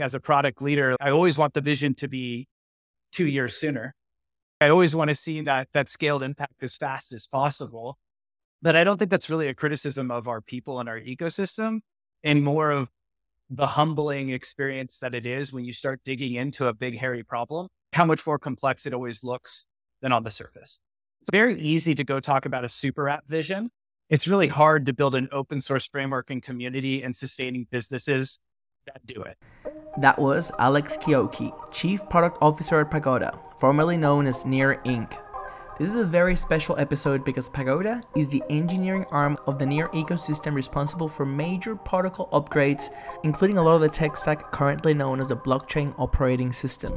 as 0.00 0.14
a 0.14 0.20
product 0.20 0.62
leader, 0.62 0.96
I 1.00 1.10
always 1.10 1.38
want 1.38 1.54
the 1.54 1.60
vision 1.60 1.94
to 1.96 2.08
be 2.08 2.48
two 3.12 3.26
years 3.26 3.56
sooner. 3.56 3.94
I 4.60 4.68
always 4.68 4.94
want 4.94 5.08
to 5.08 5.14
see 5.14 5.40
that 5.42 5.68
that 5.72 5.88
scaled 5.88 6.22
impact 6.22 6.62
as 6.62 6.76
fast 6.76 7.12
as 7.12 7.26
possible. 7.26 7.98
But 8.60 8.74
I 8.74 8.82
don't 8.82 8.98
think 8.98 9.10
that's 9.10 9.30
really 9.30 9.46
a 9.48 9.54
criticism 9.54 10.10
of 10.10 10.26
our 10.26 10.40
people 10.40 10.80
and 10.80 10.88
our 10.88 10.98
ecosystem 10.98 11.80
and 12.24 12.42
more 12.42 12.70
of 12.72 12.88
the 13.50 13.66
humbling 13.66 14.30
experience 14.30 14.98
that 14.98 15.14
it 15.14 15.24
is 15.24 15.52
when 15.52 15.64
you 15.64 15.72
start 15.72 16.00
digging 16.04 16.34
into 16.34 16.66
a 16.66 16.74
big, 16.74 16.98
hairy 16.98 17.22
problem, 17.22 17.68
how 17.92 18.04
much 18.04 18.26
more 18.26 18.38
complex 18.38 18.84
it 18.84 18.92
always 18.92 19.22
looks 19.22 19.64
than 20.02 20.12
on 20.12 20.24
the 20.24 20.30
surface. 20.30 20.80
It's 21.20 21.30
very 21.30 21.60
easy 21.60 21.94
to 21.94 22.04
go 22.04 22.20
talk 22.20 22.46
about 22.46 22.64
a 22.64 22.68
super 22.68 23.08
app 23.08 23.26
vision. 23.26 23.70
It's 24.10 24.26
really 24.26 24.48
hard 24.48 24.86
to 24.86 24.92
build 24.92 25.14
an 25.14 25.28
open 25.32 25.60
source 25.60 25.86
framework 25.86 26.30
and 26.30 26.42
community 26.42 27.02
and 27.02 27.14
sustaining 27.14 27.66
businesses 27.70 28.40
that 28.86 29.04
do 29.06 29.22
it. 29.22 29.36
That 29.98 30.16
was 30.16 30.52
Alex 30.60 30.96
Chiocchi, 30.96 31.52
Chief 31.72 32.08
Product 32.08 32.38
Officer 32.40 32.78
at 32.78 32.88
Pagoda, 32.88 33.36
formerly 33.58 33.96
known 33.96 34.28
as 34.28 34.46
Near 34.46 34.80
Inc. 34.84 35.18
This 35.76 35.90
is 35.90 35.96
a 35.96 36.04
very 36.04 36.36
special 36.36 36.78
episode 36.78 37.24
because 37.24 37.48
Pagoda 37.48 38.00
is 38.16 38.28
the 38.28 38.40
engineering 38.48 39.06
arm 39.10 39.36
of 39.48 39.58
the 39.58 39.66
Near 39.66 39.88
ecosystem 39.88 40.54
responsible 40.54 41.08
for 41.08 41.26
major 41.26 41.74
protocol 41.74 42.28
upgrades, 42.28 42.90
including 43.24 43.58
a 43.58 43.62
lot 43.62 43.74
of 43.74 43.80
the 43.80 43.88
tech 43.88 44.16
stack 44.16 44.52
currently 44.52 44.94
known 44.94 45.18
as 45.18 45.30
the 45.30 45.36
blockchain 45.36 45.92
operating 45.98 46.52
system. 46.52 46.96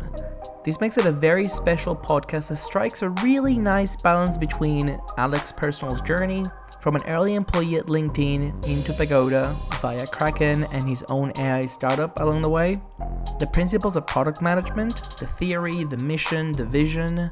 This 0.64 0.80
makes 0.80 1.00
it 1.00 1.08
a 1.08 1.12
very 1.12 1.48
special 1.48 1.96
podcast 1.96 2.50
that 2.50 2.58
strikes 2.58 3.02
a 3.02 3.10
really 3.10 3.58
nice 3.58 3.96
balance 3.96 4.38
between 4.38 5.02
Alex's 5.18 5.54
personal 5.54 5.96
journey 6.04 6.44
from 6.82 6.96
an 6.96 7.04
early 7.08 7.36
employee 7.36 7.76
at 7.76 7.86
LinkedIn 7.86 8.68
into 8.68 8.92
Pagoda 8.94 9.56
via 9.82 10.06
Kraken 10.08 10.66
and 10.74 10.84
his 10.84 11.04
own 11.10 11.32
AI 11.38 11.62
startup 11.62 12.20
along 12.20 12.42
the 12.42 12.50
way, 12.50 12.82
the 13.40 13.48
principles 13.54 13.96
of 13.96 14.08
product 14.08 14.42
management, 14.42 14.96
the 15.20 15.28
theory, 15.28 15.84
the 15.84 16.04
mission, 16.04 16.52
the 16.52 16.66
vision, 16.66 17.30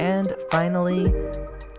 and 0.00 0.34
finally, 0.50 1.12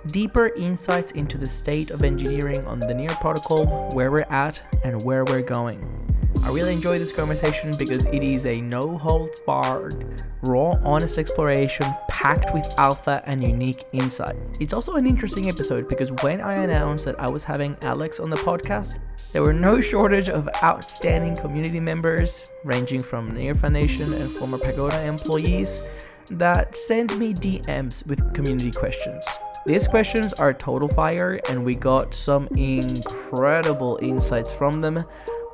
deeper 0.07 0.49
insights 0.49 1.11
into 1.13 1.37
the 1.37 1.47
state 1.47 1.89
of 1.89 2.03
engineering 2.03 2.65
on 2.67 2.79
the 2.79 2.93
Near 2.93 3.09
protocol, 3.09 3.89
where 3.93 4.11
we're 4.11 4.25
at, 4.29 4.61
and 4.83 5.01
where 5.03 5.25
we're 5.25 5.41
going. 5.41 6.08
I 6.43 6.51
really 6.51 6.73
enjoy 6.73 6.97
this 6.97 7.11
conversation 7.11 7.71
because 7.77 8.05
it 8.05 8.23
is 8.23 8.45
a 8.45 8.59
no 8.59 8.97
holds 8.97 9.39
barred, 9.41 10.23
raw, 10.43 10.79
honest 10.83 11.19
exploration 11.19 11.85
packed 12.09 12.53
with 12.53 12.65
alpha 12.77 13.21
and 13.25 13.47
unique 13.47 13.83
insight. 13.91 14.35
It's 14.59 14.73
also 14.73 14.95
an 14.95 15.05
interesting 15.05 15.47
episode 15.47 15.87
because 15.87 16.11
when 16.23 16.41
I 16.41 16.55
announced 16.63 17.05
that 17.05 17.19
I 17.19 17.29
was 17.29 17.43
having 17.43 17.77
Alex 17.83 18.19
on 18.19 18.29
the 18.29 18.37
podcast, 18.37 18.99
there 19.31 19.43
were 19.43 19.53
no 19.53 19.79
shortage 19.79 20.29
of 20.29 20.49
outstanding 20.63 21.35
community 21.35 21.79
members, 21.79 22.51
ranging 22.63 23.01
from 23.01 23.35
Near 23.35 23.53
Foundation 23.53 24.11
and 24.13 24.29
former 24.31 24.57
Pagoda 24.57 25.03
employees, 25.03 26.07
that 26.31 26.75
sent 26.75 27.17
me 27.17 27.33
DMs 27.33 28.05
with 28.07 28.33
community 28.33 28.71
questions. 28.71 29.25
These 29.65 29.87
questions 29.87 30.33
are 30.33 30.53
total 30.53 30.87
fire, 30.87 31.39
and 31.49 31.63
we 31.63 31.75
got 31.75 32.15
some 32.15 32.47
incredible 32.55 33.99
insights 34.01 34.53
from 34.53 34.79
them 34.79 34.97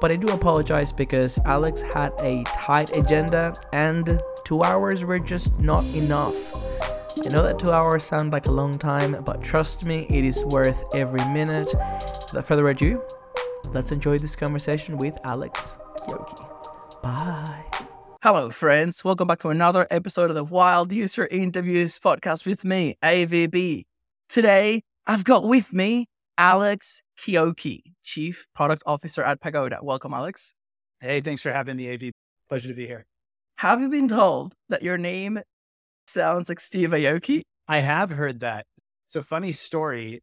but 0.02 0.12
I 0.12 0.16
do 0.16 0.28
apologize 0.28 0.92
because 0.92 1.40
Alex 1.46 1.82
had 1.82 2.14
a 2.22 2.44
tight 2.46 2.96
agenda 2.98 3.54
and 3.74 4.22
two 4.44 4.64
hours 4.64 5.04
were 5.04 5.20
just 5.20 5.58
not 5.60 5.84
enough. 5.96 6.34
I 7.26 7.30
know 7.30 7.44
that 7.44 7.58
two 7.58 7.72
hours 7.72 8.04
sound 8.04 8.32
like 8.34 8.48
a 8.48 8.52
long 8.52 8.74
time, 8.74 9.24
but 9.26 9.42
trust 9.42 9.86
me, 9.86 10.06
it 10.10 10.24
is 10.26 10.46
worth 10.46 10.78
every 10.94 11.24
minute. 11.30 11.74
Without 11.74 12.46
further 12.46 12.70
ado, 12.70 13.02
let's 13.74 13.92
enjoy 13.92 14.20
this 14.20 14.36
conversation 14.36 14.98
with 14.98 15.18
Alex 15.24 15.78
Chiocchi. 16.00 17.02
Bye. 17.02 17.64
Hello, 18.22 18.50
friends. 18.50 19.04
Welcome 19.04 19.28
back 19.28 19.40
to 19.40 19.50
another 19.50 19.88
episode 19.92 20.30
of 20.30 20.36
the 20.36 20.44
Wild 20.44 20.92
User 20.92 21.28
Interviews 21.30 21.98
podcast 22.00 22.46
with 22.46 22.66
me, 22.66 22.98
AVB. 23.04 23.86
Today, 24.30 24.82
I've 25.08 25.24
got 25.24 25.48
with 25.48 25.72
me 25.72 26.08
Alex 26.38 27.02
Chiocchi, 27.18 27.82
Chief 28.06 28.48
Product 28.56 28.84
Officer 28.86 29.24
at 29.24 29.42
Pagoda. 29.42 29.80
Welcome, 29.82 30.14
Alex. 30.14 30.54
Hey, 31.02 31.20
thanks 31.20 31.42
for 31.42 31.52
having 31.52 31.76
me, 31.76 31.92
AV. 31.92 32.12
Pleasure 32.48 32.70
to 32.70 32.74
be 32.74 32.86
here. 32.88 33.06
Have 33.58 33.82
you 33.82 33.90
been 33.90 34.08
told 34.08 34.54
that 34.70 34.84
your 34.84 34.98
name 34.98 35.40
sounds 36.08 36.48
like 36.48 36.60
Steve 36.60 36.92
Aoki? 36.92 37.42
I 37.68 37.80
have 37.80 38.12
heard 38.12 38.42
that. 38.42 38.66
So, 39.08 39.22
funny 39.22 39.52
story. 39.52 40.22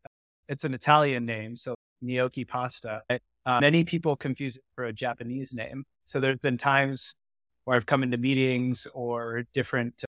It's 0.48 0.64
an 0.64 0.74
Italian 0.74 1.26
name, 1.26 1.56
so 1.56 1.74
gnocchi 2.00 2.44
pasta. 2.44 3.02
Uh, 3.44 3.58
many 3.60 3.84
people 3.84 4.16
confuse 4.16 4.56
it 4.56 4.64
for 4.74 4.84
a 4.84 4.92
Japanese 4.92 5.52
name. 5.52 5.84
So, 6.04 6.20
there's 6.20 6.38
been 6.38 6.58
times 6.58 7.14
where 7.64 7.76
I've 7.76 7.86
come 7.86 8.02
into 8.02 8.18
meetings 8.18 8.86
or 8.94 9.44
different, 9.52 10.04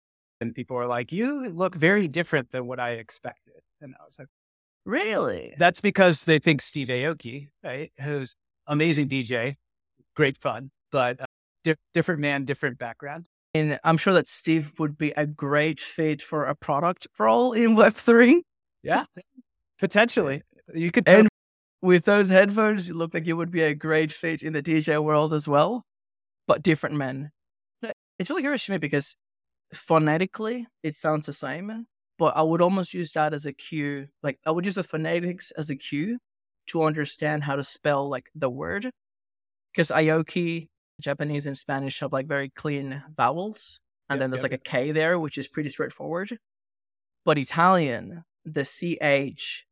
and 0.42 0.56
people 0.56 0.78
are 0.78 0.88
like, 0.88 1.12
"You 1.12 1.50
look 1.50 1.76
very 1.76 2.08
different 2.08 2.52
than 2.52 2.68
what 2.68 2.80
I 2.80 2.92
expected," 2.92 3.62
and 3.82 3.96
I 4.00 4.04
was 4.06 4.18
like, 4.18 4.30
Really? 4.86 5.54
That's 5.58 5.82
because 5.82 6.24
they 6.24 6.40
think 6.40 6.62
Steve 6.62 6.88
Aoki, 6.88 7.50
right, 7.64 7.92
who's 8.02 8.36
amazing 8.68 9.08
DJ, 9.10 9.56
great 10.16 10.38
fun, 10.38 10.72
but 10.92 11.22
uh, 11.22 11.26
di- 11.64 11.76
different 11.94 12.22
man, 12.22 12.46
different 12.46 12.78
background. 12.78 13.28
And 13.54 13.80
I'm 13.84 13.98
sure 13.98 14.14
that 14.14 14.28
Steve 14.28 14.74
would 14.80 14.98
be 14.98 15.12
a 15.12 15.26
great 15.26 15.80
fit 15.80 16.22
for 16.22 16.46
a 16.46 16.56
product 16.56 17.08
role 17.18 17.54
in 17.54 17.76
Web3. 17.76 18.42
Yeah, 18.84 19.06
potentially. 19.80 20.44
You 20.74 20.92
could. 20.92 21.10
and 21.10 21.28
with 21.82 22.06
those 22.06 22.30
headphones, 22.30 22.88
you 22.88 22.94
look 22.94 23.14
like 23.14 23.26
you 23.26 23.38
would 23.38 23.52
be 23.52 23.64
a 23.64 23.74
great 23.74 24.12
fit 24.12 24.44
in 24.44 24.54
the 24.54 24.62
DJ 24.62 25.04
world 25.04 25.34
as 25.34 25.48
well, 25.48 25.84
but 26.48 26.62
different 26.62 26.96
men. 26.96 27.32
It's 28.20 28.30
really 28.30 28.42
curious 28.42 28.66
to 28.66 28.74
me 28.74 28.78
because 28.78 29.16
phonetically, 29.74 30.68
it 30.84 30.96
sounds 30.96 31.26
the 31.26 31.34
same, 31.34 31.86
but 32.20 32.36
I 32.36 32.44
would 32.44 32.62
almost 32.62 32.94
use 32.94 33.14
that 33.14 33.34
as 33.34 33.46
a 33.46 33.54
cue. 33.54 34.08
Like 34.22 34.38
I 34.46 34.52
would 34.52 34.66
use 34.66 34.76
the 34.76 34.84
phonetics 34.84 35.52
as 35.52 35.70
a 35.70 35.76
cue 35.76 36.20
to 36.68 36.84
understand 36.84 37.44
how 37.46 37.56
to 37.56 37.64
spell 37.64 38.10
like 38.10 38.30
the 38.36 38.50
word. 38.50 38.92
Because 39.72 39.90
Aoki, 39.90 40.68
Japanese 41.02 41.48
and 41.48 41.58
Spanish 41.58 42.02
have 42.02 42.12
like 42.12 42.28
very 42.28 42.50
clean 42.50 43.02
vowels. 43.16 43.80
And 44.10 44.18
yep, 44.18 44.20
then 44.20 44.32
there's 44.32 44.44
yep. 44.44 44.52
like 44.52 44.60
a 44.60 44.70
K 44.70 44.92
there, 44.92 45.18
which 45.18 45.38
is 45.38 45.48
pretty 45.48 45.70
straightforward. 45.70 46.38
But 47.24 47.38
Italian, 47.38 48.26
the 48.44 48.66
CH, 48.66 49.66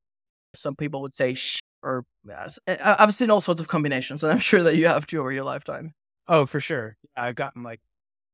some 0.56 0.75
people 0.75 1.02
would 1.02 1.16
say 1.16 1.34
sh 1.34 1.59
or 1.84 2.06
eh, 2.29 2.78
I've 2.84 3.14
seen 3.14 3.29
all 3.29 3.41
sorts 3.41 3.62
of 3.62 3.68
combinations, 3.68 4.24
and 4.24 4.31
I'm 4.31 4.40
sure 4.52 4.64
that 4.64 4.78
you 4.78 4.88
have 4.88 5.06
too 5.06 5.19
over 5.19 5.31
your 5.31 5.44
lifetime. 5.44 5.94
Oh, 6.28 6.46
for 6.46 6.59
sure. 6.59 6.97
I've 7.16 7.35
gotten 7.35 7.64
like 7.64 7.81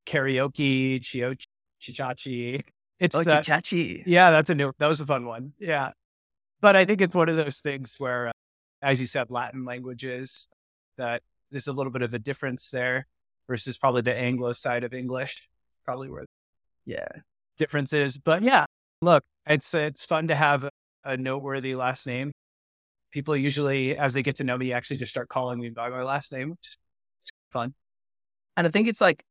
karaoke, 0.06 1.00
chiochi, 1.01 1.45
chichachi. 1.81 2.63
It's 3.03 3.15
oh, 3.17 3.23
that, 3.23 3.43
Chichachi. 3.43 4.03
Yeah, 4.05 4.31
that's 4.31 4.49
a 4.49 4.55
new. 4.55 4.71
That 4.79 4.87
was 4.87 5.01
a 5.01 5.05
fun 5.05 5.25
one. 5.25 5.51
Yeah, 5.59 5.91
but 6.61 6.77
I 6.77 6.85
think 6.85 7.01
it's 7.01 7.13
one 7.13 7.27
of 7.27 7.35
those 7.35 7.59
things 7.59 7.95
where, 7.97 8.29
uh, 8.29 8.31
as 8.81 9.01
you 9.01 9.07
said, 9.07 9.29
Latin 9.29 9.65
languages 9.65 10.47
that 10.97 11.21
there's 11.51 11.67
a 11.67 11.73
little 11.73 11.91
bit 11.91 12.01
of 12.01 12.13
a 12.13 12.19
difference 12.19 12.69
there 12.69 13.05
versus 13.45 13.77
probably 13.77 14.03
the 14.03 14.17
Anglo 14.17 14.53
side 14.53 14.85
of 14.85 14.93
English, 14.93 15.49
probably 15.83 16.09
where 16.09 16.23
yeah 16.85 17.09
difference 17.57 17.91
is. 17.91 18.17
But 18.17 18.41
yeah, 18.41 18.63
look, 19.01 19.21
it's 19.45 19.73
it's 19.73 20.05
fun 20.05 20.29
to 20.29 20.35
have 20.35 20.63
a, 20.63 20.69
a 21.03 21.17
noteworthy 21.17 21.75
last 21.75 22.07
name. 22.07 22.31
People 23.11 23.35
usually, 23.35 23.97
as 23.97 24.13
they 24.13 24.23
get 24.23 24.37
to 24.37 24.45
know 24.45 24.57
me, 24.57 24.71
actually 24.71 24.95
just 24.95 25.11
start 25.11 25.27
calling 25.27 25.59
me 25.59 25.71
by 25.71 25.89
my 25.89 26.03
last 26.03 26.31
name. 26.31 26.55
It's 26.57 26.77
fun. 27.51 27.73
And 28.55 28.65
I 28.65 28.69
think 28.69 28.87
it's 28.87 29.01
like 29.01 29.25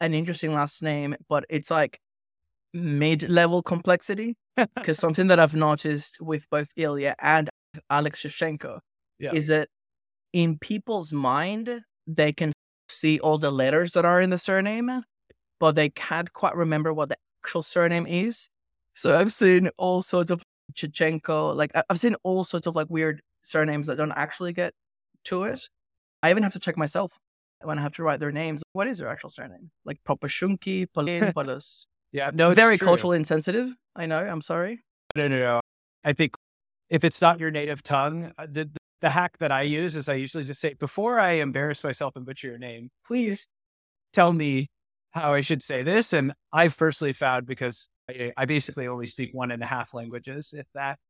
an 0.00 0.14
interesting 0.14 0.52
last 0.52 0.82
name, 0.82 1.14
but 1.28 1.44
it's 1.48 1.70
like 1.70 2.00
mid 2.74 3.28
level 3.30 3.62
complexity. 3.62 4.36
Because 4.76 4.98
something 5.06 5.28
that 5.28 5.40
I've 5.40 5.54
noticed 5.54 6.20
with 6.20 6.48
both 6.50 6.68
Illia 6.76 7.14
and 7.20 7.48
Alex 7.88 8.22
Shevchenko 8.22 8.80
yeah. 9.18 9.32
is 9.32 9.48
that 9.48 9.68
in 10.32 10.58
people's 10.58 11.12
mind, 11.12 11.82
they 12.06 12.32
can 12.32 12.52
see 12.88 13.18
all 13.20 13.38
the 13.38 13.50
letters 13.50 13.92
that 13.92 14.04
are 14.04 14.20
in 14.20 14.30
the 14.30 14.38
surname, 14.38 15.02
but 15.58 15.74
they 15.74 15.88
can't 15.88 16.32
quite 16.32 16.54
remember 16.54 16.92
what 16.92 17.08
the 17.08 17.16
actual 17.42 17.62
surname 17.62 18.06
is. 18.06 18.48
So 18.94 19.18
I've 19.18 19.32
seen 19.32 19.70
all 19.76 20.02
sorts 20.02 20.30
of 20.30 20.42
Chechenko, 20.74 21.54
like 21.56 21.72
I've 21.88 21.98
seen 21.98 22.16
all 22.22 22.44
sorts 22.44 22.66
of 22.66 22.76
like 22.76 22.88
weird 22.90 23.20
surnames 23.42 23.86
that 23.86 23.96
don't 23.96 24.12
actually 24.12 24.52
get 24.52 24.72
to 25.24 25.44
it. 25.44 25.68
I 26.22 26.30
even 26.30 26.42
have 26.42 26.52
to 26.52 26.58
check 26.58 26.76
myself 26.76 27.12
when 27.62 27.78
I 27.78 27.82
have 27.82 27.92
to 27.94 28.02
write 28.02 28.20
their 28.20 28.32
names. 28.32 28.62
What 28.72 28.86
is 28.86 28.98
their 28.98 29.08
actual 29.08 29.30
surname? 29.30 29.70
Like 29.84 29.98
Popashunki, 30.06 30.86
Polin, 30.92 31.32
Polos. 31.34 31.86
Yeah, 32.14 32.30
no, 32.32 32.54
very 32.54 32.78
true. 32.78 32.86
culturally 32.86 33.16
insensitive. 33.16 33.74
I 33.96 34.06
know. 34.06 34.20
I'm 34.20 34.40
sorry. 34.40 34.80
No, 35.16 35.26
no, 35.26 35.36
no. 35.36 35.60
I 36.04 36.12
think 36.12 36.36
if 36.88 37.02
it's 37.02 37.20
not 37.20 37.40
your 37.40 37.50
native 37.50 37.82
tongue, 37.82 38.32
uh, 38.38 38.46
the, 38.46 38.66
the, 38.66 38.78
the 39.00 39.10
hack 39.10 39.36
that 39.38 39.50
I 39.50 39.62
use 39.62 39.96
is 39.96 40.08
I 40.08 40.14
usually 40.14 40.44
just 40.44 40.60
say 40.60 40.74
before 40.74 41.18
I 41.18 41.32
embarrass 41.32 41.82
myself 41.82 42.14
and 42.14 42.24
butcher 42.24 42.46
your 42.46 42.58
name, 42.58 42.90
please 43.04 43.48
tell 44.12 44.32
me 44.32 44.68
how 45.10 45.34
I 45.34 45.40
should 45.40 45.60
say 45.60 45.82
this. 45.82 46.12
And 46.12 46.32
I've 46.52 46.76
personally 46.76 47.14
found 47.14 47.46
because 47.46 47.88
I, 48.08 48.32
I 48.36 48.44
basically 48.44 48.86
only 48.86 49.06
speak 49.06 49.30
one 49.32 49.50
and 49.50 49.60
a 49.60 49.66
half 49.66 49.92
languages, 49.92 50.54
if 50.56 50.66
that, 50.74 51.00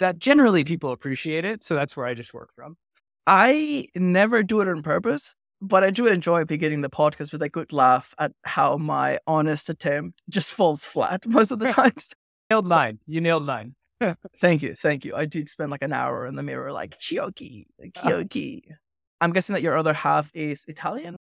that 0.00 0.18
generally 0.18 0.64
people 0.64 0.90
appreciate 0.90 1.44
it. 1.44 1.62
So 1.62 1.76
that's 1.76 1.96
where 1.96 2.06
I 2.06 2.14
just 2.14 2.34
work 2.34 2.50
from. 2.56 2.76
I 3.24 3.86
never 3.94 4.42
do 4.42 4.62
it 4.62 4.68
on 4.68 4.82
purpose 4.82 5.36
but 5.60 5.84
I 5.84 5.90
do 5.90 6.06
enjoy 6.06 6.44
beginning 6.44 6.80
the 6.80 6.90
podcast 6.90 7.32
with 7.32 7.42
a 7.42 7.48
good 7.48 7.72
laugh 7.72 8.14
at 8.18 8.32
how 8.44 8.76
my 8.76 9.18
honest 9.26 9.68
attempt 9.68 10.20
just 10.28 10.54
falls 10.54 10.84
flat 10.84 11.24
most 11.26 11.50
of 11.50 11.58
the 11.58 11.68
times. 11.72 12.08
nailed 12.50 12.68
nine. 12.68 12.98
You 13.06 13.20
nailed 13.20 13.46
nine. 13.46 13.74
thank 14.40 14.62
you, 14.62 14.74
thank 14.74 15.04
you. 15.04 15.14
I 15.14 15.26
did 15.26 15.48
spend 15.48 15.70
like 15.70 15.82
an 15.82 15.92
hour 15.92 16.24
in 16.26 16.34
the 16.36 16.42
mirror, 16.42 16.72
like 16.72 16.98
Chioki, 16.98 17.66
Chioki. 17.96 18.70
Uh, 18.70 18.74
I'm 19.20 19.32
guessing 19.32 19.54
that 19.54 19.62
your 19.62 19.76
other 19.76 19.92
half 19.92 20.30
is 20.34 20.64
Italian. 20.66 21.16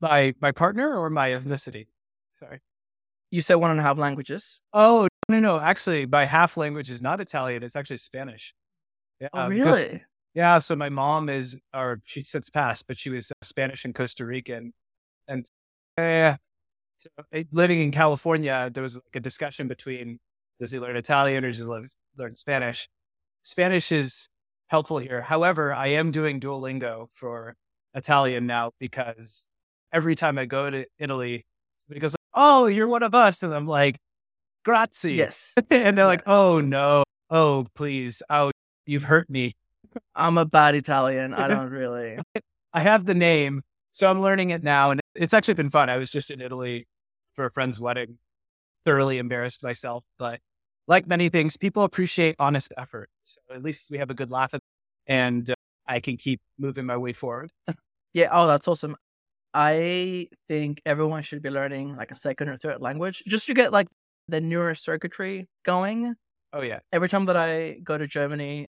My 0.00 0.34
my 0.40 0.52
partner 0.52 0.96
or 0.96 1.10
my 1.10 1.30
ethnicity? 1.30 1.88
Sorry. 2.38 2.60
You 3.32 3.40
said 3.40 3.56
one 3.56 3.70
and 3.70 3.80
a 3.80 3.82
half 3.82 3.98
languages. 3.98 4.60
Oh 4.72 5.08
no 5.28 5.40
no! 5.40 5.58
Actually, 5.58 6.06
my 6.06 6.24
half 6.24 6.56
language 6.56 6.88
is 6.88 7.02
not 7.02 7.20
Italian. 7.20 7.62
It's 7.64 7.76
actually 7.76 7.98
Spanish. 7.98 8.54
Yeah, 9.20 9.28
oh 9.32 9.48
really? 9.48 10.02
Yeah. 10.34 10.58
So 10.60 10.76
my 10.76 10.88
mom 10.88 11.28
is, 11.28 11.56
or 11.74 12.00
she 12.06 12.22
sits 12.24 12.50
past, 12.50 12.86
but 12.86 12.98
she 12.98 13.10
was 13.10 13.30
uh, 13.30 13.34
Spanish 13.42 13.84
and 13.84 13.94
Costa 13.94 14.24
Rican, 14.24 14.72
and 15.28 15.46
yeah. 15.98 16.36
So, 16.96 17.08
eh, 17.32 17.44
living 17.52 17.80
in 17.80 17.92
California, 17.92 18.70
there 18.72 18.82
was 18.82 18.96
like 18.96 19.16
a 19.16 19.20
discussion 19.20 19.68
between 19.68 20.18
does 20.58 20.70
he 20.70 20.78
learn 20.78 20.96
Italian 20.96 21.44
or 21.44 21.48
does 21.48 21.58
he 21.58 21.64
learn 21.64 22.34
Spanish? 22.34 22.88
Spanish 23.42 23.90
is 23.90 24.28
helpful 24.68 24.98
here. 24.98 25.22
However, 25.22 25.72
I 25.72 25.88
am 25.88 26.10
doing 26.10 26.38
Duolingo 26.40 27.08
for 27.14 27.56
Italian 27.94 28.46
now 28.46 28.72
because 28.78 29.48
every 29.92 30.14
time 30.14 30.38
I 30.38 30.44
go 30.44 30.68
to 30.70 30.84
Italy, 30.98 31.44
somebody 31.78 32.00
goes, 32.00 32.14
"Oh, 32.34 32.66
you're 32.66 32.86
one 32.88 33.02
of 33.02 33.14
us," 33.14 33.42
and 33.42 33.54
I'm 33.54 33.66
like, 33.66 33.96
"Grazie." 34.64 35.14
Yes, 35.14 35.54
and 35.70 35.96
they're 35.96 36.04
yes. 36.04 36.06
like, 36.06 36.22
"Oh 36.26 36.60
no, 36.60 37.04
oh 37.30 37.66
please, 37.74 38.22
oh 38.30 38.50
you've 38.86 39.04
hurt 39.04 39.30
me." 39.30 39.54
I'm 40.14 40.38
a 40.38 40.44
bad 40.44 40.74
Italian. 40.74 41.34
I 41.34 41.48
don't 41.48 41.70
really. 41.70 42.18
I 42.72 42.80
have 42.80 43.06
the 43.06 43.14
name, 43.14 43.62
so 43.90 44.10
I'm 44.10 44.20
learning 44.20 44.50
it 44.50 44.62
now, 44.62 44.90
and 44.90 45.00
it's 45.14 45.34
actually 45.34 45.54
been 45.54 45.70
fun. 45.70 45.90
I 45.90 45.96
was 45.96 46.10
just 46.10 46.30
in 46.30 46.40
Italy 46.40 46.86
for 47.34 47.46
a 47.46 47.50
friend's 47.50 47.80
wedding, 47.80 48.18
thoroughly 48.84 49.18
embarrassed 49.18 49.62
myself, 49.62 50.04
but 50.18 50.40
like 50.86 51.06
many 51.06 51.28
things, 51.28 51.56
people 51.56 51.84
appreciate 51.84 52.36
honest 52.38 52.72
effort. 52.76 53.08
So 53.22 53.40
at 53.52 53.62
least 53.62 53.90
we 53.90 53.98
have 53.98 54.10
a 54.10 54.14
good 54.14 54.30
laugh 54.30 54.54
at, 54.54 54.60
and 55.06 55.48
uh, 55.48 55.54
I 55.86 56.00
can 56.00 56.16
keep 56.16 56.40
moving 56.58 56.86
my 56.86 56.96
way 56.96 57.12
forward. 57.12 57.50
yeah. 58.12 58.28
Oh, 58.32 58.46
that's 58.46 58.66
awesome. 58.68 58.96
I 59.54 60.28
think 60.48 60.80
everyone 60.86 61.22
should 61.22 61.42
be 61.42 61.50
learning 61.50 61.96
like 61.96 62.10
a 62.10 62.16
second 62.16 62.48
or 62.48 62.56
third 62.56 62.80
language 62.80 63.22
just 63.26 63.46
to 63.48 63.54
get 63.54 63.72
like 63.72 63.88
the 64.28 64.40
neurocircuitry 64.40 65.46
going. 65.64 66.14
Oh 66.52 66.62
yeah. 66.62 66.80
Every 66.92 67.08
time 67.08 67.26
that 67.26 67.36
I 67.36 67.78
go 67.82 67.98
to 67.98 68.06
Germany, 68.06 68.66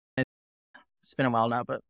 it's 1.02 1.14
been 1.14 1.26
a 1.26 1.31
while 1.31 1.49
now, 1.49 1.64
but 1.64 1.81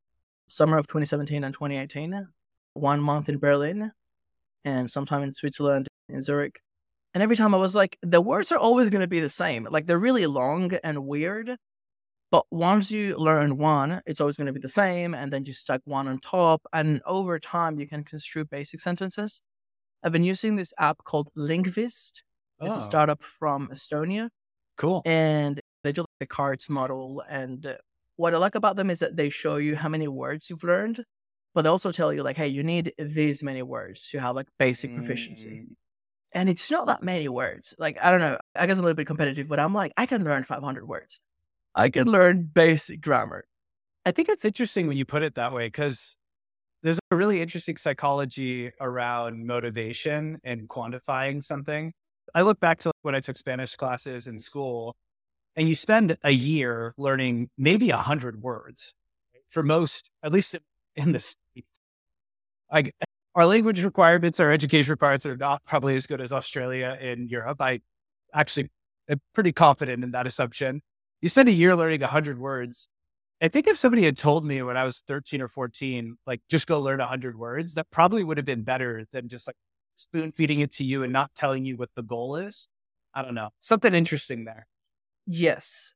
summer 0.49 0.79
of 0.79 0.87
2017 0.87 1.45
and 1.45 1.55
2018, 1.55 2.29
one 2.75 3.01
month 3.01 3.29
in 3.29 3.39
Berlin, 3.39 3.93
and 4.65 4.91
sometime 4.91 5.23
in 5.23 5.33
Switzerland 5.33 5.89
in 6.09 6.21
Zurich. 6.21 6.61
And 7.15 7.23
every 7.23 7.37
time 7.37 7.55
I 7.55 7.59
was 7.59 7.75
like, 7.75 7.99
the 8.03 8.21
words 8.21 8.53
are 8.53 8.59
always 8.59 8.91
going 8.91 9.01
to 9.01 9.09
be 9.09 9.21
the 9.21 9.29
same. 9.29 9.67
Like 9.71 9.87
they're 9.87 9.99
really 9.99 10.27
long 10.27 10.73
and 10.85 11.07
weird. 11.07 11.57
But 12.31 12.45
once 12.53 12.93
you 12.93 13.17
learn 13.17 13.59
one, 13.59 14.03
it's 14.07 14.21
always 14.21 14.37
going 14.37 14.47
to 14.47 14.53
be 14.53 14.61
the 14.61 14.69
same. 14.69 15.15
And 15.15 15.33
then 15.33 15.45
you 15.45 15.53
stack 15.53 15.81
one 15.85 16.07
on 16.07 16.21
top. 16.21 16.63
And 16.73 17.01
over 17.05 17.41
time, 17.41 17.81
you 17.81 17.89
can 17.89 18.05
construe 18.05 18.45
basic 18.45 18.79
sentences. 18.79 19.43
I've 20.05 20.13
been 20.13 20.23
using 20.23 20.55
this 20.55 20.73
app 20.79 20.99
called 21.05 21.31
Lingvist. 21.37 22.23
It's 22.61 22.75
oh. 22.75 22.77
a 22.77 22.81
startup 22.81 23.23
from 23.25 23.69
Estonia. 23.73 24.29
Cool. 24.77 25.03
And 25.05 25.61
they 25.83 25.91
do 25.91 26.03
like 26.03 26.09
the 26.21 26.27
cards 26.27 26.71
model. 26.71 27.25
And 27.29 27.77
what 28.21 28.35
I 28.35 28.39
like 28.39 28.55
about 28.55 28.77
them 28.77 28.91
is 28.91 29.01
that 29.01 29.17
they 29.17 29.31
show 29.31 29.57
you 29.57 29.77
how 29.77 29.89
many 29.89 30.09
words 30.09 30.51
you've 30.51 30.65
learned, 30.65 31.05
but 31.55 31.63
they 31.63 31.69
also 31.69 31.91
tell 31.91 32.13
you, 32.13 32.23
like, 32.23 32.37
hey, 32.37 32.49
you 32.49 32.63
need 32.63 32.93
these 32.99 33.43
many 33.43 33.63
words 33.63 34.09
to 34.11 34.21
have 34.21 34.37
like 34.37 34.49
basic 34.59 34.95
proficiency. 34.95 35.51
Mm 35.51 35.77
and 36.33 36.49
it's 36.49 36.71
not 36.71 36.87
that 36.87 37.03
many 37.03 37.29
words. 37.29 37.75
Like, 37.79 37.99
I 38.03 38.11
don't 38.11 38.21
know, 38.21 38.39
I 38.55 38.67
guess 38.67 38.79
I'm 38.79 38.85
a 38.85 38.87
little 38.87 38.97
bit 38.97 39.07
competitive, 39.07 39.49
but 39.49 39.59
I'm 39.59 39.75
like, 39.75 39.93
I 39.97 40.07
can 40.07 40.25
learn 40.25 40.45
500 40.45 40.87
words. 40.87 41.21
I 41.75 41.89
can 41.91 42.09
learn 42.09 42.49
basic 42.53 43.01
grammar. 43.01 43.45
I 44.05 44.13
think 44.13 44.29
it's 44.29 44.45
interesting 44.45 44.87
when 44.87 44.97
you 44.97 45.05
put 45.05 45.23
it 45.23 45.35
that 45.35 45.53
way 45.53 45.67
because 45.67 46.17
there's 46.83 46.99
a 47.11 47.17
really 47.17 47.43
interesting 47.43 47.77
psychology 47.77 48.73
around 48.81 49.47
motivation 49.47 50.39
and 50.45 50.69
quantifying 50.69 51.43
something. 51.43 51.93
I 52.35 52.43
look 52.43 52.61
back 52.61 52.79
to 52.81 52.93
when 53.03 53.15
I 53.15 53.21
took 53.21 53.37
Spanish 53.37 53.77
classes 53.77 54.27
in 54.27 54.39
school, 54.39 54.97
and 55.57 55.69
you 55.69 55.75
spend 55.75 56.17
a 56.23 56.31
year 56.31 56.93
learning 56.97 57.51
maybe 57.59 57.91
a 57.91 57.97
hundred 57.97 58.43
words. 58.43 58.95
For 59.49 59.63
most, 59.63 60.11
at 60.23 60.33
least 60.33 60.57
in 60.97 61.13
the 61.13 61.19
states, 61.19 61.71
I 62.71 62.91
our 63.35 63.47
language 63.47 63.83
requirements, 63.85 64.41
our 64.41 64.53
education 64.53 64.91
requirements 64.91 65.27
are 65.27 65.37
not 65.37 65.65
probably 65.65 65.95
as 65.95 66.07
good 66.07 66.21
as 66.21 66.33
Australia 66.33 66.99
and 67.01 67.31
Europe. 67.31 67.61
I 67.61 67.81
actually 68.35 68.71
am 69.09 69.21
pretty 69.35 69.53
confident 69.53 70.03
in 70.05 70.11
that 70.13 70.27
assumption. 70.27 70.83
You 71.21 71.29
spend 71.29 71.49
a 71.49 71.53
year 71.53 71.77
learning 71.77 72.03
a 72.03 72.07
100 72.07 72.39
words. 72.39 72.89
I 73.43 73.49
think 73.49 73.67
if 73.67 73.79
somebody 73.79 74.05
had 74.05 74.19
told 74.19 74.45
me 74.45 74.63
when 74.63 74.77
I 74.77 74.85
was 74.85 75.03
13 75.07 75.41
or 75.41 75.49
14, 75.49 76.17
like 76.27 76.41
just 76.51 76.67
go 76.67 76.81
learn 76.81 77.01
a 77.01 77.05
100 77.05 77.39
words, 77.39 77.75
that 77.75 77.91
probably 77.91 78.25
would 78.25 78.37
have 78.37 78.47
been 78.47 78.63
better 78.63 79.05
than 79.13 79.29
just 79.29 79.47
like 79.47 79.57
spoon 79.97 80.33
feeding 80.33 80.61
it 80.61 80.73
to 80.73 80.85
you 80.85 81.03
and 81.03 81.13
not 81.13 81.31
telling 81.35 81.65
you 81.65 81.77
what 81.77 81.91
the 81.95 82.03
goal 82.03 82.37
is. 82.37 82.69
I 83.15 83.23
don't 83.23 83.35
know. 83.35 83.51
Something 83.61 83.95
interesting 83.95 84.45
there. 84.45 84.67
Yes 85.31 85.95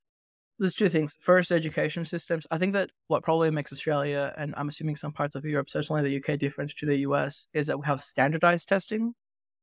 there's 0.59 0.75
two 0.75 0.89
things. 0.89 1.17
First, 1.21 1.51
education 1.51 2.05
systems. 2.05 2.47
I 2.51 2.59
think 2.59 2.75
that 2.75 2.91
what 3.09 3.23
probably 3.23 3.51
makes 3.51 3.73
Australia 3.73 4.33
and 4.37 4.55
I'm 4.57 4.69
assuming 4.69 4.97
some 4.97 5.13
parts 5.13 5.35
of 5.35 5.45
Europe, 5.45 5.69
certainly 5.69 6.03
the 6.03 6.17
UK, 6.17 6.39
different 6.39 6.71
to 6.77 6.87
the 6.87 6.99
US, 6.99 7.49
is 7.53 7.67
that 7.67 7.79
we 7.79 7.87
have 7.87 8.01
standardized 8.01 8.69
testing. 8.69 9.15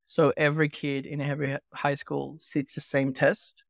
So 0.06 0.34
every 0.36 0.68
kid 0.68 1.06
in 1.06 1.22
every 1.22 1.58
high 1.74 1.94
school 1.94 2.36
sits 2.40 2.76
the 2.76 2.82
same 2.82 3.14
test, 3.14 3.64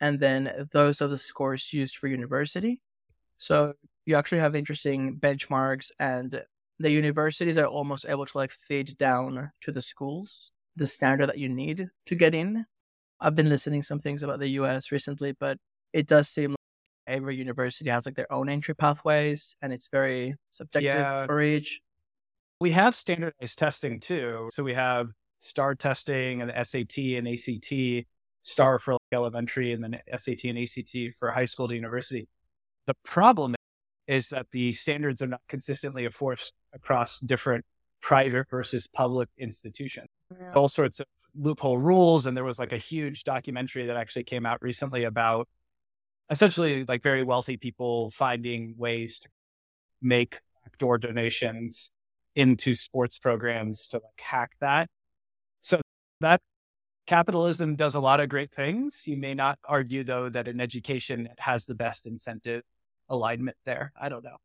and 0.00 0.18
then 0.18 0.68
those 0.72 1.00
are 1.00 1.08
the 1.08 1.18
scores 1.18 1.72
used 1.72 1.96
for 1.96 2.08
university. 2.08 2.80
So 3.38 3.74
you 4.06 4.16
actually 4.16 4.40
have 4.40 4.56
interesting 4.56 5.18
benchmarks, 5.20 5.90
and 6.00 6.42
the 6.80 6.90
universities 6.90 7.58
are 7.58 7.66
almost 7.66 8.06
able 8.08 8.26
to 8.26 8.38
like 8.38 8.50
feed 8.50 8.96
down 8.98 9.52
to 9.60 9.72
the 9.72 9.82
schools 9.82 10.52
the 10.76 10.86
standard 10.86 11.26
that 11.26 11.38
you 11.38 11.48
need 11.48 11.88
to 12.06 12.14
get 12.14 12.34
in. 12.34 12.64
I've 13.20 13.34
been 13.34 13.48
listening 13.48 13.82
some 13.82 13.98
things 13.98 14.22
about 14.22 14.38
the 14.38 14.48
US 14.48 14.90
recently, 14.90 15.32
but 15.32 15.58
it 15.92 16.06
does 16.06 16.28
seem 16.28 16.50
like 16.50 16.56
every 17.06 17.36
university 17.36 17.90
has 17.90 18.06
like 18.06 18.14
their 18.14 18.32
own 18.32 18.48
entry 18.48 18.74
pathways 18.74 19.56
and 19.60 19.72
it's 19.72 19.88
very 19.88 20.34
subjective 20.50 20.94
yeah. 20.94 21.26
for 21.26 21.40
each. 21.42 21.80
We 22.60 22.70
have 22.72 22.94
standardized 22.94 23.58
testing 23.58 24.00
too. 24.00 24.48
So 24.52 24.62
we 24.62 24.74
have 24.74 25.08
STAR 25.38 25.74
testing 25.74 26.42
and 26.42 26.52
SAT 26.66 26.98
and 26.98 27.28
ACT, 27.28 28.06
STAR 28.42 28.78
for 28.78 28.94
like 28.94 29.00
elementary 29.12 29.72
and 29.72 29.82
then 29.82 30.00
SAT 30.14 30.44
and 30.44 30.58
ACT 30.58 31.16
for 31.18 31.30
high 31.30 31.46
school 31.46 31.68
to 31.68 31.74
university. 31.74 32.28
The 32.86 32.94
problem 33.04 33.54
is 34.06 34.28
that 34.30 34.46
the 34.52 34.72
standards 34.72 35.22
are 35.22 35.26
not 35.26 35.40
consistently 35.48 36.04
enforced 36.04 36.52
across 36.72 37.18
different 37.20 37.64
private 38.00 38.48
versus 38.50 38.86
public 38.86 39.28
institutions. 39.38 40.08
Yeah. 40.38 40.52
All 40.54 40.68
sorts 40.68 41.00
of 41.00 41.06
loophole 41.34 41.78
rules. 41.78 42.26
And 42.26 42.36
there 42.36 42.44
was 42.44 42.58
like 42.58 42.72
a 42.72 42.78
huge 42.78 43.24
documentary 43.24 43.86
that 43.86 43.96
actually 43.96 44.24
came 44.24 44.46
out 44.46 44.62
recently 44.62 45.04
about 45.04 45.48
essentially 46.30 46.84
like 46.84 47.02
very 47.02 47.24
wealthy 47.24 47.56
people 47.56 48.10
finding 48.10 48.74
ways 48.76 49.18
to 49.20 49.28
make 50.00 50.40
backdoor 50.64 50.98
donations 50.98 51.90
into 52.34 52.74
sports 52.74 53.18
programs 53.18 53.86
to 53.88 53.96
like 53.96 54.20
hack 54.20 54.52
that. 54.60 54.88
So 55.60 55.80
that 56.20 56.40
capitalism 57.06 57.74
does 57.74 57.94
a 57.94 58.00
lot 58.00 58.20
of 58.20 58.28
great 58.28 58.52
things. 58.52 59.06
You 59.06 59.16
may 59.16 59.34
not 59.34 59.58
argue 59.64 60.04
though 60.04 60.28
that 60.28 60.46
in 60.48 60.60
education 60.60 61.26
it 61.26 61.40
has 61.40 61.66
the 61.66 61.74
best 61.74 62.06
incentive 62.06 62.62
alignment 63.08 63.56
there. 63.64 63.92
I 64.00 64.08
don't 64.08 64.24
know. 64.24 64.36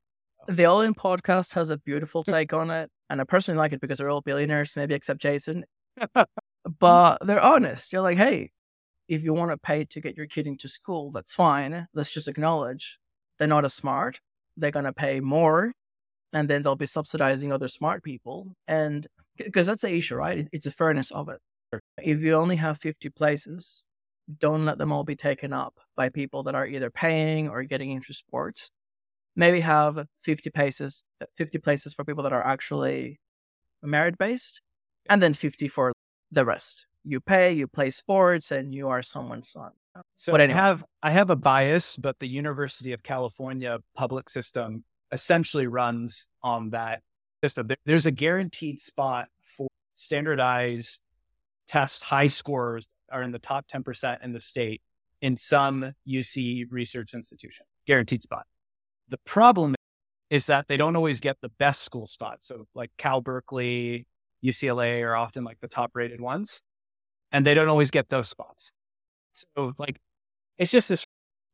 The 0.48 0.66
All 0.66 0.82
In 0.82 0.94
podcast 0.94 1.54
has 1.54 1.70
a 1.70 1.78
beautiful 1.78 2.24
take 2.26 2.54
on 2.54 2.72
it. 2.72 2.90
And 3.10 3.22
I 3.22 3.24
personally 3.24 3.60
like 3.60 3.74
it 3.74 3.82
because 3.82 4.00
they're 4.00 4.10
all 4.10 4.22
billionaires, 4.22 4.76
maybe 4.76 4.96
except 4.96 5.22
Jason. 5.22 5.66
Mm-hmm. 6.66 6.76
but 6.80 7.18
they're 7.22 7.42
honest. 7.42 7.94
You're 7.94 8.02
like, 8.02 8.18
hey, 8.18 8.52
if 9.08 9.24
you 9.24 9.34
want 9.34 9.52
to 9.52 9.58
pay 9.58 9.86
to 9.86 10.02
get 10.02 10.18
your 10.18 10.28
kid 10.28 10.48
into 10.48 10.68
school, 10.68 11.12
that's 11.12 11.34
fine. 11.34 11.88
Let's 11.94 12.12
just 12.12 12.28
acknowledge 12.28 13.00
they're 13.38 13.48
not 13.48 13.66
as 13.66 13.74
smart. 13.74 14.20
They're 14.58 14.72
going 14.72 14.86
to 14.86 14.94
pay 14.94 15.20
more 15.20 15.74
and 16.34 16.50
then 16.50 16.64
they'll 16.64 16.76
be 16.76 16.86
subsidizing 16.86 17.52
other 17.52 17.68
smart 17.68 18.04
people. 18.04 18.54
And 18.68 19.06
because 19.38 19.68
that's 19.68 19.84
the 19.84 19.94
issue, 19.94 20.16
right? 20.16 20.48
It's 20.52 20.66
the 20.66 20.72
fairness 20.72 21.12
of 21.12 21.30
it. 21.30 21.40
If 22.02 22.22
you 22.22 22.36
only 22.36 22.56
have 22.56 22.78
50 22.78 23.10
places, 23.10 23.84
don't 24.40 24.66
let 24.66 24.78
them 24.78 24.92
all 24.92 25.04
be 25.04 25.16
taken 25.16 25.54
up 25.54 25.80
by 25.96 26.10
people 26.10 26.44
that 26.44 26.56
are 26.56 26.66
either 26.66 26.90
paying 26.90 27.50
or 27.50 27.64
getting 27.64 27.92
into 27.92 28.14
sports. 28.14 28.70
Maybe 29.36 29.60
have 29.60 30.08
50 30.24 30.50
places, 30.52 31.04
50 31.36 31.60
places 31.60 31.94
for 31.94 32.06
people 32.06 32.24
that 32.24 32.34
are 32.34 32.46
actually 32.46 33.20
merit 33.84 34.18
based, 34.18 34.62
and 35.10 35.22
then 35.22 35.34
50 35.34 35.68
for 35.68 35.92
the 36.32 36.46
rest 36.46 36.86
you 37.06 37.20
pay, 37.20 37.54
you 37.54 37.68
play 37.68 37.92
sports, 37.92 38.52
and 38.52 38.74
you 38.74 38.88
are 38.90 39.02
someone's 39.02 39.50
son. 39.50 39.72
So 40.16 40.32
but 40.32 40.42
anyway. 40.42 40.60
I 40.60 40.64
have 40.64 40.84
I 41.04 41.12
have 41.12 41.30
a 41.30 41.36
bias, 41.36 41.96
but 41.96 42.20
the 42.20 42.28
University 42.28 42.92
of 42.92 43.04
California 43.04 43.80
public 43.96 44.30
system 44.30 44.84
essentially 45.12 45.68
runs 45.68 46.28
on 46.44 46.72
that. 46.72 47.02
system. 47.44 47.70
There's 47.86 48.06
a 48.06 48.12
guaranteed 48.12 48.80
spot 48.82 49.28
for 49.42 49.68
standardized 49.94 51.00
test 51.68 52.04
high 52.04 52.28
scores 52.28 52.86
are 53.12 53.24
in 53.24 53.32
the 53.32 53.40
top 53.40 53.68
10% 53.68 54.24
in 54.24 54.34
the 54.34 54.40
state 54.40 54.82
in 55.22 55.38
some 55.38 55.94
UC 56.08 56.66
research 56.70 57.14
institution, 57.14 57.66
guaranteed 57.88 58.24
spot. 58.24 58.46
The 59.10 59.20
problem 59.20 59.76
is 60.30 60.48
that 60.48 60.68
they 60.68 60.76
don't 60.76 60.96
always 60.96 61.20
get 61.20 61.38
the 61.42 61.50
best 61.50 61.84
school 61.84 62.08
spots. 62.08 62.48
So 62.48 62.66
like 62.74 62.92
Cal 62.98 63.22
Berkeley, 63.22 64.08
UCLA 64.44 65.02
are 65.04 65.16
often 65.16 65.44
like 65.44 65.60
the 65.60 65.68
top 65.68 65.92
rated 65.94 66.22
ones 66.22 66.62
and 67.32 67.46
they 67.46 67.54
don't 67.54 67.68
always 67.68 67.92
get 67.92 68.10
those 68.10 68.30
spots. 68.30 68.72
So 69.32 69.74
like 69.78 70.00
it's 70.58 70.72
just 70.72 70.90
this 70.90 71.06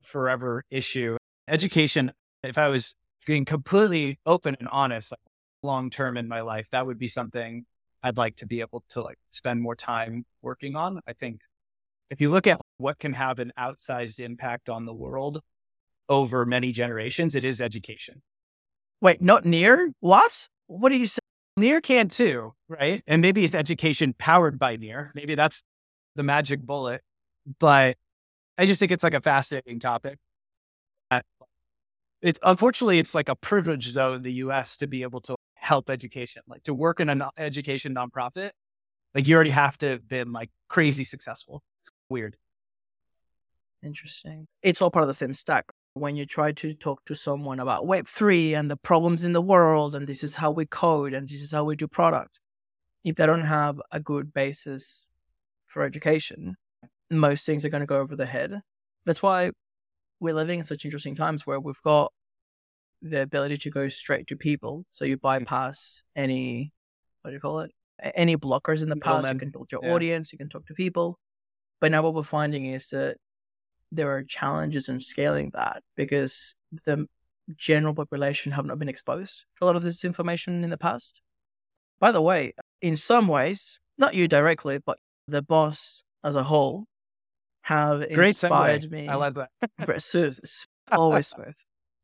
forever 0.01 0.63
issue. 0.69 1.17
Education, 1.47 2.11
if 2.43 2.57
I 2.57 2.67
was 2.67 2.95
being 3.25 3.45
completely 3.45 4.19
open 4.25 4.55
and 4.59 4.67
honest, 4.69 5.11
like 5.11 5.19
long 5.63 5.89
term 5.89 6.17
in 6.17 6.27
my 6.27 6.41
life, 6.41 6.69
that 6.71 6.85
would 6.85 6.99
be 6.99 7.07
something 7.07 7.65
I'd 8.03 8.17
like 8.17 8.35
to 8.37 8.45
be 8.45 8.61
able 8.61 8.83
to 8.89 9.01
like 9.01 9.17
spend 9.29 9.61
more 9.61 9.75
time 9.75 10.25
working 10.41 10.75
on. 10.75 11.01
I 11.07 11.13
think 11.13 11.41
if 12.09 12.19
you 12.19 12.29
look 12.29 12.47
at 12.47 12.59
what 12.77 12.99
can 12.99 13.13
have 13.13 13.39
an 13.39 13.51
outsized 13.57 14.19
impact 14.19 14.69
on 14.69 14.85
the 14.85 14.93
world 14.93 15.41
over 16.09 16.45
many 16.45 16.71
generations, 16.71 17.35
it 17.35 17.45
is 17.45 17.61
education. 17.61 18.21
Wait, 18.99 19.21
not 19.21 19.45
near? 19.45 19.93
What? 19.99 20.47
What 20.67 20.89
do 20.89 20.97
you 20.97 21.05
say? 21.05 21.20
Near 21.57 21.81
can 21.81 22.07
too, 22.07 22.53
right? 22.69 23.03
And 23.07 23.21
maybe 23.21 23.43
it's 23.43 23.55
education 23.55 24.13
powered 24.17 24.57
by 24.57 24.77
near. 24.77 25.11
Maybe 25.15 25.35
that's 25.35 25.63
the 26.15 26.23
magic 26.23 26.61
bullet. 26.61 27.01
But 27.59 27.97
I 28.57 28.65
just 28.65 28.79
think 28.79 28.91
it's 28.91 29.03
like 29.03 29.13
a 29.13 29.21
fascinating 29.21 29.79
topic. 29.79 30.17
Uh, 31.09 31.21
it's 32.21 32.39
unfortunately 32.43 32.99
it's 32.99 33.13
like 33.13 33.29
a 33.29 33.35
privilege 33.35 33.93
though 33.93 34.13
in 34.13 34.21
the 34.21 34.33
US 34.33 34.77
to 34.77 34.87
be 34.87 35.01
able 35.03 35.21
to 35.21 35.35
help 35.55 35.89
education, 35.89 36.41
like 36.47 36.63
to 36.63 36.73
work 36.73 36.99
in 36.99 37.09
an 37.09 37.23
education 37.37 37.95
nonprofit. 37.95 38.51
Like 39.13 39.27
you 39.27 39.35
already 39.35 39.49
have 39.49 39.77
to 39.79 39.89
have 39.89 40.07
been 40.07 40.31
like 40.31 40.49
crazy 40.69 41.03
successful. 41.03 41.63
It's 41.81 41.91
weird. 42.09 42.37
Interesting. 43.83 44.47
It's 44.61 44.81
all 44.81 44.91
part 44.91 45.03
of 45.03 45.07
the 45.07 45.13
same 45.13 45.33
stack. 45.33 45.65
When 45.93 46.15
you 46.15 46.25
try 46.25 46.53
to 46.53 46.73
talk 46.73 47.03
to 47.05 47.15
someone 47.15 47.59
about 47.59 47.83
Web3 47.83 48.57
and 48.57 48.71
the 48.71 48.77
problems 48.77 49.23
in 49.23 49.33
the 49.33 49.41
world, 49.41 49.93
and 49.93 50.07
this 50.07 50.23
is 50.23 50.35
how 50.35 50.51
we 50.51 50.65
code 50.65 51.13
and 51.13 51.27
this 51.27 51.41
is 51.41 51.51
how 51.51 51.65
we 51.65 51.75
do 51.75 51.87
product, 51.87 52.39
if 53.03 53.15
they 53.15 53.25
don't 53.25 53.41
have 53.41 53.81
a 53.91 53.99
good 53.99 54.33
basis 54.33 55.09
for 55.67 55.83
education, 55.83 56.55
most 57.09 57.45
things 57.45 57.65
are 57.65 57.69
going 57.69 57.81
to 57.81 57.87
go 57.87 57.99
over 57.99 58.15
the 58.15 58.25
head. 58.25 58.61
That's 59.05 59.21
why 59.21 59.51
we're 60.19 60.33
living 60.33 60.59
in 60.59 60.65
such 60.65 60.85
interesting 60.85 61.15
times 61.15 61.45
where 61.45 61.59
we've 61.59 61.81
got 61.83 62.13
the 63.01 63.21
ability 63.23 63.57
to 63.57 63.69
go 63.69 63.87
straight 63.89 64.27
to 64.27 64.37
people. 64.37 64.85
So 64.89 65.05
you 65.05 65.17
mm. 65.17 65.21
bypass 65.21 66.03
any, 66.15 66.71
what 67.21 67.31
do 67.31 67.35
you 67.35 67.39
call 67.39 67.61
it? 67.61 67.71
Any 68.15 68.37
blockers 68.37 68.83
in 68.83 68.89
the 68.89 68.95
past. 68.95 69.31
You 69.31 69.39
can 69.39 69.49
build 69.49 69.71
your 69.71 69.81
yeah. 69.83 69.93
audience, 69.93 70.31
you 70.31 70.37
can 70.37 70.49
talk 70.49 70.65
to 70.67 70.73
people. 70.73 71.19
But 71.79 71.91
now 71.91 72.03
what 72.03 72.13
we're 72.13 72.23
finding 72.23 72.67
is 72.67 72.89
that 72.89 73.17
there 73.91 74.15
are 74.15 74.23
challenges 74.23 74.87
in 74.89 74.99
scaling 74.99 75.51
that 75.53 75.83
because 75.95 76.55
the 76.85 77.07
general 77.55 77.93
population 77.93 78.51
have 78.53 78.65
not 78.65 78.79
been 78.79 78.89
exposed 78.89 79.45
to 79.57 79.63
a 79.63 79.65
lot 79.65 79.75
of 79.75 79.83
this 79.83 80.05
information 80.05 80.63
in 80.63 80.69
the 80.69 80.77
past. 80.77 81.21
By 81.99 82.11
the 82.11 82.21
way, 82.21 82.53
in 82.81 82.95
some 82.95 83.27
ways, 83.27 83.79
not 83.97 84.13
you 84.13 84.27
directly, 84.27 84.79
but 84.79 84.97
the 85.27 85.41
BOS 85.41 86.03
as 86.23 86.35
a 86.35 86.43
whole 86.43 86.85
have 87.63 87.99
Great 88.13 88.29
inspired 88.29 88.83
segue. 88.83 88.91
me. 88.91 89.07
I 89.07 89.15
love 89.15 89.35
that. 89.35 89.49
smooth, 90.01 90.39
always 90.91 91.27
smooth. 91.27 91.55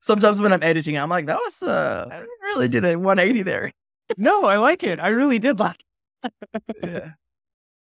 Sometimes 0.01 0.39
when 0.39 0.53
I'm 0.53 0.63
editing, 0.63 0.97
I'm 0.97 1.09
like, 1.09 1.25
that 1.25 1.39
was 1.43 1.63
uh, 1.63 2.07
I 2.11 2.19
really 2.43 2.67
did 2.67 2.85
a 2.85 2.95
180 2.95 3.41
there. 3.43 3.71
no, 4.17 4.45
I 4.45 4.57
like 4.57 4.83
it. 4.83 4.99
I 4.99 5.09
really 5.09 5.39
did 5.39 5.59
like. 5.59 5.83
It. 6.23 6.33
Yeah, 6.83 7.11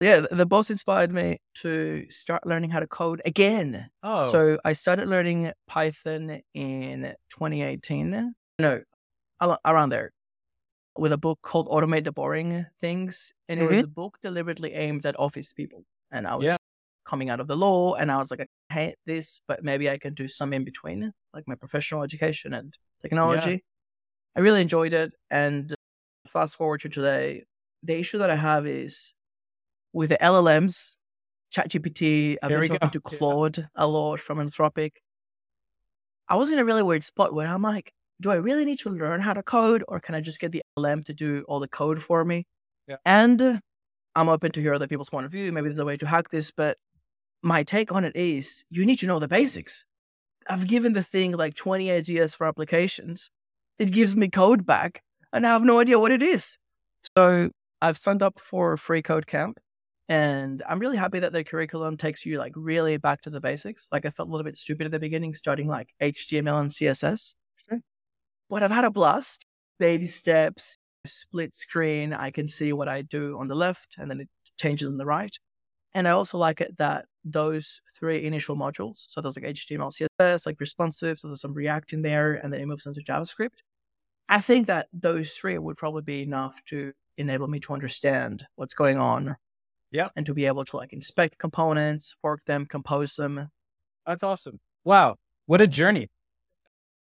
yeah. 0.04 0.26
The 0.30 0.46
BOS 0.46 0.70
inspired 0.70 1.12
me 1.12 1.38
to 1.62 2.06
start 2.10 2.46
learning 2.46 2.70
how 2.70 2.80
to 2.80 2.86
code 2.86 3.22
again. 3.24 3.88
Oh, 4.02 4.30
so 4.30 4.58
I 4.64 4.72
started 4.72 5.08
learning 5.08 5.52
Python 5.66 6.40
in 6.54 7.14
2018. 7.30 8.34
No, 8.58 8.80
around 9.64 9.88
there 9.90 10.12
with 10.96 11.12
a 11.12 11.18
book 11.18 11.40
called 11.42 11.68
Automate 11.68 12.04
the 12.04 12.12
Boring 12.12 12.66
Things. 12.80 13.32
And 13.48 13.60
it 13.60 13.64
mm-hmm. 13.64 13.74
was 13.74 13.84
a 13.84 13.88
book 13.88 14.18
deliberately 14.22 14.74
aimed 14.74 15.06
at 15.06 15.18
office 15.18 15.52
people. 15.52 15.84
And 16.10 16.26
I 16.26 16.36
was 16.36 16.44
yeah. 16.44 16.56
coming 17.04 17.30
out 17.30 17.40
of 17.40 17.48
the 17.48 17.56
law 17.56 17.94
and 17.94 18.10
I 18.10 18.18
was 18.18 18.30
like, 18.30 18.48
I 18.70 18.74
hate 18.74 18.96
this, 19.06 19.40
but 19.48 19.64
maybe 19.64 19.90
I 19.90 19.98
can 19.98 20.14
do 20.14 20.28
some 20.28 20.52
in 20.52 20.64
between, 20.64 21.12
like 21.32 21.44
my 21.48 21.56
professional 21.56 22.02
education 22.02 22.54
and 22.54 22.76
technology. 23.02 23.50
Yeah. 23.50 23.58
I 24.36 24.40
really 24.40 24.60
enjoyed 24.60 24.92
it. 24.92 25.14
And 25.30 25.72
fast 26.26 26.56
forward 26.56 26.80
to 26.82 26.88
today, 26.88 27.44
the 27.82 27.98
issue 27.98 28.18
that 28.18 28.30
I 28.30 28.36
have 28.36 28.66
is 28.66 29.14
with 29.94 30.10
the 30.10 30.18
LLMs, 30.18 30.96
ChatGPT, 31.54 32.36
I've 32.42 32.50
been 32.50 32.66
talking 32.66 32.78
go. 32.82 32.88
to 32.88 33.00
Claude 33.00 33.58
yeah. 33.58 33.64
a 33.76 33.86
lot 33.86 34.20
from 34.20 34.38
Anthropic. 34.38 34.90
I 36.28 36.34
was 36.34 36.50
in 36.50 36.58
a 36.58 36.64
really 36.64 36.82
weird 36.82 37.04
spot 37.04 37.32
where 37.32 37.46
I'm 37.46 37.62
like, 37.62 37.92
do 38.20 38.30
I 38.30 38.36
really 38.36 38.64
need 38.64 38.80
to 38.80 38.90
learn 38.90 39.20
how 39.20 39.32
to 39.32 39.42
code 39.42 39.84
or 39.86 40.00
can 40.00 40.14
I 40.14 40.20
just 40.20 40.40
get 40.40 40.52
the 40.52 40.62
LM 40.76 41.04
to 41.04 41.14
do 41.14 41.44
all 41.48 41.60
the 41.60 41.68
code 41.68 42.02
for 42.02 42.24
me? 42.24 42.44
Yeah. 42.88 42.96
And 43.04 43.60
I'm 44.16 44.28
open 44.28 44.50
to 44.52 44.60
hear 44.60 44.74
other 44.74 44.88
people's 44.88 45.10
point 45.10 45.26
of 45.26 45.32
view. 45.32 45.52
Maybe 45.52 45.68
there's 45.68 45.78
a 45.78 45.84
way 45.84 45.96
to 45.96 46.06
hack 46.06 46.30
this, 46.30 46.50
but 46.50 46.76
my 47.42 47.62
take 47.62 47.92
on 47.92 48.04
it 48.04 48.16
is 48.16 48.64
you 48.70 48.84
need 48.84 48.98
to 49.00 49.06
know 49.06 49.20
the 49.20 49.28
basics. 49.28 49.84
I've 50.48 50.66
given 50.66 50.92
the 50.92 51.02
thing 51.02 51.32
like 51.32 51.54
20 51.54 51.90
ideas 51.90 52.34
for 52.34 52.46
applications. 52.46 53.30
It 53.78 53.92
gives 53.92 54.16
me 54.16 54.28
code 54.28 54.66
back 54.66 55.02
and 55.32 55.46
I 55.46 55.50
have 55.50 55.64
no 55.64 55.78
idea 55.78 55.98
what 56.00 56.10
it 56.10 56.22
is. 56.22 56.58
So 57.16 57.50
I've 57.80 57.98
signed 57.98 58.22
up 58.22 58.40
for 58.40 58.72
a 58.72 58.78
free 58.78 59.02
code 59.02 59.26
camp 59.26 59.58
and 60.08 60.62
I'm 60.68 60.78
really 60.78 60.96
happy 60.96 61.18
that 61.20 61.32
the 61.32 61.44
curriculum 61.44 61.96
takes 61.96 62.26
you 62.26 62.38
like 62.38 62.52
really 62.56 62.96
back 62.98 63.22
to 63.22 63.30
the 63.30 63.40
basics. 63.40 63.88
Like 63.90 64.04
I 64.04 64.10
felt 64.10 64.28
a 64.28 64.32
little 64.32 64.44
bit 64.44 64.56
stupid 64.56 64.86
at 64.86 64.92
the 64.92 65.00
beginning, 65.00 65.34
starting 65.34 65.66
like 65.68 65.94
HTML 66.02 66.60
and 66.60 66.70
CSS. 66.70 67.34
But 68.50 68.62
I've 68.62 68.70
had 68.70 68.84
a 68.84 68.90
blast. 68.90 69.46
Baby 69.80 70.06
steps, 70.06 70.76
split 71.06 71.54
screen. 71.54 72.12
I 72.12 72.30
can 72.30 72.48
see 72.48 72.72
what 72.72 72.88
I 72.88 73.02
do 73.02 73.38
on 73.38 73.48
the 73.48 73.54
left 73.54 73.96
and 73.98 74.10
then 74.10 74.20
it 74.20 74.28
changes 74.58 74.90
on 74.90 74.98
the 74.98 75.06
right. 75.06 75.36
And 75.94 76.08
I 76.08 76.10
also 76.10 76.38
like 76.38 76.60
it 76.60 76.76
that 76.78 77.06
those 77.24 77.80
three 77.98 78.26
initial 78.26 78.56
modules, 78.56 79.06
so 79.08 79.20
there's 79.20 79.36
like 79.36 79.54
HTML, 79.54 79.92
CSS, 80.20 80.44
like 80.44 80.60
responsive, 80.60 81.18
so 81.18 81.28
there's 81.28 81.40
some 81.40 81.54
React 81.54 81.94
in 81.94 82.02
there, 82.02 82.34
and 82.34 82.52
then 82.52 82.60
it 82.60 82.66
moves 82.66 82.86
into 82.86 83.00
JavaScript. 83.00 83.62
I 84.28 84.40
think 84.40 84.66
that 84.66 84.88
those 84.92 85.34
three 85.34 85.56
would 85.56 85.76
probably 85.76 86.02
be 86.02 86.22
enough 86.22 86.62
to 86.66 86.92
enable 87.16 87.46
me 87.46 87.60
to 87.60 87.72
understand 87.72 88.44
what's 88.56 88.74
going 88.74 88.98
on. 88.98 89.36
Yeah. 89.94 90.08
And 90.16 90.26
to 90.26 90.34
be 90.34 90.46
able 90.46 90.64
to 90.64 90.76
like 90.76 90.92
inspect 90.92 91.38
components, 91.38 92.16
fork 92.20 92.44
them, 92.46 92.66
compose 92.66 93.14
them. 93.14 93.48
That's 94.04 94.24
awesome. 94.24 94.58
Wow. 94.82 95.14
What 95.46 95.60
a 95.60 95.68
journey. 95.68 96.10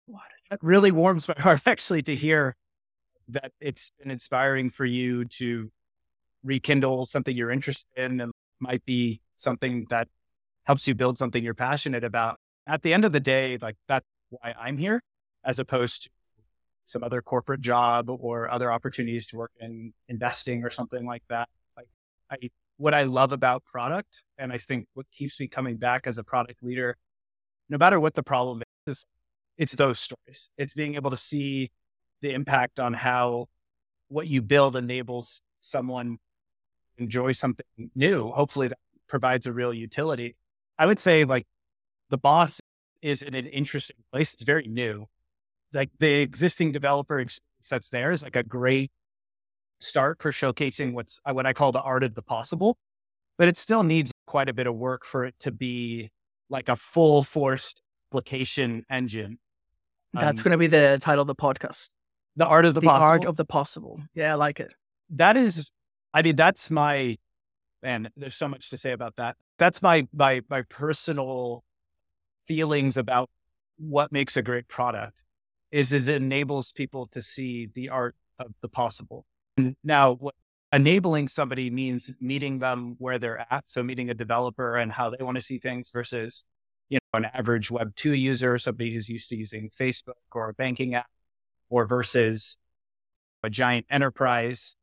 What 0.05 0.23
that 0.49 0.59
really 0.61 0.91
warms 0.91 1.25
my 1.29 1.35
heart 1.39 1.61
actually 1.65 2.01
to 2.03 2.15
hear 2.15 2.57
that 3.29 3.53
it's 3.61 3.91
been 3.97 4.11
inspiring 4.11 4.69
for 4.69 4.83
you 4.83 5.23
to 5.25 5.71
rekindle 6.43 7.05
something 7.05 7.33
you're 7.33 7.51
interested 7.51 7.87
in 7.95 8.19
and 8.19 8.33
might 8.59 8.83
be 8.83 9.21
something 9.37 9.85
that 9.89 10.09
helps 10.65 10.85
you 10.85 10.93
build 10.93 11.17
something 11.17 11.41
you're 11.41 11.53
passionate 11.53 12.03
about. 12.03 12.37
At 12.67 12.81
the 12.81 12.93
end 12.93 13.05
of 13.05 13.13
the 13.13 13.21
day, 13.21 13.57
like 13.61 13.77
that's 13.87 14.05
why 14.29 14.53
I'm 14.59 14.77
here, 14.77 15.01
as 15.45 15.57
opposed 15.57 16.03
to 16.03 16.09
some 16.83 17.01
other 17.01 17.21
corporate 17.21 17.61
job 17.61 18.09
or 18.09 18.51
other 18.51 18.69
opportunities 18.69 19.25
to 19.27 19.37
work 19.37 19.51
in 19.61 19.93
investing 20.09 20.65
or 20.65 20.69
something 20.69 21.05
like 21.05 21.23
that. 21.29 21.47
Like 21.77 21.87
I, 22.29 22.49
what 22.83 22.93
I 22.93 23.03
love 23.03 23.31
about 23.31 23.63
product, 23.63 24.25
and 24.37 24.51
I 24.51 24.57
think 24.57 24.87
what 24.93 25.05
keeps 25.09 25.39
me 25.39 25.47
coming 25.47 25.77
back 25.77 26.05
as 26.05 26.17
a 26.17 26.23
product 26.23 26.61
leader, 26.61 26.97
no 27.69 27.77
matter 27.77 27.97
what 27.97 28.13
the 28.13 28.23
problem 28.23 28.61
is, 28.85 28.91
is 28.91 29.05
it's 29.57 29.73
those 29.73 30.01
stories. 30.01 30.49
It's 30.57 30.73
being 30.73 30.95
able 30.95 31.09
to 31.09 31.15
see 31.15 31.71
the 32.21 32.33
impact 32.33 32.81
on 32.81 32.93
how 32.93 33.47
what 34.09 34.27
you 34.27 34.41
build 34.41 34.75
enables 34.75 35.41
someone 35.61 36.17
enjoy 36.97 37.31
something 37.31 37.65
new. 37.95 38.29
Hopefully 38.31 38.67
that 38.67 38.79
provides 39.07 39.47
a 39.47 39.53
real 39.53 39.73
utility. 39.73 40.35
I 40.77 40.85
would 40.85 40.99
say 40.99 41.23
like 41.23 41.47
the 42.09 42.17
BOS 42.17 42.59
is 43.01 43.21
in 43.21 43.33
an 43.33 43.45
interesting 43.45 44.03
place. 44.11 44.33
It's 44.33 44.43
very 44.43 44.67
new. 44.67 45.05
Like 45.71 45.89
the 45.99 46.15
existing 46.15 46.73
developer 46.73 47.17
experience 47.17 47.69
that's 47.69 47.89
there 47.91 48.11
is 48.11 48.23
like 48.23 48.35
a 48.35 48.43
great 48.43 48.91
start 49.83 50.21
for 50.21 50.31
showcasing 50.31 50.93
what's 50.93 51.19
uh, 51.25 51.33
what 51.33 51.45
I 51.45 51.53
call 51.53 51.71
the 51.71 51.81
art 51.81 52.03
of 52.03 52.15
the 52.15 52.21
possible, 52.21 52.77
but 53.37 53.47
it 53.47 53.57
still 53.57 53.83
needs 53.83 54.11
quite 54.25 54.49
a 54.49 54.53
bit 54.53 54.67
of 54.67 54.75
work 54.75 55.05
for 55.05 55.25
it 55.25 55.35
to 55.39 55.51
be 55.51 56.11
like 56.49 56.69
a 56.69 56.75
full 56.75 57.23
forced 57.23 57.81
application 58.11 58.85
engine 58.89 59.39
that's 60.13 60.41
um, 60.41 60.43
going 60.43 60.51
to 60.51 60.57
be 60.57 60.67
the 60.67 60.99
title 61.01 61.21
of 61.21 61.27
the 61.27 61.35
podcast. 61.35 61.89
The 62.35 62.45
art 62.45 62.65
of 62.65 62.73
the, 62.73 62.81
the 62.81 62.87
possible. 62.87 63.09
art 63.09 63.25
of 63.25 63.37
the 63.37 63.45
possible. 63.45 64.01
Yeah, 64.13 64.33
I 64.33 64.35
like 64.35 64.59
it. 64.59 64.73
That 65.09 65.37
is, 65.37 65.71
I 66.13 66.21
mean, 66.21 66.35
that's 66.35 66.71
my, 66.71 67.17
man. 67.81 68.09
There's 68.15 68.35
so 68.35 68.47
much 68.47 68.69
to 68.69 68.77
say 68.77 68.91
about 68.91 69.15
that. 69.17 69.37
That's 69.59 69.81
my 69.81 70.07
my 70.13 70.41
my 70.49 70.63
personal 70.63 71.63
feelings 72.47 72.97
about 72.97 73.29
what 73.77 74.11
makes 74.11 74.35
a 74.35 74.41
great 74.41 74.67
product. 74.67 75.23
Is 75.71 75.93
is 75.93 76.07
it 76.07 76.21
enables 76.21 76.71
people 76.71 77.05
to 77.07 77.21
see 77.21 77.69
the 77.73 77.89
art 77.89 78.15
of 78.39 78.53
the 78.61 78.69
possible. 78.69 79.25
Mm. 79.60 79.75
Now, 79.83 80.13
what 80.13 80.36
enabling 80.74 81.27
somebody 81.27 81.69
means 81.69 82.12
meeting 82.19 82.57
them 82.57 82.95
where 82.98 83.19
they're 83.19 83.45
at. 83.51 83.69
So 83.69 83.83
meeting 83.83 84.10
a 84.10 84.15
developer 84.15 84.75
and 84.75 84.91
how 84.91 85.12
they 85.12 85.24
want 85.24 85.36
to 85.36 85.41
see 85.41 85.60
things 85.60 85.91
versus, 85.91 86.45
you 86.89 86.98
know, 87.13 87.19
an 87.19 87.25
average 87.25 87.69
web 87.69 87.95
two 87.95 88.15
user, 88.15 88.57
somebody 88.57 88.91
who's 88.91 89.07
used 89.07 89.29
to 89.29 89.36
using 89.36 89.69
Facebook 89.69 90.13
or 90.31 90.50
a 90.50 90.53
banking 90.53 90.95
app 90.95 91.05
or 91.69 91.86
versus 91.86 92.57
a 93.43 93.51
giant 93.51 93.86
enterprise. 93.91 94.75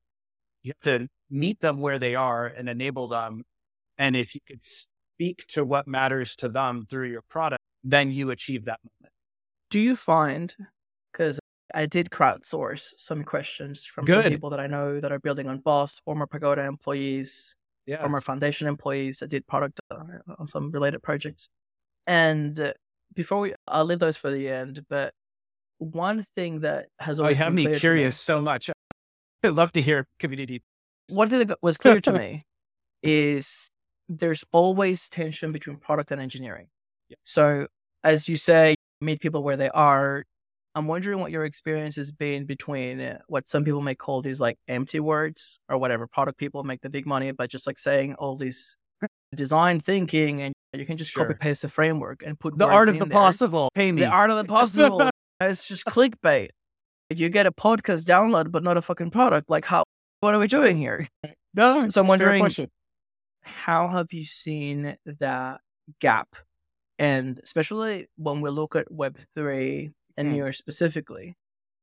You 0.62 0.72
have 0.76 0.98
to 0.98 1.08
meet 1.28 1.60
them 1.60 1.80
where 1.80 1.98
they 1.98 2.14
are 2.14 2.46
and 2.46 2.68
enable 2.68 3.08
them. 3.08 3.42
And 3.98 4.14
if 4.14 4.36
you 4.36 4.40
could 4.46 4.64
speak 4.64 5.44
to 5.48 5.64
what 5.64 5.88
matters 5.88 6.36
to 6.36 6.48
them 6.48 6.86
through 6.88 7.08
your 7.08 7.22
product, 7.28 7.62
then 7.82 8.12
you 8.12 8.30
achieve 8.30 8.66
that 8.66 8.78
moment. 8.84 9.12
Do 9.70 9.80
you 9.80 9.96
find, 9.96 10.54
because 11.12 11.39
I 11.74 11.86
did 11.86 12.10
crowdsource 12.10 12.92
some 12.96 13.24
questions 13.24 13.84
from 13.84 14.04
Good. 14.04 14.22
some 14.24 14.32
people 14.32 14.50
that 14.50 14.60
I 14.60 14.66
know 14.66 15.00
that 15.00 15.12
are 15.12 15.18
building 15.18 15.48
on 15.48 15.58
BOS, 15.58 16.00
former 16.04 16.26
Pagoda 16.26 16.64
employees, 16.64 17.54
Yeah. 17.86 18.00
former 18.00 18.20
Foundation 18.20 18.68
employees 18.68 19.18
that 19.18 19.28
did 19.28 19.46
product 19.46 19.80
uh, 19.90 19.98
on 20.38 20.46
some 20.46 20.70
related 20.70 21.02
projects. 21.02 21.48
And 22.06 22.58
uh, 22.58 22.72
before 23.14 23.40
we, 23.40 23.54
I'll 23.68 23.84
leave 23.84 23.98
those 23.98 24.16
for 24.16 24.30
the 24.30 24.48
end. 24.48 24.84
But 24.88 25.12
one 25.78 26.22
thing 26.36 26.60
that 26.60 26.86
has 26.98 27.18
Oh, 27.20 27.22
you 27.22 27.26
always 27.26 27.38
have 27.38 27.54
been 27.54 27.72
me 27.72 27.78
curious 27.78 28.16
so 28.18 28.40
much. 28.40 28.70
I'd 29.44 29.50
love 29.54 29.72
to 29.72 29.80
hear 29.82 30.06
community. 30.18 30.62
one 31.10 31.28
thing 31.28 31.46
that 31.46 31.58
was 31.62 31.76
clear 31.78 32.00
to 32.00 32.12
me 32.12 32.44
is 33.02 33.70
there's 34.08 34.44
always 34.52 35.08
tension 35.08 35.52
between 35.52 35.76
product 35.76 36.10
and 36.10 36.20
engineering. 36.20 36.68
Yeah. 37.08 37.16
So, 37.24 37.66
as 38.04 38.28
you 38.28 38.36
say, 38.36 38.74
meet 39.00 39.20
people 39.20 39.42
where 39.42 39.56
they 39.56 39.70
are. 39.70 40.24
I'm 40.74 40.86
wondering 40.86 41.18
what 41.20 41.30
your 41.32 41.44
experience 41.44 41.96
has 41.96 42.12
been 42.12 42.44
between 42.44 43.00
uh, 43.00 43.18
what 43.26 43.48
some 43.48 43.64
people 43.64 43.82
may 43.82 43.94
call 43.94 44.22
these 44.22 44.40
like 44.40 44.56
empty 44.68 45.00
words 45.00 45.58
or 45.68 45.78
whatever. 45.78 46.06
Product 46.06 46.38
people 46.38 46.62
make 46.64 46.80
the 46.80 46.90
big 46.90 47.06
money 47.06 47.32
by 47.32 47.46
just 47.48 47.66
like 47.66 47.76
saying 47.78 48.14
all 48.14 48.36
these 48.36 48.76
design 49.34 49.80
thinking, 49.80 50.42
and 50.42 50.54
you 50.72 50.86
can 50.86 50.96
just 50.96 51.10
Sure. 51.10 51.24
copy 51.26 51.36
paste 51.38 51.62
the 51.62 51.68
framework 51.68 52.22
and 52.24 52.38
put 52.38 52.56
The 52.56 52.68
art 52.68 52.88
of 52.88 52.98
the 52.98 53.04
there. 53.06 53.12
possible. 53.12 53.68
Pay 53.74 53.90
me. 53.92 54.02
The 54.02 54.08
art 54.08 54.30
of 54.30 54.36
the 54.36 54.44
possible. 54.44 55.10
it's 55.40 55.66
just 55.66 55.84
clickbait. 55.86 56.50
If 57.08 57.18
you 57.18 57.28
get 57.28 57.46
a 57.46 57.50
podcast 57.52 58.04
download, 58.04 58.52
but 58.52 58.62
not 58.62 58.76
a 58.76 58.82
fucking 58.82 59.10
product. 59.10 59.50
Like, 59.50 59.64
how? 59.64 59.82
What 60.20 60.34
are 60.34 60.38
we 60.38 60.46
doing 60.46 60.76
here? 60.76 61.08
no, 61.54 61.88
So 61.88 62.02
I'm 62.02 62.06
wondering- 62.06 62.46
How 63.42 63.88
have 63.88 64.12
you 64.12 64.22
seen 64.22 64.96
that 65.18 65.60
gap? 66.00 66.28
And 66.98 67.40
especially 67.42 68.06
when 68.16 68.40
we 68.42 68.50
look 68.50 68.76
at 68.76 68.86
Web3 68.92 69.92
and 70.20 70.28
Hmm. 70.28 70.34
Near 70.34 70.52
specifically, 70.52 71.36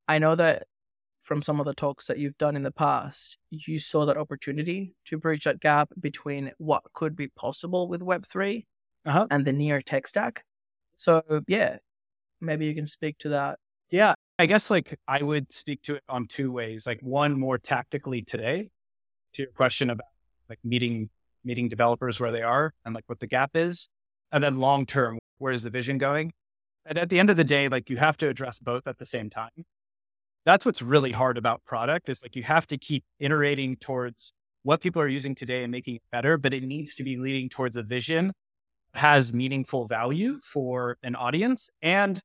I 0.08 0.20
know 0.20 0.36
that 0.36 0.64
from 1.20 1.42
some 1.42 1.60
of 1.60 1.66
the 1.66 1.74
talks 1.74 2.06
that 2.08 2.20
you've 2.20 2.38
done 2.38 2.56
in 2.56 2.64
the 2.64 2.72
past, 2.72 3.38
you 3.50 3.80
saw 3.80 4.06
that 4.06 4.18
opportunity 4.18 4.96
to 5.06 5.18
bridge 5.18 5.44
that 5.44 5.60
gap 5.60 5.92
between 6.00 6.52
what 6.58 6.84
could 6.94 7.16
be 7.16 7.28
possible 7.28 7.88
with 7.88 8.02
Web3 8.02 8.66
Uh-huh. 9.06 9.28
and 9.30 9.44
the 9.46 9.52
Near 9.54 9.82
tech 9.82 10.08
stack. 10.08 10.44
So, 10.96 11.24
yeah, 11.48 11.78
maybe 12.40 12.66
you 12.66 12.74
can 12.76 12.88
speak 12.88 13.18
to 13.20 13.30
that. 13.30 13.60
Yeah. 13.90 14.14
I 14.40 14.46
guess 14.46 14.70
like 14.70 15.00
I 15.08 15.24
would 15.24 15.52
speak 15.52 15.82
to 15.84 15.96
it 15.96 16.04
on 16.08 16.28
two 16.28 16.52
ways. 16.52 16.86
Like 16.86 17.00
one 17.02 17.40
more 17.40 17.58
tactically 17.58 18.22
today 18.22 18.70
to 19.34 19.42
your 19.44 19.52
question 19.52 19.90
about 19.90 20.06
like 20.50 20.60
meeting 20.64 21.10
meeting 21.44 21.70
developers 21.70 22.20
where 22.20 22.32
they 22.32 22.42
are 22.44 22.74
and 22.86 22.94
like 22.94 23.06
what 23.08 23.20
the 23.20 23.28
gap 23.28 23.52
is. 23.56 23.88
And 24.32 24.44
then 24.44 24.58
long 24.58 24.86
term, 24.86 25.18
where 25.40 25.54
is 25.54 25.64
the 25.64 25.70
vision 25.72 25.98
going? 25.98 26.34
And 26.88 26.98
at 26.98 27.10
the 27.10 27.20
end 27.20 27.30
of 27.30 27.38
the 27.38 27.44
day, 27.44 27.68
like 27.68 27.90
you 27.90 27.98
have 27.98 28.18
to 28.18 28.30
address 28.30 28.60
both 28.60 28.88
at 28.88 28.98
the 28.98 29.06
same 29.06 29.30
time. 29.30 29.66
That's 30.46 30.66
what's 30.66 30.82
really 30.82 31.12
hard 31.12 31.38
about 31.38 31.66
product 31.66 32.10
is 32.10 32.24
like 32.24 32.36
you 32.36 32.44
have 32.44 32.66
to 32.68 32.78
keep 32.78 33.04
iterating 33.20 33.76
towards 33.76 34.32
what 34.64 34.80
people 34.82 35.02
are 35.02 35.08
using 35.08 35.36
today 35.36 35.64
and 35.64 35.72
making 35.72 35.96
it 35.96 36.02
better, 36.12 36.38
but 36.38 36.54
it 36.54 36.64
needs 36.64 36.96
to 36.96 37.04
be 37.04 37.18
leading 37.18 37.50
towards 37.50 37.76
a 37.76 37.84
vision 37.84 38.32
has 38.94 39.32
meaningful 39.32 39.86
value 39.86 40.40
for 40.42 40.98
an 41.04 41.16
audience. 41.16 41.70
And 41.82 42.20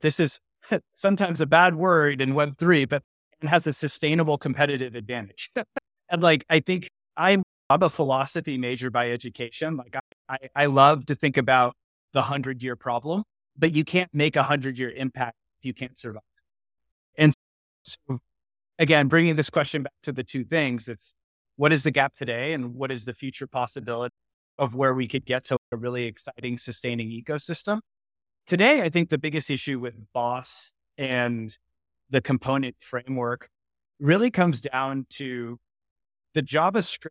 this 0.00 0.18
is 0.18 0.40
sometimes 0.94 1.40
a 1.40 1.46
bad 1.46 1.74
word 1.74 2.20
in 2.20 2.32
Web3, 2.32 2.88
but 2.88 3.02
it 3.40 3.48
has 3.48 3.66
a 3.66 3.72
sustainable 3.72 4.38
competitive 4.38 4.94
advantage. 4.94 5.50
and 6.08 6.22
like, 6.22 6.44
I 6.48 6.60
think 6.60 6.88
I'm, 7.16 7.42
I'm 7.68 7.82
a 7.82 7.90
philosophy 7.90 8.56
major 8.58 8.90
by 8.90 9.10
education. 9.10 9.76
Like, 9.76 9.96
I, 9.96 10.34
I, 10.34 10.38
I 10.62 10.66
love 10.66 11.06
to 11.06 11.14
think 11.14 11.36
about 11.36 11.74
the 12.12 12.22
hundred 12.22 12.62
year 12.62 12.76
problem, 12.76 13.24
but 13.58 13.74
you 13.74 13.84
can't 13.84 14.12
make 14.12 14.36
a 14.36 14.42
hundred 14.42 14.78
year 14.78 14.90
impact 14.90 15.36
if 15.60 15.66
you 15.66 15.74
can't 15.74 15.98
survive. 15.98 16.22
And 17.16 17.32
so, 17.84 18.18
again, 18.78 19.08
bringing 19.08 19.36
this 19.36 19.50
question 19.50 19.82
back 19.82 19.94
to 20.02 20.12
the 20.12 20.24
two 20.24 20.44
things, 20.44 20.88
it's 20.88 21.14
what 21.56 21.72
is 21.72 21.82
the 21.82 21.90
gap 21.90 22.14
today 22.14 22.52
and 22.52 22.74
what 22.74 22.90
is 22.90 23.04
the 23.04 23.14
future 23.14 23.46
possibility 23.46 24.14
of 24.58 24.74
where 24.74 24.94
we 24.94 25.08
could 25.08 25.24
get 25.24 25.44
to 25.46 25.58
a 25.72 25.76
really 25.76 26.04
exciting, 26.04 26.58
sustaining 26.58 27.08
ecosystem? 27.08 27.80
Today, 28.46 28.82
I 28.82 28.88
think 28.88 29.10
the 29.10 29.18
biggest 29.18 29.50
issue 29.50 29.80
with 29.80 29.94
BOS 30.12 30.72
and 30.98 31.56
the 32.10 32.20
component 32.20 32.76
framework 32.78 33.48
really 33.98 34.30
comes 34.30 34.60
down 34.60 35.06
to 35.10 35.58
the 36.34 36.42
JavaScript 36.42 37.08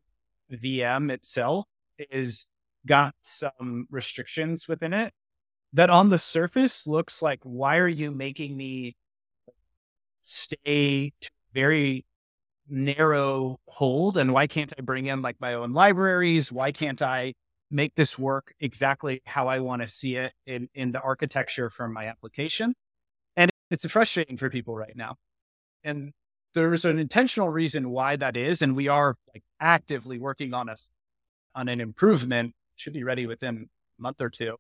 VM 0.51 1.12
itself 1.12 1.65
is 1.97 2.47
got 2.86 3.15
some 3.21 3.88
restrictions 3.89 4.67
within 4.67 4.93
it 4.93 5.13
that 5.75 5.89
on 5.89 6.07
the 6.07 6.17
surface 6.17 6.88
looks 6.88 7.21
like, 7.21 7.41
why 7.43 7.77
are 7.77 7.88
you 7.88 8.09
making 8.09 8.55
me 8.55 8.95
stay 10.21 11.11
to 11.19 11.29
very 11.53 12.05
narrow 12.69 13.59
hold? 13.67 14.15
And 14.15 14.31
why 14.31 14.47
can't 14.47 14.71
I 14.77 14.81
bring 14.81 15.07
in 15.07 15.21
like 15.21 15.35
my 15.41 15.53
own 15.53 15.73
libraries? 15.73 16.49
Why 16.49 16.71
can't 16.71 17.01
I 17.01 17.33
make 17.69 17.93
this 17.95 18.17
work 18.17 18.53
exactly 18.61 19.21
how 19.25 19.49
I 19.49 19.59
want 19.59 19.81
to 19.81 19.88
see 19.89 20.15
it 20.15 20.31
in, 20.45 20.69
in 20.73 20.93
the 20.93 21.01
architecture 21.01 21.69
for 21.69 21.89
my 21.89 22.05
application? 22.05 22.73
And 23.35 23.51
it's 23.69 23.85
frustrating 23.85 24.38
for 24.38 24.49
people 24.49 24.77
right 24.77 24.95
now. 24.95 25.17
And 25.83 26.13
there's 26.53 26.85
an 26.85 26.99
intentional 26.99 27.49
reason 27.49 27.89
why 27.89 28.15
that 28.15 28.38
is. 28.38 28.61
And 28.61 28.77
we 28.77 28.88
are 28.88 29.17
like 29.33 29.43
actively 29.59 30.19
working 30.19 30.53
on 30.53 30.69
us 30.69 30.89
on 31.53 31.67
an 31.67 31.81
improvement, 31.81 32.53
should 32.77 32.93
be 32.93 33.03
ready 33.03 33.27
within 33.27 33.67
a 33.99 34.01
month 34.01 34.21
or 34.21 34.29
two 34.29 34.55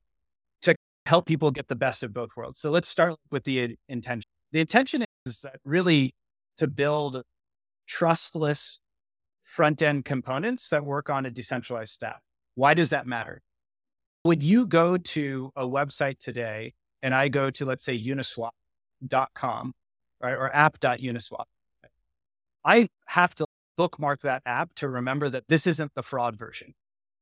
help 1.05 1.25
people 1.25 1.51
get 1.51 1.67
the 1.67 1.75
best 1.75 2.03
of 2.03 2.13
both 2.13 2.29
worlds. 2.35 2.59
So 2.59 2.71
let's 2.71 2.89
start 2.89 3.15
with 3.31 3.43
the 3.43 3.77
intention. 3.87 4.29
The 4.51 4.59
intention 4.59 5.05
is 5.25 5.45
really 5.63 6.15
to 6.57 6.67
build 6.67 7.21
trustless 7.87 8.79
front 9.43 9.81
end 9.81 10.05
components 10.05 10.69
that 10.69 10.83
work 10.83 11.09
on 11.09 11.25
a 11.25 11.29
decentralized 11.29 11.93
stack. 11.93 12.21
Why 12.55 12.73
does 12.73 12.89
that 12.89 13.05
matter? 13.05 13.41
When 14.23 14.41
you 14.41 14.65
go 14.65 14.97
to 14.97 15.51
a 15.55 15.65
website 15.65 16.17
today 16.17 16.73
and 17.03 17.13
I 17.13 17.27
go 17.27 17.51
to, 17.51 17.65
let's 17.65 17.83
say, 17.83 18.01
uniswap.com 18.01 19.73
right, 20.21 20.33
or 20.33 20.55
app.uniswap, 20.55 21.45
I 22.63 22.87
have 23.05 23.35
to 23.35 23.45
bookmark 23.77 24.21
that 24.21 24.41
app 24.45 24.73
to 24.75 24.89
remember 24.89 25.29
that 25.29 25.43
this 25.47 25.67
isn't 25.67 25.91
the 25.93 26.01
fraud 26.01 26.39
version. 26.39 26.73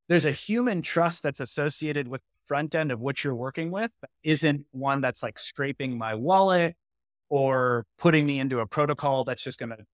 There's 0.08 0.26
a 0.26 0.32
human 0.32 0.82
trust 0.82 1.24
that's 1.24 1.41
associated 1.41 2.08
with 2.08 2.22
front 2.45 2.75
end 2.75 2.91
of 2.91 2.99
what 2.99 3.23
you're 3.23 3.36
working 3.36 3.71
with 3.71 3.91
isn't 4.23 4.65
one 4.71 5.01
that's 5.01 5.23
like 5.23 5.39
scraping 5.39 5.97
my 5.97 6.15
wallet 6.15 6.75
or 7.29 7.86
putting 7.97 8.25
me 8.25 8.39
into 8.39 8.60
a 8.60 8.67
protocol 8.67 9.23
that's 9.23 9.43
just 9.43 9.60
going 9.60 9.69
to 9.69 9.86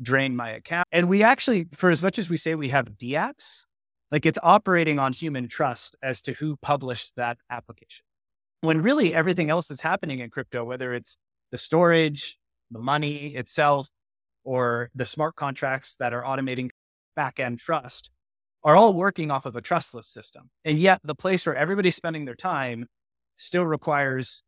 drain 0.00 0.34
my 0.34 0.50
account. 0.50 0.86
And 0.92 1.08
we 1.08 1.22
actually, 1.22 1.68
for 1.72 1.90
as 1.90 2.02
much 2.02 2.18
as 2.18 2.28
we 2.28 2.36
say 2.36 2.54
we 2.54 2.68
have 2.70 2.86
DApps, 2.98 3.64
like 4.10 4.26
it's 4.26 4.38
operating 4.42 4.98
on 4.98 5.12
human 5.12 5.48
trust 5.48 5.96
as 6.02 6.20
to 6.22 6.32
who 6.32 6.56
published 6.56 7.14
that 7.16 7.38
application. 7.50 8.04
When 8.60 8.82
really 8.82 9.14
everything 9.14 9.50
else 9.50 9.68
that's 9.68 9.80
happening 9.80 10.20
in 10.20 10.30
crypto, 10.30 10.64
whether 10.64 10.92
it's 10.92 11.16
the 11.50 11.58
storage, 11.58 12.38
the 12.70 12.78
money 12.78 13.34
itself, 13.34 13.88
or 14.44 14.90
the 14.94 15.04
smart 15.04 15.36
contracts 15.36 15.96
that 15.96 16.12
are 16.12 16.22
automating 16.22 16.70
back-end 17.16 17.58
trust 17.58 18.10
are 18.64 18.76
all 18.76 18.94
working 18.94 19.30
off 19.30 19.46
of 19.46 19.56
a 19.56 19.60
trustless 19.60 20.06
system. 20.06 20.50
And 20.64 20.78
yet 20.78 21.00
the 21.02 21.14
place 21.14 21.44
where 21.46 21.56
everybody's 21.56 21.96
spending 21.96 22.24
their 22.24 22.34
time 22.34 22.86
still 23.36 23.66
requires 23.66 24.42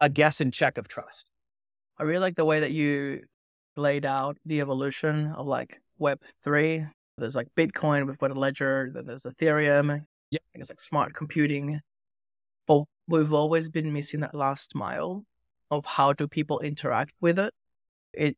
a 0.00 0.08
guess 0.08 0.40
and 0.40 0.52
check 0.52 0.78
of 0.78 0.88
trust. 0.88 1.30
I 1.98 2.04
really 2.04 2.20
like 2.20 2.36
the 2.36 2.44
way 2.44 2.60
that 2.60 2.72
you 2.72 3.22
laid 3.76 4.04
out 4.04 4.36
the 4.44 4.60
evolution 4.60 5.32
of 5.36 5.46
like 5.46 5.80
Web 5.98 6.20
three. 6.42 6.86
There's 7.18 7.36
like 7.36 7.48
Bitcoin, 7.56 8.06
we've 8.06 8.18
got 8.18 8.30
a 8.30 8.34
ledger, 8.34 8.90
then 8.94 9.06
there's 9.06 9.24
Ethereum. 9.24 10.04
Yeah. 10.30 10.38
I 10.54 10.58
guess 10.58 10.70
like 10.70 10.80
smart 10.80 11.14
computing. 11.14 11.80
But 12.66 12.84
we've 13.06 13.32
always 13.32 13.68
been 13.68 13.92
missing 13.92 14.20
that 14.20 14.34
last 14.34 14.74
mile 14.74 15.24
of 15.70 15.84
how 15.84 16.12
do 16.12 16.26
people 16.26 16.60
interact 16.60 17.12
with 17.20 17.38
it. 17.38 17.52
It 18.12 18.36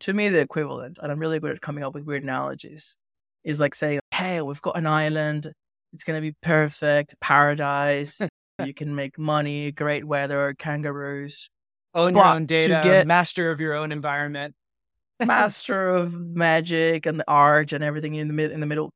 to 0.00 0.12
me 0.12 0.28
the 0.28 0.40
equivalent, 0.40 0.98
and 1.00 1.10
I'm 1.10 1.18
really 1.18 1.40
good 1.40 1.52
at 1.52 1.60
coming 1.60 1.84
up 1.84 1.94
with 1.94 2.04
weird 2.04 2.22
analogies, 2.22 2.96
is 3.44 3.60
like 3.60 3.74
saying, 3.74 4.00
Hey, 4.16 4.40
we've 4.40 4.62
got 4.62 4.78
an 4.78 4.86
island, 4.86 5.52
it's 5.92 6.02
gonna 6.02 6.22
be 6.22 6.32
perfect, 6.40 7.14
paradise, 7.20 8.22
you 8.64 8.72
can 8.72 8.94
make 8.94 9.18
money, 9.18 9.72
great 9.72 10.06
weather, 10.06 10.54
kangaroos. 10.58 11.50
Own 11.94 12.14
But 12.14 12.20
your 12.20 12.24
to 12.24 12.32
own 12.34 12.46
data, 12.46 12.80
get- 12.82 13.06
master 13.06 13.50
of 13.50 13.60
your 13.60 13.74
own 13.74 13.92
environment. 13.92 14.54
master 15.22 15.90
of 15.90 16.18
magic 16.18 17.04
and 17.04 17.20
the 17.20 17.24
art 17.28 17.74
and 17.74 17.84
everything 17.84 18.14
in 18.14 18.28
the 18.28 18.32
mid 18.32 18.52
in 18.52 18.60
the 18.60 18.66
middle. 18.66 18.90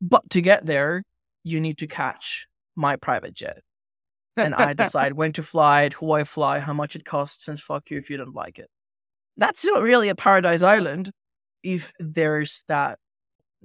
But 0.00 0.30
to 0.30 0.40
get 0.40 0.66
there, 0.66 1.02
you 1.42 1.60
need 1.60 1.78
to 1.78 1.88
catch 1.88 2.46
my 2.76 2.94
private 2.94 3.34
jet. 3.34 3.62
And 4.36 4.54
I 4.54 4.72
decide 4.72 5.14
when 5.14 5.32
to 5.32 5.42
fly 5.42 5.82
it, 5.82 5.94
who 5.94 6.12
I 6.12 6.22
fly, 6.22 6.60
how 6.60 6.74
much 6.74 6.94
it 6.94 7.04
costs, 7.04 7.48
and 7.48 7.58
fuck 7.58 7.90
you 7.90 7.98
if 7.98 8.08
you 8.08 8.18
don't 8.18 8.36
like 8.36 8.60
it. 8.60 8.68
That's 9.36 9.64
not 9.64 9.82
really 9.82 10.10
a 10.10 10.14
paradise 10.14 10.62
island 10.62 11.10
if 11.64 11.92
there's 11.98 12.62
that 12.68 13.00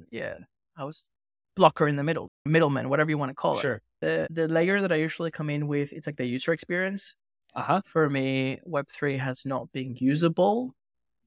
yeah, 0.10 0.38
I 0.78 0.84
was 0.84 1.10
blocker 1.56 1.88
in 1.88 1.96
the 1.96 2.04
middle, 2.04 2.30
middleman, 2.46 2.90
whatever 2.90 3.10
you 3.10 3.18
want 3.18 3.30
to 3.30 3.36
call 3.36 3.60
Sure. 3.60 3.76
it. 3.76 3.82
The 4.02 4.28
the 4.30 4.48
layer 4.48 4.82
that 4.82 4.92
I 4.92 4.96
usually 4.96 5.32
come 5.32 5.50
in 5.50 5.68
with, 5.68 5.94
it's 5.94 6.08
like 6.08 6.18
the 6.18 6.26
user 6.26 6.54
experience. 6.54 7.16
Uh 7.54 7.62
huh. 7.62 7.82
For 7.86 8.10
me, 8.10 8.60
Web3 8.66 9.18
has 9.18 9.46
not 9.46 9.72
been 9.72 9.96
usable. 9.98 10.76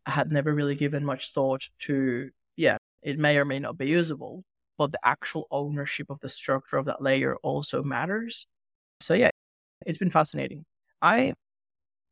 I 0.07 0.13
had 0.13 0.33
never 0.33 0.55
really 0.55 0.75
given 0.75 1.05
much 1.05 1.33
thought 1.33 1.69
to, 1.81 2.31
yeah, 2.57 2.79
it 3.03 3.19
may 3.19 3.39
or 3.39 3.45
may 3.45 3.59
not 3.61 3.79
be 3.79 3.89
usable, 3.89 4.45
but 4.79 4.93
the 4.93 5.01
actual 5.05 5.47
ownership 5.51 6.11
of 6.11 6.21
the 6.21 6.29
structure 6.29 6.77
of 6.79 6.87
that 6.87 7.03
layer 7.03 7.37
also 7.39 7.83
matters. 7.83 8.47
So, 9.01 9.15
yeah, 9.15 9.31
it's 9.87 9.99
been 9.99 10.11
fascinating. 10.11 10.65
I 11.03 11.35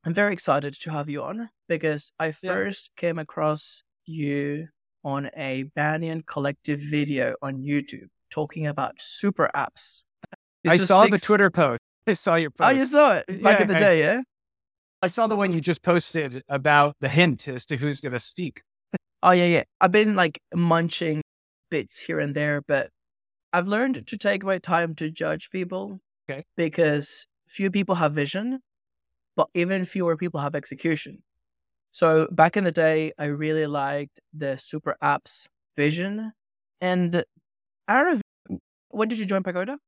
am 0.06 0.14
very 0.14 0.32
excited 0.32 0.74
to 0.80 0.90
have 0.90 1.08
you 1.10 1.22
on 1.22 1.50
because 1.68 2.12
I 2.18 2.32
Yeah. 2.42 2.52
first 2.54 2.90
came 2.96 3.18
across 3.18 3.82
you 4.06 4.68
on 5.04 5.30
a 5.36 5.64
Banyan 5.74 6.22
Collective 6.26 6.80
video 6.80 7.34
on 7.42 7.58
YouTube 7.62 8.08
talking 8.30 8.66
about 8.66 8.94
super 8.98 9.50
apps. 9.54 10.04
This 10.64 10.72
I 10.72 10.76
saw 10.78 11.06
the 11.06 11.18
Twitter 11.18 11.50
post. 11.50 11.80
I 12.06 12.12
saw 12.14 12.34
your 12.36 12.50
Oh, 12.58 12.64
post. 12.64 12.76
you 12.78 12.86
saw 12.86 13.12
it 13.26 13.42
back 13.42 13.60
in 13.60 13.68
the 13.68 13.76
I- 13.76 13.78
day, 13.78 13.98
yeah? 14.00 14.22
I 15.02 15.08
saw 15.08 15.26
the 15.26 15.36
one 15.36 15.52
you 15.52 15.60
just 15.60 15.82
posted 15.82 16.42
about 16.48 16.96
the 17.00 17.08
hint 17.08 17.46
as 17.48 17.66
to 17.66 17.76
who's 17.76 18.00
going 18.00 18.12
to 18.12 18.18
speak. 18.18 18.62
Oh 19.22 19.30
yeah, 19.30 19.44
yeah. 19.46 19.62
I've 19.80 19.92
been 19.92 20.16
like 20.16 20.40
munching 20.54 21.22
bits 21.70 22.00
here 22.00 22.18
and 22.18 22.34
there, 22.34 22.62
but 22.66 22.90
I've 23.52 23.68
learned 23.68 24.06
to 24.06 24.18
take 24.18 24.42
my 24.42 24.58
time 24.58 24.94
to 24.96 25.10
judge 25.10 25.50
people. 25.50 26.00
Okay. 26.28 26.44
Because 26.56 27.26
few 27.46 27.70
people 27.70 27.94
have 27.96 28.12
vision, 28.12 28.60
but 29.36 29.48
even 29.54 29.84
fewer 29.84 30.16
people 30.16 30.40
have 30.40 30.54
execution. 30.54 31.22
So 31.96 32.28
back 32.30 32.58
in 32.58 32.64
the 32.64 32.72
day, 32.72 33.12
I 33.18 33.24
really 33.24 33.66
liked 33.66 34.20
the 34.34 34.58
super 34.58 34.98
apps 35.02 35.48
vision. 35.78 36.30
And 36.82 37.24
I 37.88 37.94
don't 37.96 38.20
know, 38.50 38.58
when 38.88 39.08
did 39.08 39.18
you 39.18 39.24
join 39.24 39.42
Pagoda? 39.42 39.78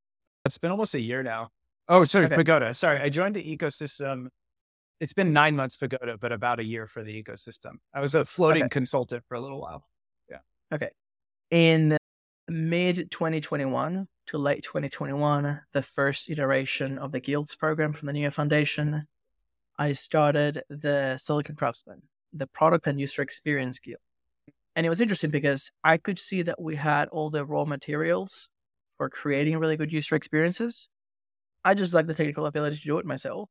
It's 0.46 0.56
been 0.56 0.70
almost 0.70 0.94
a 0.94 1.00
year 1.02 1.22
now. 1.22 1.50
Oh, 1.86 2.04
sorry, 2.04 2.24
Okay. 2.24 2.36
Pagoda. 2.36 2.72
Sorry, 2.72 2.98
I 2.98 3.10
joined 3.10 3.36
the 3.36 3.44
ecosystem. 3.44 4.28
It's 5.00 5.12
been 5.12 5.34
nine 5.34 5.54
months 5.54 5.76
Pagoda, 5.76 6.16
but 6.16 6.32
about 6.32 6.60
a 6.60 6.64
year 6.64 6.86
for 6.86 7.04
the 7.04 7.22
ecosystem. 7.22 7.72
I 7.92 8.00
was 8.00 8.14
a 8.14 8.24
floating 8.24 8.62
Okay. 8.62 8.70
consultant 8.70 9.22
for 9.28 9.34
a 9.34 9.40
little 9.42 9.60
while. 9.60 9.84
Yeah. 10.30 10.38
Okay. 10.72 10.88
In 11.50 11.98
mid 12.48 13.10
2021 13.10 14.08
to 14.28 14.38
late 14.38 14.62
2021, 14.62 15.60
the 15.74 15.82
first 15.82 16.30
iteration 16.30 16.96
of 16.96 17.12
the 17.12 17.20
Guilds 17.20 17.54
program 17.54 17.92
from 17.92 18.06
the 18.06 18.14
Near 18.14 18.30
Foundation, 18.30 19.06
I 19.78 19.92
started 19.92 20.62
the 20.68 21.16
Silicon 21.18 21.54
Craftsman, 21.54 22.02
the 22.32 22.46
product 22.48 22.86
and 22.86 22.98
user 22.98 23.22
experience 23.22 23.78
guild. 23.78 24.00
And 24.74 24.84
it 24.84 24.88
was 24.88 25.00
interesting 25.00 25.30
because 25.30 25.70
I 25.84 25.96
could 25.96 26.18
see 26.18 26.42
that 26.42 26.60
we 26.60 26.76
had 26.76 27.08
all 27.08 27.30
the 27.30 27.44
raw 27.44 27.64
materials 27.64 28.50
for 28.96 29.08
creating 29.08 29.58
really 29.58 29.76
good 29.76 29.92
user 29.92 30.16
experiences. 30.16 30.88
I 31.64 31.74
just 31.74 31.94
like 31.94 32.06
the 32.06 32.14
technical 32.14 32.46
ability 32.46 32.76
to 32.76 32.82
do 32.82 32.98
it 32.98 33.06
myself. 33.06 33.48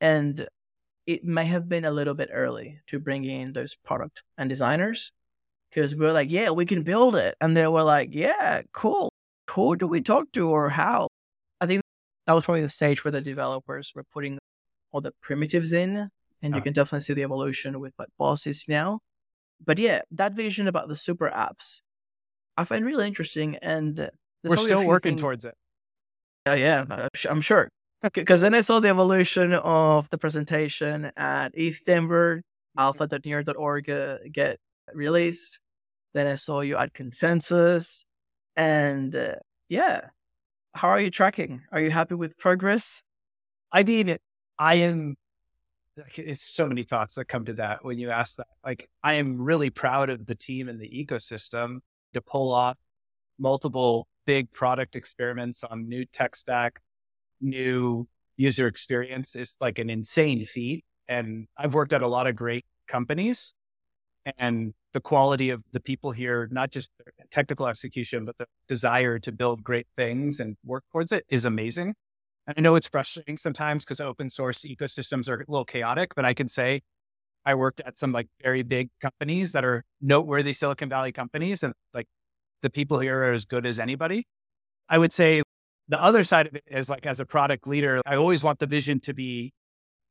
And 0.00 0.46
it 1.06 1.24
may 1.24 1.44
have 1.44 1.68
been 1.68 1.84
a 1.84 1.90
little 1.90 2.14
bit 2.14 2.30
early 2.32 2.80
to 2.88 2.98
bring 2.98 3.24
in 3.24 3.52
those 3.52 3.74
product 3.74 4.22
and 4.36 4.48
designers 4.48 5.12
because 5.70 5.94
we 5.94 6.04
were 6.04 6.12
like, 6.12 6.30
yeah, 6.30 6.50
we 6.50 6.66
can 6.66 6.82
build 6.82 7.16
it. 7.16 7.36
And 7.40 7.56
they 7.56 7.66
were 7.66 7.82
like, 7.82 8.10
yeah, 8.12 8.62
cool. 8.72 9.12
Who 9.50 9.76
do 9.76 9.86
we 9.86 10.00
talk 10.00 10.32
to 10.32 10.48
or 10.48 10.68
how? 10.68 11.08
I 11.60 11.66
think 11.66 11.82
that 12.26 12.32
was 12.32 12.44
probably 12.44 12.62
the 12.62 12.68
stage 12.68 13.04
where 13.04 13.12
the 13.12 13.20
developers 13.20 13.92
were 13.94 14.04
putting 14.04 14.38
all 14.92 15.00
the 15.00 15.12
primitives 15.20 15.72
in. 15.72 16.10
And 16.42 16.54
you 16.54 16.60
Uh. 16.60 16.64
can 16.64 16.72
definitely 16.72 17.00
see 17.00 17.12
the 17.14 17.22
evolution 17.22 17.80
with 17.80 17.92
what 17.96 18.08
bosses 18.18 18.64
now. 18.68 19.00
But 19.64 19.78
yeah, 19.78 20.02
that 20.12 20.32
vision 20.32 20.68
about 20.68 20.88
the 20.88 20.94
super 20.96 21.28
apps, 21.30 21.82
I 22.56 22.64
find 22.64 22.84
really 22.84 23.06
interesting. 23.06 23.56
And 23.56 24.10
We're 24.42 24.56
still 24.56 24.86
working 24.86 25.12
things- 25.12 25.20
towards 25.20 25.44
it. 25.44 25.54
Oh, 26.46 26.54
yeah, 26.54 26.84
I'm 26.88 27.08
I'm 27.28 27.40
sure. 27.42 27.68
Because 28.14 28.40
then 28.40 28.54
I 28.54 28.62
saw 28.62 28.80
the 28.80 28.88
evolution 28.88 29.52
of 29.52 30.08
the 30.08 30.16
presentation 30.16 31.12
at 31.18 31.50
ETH 31.54 31.84
Denver, 31.84 32.42
alpha.near.org 32.78 33.90
uh, 33.90 34.18
get 34.32 34.58
released. 34.94 35.60
Then 36.14 36.26
I 36.26 36.36
saw 36.36 36.60
you 36.62 36.76
at 36.78 36.94
Consensus. 36.94 38.06
And 38.56 39.14
uh, 39.14 39.34
yeah, 39.68 40.08
how 40.74 40.88
are 40.88 40.98
you 41.00 41.10
tracking? 41.10 41.60
Are 41.72 41.80
you 41.80 41.90
happy 41.90 42.14
with 42.14 42.38
progress? 42.38 43.02
I 43.70 43.82
mean, 43.82 44.16
I 44.60 44.74
am, 44.74 45.16
it's 46.16 46.42
so 46.42 46.66
many 46.68 46.82
thoughts 46.82 47.14
that 47.14 47.24
come 47.24 47.46
to 47.46 47.54
that 47.54 47.82
when 47.82 47.98
you 47.98 48.10
ask 48.10 48.36
that. 48.36 48.46
Like, 48.62 48.90
I 49.02 49.14
am 49.14 49.40
really 49.40 49.70
proud 49.70 50.10
of 50.10 50.26
the 50.26 50.34
team 50.34 50.68
and 50.68 50.78
the 50.78 50.88
ecosystem 50.88 51.78
to 52.12 52.20
pull 52.20 52.52
off 52.52 52.76
multiple 53.38 54.06
big 54.26 54.52
product 54.52 54.96
experiments 54.96 55.64
on 55.64 55.88
new 55.88 56.04
tech 56.04 56.36
stack, 56.36 56.82
new 57.40 58.06
user 58.36 58.66
experience 58.66 59.34
is 59.34 59.56
like 59.62 59.78
an 59.78 59.88
insane 59.88 60.44
feat. 60.44 60.84
And 61.08 61.48
I've 61.56 61.72
worked 61.72 61.94
at 61.94 62.02
a 62.02 62.08
lot 62.08 62.26
of 62.26 62.36
great 62.36 62.66
companies 62.86 63.54
and 64.36 64.74
the 64.92 65.00
quality 65.00 65.48
of 65.48 65.62
the 65.72 65.80
people 65.80 66.12
here, 66.12 66.48
not 66.50 66.70
just 66.70 66.90
technical 67.30 67.66
execution, 67.66 68.26
but 68.26 68.36
the 68.36 68.44
desire 68.68 69.18
to 69.20 69.32
build 69.32 69.64
great 69.64 69.86
things 69.96 70.38
and 70.38 70.58
work 70.66 70.84
towards 70.92 71.12
it 71.12 71.24
is 71.30 71.46
amazing. 71.46 71.94
And 72.50 72.66
I 72.66 72.68
know 72.68 72.74
it's 72.74 72.88
frustrating 72.88 73.36
sometimes 73.36 73.84
because 73.84 74.00
open 74.00 74.28
source 74.28 74.64
ecosystems 74.64 75.28
are 75.28 75.36
a 75.36 75.44
little 75.48 75.64
chaotic, 75.64 76.14
but 76.16 76.24
I 76.24 76.34
can 76.34 76.48
say 76.48 76.80
I 77.46 77.54
worked 77.54 77.80
at 77.86 77.96
some 77.96 78.10
like 78.10 78.26
very 78.42 78.62
big 78.62 78.90
companies 79.00 79.52
that 79.52 79.64
are 79.64 79.84
noteworthy 80.00 80.52
Silicon 80.52 80.88
Valley 80.88 81.12
companies 81.12 81.62
and 81.62 81.74
like 81.94 82.06
the 82.62 82.68
people 82.68 82.98
here 82.98 83.22
are 83.22 83.32
as 83.32 83.44
good 83.44 83.66
as 83.66 83.78
anybody. 83.78 84.26
I 84.88 84.98
would 84.98 85.12
say 85.12 85.42
the 85.88 86.02
other 86.02 86.24
side 86.24 86.48
of 86.48 86.56
it 86.56 86.64
is 86.66 86.90
like 86.90 87.06
as 87.06 87.20
a 87.20 87.24
product 87.24 87.68
leader, 87.68 88.00
I 88.04 88.16
always 88.16 88.42
want 88.42 88.58
the 88.58 88.66
vision 88.66 88.98
to 89.00 89.14
be 89.14 89.52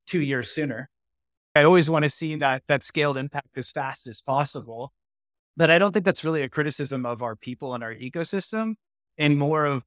two 0.08 0.21
years 0.21 0.49
sooner. 0.49 0.89
I 1.56 1.63
always 1.63 1.89
want 1.89 2.04
to 2.04 2.10
see 2.10 2.36
that 2.36 2.63
that 2.69 2.84
scaled 2.86 3.17
impact 3.17 3.58
as 3.58 3.69
fast 3.69 4.08
as 4.08 4.21
possible. 4.21 4.93
But 5.58 5.69
I 5.69 5.78
don't 5.78 5.91
think 5.91 6.06
that's 6.06 6.23
really 6.23 6.41
a 6.41 6.49
criticism 6.49 7.06
of 7.06 7.21
our 7.21 7.36
people 7.36 7.73
and 7.73 7.84
our 7.84 7.93
ecosystem 7.93 8.75
and 9.17 9.38
more 9.38 9.65
of 9.65 9.84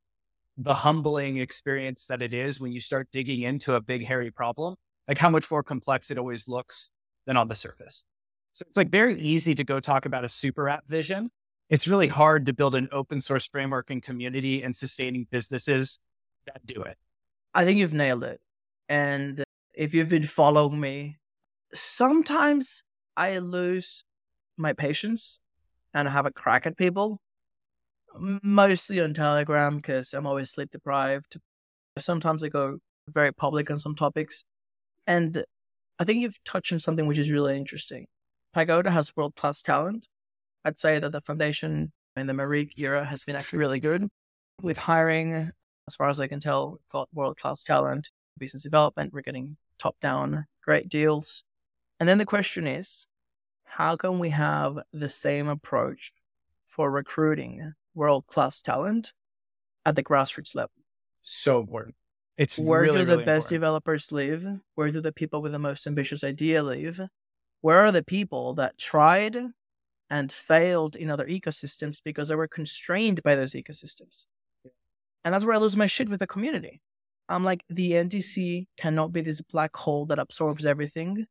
the 0.62 0.74
humbling 0.74 1.38
experience 1.38 2.06
that 2.06 2.22
it 2.22 2.32
is 2.32 2.60
when 2.60 2.72
you 2.72 2.80
start 2.80 3.08
digging 3.10 3.42
into 3.42 3.74
a 3.74 3.80
big 3.80 4.06
hairy 4.06 4.30
problem, 4.30 4.76
like 5.08 5.18
how 5.18 5.30
much 5.30 5.50
more 5.50 5.62
complex 5.62 6.10
it 6.10 6.18
always 6.18 6.48
looks 6.48 6.90
than 7.26 7.36
on 7.36 7.48
the 7.48 7.54
surface. 7.54 8.04
So 8.52 8.64
it's 8.68 8.76
like 8.76 8.90
very 8.90 9.20
easy 9.20 9.54
to 9.54 9.64
go 9.64 9.80
talk 9.80 10.06
about 10.06 10.24
a 10.24 10.28
super 10.28 10.68
app 10.68 10.86
vision. 10.86 11.30
It's 11.70 11.88
really 11.88 12.08
hard 12.08 12.46
to 12.46 12.52
build 12.52 12.74
an 12.74 12.88
open 12.92 13.20
source 13.20 13.46
framework 13.46 13.90
and 13.90 14.02
community 14.02 14.62
and 14.62 14.76
sustaining 14.76 15.26
businesses 15.30 15.98
that 16.46 16.64
do 16.66 16.82
it. 16.82 16.98
I 17.54 17.64
think 17.64 17.78
you've 17.78 17.94
nailed 17.94 18.24
it. 18.24 18.40
And 18.88 19.42
if 19.74 19.94
you've 19.94 20.10
been 20.10 20.24
following 20.24 20.78
me, 20.78 21.16
sometimes 21.72 22.84
I 23.16 23.38
lose 23.38 24.04
my 24.56 24.74
patience 24.74 25.40
and 25.94 26.08
have 26.08 26.26
a 26.26 26.30
crack 26.30 26.66
at 26.66 26.76
people, 26.76 27.20
mostly 28.18 29.00
on 29.00 29.14
Telegram 29.14 29.76
because 29.76 30.12
I'm 30.12 30.26
always 30.26 30.50
sleep 30.50 30.70
deprived. 30.70 31.36
Sometimes 31.98 32.42
I 32.42 32.48
go 32.48 32.78
very 33.08 33.32
public 33.32 33.70
on 33.70 33.78
some 33.78 33.94
topics. 33.94 34.44
And 35.06 35.44
I 35.98 36.04
think 36.04 36.20
you've 36.20 36.42
touched 36.44 36.72
on 36.72 36.80
something 36.80 37.06
which 37.06 37.18
is 37.18 37.30
really 37.30 37.56
interesting. 37.56 38.06
Pagoda 38.52 38.90
has 38.90 39.16
world 39.16 39.34
class 39.34 39.62
talent. 39.62 40.08
I'd 40.64 40.78
say 40.78 40.98
that 40.98 41.12
the 41.12 41.20
foundation 41.20 41.92
in 42.16 42.26
the 42.26 42.32
Marieke 42.32 42.78
era 42.78 43.04
has 43.04 43.24
been 43.24 43.36
actually 43.36 43.58
really 43.58 43.80
good 43.80 44.08
with 44.62 44.78
hiring. 44.78 45.50
As 45.88 45.96
far 45.96 46.08
as 46.08 46.20
I 46.20 46.28
can 46.28 46.40
tell, 46.40 46.78
got 46.92 47.08
world 47.12 47.38
class 47.38 47.64
talent, 47.64 48.10
business 48.38 48.62
development. 48.62 49.12
We're 49.12 49.22
getting 49.22 49.56
top 49.78 49.96
down 50.00 50.46
great 50.62 50.88
deals. 50.88 51.42
And 51.98 52.08
then 52.08 52.18
the 52.18 52.26
question 52.26 52.66
is, 52.66 53.06
how 53.64 53.96
can 53.96 54.18
we 54.18 54.30
have 54.30 54.78
the 54.92 55.08
same 55.08 55.48
approach 55.48 56.12
for 56.66 56.90
recruiting 56.90 57.74
world 57.94 58.26
class 58.26 58.62
talent 58.62 59.12
at 59.84 59.96
the 59.96 60.02
grassroots 60.02 60.54
level? 60.54 60.72
So 61.22 61.60
important. 61.60 61.94
It's 62.36 62.58
Where 62.58 62.80
really, 62.80 63.00
do 63.00 63.04
the 63.04 63.12
really 63.12 63.24
best 63.24 63.46
important. 63.46 63.60
developers 63.60 64.12
live? 64.12 64.46
Where 64.74 64.90
do 64.90 65.00
the 65.00 65.12
people 65.12 65.42
with 65.42 65.52
the 65.52 65.58
most 65.58 65.86
ambitious 65.86 66.24
idea 66.24 66.62
live? 66.62 67.00
Where 67.60 67.80
are 67.80 67.92
the 67.92 68.02
people 68.02 68.54
that 68.54 68.78
tried 68.78 69.36
and 70.10 70.32
failed 70.32 70.96
in 70.96 71.10
other 71.10 71.26
ecosystems 71.26 71.98
because 72.04 72.28
they 72.28 72.34
were 72.34 72.48
constrained 72.48 73.22
by 73.22 73.36
those 73.36 73.52
ecosystems? 73.52 74.26
And 75.24 75.32
that's 75.32 75.44
where 75.44 75.54
I 75.54 75.58
lose 75.58 75.76
my 75.76 75.86
shit 75.86 76.08
with 76.08 76.20
the 76.20 76.26
community. 76.26 76.80
I'm 77.28 77.44
like, 77.44 77.64
the 77.68 77.92
NDC 77.92 78.66
cannot 78.76 79.12
be 79.12 79.20
this 79.20 79.40
black 79.40 79.76
hole 79.76 80.06
that 80.06 80.18
absorbs 80.18 80.66
everything. 80.66 81.26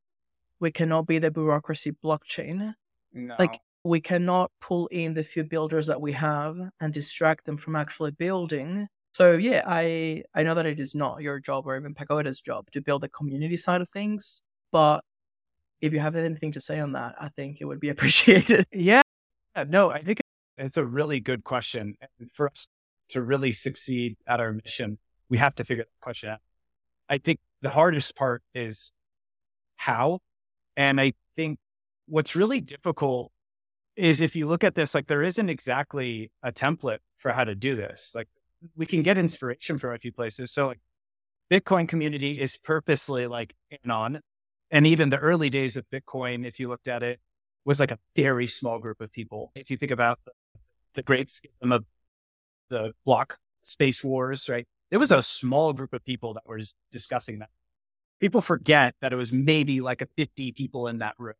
We 0.60 0.71
cannot 0.71 1.08
be 1.08 1.19
the 1.19 1.32
bureaucracy 1.32 1.91
blockchain. 2.04 2.74
No. 3.13 3.36
Like 3.38 3.60
we 3.83 3.99
cannot 3.99 4.51
pull 4.59 4.87
in 4.87 5.13
the 5.13 5.23
few 5.23 5.43
builders 5.43 5.87
that 5.87 6.01
we 6.01 6.11
have 6.11 6.57
and 6.79 6.93
distract 6.93 7.45
them 7.45 7.57
from 7.57 7.75
actually 7.75 8.11
building. 8.11 8.87
So 9.13 9.33
yeah, 9.33 9.63
I 9.65 10.23
I 10.33 10.43
know 10.43 10.53
that 10.53 10.65
it 10.65 10.79
is 10.79 10.95
not 10.95 11.21
your 11.21 11.39
job 11.39 11.65
or 11.65 11.75
even 11.77 11.93
Pagoda's 11.93 12.41
job 12.41 12.69
to 12.71 12.81
build 12.81 13.01
the 13.01 13.09
community 13.09 13.57
side 13.57 13.81
of 13.81 13.89
things, 13.89 14.41
but 14.71 15.01
if 15.81 15.93
you 15.93 15.99
have 15.99 16.15
anything 16.15 16.51
to 16.53 16.61
say 16.61 16.79
on 16.79 16.93
that, 16.93 17.15
I 17.19 17.29
think 17.29 17.59
it 17.59 17.65
would 17.65 17.79
be 17.79 17.89
appreciated. 17.95 18.65
Yeah. 18.71 19.01
No, 19.67 19.91
I 19.91 20.01
think 20.01 20.21
it's 20.57 20.77
a 20.77 20.85
really 20.85 21.19
good 21.19 21.43
question. 21.43 21.95
And 22.19 22.31
for 22.31 22.49
us 22.49 22.67
to 23.09 23.21
really 23.21 23.51
succeed 23.51 24.15
at 24.27 24.39
our 24.39 24.53
mission, 24.53 24.99
we 25.27 25.37
have 25.39 25.55
to 25.55 25.63
figure 25.63 25.83
that 25.83 26.01
question 26.01 26.29
out. 26.29 26.39
I 27.09 27.17
think 27.17 27.39
the 27.61 27.71
hardest 27.71 28.15
part 28.15 28.43
is 28.53 28.91
how. 29.75 30.19
And 30.77 31.01
I 31.01 31.13
think 31.35 31.59
what's 32.05 32.35
really 32.35 32.61
difficult 32.61 33.31
is 33.95 34.21
if 34.21 34.36
you 34.36 34.47
look 34.47 34.63
at 34.63 34.75
this, 34.75 34.95
like 34.95 35.08
there 35.08 35.23
isn't 35.23 35.49
exactly 35.49 36.32
a 36.43 36.51
template 36.51 36.99
for 37.17 37.32
how 37.32 37.43
to 37.43 37.56
do 37.56 37.75
this. 37.75 38.13
Like 38.15 38.27
we 38.75 38.86
can 38.86 39.01
get 39.01 39.17
inspiration 39.17 39.77
from 39.77 39.93
a 39.93 39.97
few 39.97 40.12
places. 40.12 40.51
So 40.51 40.67
like 40.67 40.80
Bitcoin 41.51 41.88
community 41.88 42.39
is 42.39 42.58
purposely 42.58 43.27
like 43.27 43.54
in 43.69 43.91
on 43.91 44.21
and 44.71 44.88
even 44.88 45.10
the 45.10 45.17
early 45.17 45.49
days 45.49 45.75
of 45.75 45.86
Bitcoin, 45.89 46.45
if 46.45 46.60
you 46.60 46.69
looked 46.69 46.88
at 46.88 47.04
it, 47.04 47.19
was 47.65 47.80
like 47.80 47.91
a 47.91 47.99
very 48.15 48.47
small 48.47 48.80
group 48.80 49.01
of 49.01 49.12
people. 49.12 49.51
If 49.54 49.69
you 49.69 49.77
think 49.77 49.91
about 49.91 50.19
the, 50.25 50.32
the 50.95 51.04
great 51.04 51.30
schism 51.30 51.73
of 51.73 51.86
the 52.69 52.93
block 53.06 53.38
space 53.63 54.04
wars, 54.04 54.47
right? 54.49 54.65
It 54.89 54.97
was 54.97 55.12
a 55.12 55.21
small 55.21 55.73
group 55.73 55.93
of 55.93 56.04
people 56.06 56.34
that 56.36 56.43
were 56.47 56.62
discussing 56.89 57.39
that. 57.39 57.49
People 58.19 58.41
forget 58.41 58.95
that 59.01 59.12
it 59.12 59.17
was 59.17 59.34
maybe 59.34 59.82
like 59.82 60.01
a 60.01 60.08
50 60.17 60.54
people 60.54 60.88
in 60.88 60.99
that 60.99 61.15
room. 61.17 61.36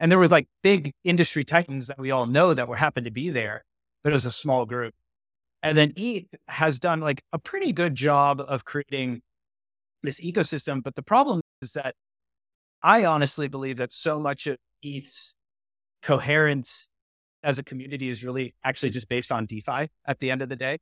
And 0.00 0.10
there 0.10 0.18
were 0.18 0.28
like 0.28 0.46
big 0.62 0.92
industry 1.04 1.44
titans 1.44 1.88
that 1.88 1.98
we 1.98 2.10
all 2.10 2.26
know 2.26 2.54
that 2.54 2.68
were 2.68 2.76
happened 2.76 3.06
to 3.06 3.10
be 3.10 3.30
there, 3.30 3.64
but 4.02 4.10
it 4.10 4.14
was 4.14 4.26
a 4.26 4.32
small 4.32 4.64
group. 4.64 4.94
And 5.62 5.76
then 5.76 5.92
ETH 5.96 6.26
has 6.46 6.78
done 6.78 7.00
like 7.00 7.22
a 7.32 7.38
pretty 7.38 7.72
good 7.72 7.94
job 7.94 8.40
of 8.40 8.64
creating 8.64 9.22
this 10.02 10.20
ecosystem. 10.20 10.82
But 10.82 10.94
the 10.94 11.02
problem 11.02 11.40
is 11.62 11.72
that 11.72 11.94
I 12.82 13.04
honestly 13.04 13.48
believe 13.48 13.78
that 13.78 13.92
so 13.92 14.20
much 14.20 14.46
of 14.46 14.56
ETH's 14.84 15.34
coherence 16.02 16.88
as 17.42 17.58
a 17.58 17.62
community 17.62 18.08
is 18.08 18.22
really 18.22 18.54
actually 18.64 18.90
just 18.90 19.08
based 19.08 19.32
on 19.32 19.46
DeFi 19.46 19.88
at 20.06 20.20
the 20.20 20.30
end 20.30 20.42
of 20.42 20.48
the 20.48 20.56
day. 20.56 20.78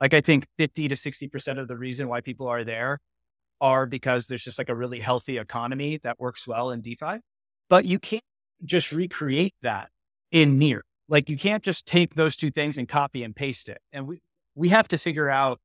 Like 0.00 0.14
I 0.14 0.20
think 0.20 0.46
50 0.58 0.88
to 0.88 0.94
60% 0.94 1.58
of 1.58 1.68
the 1.68 1.76
reason 1.76 2.08
why 2.08 2.20
people 2.20 2.46
are 2.46 2.64
there 2.64 3.00
are 3.60 3.84
because 3.84 4.26
there's 4.26 4.42
just 4.44 4.58
like 4.58 4.68
a 4.68 4.74
really 4.74 5.00
healthy 5.00 5.38
economy 5.38 5.98
that 5.98 6.18
works 6.18 6.46
well 6.46 6.70
in 6.70 6.80
DeFi. 6.80 7.18
But 7.68 7.84
you 7.84 7.98
can't 7.98 8.22
just 8.64 8.92
recreate 8.92 9.54
that 9.62 9.90
in 10.30 10.58
near. 10.58 10.84
Like 11.08 11.28
you 11.28 11.36
can't 11.36 11.62
just 11.62 11.86
take 11.86 12.14
those 12.14 12.36
two 12.36 12.50
things 12.50 12.78
and 12.78 12.88
copy 12.88 13.22
and 13.22 13.34
paste 13.34 13.68
it. 13.68 13.80
And 13.92 14.06
we 14.06 14.20
we 14.54 14.68
have 14.68 14.88
to 14.88 14.98
figure 14.98 15.28
out 15.28 15.60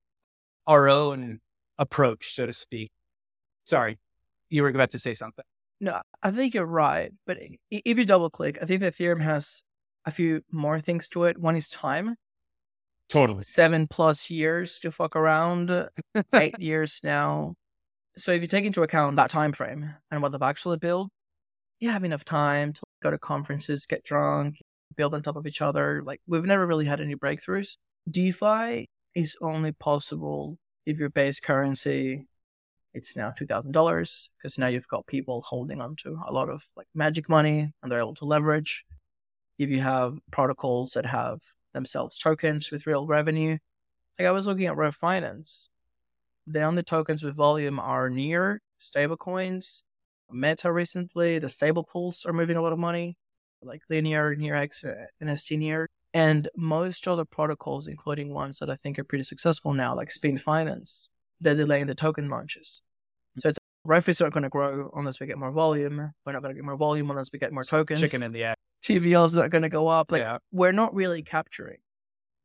our 0.66 0.88
own 0.88 1.40
approach, 1.78 2.34
so 2.34 2.46
to 2.46 2.52
speak. 2.52 2.90
Sorry, 3.64 3.98
you 4.48 4.62
were 4.62 4.68
about 4.68 4.90
to 4.92 4.98
say 4.98 5.14
something. 5.14 5.44
No, 5.80 6.00
I 6.22 6.30
think 6.30 6.54
you're 6.54 6.64
right. 6.64 7.12
But 7.26 7.38
if 7.70 7.98
you 7.98 8.04
double 8.04 8.30
click, 8.30 8.58
I 8.60 8.64
think 8.64 8.82
Ethereum 8.82 9.20
has 9.22 9.62
a 10.04 10.10
few 10.10 10.42
more 10.50 10.80
things 10.80 11.08
to 11.08 11.24
it. 11.24 11.38
One 11.38 11.56
is 11.56 11.68
time. 11.68 12.16
Totally. 13.08 13.42
Seven 13.42 13.86
plus 13.86 14.30
years 14.30 14.78
to 14.80 14.90
fuck 14.90 15.14
around, 15.14 15.70
eight 16.34 16.58
years 16.58 17.00
now. 17.04 17.54
So 18.16 18.32
if 18.32 18.40
you 18.40 18.48
take 18.48 18.64
into 18.64 18.82
account 18.82 19.16
that 19.16 19.30
time 19.30 19.52
frame 19.52 19.94
and 20.10 20.22
what 20.22 20.32
they've 20.32 20.42
actually 20.42 20.78
built, 20.78 21.10
you 21.80 21.90
have 21.90 22.04
enough 22.04 22.24
time 22.24 22.72
to 22.72 22.82
go 23.02 23.10
to 23.10 23.18
conferences, 23.18 23.86
get 23.86 24.04
drunk, 24.04 24.62
build 24.96 25.14
on 25.14 25.22
top 25.22 25.36
of 25.36 25.46
each 25.46 25.60
other. 25.60 26.02
Like 26.04 26.20
we've 26.26 26.46
never 26.46 26.66
really 26.66 26.86
had 26.86 27.00
any 27.00 27.14
breakthroughs. 27.14 27.76
DeFi 28.10 28.86
is 29.14 29.36
only 29.40 29.72
possible 29.72 30.58
if 30.84 30.98
your 30.98 31.10
base 31.10 31.40
currency 31.40 32.26
it's 32.96 33.14
now 33.14 33.30
$2,000 33.30 34.28
because 34.38 34.58
now 34.58 34.68
you've 34.68 34.88
got 34.88 35.06
people 35.06 35.42
holding 35.46 35.82
onto 35.82 36.18
a 36.26 36.32
lot 36.32 36.48
of 36.48 36.64
like 36.76 36.86
magic 36.94 37.28
money 37.28 37.70
and 37.82 37.92
they're 37.92 38.00
able 38.00 38.14
to 38.14 38.24
leverage. 38.24 38.86
If 39.58 39.68
you 39.68 39.80
have 39.80 40.18
protocols 40.30 40.92
that 40.92 41.04
have 41.04 41.40
themselves 41.74 42.18
tokens 42.18 42.70
with 42.70 42.86
real 42.86 43.06
revenue, 43.06 43.58
like 44.18 44.26
I 44.26 44.30
was 44.30 44.46
looking 44.46 44.64
at 44.64 44.78
Ref 44.78 44.94
Finance, 44.94 45.68
the 46.46 46.62
only 46.62 46.82
tokens 46.82 47.22
with 47.22 47.36
volume 47.36 47.78
are 47.78 48.08
near 48.08 48.62
stablecoins, 48.80 49.82
Meta 50.30 50.72
recently, 50.72 51.38
the 51.38 51.48
stable 51.48 51.84
pools 51.84 52.24
are 52.26 52.32
moving 52.32 52.56
a 52.56 52.62
lot 52.62 52.72
of 52.72 52.78
money, 52.78 53.16
like 53.62 53.82
Linear, 53.88 54.34
NearX, 54.36 54.84
and 55.20 55.30
uh, 55.30 55.36
ST 55.36 55.58
Near. 55.58 55.88
And 56.14 56.48
most 56.56 57.06
other 57.06 57.24
protocols, 57.24 57.86
including 57.88 58.32
ones 58.32 58.58
that 58.58 58.70
I 58.70 58.74
think 58.74 58.98
are 58.98 59.04
pretty 59.04 59.24
successful 59.24 59.74
now, 59.74 59.94
like 59.94 60.10
Spin 60.10 60.38
Finance, 60.38 61.10
they're 61.40 61.54
delaying 61.54 61.86
the 61.86 61.94
token 61.94 62.28
launches. 62.28 62.82
Hmm. 63.34 63.40
So 63.40 63.48
it's 63.50 63.58
is 64.08 64.20
not 64.20 64.32
going 64.32 64.42
to 64.42 64.48
grow 64.48 64.90
unless 64.96 65.20
we 65.20 65.26
get 65.26 65.38
more 65.38 65.52
volume. 65.52 66.12
We're 66.24 66.32
not 66.32 66.42
going 66.42 66.54
to 66.54 66.58
get 66.58 66.64
more 66.64 66.76
volume 66.76 67.10
unless 67.10 67.30
we 67.32 67.38
get 67.38 67.52
more 67.52 67.64
tokens. 67.64 68.00
Chicken 68.00 68.22
in 68.22 68.32
the 68.32 68.44
egg. 68.44 68.56
TVL 68.82 69.26
is 69.26 69.36
not 69.36 69.50
going 69.50 69.62
to 69.62 69.68
go 69.68 69.88
up. 69.88 70.10
Like 70.10 70.22
Yeah. 70.22 70.38
we're 70.52 70.72
not 70.72 70.94
really 70.94 71.22
capturing 71.22 71.78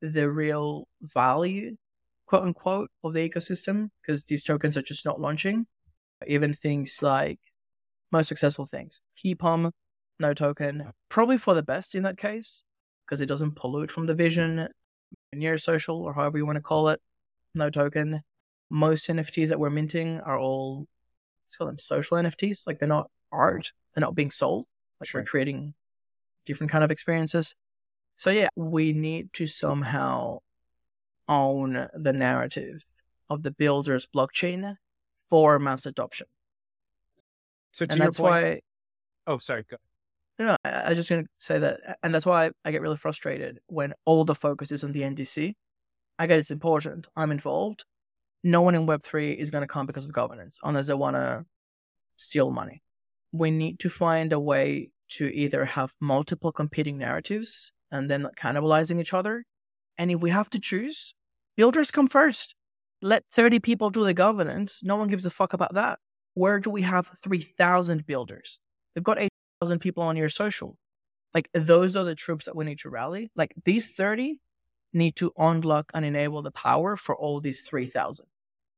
the 0.02 0.30
real 0.30 0.88
value, 1.02 1.78
quote 2.26 2.44
unquote, 2.44 2.90
of 3.04 3.14
the 3.14 3.28
ecosystem 3.28 3.90
because 4.02 4.24
these 4.26 4.44
tokens 4.44 4.78
are 4.78 4.82
just 4.82 5.06
not 5.06 5.20
launching. 5.20 5.66
Even 6.28 6.54
things 6.54 7.00
like 7.02 7.40
most 8.12 8.28
successful 8.28 8.66
things, 8.66 9.02
Keypom, 9.18 9.72
no 10.20 10.34
token, 10.34 10.92
probably 11.10 11.38
for 11.38 11.54
the 11.54 11.64
best 11.64 11.96
in 11.96 12.04
that 12.04 12.18
case 12.18 12.64
because 13.06 13.22
it 13.22 13.26
doesn't 13.26 13.56
pollute 13.56 13.92
from 13.92 14.06
the 14.06 14.14
vision. 14.14 14.68
Near 15.34 15.58
social 15.58 16.02
or 16.04 16.14
however 16.14 16.38
you 16.38 16.46
want 16.46 16.56
to 16.56 16.62
call 16.62 16.88
it, 16.90 17.02
no 17.54 17.70
token. 17.70 18.22
Most 18.70 19.10
NFTs 19.10 19.50
that 19.50 19.60
we're 19.60 19.70
minting 19.70 20.22
are 20.22 20.40
all 20.40 20.88
let's 21.44 21.58
call 21.58 21.68
them 21.68 21.78
social 21.78 22.18
NFTs. 22.18 22.66
Like 22.66 22.80
they're 22.80 22.88
not 22.88 23.10
art. 23.32 23.74
They're 23.94 24.02
not 24.02 24.16
being 24.16 24.32
sold. 24.32 24.68
Like 25.00 25.10
Sure. 25.10 25.22
we're 25.22 25.26
creating 25.26 25.74
different 26.46 26.72
kind 26.72 26.84
of 26.84 26.92
experiences. 26.92 27.54
So 28.16 28.30
yeah, 28.30 28.48
we 28.56 28.94
need 28.94 29.34
to 29.34 29.48
somehow 29.48 30.40
own 31.28 31.88
the 31.94 32.14
narrative 32.14 32.86
of 33.30 33.44
the 33.44 33.52
builder's 33.52 34.08
blockchain 34.08 34.76
for 35.30 35.60
mass 35.60 35.86
adoption. 35.86 36.28
So 37.72 37.86
to 37.86 37.92
and 37.92 38.00
your 38.00 38.08
that's 38.08 38.18
point, 38.18 38.32
why 38.32 38.60
oh, 39.28 39.38
sorry. 39.40 39.64
Go. 39.70 39.78
no, 40.40 40.46
no, 40.48 40.56
I 40.66 40.70
I 40.70 40.90
was 40.90 40.98
just 40.98 41.10
gonna 41.10 41.26
say 41.38 41.60
that, 41.60 41.98
and 42.04 42.14
that's 42.14 42.26
why 42.26 42.52
I 42.66 42.72
get 42.72 42.82
really 42.82 42.98
frustrated 42.98 43.60
when 43.68 43.94
all 44.06 44.26
the 44.26 44.36
focus 44.36 44.72
is 44.72 44.84
on 44.84 44.92
the 44.92 45.02
NDC. 45.02 45.54
I 46.20 46.28
get 46.28 46.40
it's 46.40 46.52
important. 46.52 47.08
I'm 47.16 47.32
involved. 47.32 47.86
No 48.44 48.62
one 48.62 48.76
in 48.76 48.86
Web 48.86 49.04
three 49.04 49.32
is 49.32 49.50
gonna 49.50 49.68
come 49.68 49.86
because 49.86 50.06
of 50.06 50.12
governance, 50.12 50.60
unless 50.64 50.88
they 50.88 50.94
want 50.94 51.16
to 51.16 51.46
steal 52.18 52.52
money. 52.52 52.84
We 53.32 53.52
need 53.52 53.80
to 53.80 53.90
find 53.90 54.34
a 54.34 54.40
way 54.40 54.92
to 55.12 55.34
either 55.34 55.66
have 55.66 55.94
multiple 56.00 56.52
competing 56.52 56.98
narratives 56.98 57.74
and 57.92 58.10
then 58.10 58.22
not 58.22 58.36
cannibalizing 58.36 59.00
each 59.00 59.14
other. 59.14 59.46
And 59.98 60.10
if 60.12 60.22
we 60.22 60.30
have 60.30 60.50
to 60.52 60.60
choose, 60.60 61.14
builders 61.58 61.92
come 61.92 62.08
first. 62.08 62.56
Let 63.02 63.26
30 63.32 63.60
people 63.60 63.90
do 63.90 64.04
the 64.04 64.14
governance. 64.14 64.82
No 64.84 64.96
one 64.96 65.10
gives 65.10 65.26
a 65.26 65.30
fuck 65.30 65.54
about 65.54 65.74
that. 65.74 66.00
Where 66.34 66.60
do 66.60 66.70
we 66.70 66.82
have 66.84 67.10
3,000 67.24 68.06
builders? 68.06 68.60
They've 68.94 69.04
got 69.04 69.20
8,000 69.20 69.80
people 69.80 70.04
on 70.04 70.18
your 70.18 70.30
social. 70.30 70.78
Like, 71.34 71.50
those 71.54 71.96
are 71.96 72.04
the 72.04 72.16
troops 72.16 72.46
that 72.46 72.56
we 72.56 72.66
need 72.66 72.80
to 72.80 72.90
rally. 72.90 73.32
Like, 73.36 73.54
these 73.64 73.94
30 73.94 74.40
need 74.94 75.16
to 75.18 75.32
unlock 75.38 75.92
and 75.94 76.06
enable 76.06 76.42
the 76.42 76.52
power 76.52 76.96
for 76.96 77.16
all 77.16 77.40
these 77.40 77.62
3,000. 77.62 78.26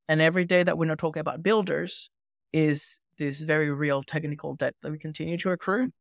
And 0.07 0.21
every 0.21 0.45
day 0.45 0.63
that 0.63 0.77
we're 0.77 0.85
not 0.85 0.99
talking 0.99 1.21
about 1.21 1.41
builders 1.41 2.09
is 2.51 2.99
this 3.17 3.41
very 3.41 3.71
real 3.71 4.03
technical 4.03 4.55
debt 4.55 4.75
that 4.81 4.91
we 4.91 4.99
continue 4.99 5.37
to 5.37 5.49
accrue. 5.51 5.91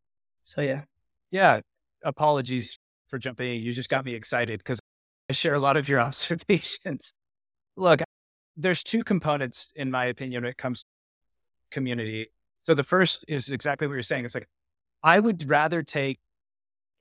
So, 0.42 0.60
yeah. 0.60 0.82
Yeah. 1.30 1.60
Apologies 2.04 2.78
for 3.08 3.18
jumping 3.18 3.56
in. 3.56 3.62
You 3.62 3.72
just 3.72 3.88
got 3.88 4.04
me 4.04 4.14
excited 4.14 4.58
because 4.58 4.80
I 5.30 5.32
share 5.32 5.54
a 5.54 5.60
lot 5.60 5.76
of 5.76 5.88
your 5.88 6.00
observations. 6.08 7.12
Look, 7.76 8.02
there's 8.56 8.82
two 8.82 9.02
components, 9.04 9.72
in 9.74 9.90
my 9.90 10.06
opinion, 10.06 10.42
when 10.42 10.50
it 10.50 10.58
comes 10.58 10.84
community. 11.72 12.28
So 12.60 12.74
the 12.74 12.84
first 12.84 13.24
is 13.26 13.48
exactly 13.50 13.88
what 13.88 13.94
you're 13.94 14.04
saying. 14.04 14.24
It's 14.24 14.34
like, 14.34 14.48
I 15.02 15.18
would 15.18 15.48
rather 15.48 15.82
take 15.82 16.20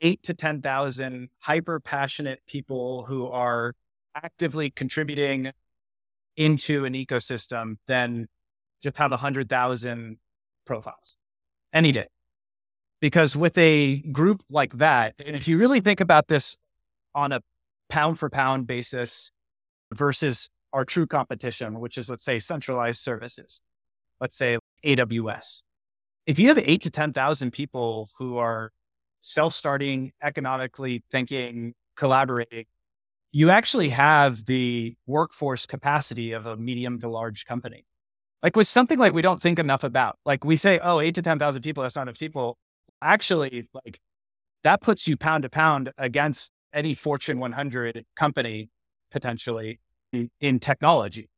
eight 0.02 0.24
to 0.24 0.34
10,000 0.34 1.30
hyper 1.40 1.80
passionate 1.80 2.40
people 2.48 3.06
who 3.06 3.28
are 3.28 3.76
actively 4.16 4.72
contributing 4.72 5.52
into 6.36 6.86
an 6.86 6.94
ecosystem 6.94 7.76
than 7.88 8.28
just 8.82 8.98
have 8.98 9.12
100,000 9.12 10.18
profiles 10.66 11.18
any 11.72 11.92
day. 11.92 12.08
Because 13.00 13.36
with 13.36 13.58
a 13.58 13.98
group 14.12 14.44
like 14.50 14.74
that, 14.78 15.16
and 15.26 15.36
if 15.36 15.48
you 15.48 15.58
really 15.58 15.82
think 15.82 16.00
about 16.00 16.28
this 16.28 16.58
on 17.14 17.32
a 17.32 17.42
pound 17.90 18.18
for 18.18 18.30
pound 18.30 18.68
basis 18.68 19.32
versus 19.94 20.50
our 20.74 20.86
true 20.86 21.06
competition, 21.06 21.80
which 21.80 21.98
is, 21.98 22.10
let's 22.10 22.24
say, 22.24 22.40
centralized 22.40 23.00
services, 23.00 23.62
let's 24.22 24.38
say 24.38 24.58
AWS. 24.86 25.64
If 26.28 26.40
you 26.40 26.48
have 26.50 26.60
eight 26.60 26.84
to 26.84 26.92
10,000 26.92 27.52
people 27.52 28.08
who 28.18 28.38
are 28.38 28.72
self 29.20 29.54
starting, 29.54 30.12
economically 30.24 31.04
thinking, 31.12 31.74
collaborating, 31.98 32.66
you 33.32 33.50
actually 33.50 33.90
have 33.90 34.46
the 34.46 34.96
workforce 35.08 35.66
capacity 35.66 36.32
of 36.34 36.46
a 36.46 36.56
medium 36.56 37.00
to 37.00 37.10
large 37.10 37.46
company. 37.46 37.86
Like 38.44 38.56
with 38.56 38.68
something 38.68 39.00
like 39.00 39.14
we 39.14 39.22
don't 39.22 39.42
think 39.42 39.60
enough 39.60 39.84
about, 39.84 40.18
like 40.26 40.44
we 40.46 40.58
say, 40.58 40.80
oh, 40.82 41.00
eight 41.00 41.16
to 41.16 41.22
10,000 41.22 41.62
people, 41.62 41.84
that's 41.84 41.96
not 41.96 42.04
enough 42.04 42.20
people. 42.20 42.58
Actually, 43.02 43.68
like 43.74 44.00
that 44.64 44.82
puts 44.82 45.08
you 45.08 45.18
pound 45.18 45.44
to 45.44 45.50
pound 45.50 45.92
against 45.98 46.52
any 46.74 46.94
Fortune 46.94 47.40
100 47.40 48.06
company 48.16 48.70
potentially 49.12 49.80
in, 50.14 50.30
in 50.40 50.60
technology. 50.60 51.30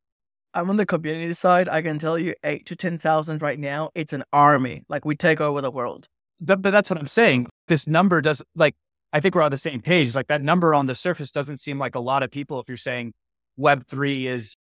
I'm 0.54 0.70
on 0.70 0.76
the 0.76 0.86
community 0.86 1.32
side. 1.32 1.68
I 1.68 1.82
can 1.82 1.98
tell 1.98 2.18
you 2.18 2.34
eight 2.44 2.64
to 2.66 2.76
10,000 2.76 3.42
right 3.42 3.58
now. 3.58 3.90
It's 3.94 4.12
an 4.12 4.22
army. 4.32 4.84
Like 4.88 5.04
we 5.04 5.16
take 5.16 5.40
over 5.40 5.60
the 5.60 5.70
world. 5.70 6.08
but 6.40 6.62
that's 6.62 6.88
what 6.88 6.98
I'm 6.98 7.08
saying. 7.08 7.48
This 7.66 7.86
number 7.86 8.20
does 8.20 8.40
like, 8.54 8.76
I 9.12 9.20
think 9.20 9.34
we're 9.34 9.42
on 9.42 9.50
the 9.50 9.58
same 9.58 9.80
page. 9.80 10.14
Like 10.14 10.28
that 10.28 10.42
number 10.42 10.72
on 10.72 10.86
the 10.86 10.94
surface 10.94 11.30
doesn't 11.30 11.58
seem 11.58 11.78
like 11.78 11.96
a 11.96 12.00
lot 12.00 12.22
of 12.22 12.30
people 12.30 12.60
if 12.60 12.68
you're 12.68 12.76
saying 12.76 13.12
Web3 13.58 14.26
is 14.26 14.54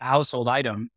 a 0.00 0.06
household 0.06 0.48
item. 0.48 0.88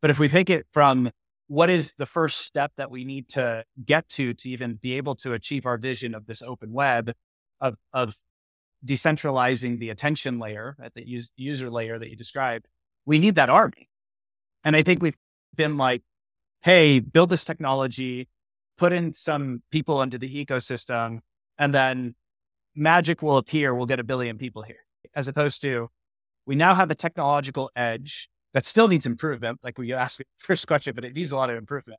But 0.00 0.10
if 0.10 0.18
we 0.18 0.28
think 0.28 0.50
it 0.50 0.66
from 0.72 1.10
what 1.48 1.68
is 1.68 1.94
the 1.94 2.06
first 2.06 2.42
step 2.42 2.70
that 2.76 2.92
we 2.92 3.04
need 3.04 3.28
to 3.30 3.64
get 3.84 4.08
to 4.10 4.32
to 4.34 4.48
even 4.48 4.74
be 4.74 4.96
able 4.96 5.16
to 5.16 5.32
achieve 5.32 5.66
our 5.66 5.76
vision 5.76 6.14
of 6.14 6.26
this 6.26 6.42
open 6.42 6.72
web 6.72 7.12
of, 7.60 7.74
of 7.92 8.14
decentralizing 8.84 9.78
the 9.78 9.90
attention 9.90 10.38
layer 10.38 10.76
at 10.82 10.94
the 10.94 11.04
user 11.36 11.68
layer 11.68 11.98
that 11.98 12.08
you 12.08 12.16
described, 12.16 12.66
we 13.10 13.18
need 13.18 13.34
that 13.34 13.50
army. 13.50 13.88
And 14.62 14.76
I 14.76 14.84
think 14.84 15.02
we've 15.02 15.16
been 15.56 15.76
like, 15.76 16.02
hey, 16.62 17.00
build 17.00 17.28
this 17.28 17.42
technology, 17.42 18.28
put 18.78 18.92
in 18.92 19.14
some 19.14 19.64
people 19.72 20.00
into 20.00 20.16
the 20.16 20.32
ecosystem, 20.46 21.18
and 21.58 21.74
then 21.74 22.14
magic 22.76 23.20
will 23.20 23.36
appear. 23.36 23.74
We'll 23.74 23.86
get 23.86 23.98
a 23.98 24.04
billion 24.04 24.38
people 24.38 24.62
here. 24.62 24.84
As 25.12 25.26
opposed 25.26 25.60
to, 25.62 25.88
we 26.46 26.54
now 26.54 26.72
have 26.76 26.92
a 26.92 26.94
technological 26.94 27.68
edge 27.74 28.28
that 28.54 28.64
still 28.64 28.86
needs 28.86 29.06
improvement. 29.06 29.58
Like 29.60 29.76
we 29.76 29.92
asked 29.92 30.20
me 30.20 30.24
first 30.38 30.68
question, 30.68 30.94
but 30.94 31.04
it 31.04 31.12
needs 31.12 31.32
a 31.32 31.36
lot 31.36 31.50
of 31.50 31.56
improvement. 31.56 31.98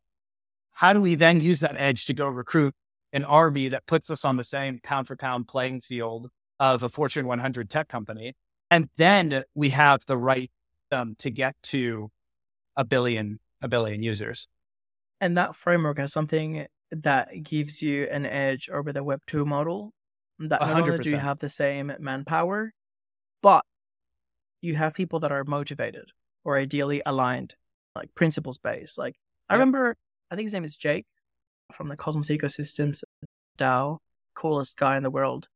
How 0.71 0.93
do 0.93 1.01
we 1.01 1.15
then 1.15 1.41
use 1.41 1.59
that 1.59 1.75
edge 1.77 2.05
to 2.05 2.13
go 2.13 2.29
recruit 2.29 2.73
an 3.11 3.25
army 3.25 3.67
that 3.67 3.85
puts 3.85 4.09
us 4.09 4.23
on 4.23 4.37
the 4.37 4.45
same 4.45 4.79
pound 4.81 5.07
for 5.07 5.17
pound 5.17 5.49
playing 5.49 5.81
field 5.81 6.29
of 6.57 6.83
a 6.83 6.89
Fortune 6.89 7.27
100 7.27 7.69
tech 7.69 7.89
company? 7.89 8.33
And 8.69 8.87
then 8.95 9.43
we 9.53 9.71
have 9.71 10.05
the 10.05 10.17
right 10.17 10.49
um, 10.91 11.15
to 11.19 11.29
get 11.29 11.55
to 11.63 12.09
a 12.75 12.83
billion, 12.83 13.39
a 13.61 13.67
billion 13.67 14.03
users. 14.03 14.47
And 15.19 15.37
that 15.37 15.55
framework 15.55 15.99
is 15.99 16.11
something 16.11 16.65
that 16.91 17.43
gives 17.43 17.81
you 17.81 18.07
an 18.11 18.25
edge 18.25 18.69
over 18.69 18.91
the 18.91 19.03
Web 19.03 19.21
2 19.27 19.45
model. 19.45 19.93
That 20.39 20.61
not 20.61 20.69
100%. 20.69 20.81
only 20.81 20.97
do 20.97 21.09
you 21.11 21.17
have 21.17 21.39
the 21.39 21.49
same 21.49 21.93
manpower, 21.99 22.73
but 23.43 23.63
you 24.61 24.75
have 24.75 24.95
people 24.95 25.19
that 25.19 25.31
are 25.31 25.43
motivated 25.43 26.05
or 26.43 26.57
ideally 26.57 27.01
aligned, 27.05 27.55
like 27.95 28.13
principles 28.15 28.57
based. 28.57 28.97
Like 28.97 29.15
I 29.49 29.53
remember, 29.53 29.95
I 30.31 30.35
think 30.35 30.47
his 30.47 30.53
name 30.53 30.63
is 30.63 30.75
Jake 30.75 31.05
from 31.71 31.89
the 31.89 31.95
Cosmos 31.95 32.29
Ecosystems 32.29 33.03
DAO, 33.57 33.99
coolest 34.33 34.77
guy 34.77 34.97
in 34.97 35.03
the 35.03 35.11
world. 35.11 35.47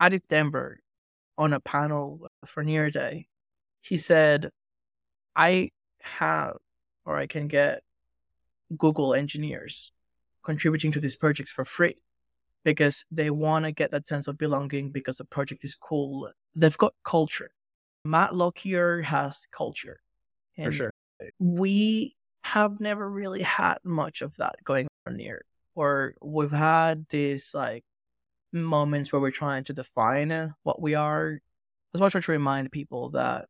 Adith 0.00 0.26
Denver 0.28 0.80
on 1.38 1.52
a 1.52 1.60
panel 1.60 2.28
for 2.44 2.62
Near 2.62 2.90
Day, 2.90 3.28
he 3.80 3.96
said, 3.96 4.50
I 5.36 5.70
have 6.00 6.56
or 7.04 7.16
I 7.16 7.26
can 7.26 7.46
get 7.46 7.82
Google 8.76 9.14
engineers 9.14 9.92
contributing 10.42 10.92
to 10.92 11.00
these 11.00 11.16
projects 11.16 11.52
for 11.52 11.64
free 11.64 11.96
because 12.64 13.04
they 13.10 13.30
want 13.30 13.64
to 13.64 13.72
get 13.72 13.90
that 13.92 14.06
sense 14.06 14.26
of 14.26 14.38
belonging 14.38 14.90
because 14.90 15.18
the 15.18 15.24
project 15.24 15.62
is 15.62 15.74
cool. 15.74 16.30
They've 16.54 16.76
got 16.76 16.94
culture. 17.04 17.50
Matt 18.04 18.34
Lockyer 18.34 19.02
has 19.02 19.46
culture. 19.52 20.00
For 20.62 20.72
sure. 20.72 20.90
We 21.38 22.16
have 22.44 22.80
never 22.80 23.08
really 23.08 23.42
had 23.42 23.78
much 23.84 24.22
of 24.22 24.34
that 24.36 24.56
going 24.64 24.88
on 25.06 25.18
here. 25.18 25.44
Or 25.74 26.14
we've 26.22 26.50
had 26.50 27.06
these 27.10 27.52
like 27.54 27.84
moments 28.52 29.12
where 29.12 29.20
we're 29.20 29.30
trying 29.30 29.64
to 29.64 29.74
define 29.74 30.32
uh, 30.32 30.50
what 30.62 30.80
we 30.80 30.94
are. 30.94 31.40
As 31.94 32.00
well, 32.00 32.06
as 32.06 32.12
try 32.12 32.20
to 32.20 32.32
remind 32.32 32.72
people 32.72 33.10
that 33.10 33.46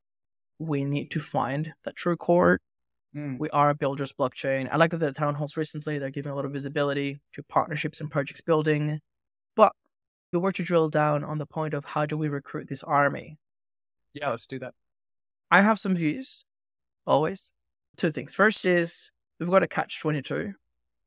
we 0.59 0.85
need 0.85 1.11
to 1.13 1.21
find 1.21 1.75
that 1.85 1.97
true 1.97 2.17
core. 2.17 2.61
Mm. 3.15 3.39
We 3.39 3.49
are 3.51 3.71
a 3.71 3.75
builder's 3.75 4.13
blockchain. 4.13 4.69
I 4.71 4.77
like 4.77 4.91
that 4.91 4.99
the 4.99 5.13
town 5.13 5.35
halls 5.35 5.57
recently, 5.57 5.99
they're 5.99 6.11
giving 6.11 6.33
a 6.33 6.35
lot 6.35 6.45
of 6.45 6.53
visibility 6.53 7.21
to 7.33 7.43
partnerships 7.43 8.01
and 8.01 8.11
projects 8.11 8.41
building. 8.41 9.01
But 9.55 9.73
if 10.29 10.33
we 10.33 10.39
were 10.39 10.53
to 10.53 10.63
drill 10.63 10.89
down 10.91 11.25
on 11.25 11.39
the 11.39 11.47
point 11.47 11.75
of 11.75 11.85
how 11.85 12.07
do 12.07 12.17
we 12.17 12.29
recruit 12.29 12.69
this 12.69 12.83
army? 12.83 13.39
Yeah, 14.13 14.31
let's 14.31 14.47
do 14.47 14.59
that. 14.59 14.75
I 15.51 15.63
have 15.63 15.79
some 15.79 15.95
views 15.95 16.45
always. 17.07 17.53
Two 17.97 18.11
things. 18.11 18.35
First 18.35 18.67
is 18.67 19.11
we've 19.39 19.49
got 19.49 19.63
a 19.63 19.69
catch 19.69 20.01
22. 20.01 20.53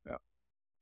Yeah. 0.06 0.16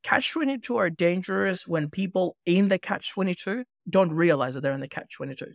Catch 0.03 0.33
22 0.33 0.77
are 0.77 0.91
dangerous 0.91 1.67
when 1.67 1.91
people 1.91 2.37
in 2.47 2.69
the 2.69 2.79
catch 2.79 3.13
22 3.13 3.65
don't 3.91 4.13
realize 4.13 4.55
that 4.55 4.63
they're 4.63 4.73
in 4.73 4.81
the 4.81 4.89
catch 4.89 5.15
22. 5.17 5.53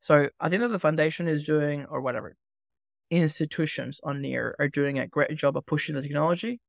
So 0.00 0.28
I 0.38 0.48
think 0.48 0.60
that 0.60 0.68
the 0.68 0.78
foundation 0.78 1.26
is 1.26 1.44
doing, 1.44 1.86
or 1.86 2.00
whatever, 2.00 2.36
institutions 3.10 4.00
on 4.02 4.20
Near 4.20 4.54
are 4.58 4.68
doing 4.68 4.98
a 4.98 5.06
great 5.06 5.34
job 5.36 5.56
of 5.56 5.66
pushing 5.66 5.94
the 5.94 6.02
technology. 6.02 6.60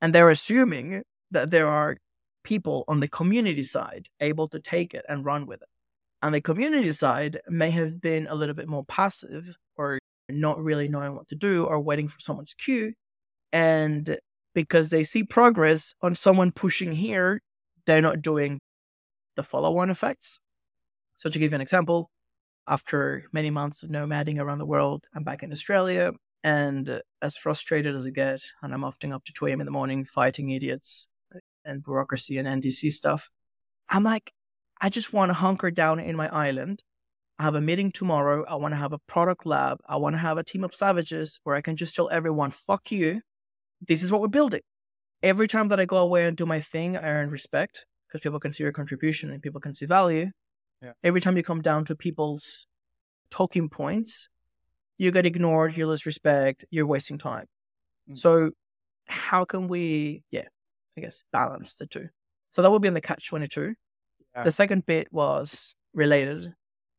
And 0.00 0.14
they're 0.14 0.30
assuming 0.30 1.02
that 1.30 1.50
there 1.50 1.68
are 1.68 1.96
people 2.44 2.84
on 2.86 3.00
the 3.00 3.08
community 3.08 3.62
side 3.62 4.08
able 4.20 4.48
to 4.48 4.60
take 4.60 4.94
it 4.94 5.04
and 5.08 5.24
run 5.24 5.46
with 5.46 5.62
it. 5.62 5.68
And 6.22 6.34
the 6.34 6.40
community 6.40 6.92
side 6.92 7.40
may 7.48 7.70
have 7.70 8.00
been 8.00 8.26
a 8.28 8.34
little 8.34 8.54
bit 8.54 8.68
more 8.68 8.84
passive 8.84 9.56
or 9.76 9.98
not 10.28 10.62
really 10.62 10.88
knowing 10.88 11.14
what 11.14 11.28
to 11.28 11.34
do 11.34 11.64
or 11.64 11.80
waiting 11.80 12.08
for 12.08 12.20
someone's 12.20 12.54
cue. 12.54 12.94
And 13.52 14.18
because 14.54 14.90
they 14.90 15.04
see 15.04 15.22
progress 15.22 15.94
on 16.02 16.14
someone 16.14 16.52
pushing 16.52 16.92
here, 16.92 17.40
they're 17.84 18.02
not 18.02 18.22
doing 18.22 18.58
the 19.36 19.42
follow 19.42 19.78
on 19.78 19.90
effects. 19.90 20.40
So, 21.14 21.30
to 21.30 21.38
give 21.38 21.52
you 21.52 21.56
an 21.56 21.60
example, 21.60 22.10
after 22.68 23.24
many 23.32 23.50
months 23.50 23.82
of 23.82 23.90
nomading 23.90 24.38
around 24.38 24.58
the 24.58 24.66
world, 24.66 25.06
I'm 25.14 25.24
back 25.24 25.42
in 25.42 25.52
Australia. 25.52 26.12
And 26.44 27.00
as 27.22 27.36
frustrated 27.36 27.94
as 27.94 28.06
I 28.06 28.10
get, 28.10 28.40
and 28.62 28.72
I'm 28.72 28.84
often 28.84 29.12
up 29.12 29.24
to 29.24 29.32
2 29.32 29.46
a.m. 29.46 29.60
in 29.60 29.66
the 29.66 29.72
morning 29.72 30.04
fighting 30.04 30.50
idiots 30.50 31.08
uh, 31.34 31.38
and 31.64 31.82
bureaucracy 31.82 32.38
and 32.38 32.62
NDC 32.62 32.92
stuff, 32.92 33.30
I'm 33.88 34.04
like, 34.04 34.32
I 34.80 34.88
just 34.88 35.12
want 35.12 35.30
to 35.30 35.34
hunker 35.34 35.70
down 35.70 35.98
in 35.98 36.16
my 36.16 36.28
island 36.28 36.82
I 37.38 37.42
have 37.42 37.54
a 37.54 37.60
meeting 37.60 37.92
tomorrow. 37.92 38.46
I 38.48 38.54
want 38.54 38.72
to 38.72 38.78
have 38.78 38.94
a 38.94 38.98
product 38.98 39.44
lab. 39.44 39.80
I 39.86 39.96
want 39.96 40.14
to 40.14 40.18
have 40.18 40.38
a 40.38 40.42
team 40.42 40.64
of 40.64 40.74
savages 40.74 41.38
where 41.44 41.54
I 41.54 41.60
can 41.60 41.76
just 41.76 41.94
tell 41.94 42.08
everyone, 42.08 42.50
fuck 42.50 42.90
you. 42.90 43.20
This 43.86 44.02
is 44.02 44.10
what 44.10 44.22
we're 44.22 44.28
building. 44.28 44.62
Every 45.22 45.46
time 45.46 45.68
that 45.68 45.78
I 45.78 45.84
go 45.84 45.98
away 45.98 46.24
and 46.24 46.34
do 46.36 46.46
my 46.46 46.60
thing, 46.60 46.96
I 46.96 47.02
earn 47.02 47.30
respect 47.30 47.84
because 48.08 48.22
people 48.22 48.40
can 48.40 48.54
see 48.54 48.62
your 48.62 48.72
contribution 48.72 49.30
and 49.30 49.42
people 49.42 49.60
can 49.60 49.74
see 49.74 49.84
value. 49.84 50.30
Yeah. 50.86 50.92
Every 51.02 51.20
time 51.20 51.36
you 51.36 51.42
come 51.42 51.62
down 51.62 51.84
to 51.86 51.96
people's 51.96 52.66
talking 53.30 53.68
points, 53.68 54.28
you 54.98 55.10
get 55.10 55.26
ignored, 55.26 55.76
you 55.76 55.86
lose 55.86 56.06
respect, 56.06 56.64
you're 56.70 56.86
wasting 56.86 57.18
time. 57.18 57.46
Mm. 58.10 58.16
So, 58.16 58.52
how 59.08 59.44
can 59.44 59.68
we, 59.68 60.22
yeah, 60.30 60.48
I 60.96 61.00
guess, 61.00 61.24
balance 61.32 61.74
the 61.74 61.86
two? 61.86 62.08
So, 62.50 62.62
that 62.62 62.70
would 62.70 62.82
be 62.82 62.88
in 62.88 62.94
the 62.94 63.00
catch 63.00 63.28
22. 63.28 63.74
Yeah. 64.34 64.42
The 64.42 64.52
second 64.52 64.86
bit 64.86 65.12
was 65.12 65.74
related 65.92 66.54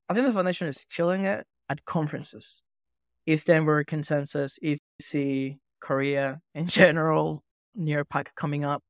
I 0.10 0.14
think 0.14 0.26
the 0.26 0.34
foundation 0.34 0.68
is 0.68 0.86
killing 0.86 1.26
it 1.26 1.46
at 1.70 1.86
conferences. 1.86 2.64
ETH 3.26 3.44
Denver 3.44 3.84
consensus, 3.84 4.58
if 4.62 4.80
you 4.80 5.02
see 5.02 5.60
Korea 5.82 6.40
in 6.56 6.68
general, 6.68 7.44
NearPack 7.78 8.28
coming 8.36 8.64
up. 8.64 8.82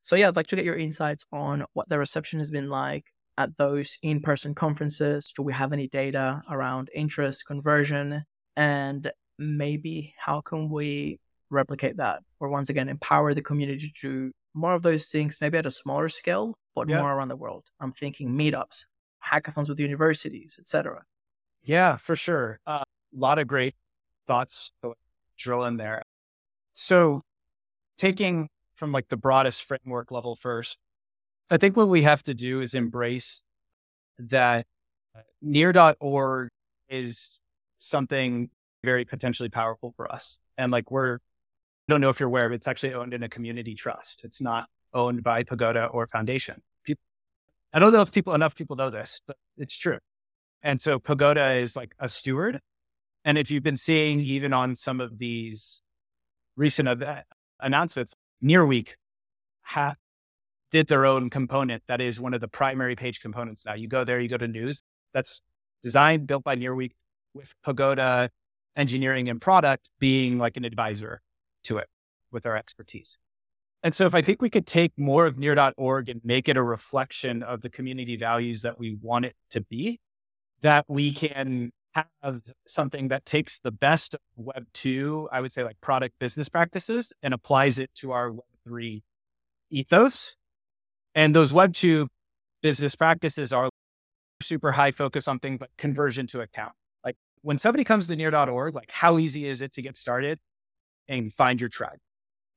So 0.00 0.16
yeah, 0.16 0.28
I'd 0.28 0.36
like 0.36 0.48
to 0.48 0.56
get 0.56 0.64
your 0.64 0.76
insights 0.76 1.24
on 1.32 1.64
what 1.74 1.88
the 1.88 1.98
reception 1.98 2.40
has 2.40 2.50
been 2.50 2.68
like 2.68 3.04
at 3.36 3.56
those 3.56 3.98
in-person 4.02 4.54
conferences. 4.54 5.32
Do 5.34 5.42
we 5.42 5.52
have 5.52 5.72
any 5.72 5.88
data 5.88 6.42
around 6.48 6.90
interest, 6.94 7.46
conversion, 7.46 8.24
and 8.56 9.10
maybe 9.38 10.14
how 10.18 10.40
can 10.40 10.70
we 10.70 11.18
replicate 11.50 11.96
that 11.96 12.22
or 12.40 12.48
once 12.48 12.68
again 12.68 12.88
empower 12.88 13.34
the 13.34 13.42
community 13.42 13.92
to 14.00 14.08
do 14.08 14.32
more 14.54 14.74
of 14.74 14.82
those 14.82 15.06
things 15.06 15.38
maybe 15.40 15.58
at 15.58 15.66
a 15.66 15.70
smaller 15.70 16.08
scale 16.08 16.56
but 16.74 16.88
yeah. 16.88 17.00
more 17.00 17.12
around 17.12 17.28
the 17.28 17.36
world 17.36 17.64
i'm 17.80 17.92
thinking 17.92 18.30
meetups 18.30 18.86
hackathons 19.24 19.68
with 19.68 19.80
universities, 19.80 20.58
etc. 20.60 21.02
Yeah, 21.62 21.96
for 21.96 22.16
sure. 22.16 22.60
A 22.66 22.70
uh, 22.70 22.84
lot 23.14 23.38
of 23.38 23.46
great 23.46 23.74
thoughts 24.26 24.70
to 24.82 24.94
drill 25.38 25.64
in 25.64 25.76
there. 25.76 26.02
So, 26.72 27.22
taking 27.96 28.48
from 28.74 28.92
like 28.92 29.08
the 29.08 29.16
broadest 29.16 29.64
framework 29.64 30.10
level 30.10 30.36
first, 30.36 30.78
I 31.50 31.56
think 31.56 31.76
what 31.76 31.88
we 31.88 32.02
have 32.02 32.22
to 32.24 32.34
do 32.34 32.60
is 32.60 32.74
embrace 32.74 33.42
that 34.18 34.66
near.org 35.42 36.48
is 36.88 37.40
something 37.76 38.50
very 38.82 39.04
potentially 39.04 39.48
powerful 39.48 39.92
for 39.96 40.10
us. 40.10 40.38
And 40.56 40.72
like 40.72 40.90
we're, 40.90 41.16
I 41.16 41.20
don't 41.88 42.00
know 42.00 42.10
if 42.10 42.20
you're 42.20 42.28
aware, 42.28 42.48
but 42.48 42.56
it's 42.56 42.68
actually 42.68 42.94
owned 42.94 43.14
in 43.14 43.22
a 43.22 43.28
community 43.28 43.74
trust. 43.74 44.24
It's 44.24 44.40
not 44.40 44.68
owned 44.92 45.22
by 45.22 45.42
Pagoda 45.42 45.86
or 45.86 46.06
Foundation 46.06 46.62
I 47.74 47.80
don't 47.80 47.92
know 47.92 48.02
if 48.02 48.12
people 48.12 48.34
enough 48.34 48.54
people 48.54 48.76
know 48.76 48.88
this, 48.88 49.20
but 49.26 49.36
it's 49.58 49.76
true. 49.76 49.98
And 50.62 50.80
so 50.80 51.00
Pagoda 51.00 51.54
is 51.54 51.74
like 51.74 51.92
a 51.98 52.08
steward. 52.08 52.60
And 53.24 53.36
if 53.36 53.50
you've 53.50 53.64
been 53.64 53.76
seeing 53.76 54.20
even 54.20 54.52
on 54.52 54.76
some 54.76 55.00
of 55.00 55.18
these 55.18 55.82
recent 56.56 56.88
event, 56.88 57.26
announcements, 57.58 58.14
Nearweek 58.40 58.94
ha- 59.62 59.96
did 60.74 60.88
their 60.88 61.06
own 61.06 61.30
component 61.30 61.84
that 61.86 62.00
is 62.00 62.20
one 62.20 62.34
of 62.34 62.40
the 62.40 62.48
primary 62.48 62.96
page 62.96 63.20
components 63.20 63.64
now. 63.64 63.74
You 63.74 63.86
go 63.86 64.02
there, 64.02 64.18
you 64.18 64.28
go 64.28 64.36
to 64.36 64.48
news. 64.48 64.82
That's 65.12 65.40
designed, 65.84 66.26
built 66.26 66.42
by 66.42 66.56
Nearweek 66.56 66.90
with 67.32 67.54
Pagoda 67.62 68.28
engineering 68.74 69.28
and 69.28 69.40
product 69.40 69.90
being 70.00 70.36
like 70.36 70.56
an 70.56 70.64
advisor 70.64 71.22
to 71.62 71.78
it 71.78 71.86
with 72.32 72.44
our 72.44 72.56
expertise. 72.56 73.18
And 73.84 73.94
so 73.94 74.04
if 74.06 74.16
I 74.16 74.22
think 74.22 74.42
we 74.42 74.50
could 74.50 74.66
take 74.66 74.90
more 74.96 75.26
of 75.26 75.38
near.org 75.38 76.08
and 76.08 76.20
make 76.24 76.48
it 76.48 76.56
a 76.56 76.62
reflection 76.62 77.44
of 77.44 77.62
the 77.62 77.70
community 77.70 78.16
values 78.16 78.62
that 78.62 78.76
we 78.76 78.96
want 79.00 79.26
it 79.26 79.36
to 79.50 79.60
be, 79.60 80.00
that 80.62 80.86
we 80.88 81.12
can 81.12 81.70
have 81.94 82.42
something 82.66 83.06
that 83.08 83.24
takes 83.24 83.60
the 83.60 83.70
best 83.70 84.14
of 84.14 84.20
Web 84.34 84.66
2, 84.72 85.28
I 85.30 85.40
would 85.40 85.52
say 85.52 85.62
like 85.62 85.80
product 85.80 86.18
business 86.18 86.48
practices, 86.48 87.12
and 87.22 87.32
applies 87.32 87.78
it 87.78 87.90
to 87.98 88.10
our 88.10 88.32
Web 88.32 88.42
3 88.66 89.04
ethos. 89.70 90.34
And 91.14 91.34
those 91.34 91.52
Web 91.52 91.72
2 91.72 92.08
business 92.62 92.94
practices 92.96 93.52
are 93.52 93.68
super 94.42 94.72
high 94.72 94.90
focus 94.90 95.28
on 95.28 95.38
things 95.38 95.60
like 95.60 95.70
conversion 95.78 96.26
to 96.28 96.40
account. 96.40 96.72
Like 97.04 97.16
when 97.42 97.58
somebody 97.58 97.84
comes 97.84 98.06
to 98.08 98.16
near.org, 98.16 98.74
like 98.74 98.90
how 98.90 99.18
easy 99.18 99.48
is 99.48 99.62
it 99.62 99.72
to 99.74 99.82
get 99.82 99.96
started 99.96 100.38
and 101.08 101.32
find 101.32 101.60
your 101.60 101.68
tribe? 101.68 101.98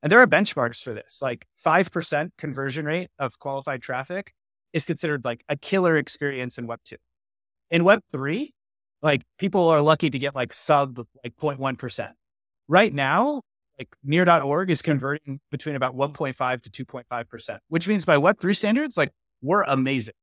And 0.03 0.12
there 0.12 0.20
are 0.20 0.28
benchmarks 0.28 0.82
for 0.82 0.93
this. 0.93 1.22
Like 1.22 1.45
5% 1.66 2.30
conversion 2.38 2.86
rate 2.86 3.10
of 3.20 3.39
qualified 3.39 3.82
traffic 3.82 4.32
is 4.74 4.86
considered 4.86 5.26
like 5.26 5.43
a 5.49 5.55
killer 5.55 5.97
experience 5.97 6.58
in 6.58 6.68
Web 6.68 6.80
2. 6.86 6.95
In 7.72 7.84
Web 7.84 8.01
3, 8.12 8.53
like 9.01 9.24
people 9.38 9.68
are 9.68 9.82
lucky 9.82 10.10
to 10.10 10.20
get 10.20 10.36
like 10.36 10.53
sub 10.53 10.99
like 11.24 11.36
0.1%. 11.36 12.12
Right 12.68 12.93
now, 12.93 13.41
like 13.80 13.89
near.org 14.03 14.69
is 14.69 14.82
converting 14.82 15.39
between 15.51 15.75
about 15.75 15.95
mm-hmm. 15.95 16.23
1.5 16.23 16.61
to 16.61 16.86
2.5%, 16.86 17.59
which 17.69 17.88
means 17.88 18.05
by 18.05 18.17
Web3 18.17 18.55
standards, 18.55 18.97
like 18.97 19.11
we're 19.41 19.63
amazing. 19.63 20.13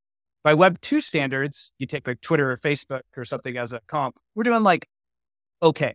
By 0.43 0.55
Web2 0.55 1.01
standards, 1.01 1.73
you 1.79 1.87
take 1.87 2.07
like 2.07 2.21
Twitter 2.21 2.51
or 2.51 2.57
Facebook 2.57 3.03
or 3.17 3.25
something 3.25 3.57
as 3.57 3.73
a 3.73 3.81
comp, 3.87 4.17
we're 4.35 4.43
doing 4.43 4.63
like, 4.63 4.87
okay, 5.63 5.95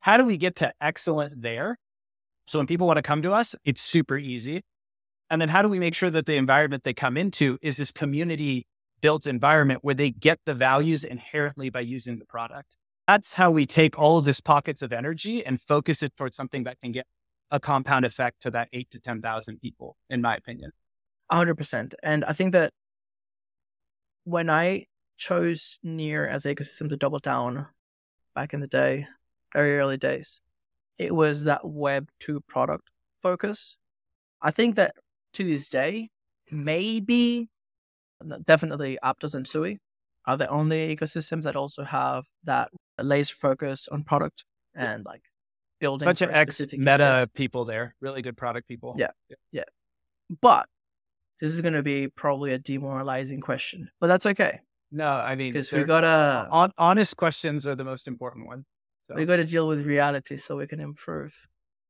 how 0.00 0.16
do 0.16 0.24
we 0.24 0.36
get 0.36 0.56
to 0.56 0.72
excellent 0.80 1.42
there? 1.42 1.78
So 2.46 2.58
when 2.58 2.66
people 2.66 2.86
want 2.86 2.96
to 2.96 3.02
come 3.02 3.22
to 3.22 3.32
us, 3.32 3.54
it's 3.64 3.80
super 3.80 4.18
easy. 4.18 4.62
And 5.28 5.40
then 5.40 5.48
how 5.48 5.62
do 5.62 5.68
we 5.68 5.78
make 5.78 5.94
sure 5.94 6.10
that 6.10 6.26
the 6.26 6.34
environment 6.34 6.82
they 6.82 6.94
come 6.94 7.16
into 7.16 7.58
is 7.62 7.76
this 7.76 7.92
community 7.92 8.66
built 9.00 9.26
environment 9.26 9.80
where 9.82 9.94
they 9.94 10.10
get 10.10 10.40
the 10.44 10.54
values 10.54 11.04
inherently 11.04 11.70
by 11.70 11.80
using 11.80 12.18
the 12.18 12.24
product? 12.24 12.76
That's 13.06 13.34
how 13.34 13.50
we 13.50 13.66
take 13.66 13.98
all 13.98 14.18
of 14.18 14.24
this 14.24 14.40
pockets 14.40 14.82
of 14.82 14.92
energy 14.92 15.44
and 15.44 15.60
focus 15.60 16.02
it 16.02 16.16
towards 16.16 16.36
something 16.36 16.64
that 16.64 16.80
can 16.80 16.92
get 16.92 17.06
a 17.50 17.58
compound 17.58 18.04
effect 18.04 18.42
to 18.42 18.50
that 18.52 18.68
eight 18.72 18.90
to 18.90 19.00
10,000 19.00 19.60
people, 19.60 19.96
in 20.08 20.20
my 20.20 20.36
opinion. 20.36 20.70
100%. 21.32 21.94
And 22.02 22.24
I 22.24 22.32
think 22.32 22.52
that 22.52 22.72
when 24.24 24.48
I 24.48 24.86
chose 25.16 25.78
Near 25.82 26.26
as 26.26 26.44
ecosystem 26.44 26.88
to 26.88 26.96
double 26.96 27.18
down 27.18 27.66
back 28.34 28.54
in 28.54 28.60
the 28.60 28.68
day, 28.68 29.06
very 29.52 29.78
early 29.78 29.96
days, 29.96 30.40
it 30.98 31.14
was 31.14 31.44
that 31.44 31.60
Web 31.64 32.08
2 32.20 32.40
product 32.42 32.90
focus. 33.22 33.76
I 34.40 34.50
think 34.50 34.76
that 34.76 34.94
to 35.34 35.44
this 35.44 35.68
day, 35.68 36.10
maybe, 36.50 37.48
definitely 38.44 38.98
Aptos 39.02 39.34
and 39.34 39.46
Sui 39.46 39.78
are 40.26 40.36
the 40.36 40.48
only 40.48 40.94
ecosystems 40.94 41.42
that 41.42 41.56
also 41.56 41.84
have 41.84 42.24
that 42.44 42.70
laser 43.04 43.34
focus 43.34 43.88
on 43.90 44.04
product 44.04 44.44
and 44.74 45.04
like 45.04 45.22
building. 45.80 46.06
Bunch 46.06 46.22
of 46.22 46.30
ex 46.30 46.64
meta 46.72 47.28
people 47.34 47.64
there, 47.64 47.94
really 48.00 48.22
good 48.22 48.36
product 48.36 48.68
people. 48.68 48.94
Yeah, 48.98 49.10
yeah. 49.28 49.36
yeah. 49.52 49.64
But 50.40 50.68
this 51.40 51.52
is 51.52 51.60
going 51.60 51.74
to 51.74 51.82
be 51.82 52.08
probably 52.08 52.52
a 52.52 52.58
demoralizing 52.58 53.40
question, 53.40 53.90
but 54.00 54.06
that's 54.06 54.26
okay. 54.26 54.60
No, 54.92 55.08
I 55.08 55.36
mean, 55.36 55.52
because 55.52 55.72
we 55.72 55.84
got 55.84 56.00
to 56.00 56.48
on, 56.50 56.72
honest 56.76 57.16
questions 57.16 57.66
are 57.66 57.74
the 57.74 57.84
most 57.84 58.08
important 58.08 58.46
one. 58.46 58.64
So. 59.02 59.14
We 59.14 59.24
got 59.24 59.36
to 59.36 59.44
deal 59.44 59.66
with 59.66 59.86
reality 59.86 60.36
so 60.36 60.56
we 60.56 60.66
can 60.66 60.80
improve. 60.80 61.34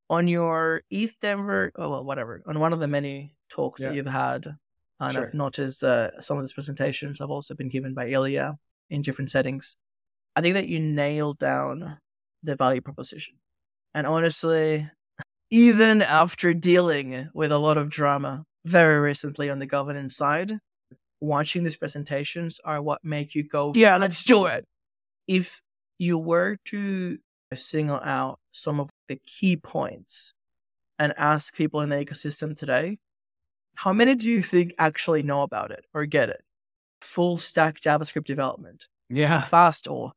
On 0.08 0.26
your 0.26 0.82
ETH 0.90 1.18
Denver, 1.20 1.70
oh, 1.76 1.88
well, 1.88 2.04
whatever, 2.04 2.42
on 2.46 2.58
one 2.58 2.72
of 2.72 2.80
the 2.80 2.88
many 2.88 3.36
talks 3.48 3.80
yeah. 3.80 3.88
that 3.88 3.94
you've 3.94 4.06
had, 4.06 4.46
and 4.98 5.12
sure. 5.12 5.26
I've 5.26 5.34
noticed 5.34 5.84
uh, 5.84 6.20
some 6.20 6.36
of 6.36 6.42
these 6.42 6.52
presentations 6.52 7.20
have 7.20 7.30
also 7.30 7.54
been 7.54 7.68
given 7.68 7.94
by 7.94 8.10
Illia 8.10 8.56
in 8.90 9.02
different 9.02 9.30
settings. 9.30 9.76
I 10.36 10.40
think 10.40 10.54
that 10.54 10.68
you 10.68 10.80
nailed 10.80 11.38
down 11.38 11.98
the 12.42 12.56
value 12.56 12.80
proposition. 12.80 13.34
And 13.94 14.06
honestly, 14.06 14.88
even 15.50 16.02
after 16.02 16.54
dealing 16.54 17.28
with 17.34 17.50
a 17.50 17.58
lot 17.58 17.76
of 17.76 17.90
drama 17.90 18.44
very 18.64 19.00
recently 19.00 19.50
on 19.50 19.58
the 19.58 19.66
governance 19.66 20.16
side, 20.16 20.58
watching 21.20 21.64
these 21.64 21.76
presentations 21.76 22.60
are 22.64 22.80
what 22.80 23.04
make 23.04 23.34
you 23.34 23.42
go, 23.42 23.72
yeah, 23.74 23.96
let's 23.96 24.22
do 24.22 24.46
it. 24.46 24.64
If 25.26 25.62
you 25.98 26.16
were 26.18 26.56
to 26.66 27.18
single 27.54 28.00
out 28.00 28.38
some 28.52 28.80
of 28.80 28.90
the 29.08 29.16
key 29.26 29.56
points 29.56 30.32
and 30.98 31.12
ask 31.16 31.54
people 31.56 31.80
in 31.80 31.88
the 31.88 31.96
ecosystem 32.04 32.56
today, 32.56 32.98
how 33.74 33.92
many 33.92 34.14
do 34.14 34.30
you 34.30 34.42
think 34.42 34.74
actually 34.78 35.22
know 35.22 35.42
about 35.42 35.70
it 35.70 35.84
or 35.92 36.06
get 36.06 36.28
it? 36.28 36.42
Full 37.00 37.38
stack 37.38 37.80
JavaScript 37.80 38.24
development. 38.24 38.86
Yeah. 39.08 39.42
FastAuth. 39.42 40.12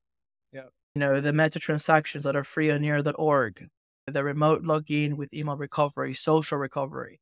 You 0.95 0.99
know, 0.99 1.21
the 1.21 1.33
meta 1.33 1.59
transactions 1.59 2.23
that 2.23 2.35
are 2.35 2.43
free 2.43 2.71
on 2.71 2.81
near.org, 2.81 3.67
the 4.07 4.23
remote 4.23 4.63
login 4.63 5.15
with 5.15 5.33
email 5.33 5.57
recovery, 5.57 6.13
social 6.13 6.57
recovery 6.57 7.19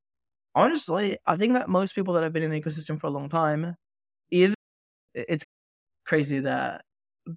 honestly, 0.55 1.17
I 1.25 1.37
think 1.37 1.53
that 1.53 1.69
most 1.69 1.95
people 1.95 2.13
that 2.15 2.23
have 2.23 2.33
been 2.33 2.43
in 2.43 2.51
the 2.51 2.61
ecosystem 2.61 2.99
for 2.99 3.07
a 3.07 3.11
long 3.11 3.29
time, 3.29 3.75
it's 4.29 5.45
crazy 6.05 6.39
that 6.39 6.83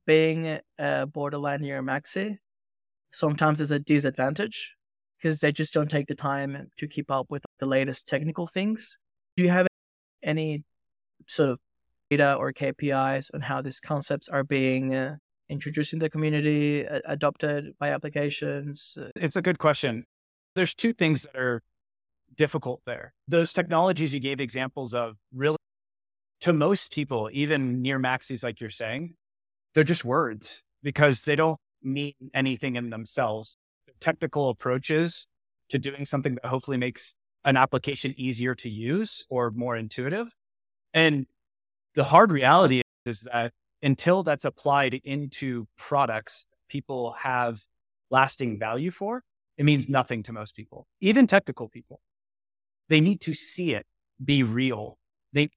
being 0.07 0.59
a 0.79 1.07
borderline 1.07 1.63
near 1.63 1.83
maxi 1.83 2.39
sometimes 3.13 3.61
is 3.61 3.71
a 3.71 3.79
disadvantage 3.79 4.77
because 5.19 5.41
they 5.41 5.53
just 5.53 5.73
don't 5.73 5.91
take 5.91 6.07
the 6.07 6.15
time 6.15 6.69
to 6.77 6.89
keep 6.89 7.11
up 7.11 7.27
with 7.31 7.43
the 7.59 7.67
latest 7.67 8.09
technical 8.09 8.47
things. 8.47 8.99
Do 9.37 9.45
you 9.45 9.51
have 9.51 9.67
any 10.23 10.65
sort 11.27 11.51
of 11.51 11.59
data 12.11 12.35
or 12.35 12.53
KPIs 12.53 13.31
on 13.35 13.43
how 13.43 13.63
these 13.63 13.81
concepts 13.81 14.29
are 14.29 14.45
being 14.45 14.95
uh, 14.95 15.17
uh, 15.55 15.57
introduced 15.57 15.93
in 15.93 15.99
the 15.99 16.11
community, 16.11 16.87
uh, 16.87 17.01
adopted 17.05 17.75
by 17.79 17.91
applications? 17.91 18.99
It's 19.17 19.37
a 19.37 19.43
good 19.43 19.59
question. 19.59 20.05
There's 20.55 20.75
two 20.75 20.93
things 20.93 21.23
that 21.23 21.37
are 21.37 21.63
difficult 22.37 22.83
there. 22.87 23.15
Those 23.29 23.53
technologies 23.53 24.15
you 24.15 24.21
gave 24.21 24.41
examples 24.41 24.95
of 24.95 25.17
really, 25.33 25.59
to 26.41 26.53
most 26.53 26.93
people, 26.93 27.31
even 27.33 27.83
near 27.83 27.99
maxis, 27.99 28.43
like 28.43 28.61
you're 28.61 28.71
saying, 28.71 29.15
they're 29.75 29.85
just 29.85 30.05
words 30.05 30.63
because 30.83 31.23
they 31.23 31.37
don't 31.37 31.59
mean 31.83 32.15
anything 32.35 32.77
in 32.77 32.91
themselves. 32.91 33.57
technical 34.01 34.51
approaches 34.51 35.27
to 35.71 35.79
doing 35.79 36.05
something 36.05 36.35
that 36.35 36.47
hopefully 36.47 36.77
makes 36.77 37.15
an 37.45 37.57
application 37.57 38.15
easier 38.17 38.55
to 38.55 38.69
use 38.69 39.25
or 39.29 39.51
more 39.51 39.77
intuitive. 39.77 40.35
And 40.93 41.27
the 41.95 42.05
hard 42.05 42.33
reality 42.33 42.83
is 43.07 43.23
that 43.23 43.53
until 43.85 44.23
that's 44.23 44.45
applied 44.45 44.95
into 45.05 45.67
products 45.79 46.47
people 46.69 47.13
have 47.13 47.61
lasting 48.11 48.59
value 48.59 48.91
for, 48.91 49.23
it 49.57 49.65
means 49.65 49.89
nothing 49.89 50.23
to 50.25 50.33
most 50.33 50.57
people, 50.57 50.87
even 51.01 51.27
technical 51.27 51.69
people 51.69 52.01
they 52.89 53.01
need 53.01 53.21
to 53.23 53.35
see 53.35 53.75
it 53.75 53.87
be 54.25 54.43
real. 54.43 54.99
They, 55.33 55.51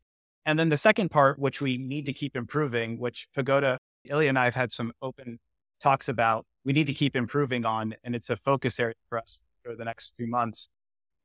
and 0.46 0.58
then 0.58 0.70
the 0.70 0.78
second 0.78 1.10
part, 1.10 1.40
which 1.40 1.62
we 1.62 1.78
need 1.78 2.06
to 2.06 2.14
keep 2.14 2.36
improving, 2.36 3.00
which 3.00 3.28
Pagoda, 3.36 3.80
Illia 4.10 4.30
and 4.30 4.40
I 4.40 4.46
have 4.46 4.56
had 4.56 4.72
some 4.72 4.94
open 5.02 5.40
talks 5.82 6.08
about, 6.08 6.46
we 6.64 6.74
need 6.74 6.88
to 6.88 6.94
keep 6.94 7.16
improving 7.16 7.66
on, 7.66 7.96
and 8.04 8.16
it's 8.16 8.30
a 8.30 8.36
focus 8.36 8.80
area 8.80 8.96
for 9.10 9.18
us 9.18 9.38
for 9.64 9.76
the 9.76 9.86
next 9.86 10.14
few 10.18 10.28
months. 10.28 10.70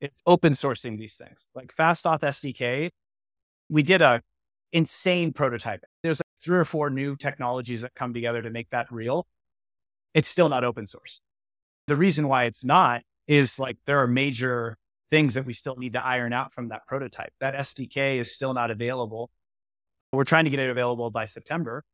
It's 0.00 0.20
open 0.26 0.54
sourcing 0.54 0.98
these 0.98 1.16
things. 1.16 1.46
Like 1.54 1.74
FastAuth 1.74 2.20
SDK, 2.20 2.90
we 3.68 3.82
did 3.82 4.02
a 4.02 4.20
insane 4.72 5.32
prototype. 5.32 5.84
There's 6.02 6.20
three 6.42 6.58
or 6.58 6.64
four 6.64 6.90
new 6.90 7.16
technologies 7.16 7.82
that 7.82 7.94
come 7.94 8.12
together 8.12 8.42
to 8.42 8.50
make 8.50 8.70
that 8.70 8.86
real. 8.90 9.26
It's 10.14 10.28
still 10.28 10.48
not 10.48 10.64
open 10.64 10.86
source. 10.86 11.20
The 11.86 11.96
reason 11.96 12.28
why 12.28 12.44
it's 12.44 12.64
not 12.64 13.02
is 13.26 13.58
like 13.58 13.78
there 13.86 14.00
are 14.00 14.06
major 14.06 14.76
things 15.10 15.34
that 15.34 15.44
we 15.44 15.52
still 15.52 15.76
need 15.76 15.92
to 15.92 16.04
iron 16.04 16.32
out 16.32 16.52
from 16.52 16.68
that 16.68 16.86
prototype. 16.86 17.32
That 17.40 17.54
SDK 17.54 18.18
is 18.18 18.34
still 18.34 18.54
not 18.54 18.70
available. 18.70 19.30
We're 20.12 20.24
trying 20.24 20.44
to 20.44 20.50
get 20.50 20.60
it 20.60 20.70
available 20.70 21.10
by 21.10 21.24
September. 21.24 21.84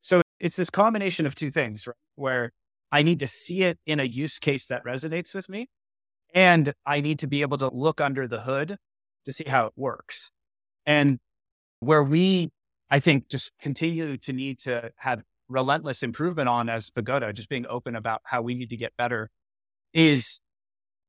So 0.00 0.22
it's 0.38 0.56
this 0.56 0.70
combination 0.70 1.26
of 1.26 1.34
two 1.34 1.50
things, 1.50 1.86
right? 1.86 1.96
Where 2.14 2.52
I 2.92 3.02
need 3.02 3.20
to 3.20 3.28
see 3.28 3.62
it 3.62 3.78
in 3.86 4.00
a 4.00 4.04
use 4.04 4.38
case 4.38 4.66
that 4.68 4.84
resonates 4.84 5.34
with 5.34 5.48
me. 5.48 5.68
And 6.34 6.72
I 6.86 7.00
need 7.00 7.20
to 7.20 7.26
be 7.26 7.42
able 7.42 7.58
to 7.58 7.68
look 7.68 8.00
under 8.00 8.28
the 8.28 8.40
hood 8.40 8.76
to 9.24 9.32
see 9.32 9.44
how 9.48 9.66
it 9.66 9.72
works. 9.76 10.30
And 10.86 11.18
Where 11.80 12.02
we, 12.02 12.50
I 12.90 13.00
think, 13.00 13.28
just 13.28 13.52
continue 13.60 14.16
to 14.18 14.32
need 14.32 14.58
to 14.60 14.92
have 14.96 15.22
relentless 15.48 16.02
improvement 16.02 16.48
on 16.48 16.68
as 16.68 16.90
Pagoda, 16.90 17.32
just 17.32 17.48
being 17.48 17.66
open 17.68 17.96
about 17.96 18.20
how 18.24 18.42
we 18.42 18.54
need 18.54 18.70
to 18.70 18.76
get 18.76 18.96
better, 18.96 19.30
is 19.92 20.40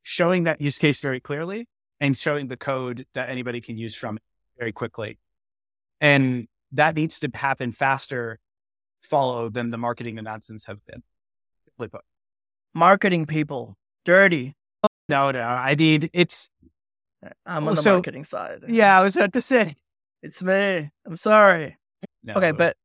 showing 0.01 0.45
that 0.45 0.61
use 0.61 0.77
case 0.77 0.99
very 0.99 1.19
clearly 1.19 1.67
and 1.99 2.17
showing 2.17 2.47
the 2.47 2.57
code 2.57 3.05
that 3.13 3.29
anybody 3.29 3.61
can 3.61 3.77
use 3.77 3.95
from 3.95 4.17
very 4.57 4.71
quickly. 4.71 5.19
And 6.01 6.47
that 6.71 6.95
needs 6.95 7.19
to 7.19 7.29
happen 7.33 7.71
faster, 7.71 8.39
follow 9.01 9.49
than 9.49 9.69
the 9.69 9.77
marketing 9.77 10.17
announcements 10.17 10.65
have 10.65 10.85
been. 10.85 11.03
Put. 11.77 12.01
Marketing 12.73 13.25
people, 13.25 13.77
dirty. 14.03 14.53
No, 15.07 15.31
no. 15.31 15.41
I 15.41 15.75
mean, 15.75 16.09
it's. 16.13 16.49
I'm 17.45 17.63
on 17.63 17.69
oh, 17.69 17.75
the 17.75 17.81
so, 17.81 17.93
marketing 17.93 18.23
side. 18.23 18.63
Yeah, 18.67 18.99
I 18.99 19.03
was 19.03 19.15
about 19.15 19.33
to 19.33 19.41
say. 19.41 19.75
It's 20.21 20.43
me. 20.43 20.89
I'm 21.05 21.15
sorry. 21.15 21.77
No. 22.23 22.33
Okay, 22.35 22.51
but 22.51 22.75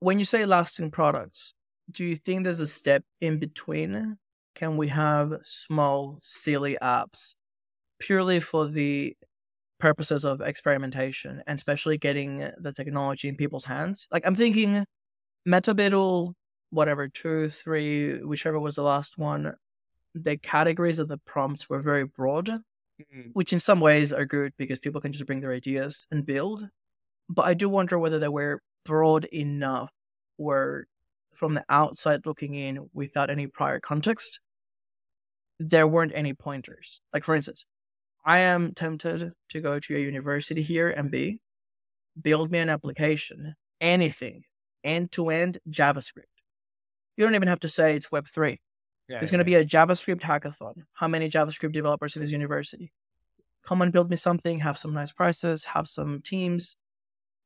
when 0.00 0.18
you 0.18 0.24
say 0.24 0.46
lasting 0.46 0.90
products, 0.90 1.54
do 1.90 2.04
you 2.04 2.16
think 2.16 2.44
there's 2.44 2.60
a 2.60 2.66
step 2.66 3.02
in 3.20 3.38
between? 3.38 4.18
Can 4.54 4.76
we 4.76 4.88
have 4.88 5.34
small, 5.42 6.18
silly 6.20 6.78
apps 6.80 7.34
purely 7.98 8.40
for 8.40 8.66
the 8.66 9.16
purposes 9.78 10.24
of 10.24 10.40
experimentation 10.40 11.42
and 11.46 11.56
especially 11.56 11.98
getting 11.98 12.50
the 12.58 12.72
technology 12.72 13.28
in 13.28 13.36
people's 13.36 13.64
hands? 13.64 14.08
Like 14.10 14.26
I'm 14.26 14.34
thinking 14.34 14.84
MetaBUIDL, 15.46 16.32
whatever, 16.70 17.08
two, 17.08 17.48
three, 17.48 18.22
whichever 18.22 18.58
was 18.58 18.76
the 18.76 18.82
last 18.82 19.18
one, 19.18 19.54
the 20.14 20.36
categories 20.36 20.98
of 20.98 21.08
the 21.08 21.18
prompts 21.18 21.68
were 21.68 21.80
very 21.80 22.04
broad, 22.04 22.50
mm-hmm. 23.00 23.30
which 23.32 23.52
in 23.52 23.60
some 23.60 23.80
ways 23.80 24.12
are 24.12 24.24
good 24.24 24.52
because 24.56 24.78
people 24.78 25.00
can 25.00 25.12
just 25.12 25.26
bring 25.26 25.40
their 25.40 25.52
ideas 25.52 26.06
and 26.10 26.26
build. 26.26 26.68
But 27.28 27.46
I 27.46 27.54
do 27.54 27.68
wonder 27.68 27.98
whether 27.98 28.18
they 28.18 28.28
were 28.28 28.60
broad 28.84 29.24
enough 29.26 29.90
where 30.36 30.86
from 31.34 31.54
the 31.54 31.64
outside 31.68 32.24
looking 32.24 32.54
in 32.54 32.88
without 32.94 33.30
any 33.30 33.46
prior 33.46 33.80
context, 33.80 34.40
there 35.58 35.86
weren't 35.86 36.12
any 36.14 36.34
pointers. 36.34 37.00
Like 37.12 37.24
for 37.24 37.34
instance, 37.34 37.66
I 38.24 38.38
am 38.38 38.72
tempted 38.74 39.32
to 39.50 39.60
go 39.60 39.78
to 39.78 39.96
a 39.96 40.00
university 40.00 40.62
here 40.62 40.90
and 40.90 41.10
be 41.10 41.40
build 42.20 42.50
me 42.50 42.58
an 42.58 42.70
application, 42.70 43.54
anything, 43.80 44.42
end 44.82 45.12
to 45.12 45.28
end 45.30 45.58
JavaScript. 45.70 46.24
You 47.16 47.24
don't 47.24 47.34
even 47.34 47.48
have 47.48 47.60
to 47.60 47.68
say 47.68 47.94
it's 47.94 48.08
Web3. 48.08 48.56
Yeah, 49.08 49.18
There's 49.18 49.30
yeah, 49.30 49.36
going 49.36 49.44
to 49.44 49.50
yeah. 49.50 49.58
be 49.58 49.64
a 49.64 49.68
JavaScript 49.68 50.20
hackathon. 50.20 50.84
How 50.94 51.08
many 51.08 51.28
JavaScript 51.28 51.72
developers 51.72 52.16
in 52.16 52.22
this 52.22 52.32
university? 52.32 52.92
Come 53.64 53.82
and 53.82 53.92
build 53.92 54.10
me 54.10 54.16
something, 54.16 54.60
have 54.60 54.78
some 54.78 54.94
nice 54.94 55.12
prices, 55.12 55.64
have 55.64 55.88
some 55.88 56.20
teams, 56.22 56.76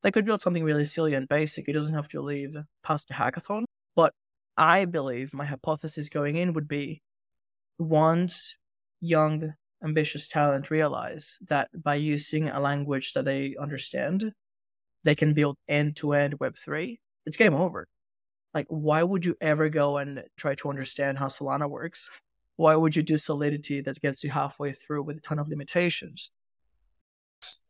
they 0.02 0.10
could 0.10 0.24
build 0.24 0.40
something 0.40 0.64
really 0.64 0.84
silly 0.84 1.14
and 1.14 1.28
basic. 1.28 1.68
It 1.68 1.72
doesn't 1.72 1.94
have 1.94 2.08
to 2.08 2.20
leave 2.20 2.56
past 2.82 3.08
the 3.08 3.14
hackathon. 3.14 3.64
But 3.94 4.14
I 4.56 4.84
believe 4.84 5.34
my 5.34 5.44
hypothesis 5.44 6.08
going 6.08 6.36
in 6.36 6.52
would 6.54 6.68
be 6.68 7.02
once 7.78 8.56
young, 9.00 9.54
ambitious 9.82 10.28
talent 10.28 10.70
realize 10.70 11.38
that 11.48 11.68
by 11.74 11.96
using 11.96 12.48
a 12.48 12.60
language 12.60 13.12
that 13.12 13.24
they 13.24 13.56
understand, 13.60 14.32
they 15.04 15.14
can 15.14 15.34
build 15.34 15.56
end 15.68 15.96
to 15.96 16.12
end 16.12 16.38
Web3, 16.38 16.98
it's 17.26 17.36
game 17.36 17.54
over. 17.54 17.86
Like, 18.52 18.66
why 18.68 19.02
would 19.02 19.24
you 19.24 19.36
ever 19.40 19.68
go 19.68 19.98
and 19.98 20.24
try 20.36 20.54
to 20.56 20.68
understand 20.70 21.18
how 21.18 21.26
Solana 21.26 21.68
works? 21.68 22.10
Why 22.56 22.74
would 22.74 22.96
you 22.96 23.02
do 23.02 23.16
Solidity 23.16 23.80
that 23.80 24.00
gets 24.00 24.24
you 24.24 24.30
halfway 24.30 24.72
through 24.72 25.04
with 25.04 25.18
a 25.18 25.20
ton 25.20 25.38
of 25.38 25.48
limitations? 25.48 26.30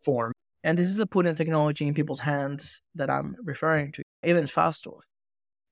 Form 0.03 0.33
and 0.63 0.77
this 0.77 0.87
is 0.87 1.01
a 1.01 1.07
putting 1.07 1.35
technology 1.35 1.87
in 1.87 1.95
people's 1.95 2.21
hands 2.21 2.83
that 2.95 3.09
I'm 3.09 3.37
referring 3.43 3.93
to, 3.93 4.03
even 4.25 4.47
faster. 4.47 4.91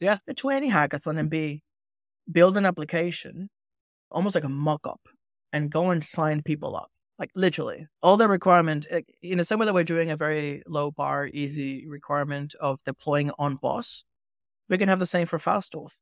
Yeah. 0.01 0.19
To 0.35 0.49
any 0.51 0.71
hackathon 0.71 1.19
and 1.19 1.29
be 1.29 1.63
build 2.31 2.57
an 2.57 2.65
application, 2.65 3.49
almost 4.11 4.35
like 4.35 4.45
a 4.45 4.49
mock 4.49 4.87
up, 4.87 5.01
and 5.53 5.71
go 5.71 5.91
and 5.91 6.05
sign 6.05 6.43
people 6.43 6.77
up. 6.77 6.91
Like 7.19 7.31
literally, 7.35 7.89
all 8.01 8.17
the 8.17 8.29
requirement 8.29 8.87
in 9.23 9.39
the 9.39 9.45
same 9.45 9.59
way 9.59 9.67
that 9.67 9.75
we're 9.75 9.83
doing 9.83 10.11
a 10.11 10.17
very 10.17 10.63
low 10.69 10.93
bar, 10.93 11.27
easy 11.27 11.87
requirement 11.89 12.55
of 12.61 12.83
deploying 12.85 13.33
on 13.39 13.57
BOS, 13.57 14.05
we 14.69 14.79
can 14.79 14.89
have 14.89 14.99
the 14.99 15.07
same 15.07 15.27
for 15.27 15.39
FastAuth. 15.39 15.99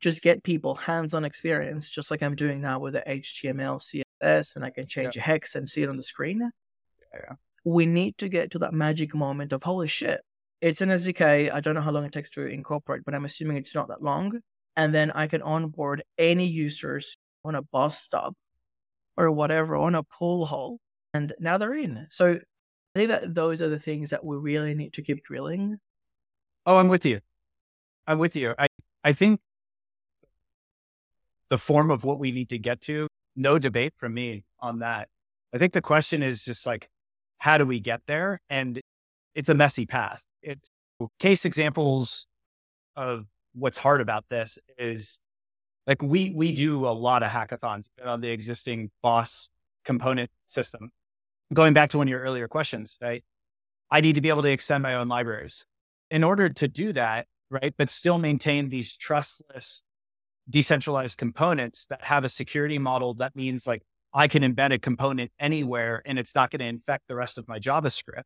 Just 0.00 0.22
get 0.22 0.42
people 0.42 0.74
hands-on 0.74 1.24
experience, 1.24 1.88
just 1.88 2.10
like 2.10 2.22
I'm 2.22 2.34
doing 2.34 2.60
now 2.60 2.78
with 2.78 2.94
the 2.94 3.02
HTML, 3.06 3.80
CSS, 4.22 4.56
and 4.56 4.64
I 4.64 4.70
can 4.70 4.86
change 4.86 5.16
yeah. 5.16 5.22
a 5.22 5.24
hex 5.24 5.54
and 5.54 5.68
see 5.68 5.82
it 5.82 5.88
on 5.88 5.96
the 5.96 6.02
screen. 6.02 6.50
Yeah 7.14 7.36
we 7.66 7.84
need 7.84 8.16
to 8.16 8.28
get 8.28 8.52
to 8.52 8.60
that 8.60 8.72
magic 8.72 9.12
moment 9.12 9.52
of 9.52 9.64
holy 9.64 9.88
shit. 9.88 10.20
It's 10.60 10.80
an 10.80 10.88
SDK. 10.88 11.52
I 11.52 11.58
don't 11.58 11.74
know 11.74 11.80
how 11.80 11.90
long 11.90 12.04
it 12.04 12.12
takes 12.12 12.30
to 12.30 12.46
incorporate, 12.46 13.02
but 13.04 13.12
I'm 13.12 13.24
assuming 13.24 13.56
it's 13.56 13.74
not 13.74 13.88
that 13.88 14.02
long. 14.02 14.38
And 14.76 14.94
then 14.94 15.10
I 15.10 15.26
can 15.26 15.42
onboard 15.42 16.04
any 16.16 16.46
users 16.46 17.16
on 17.44 17.56
a 17.56 17.62
bus 17.62 17.98
stop 17.98 18.34
or 19.16 19.32
whatever 19.32 19.74
on 19.74 19.96
a 19.96 20.04
pool 20.04 20.46
hall. 20.46 20.78
And 21.12 21.34
now 21.40 21.58
they're 21.58 21.74
in. 21.74 22.06
So 22.08 22.34
I 22.34 22.38
think 22.94 23.08
that 23.08 23.34
those 23.34 23.60
are 23.60 23.68
the 23.68 23.80
things 23.80 24.10
that 24.10 24.24
we 24.24 24.36
really 24.36 24.74
need 24.74 24.92
to 24.92 25.02
keep 25.02 25.24
drilling. 25.24 25.78
Oh, 26.66 26.76
I'm 26.76 26.88
with 26.88 27.04
you. 27.04 27.18
I'm 28.06 28.18
with 28.18 28.36
you. 28.36 28.54
I, 28.58 28.68
I 29.02 29.12
think 29.12 29.40
the 31.48 31.58
form 31.58 31.90
of 31.90 32.04
what 32.04 32.18
we 32.18 32.32
need 32.32 32.48
to 32.50 32.58
get 32.58 32.80
to, 32.82 33.08
no 33.34 33.58
debate 33.58 33.94
from 33.96 34.14
me 34.14 34.44
on 34.60 34.80
that. 34.80 35.08
I 35.54 35.58
think 35.58 35.72
the 35.72 35.82
question 35.82 36.22
is 36.22 36.44
just 36.44 36.66
like, 36.66 36.88
how 37.38 37.58
do 37.58 37.66
we 37.66 37.80
get 37.80 38.02
there? 38.06 38.40
And 38.50 38.80
it's 39.34 39.48
a 39.48 39.54
messy 39.54 39.86
path. 39.86 40.24
It's 40.42 40.68
case 41.20 41.44
examples 41.44 42.26
of 42.96 43.26
what's 43.54 43.78
hard 43.78 44.00
about 44.00 44.24
this 44.28 44.58
is 44.78 45.18
like 45.86 46.02
we 46.02 46.30
we 46.30 46.52
do 46.52 46.86
a 46.86 46.90
lot 46.90 47.22
of 47.22 47.30
hackathons 47.30 47.88
on 48.04 48.20
the 48.20 48.30
existing 48.30 48.90
BOS 49.02 49.50
component 49.84 50.30
system. 50.46 50.90
Going 51.52 51.74
back 51.74 51.90
to 51.90 51.98
one 51.98 52.08
of 52.08 52.10
your 52.10 52.20
earlier 52.20 52.48
questions, 52.48 52.98
right? 53.00 53.22
I 53.90 54.00
need 54.00 54.16
to 54.16 54.20
be 54.20 54.30
able 54.30 54.42
to 54.42 54.50
extend 54.50 54.82
my 54.82 54.94
own 54.94 55.08
libraries. 55.08 55.64
In 56.10 56.24
order 56.24 56.48
to 56.48 56.68
do 56.68 56.92
that, 56.94 57.26
right, 57.50 57.74
but 57.76 57.90
still 57.90 58.18
maintain 58.18 58.68
these 58.68 58.96
trustless 58.96 59.82
decentralized 60.48 61.18
components 61.18 61.86
that 61.86 62.04
have 62.04 62.24
a 62.24 62.28
security 62.28 62.78
model 62.78 63.14
that 63.14 63.34
means 63.34 63.66
like 63.66 63.82
I 64.14 64.28
can 64.28 64.42
embed 64.42 64.72
a 64.72 64.78
component 64.78 65.30
anywhere 65.38 66.02
and 66.06 66.18
it's 66.18 66.34
not 66.34 66.50
going 66.50 66.60
to 66.60 66.66
infect 66.66 67.08
the 67.08 67.14
rest 67.14 67.36
of 67.36 67.48
my 67.48 67.58
JavaScript. 67.58 68.22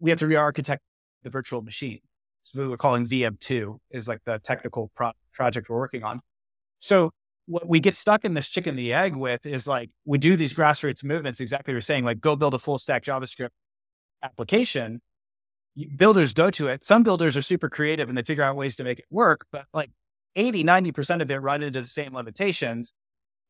We 0.00 0.10
have 0.10 0.18
to 0.20 0.26
re-architect 0.26 0.82
the 1.22 1.30
virtual 1.30 1.62
machine. 1.62 2.00
So 2.42 2.60
what 2.60 2.70
we're 2.70 2.76
calling 2.76 3.06
VM2 3.06 3.78
is 3.90 4.08
like 4.08 4.20
the 4.24 4.38
technical 4.42 4.90
pro- 4.94 5.12
project 5.32 5.68
we're 5.68 5.76
working 5.76 6.02
on. 6.02 6.20
So 6.78 7.10
what 7.46 7.68
we 7.68 7.80
get 7.80 7.96
stuck 7.96 8.24
in 8.24 8.34
this 8.34 8.48
chicken 8.48 8.76
the 8.76 8.92
egg 8.92 9.14
with 9.14 9.46
is 9.46 9.66
like 9.66 9.90
we 10.04 10.18
do 10.18 10.36
these 10.36 10.54
grassroots 10.54 11.04
movements, 11.04 11.40
exactly 11.40 11.72
what 11.72 11.74
you're 11.74 11.80
saying, 11.80 12.04
like 12.04 12.20
go 12.20 12.36
build 12.36 12.54
a 12.54 12.58
full 12.58 12.78
stack 12.78 13.04
JavaScript 13.04 13.50
application. 14.22 15.00
Builders 15.96 16.32
go 16.32 16.50
to 16.50 16.68
it. 16.68 16.84
Some 16.84 17.02
builders 17.02 17.36
are 17.36 17.42
super 17.42 17.68
creative 17.68 18.08
and 18.08 18.16
they 18.16 18.22
figure 18.22 18.44
out 18.44 18.56
ways 18.56 18.76
to 18.76 18.84
make 18.84 19.00
it 19.00 19.06
work, 19.10 19.46
but 19.50 19.66
like 19.74 19.90
80, 20.36 20.64
90% 20.64 21.20
of 21.20 21.30
it 21.30 21.36
run 21.36 21.62
into 21.62 21.80
the 21.80 21.88
same 21.88 22.14
limitations 22.14 22.94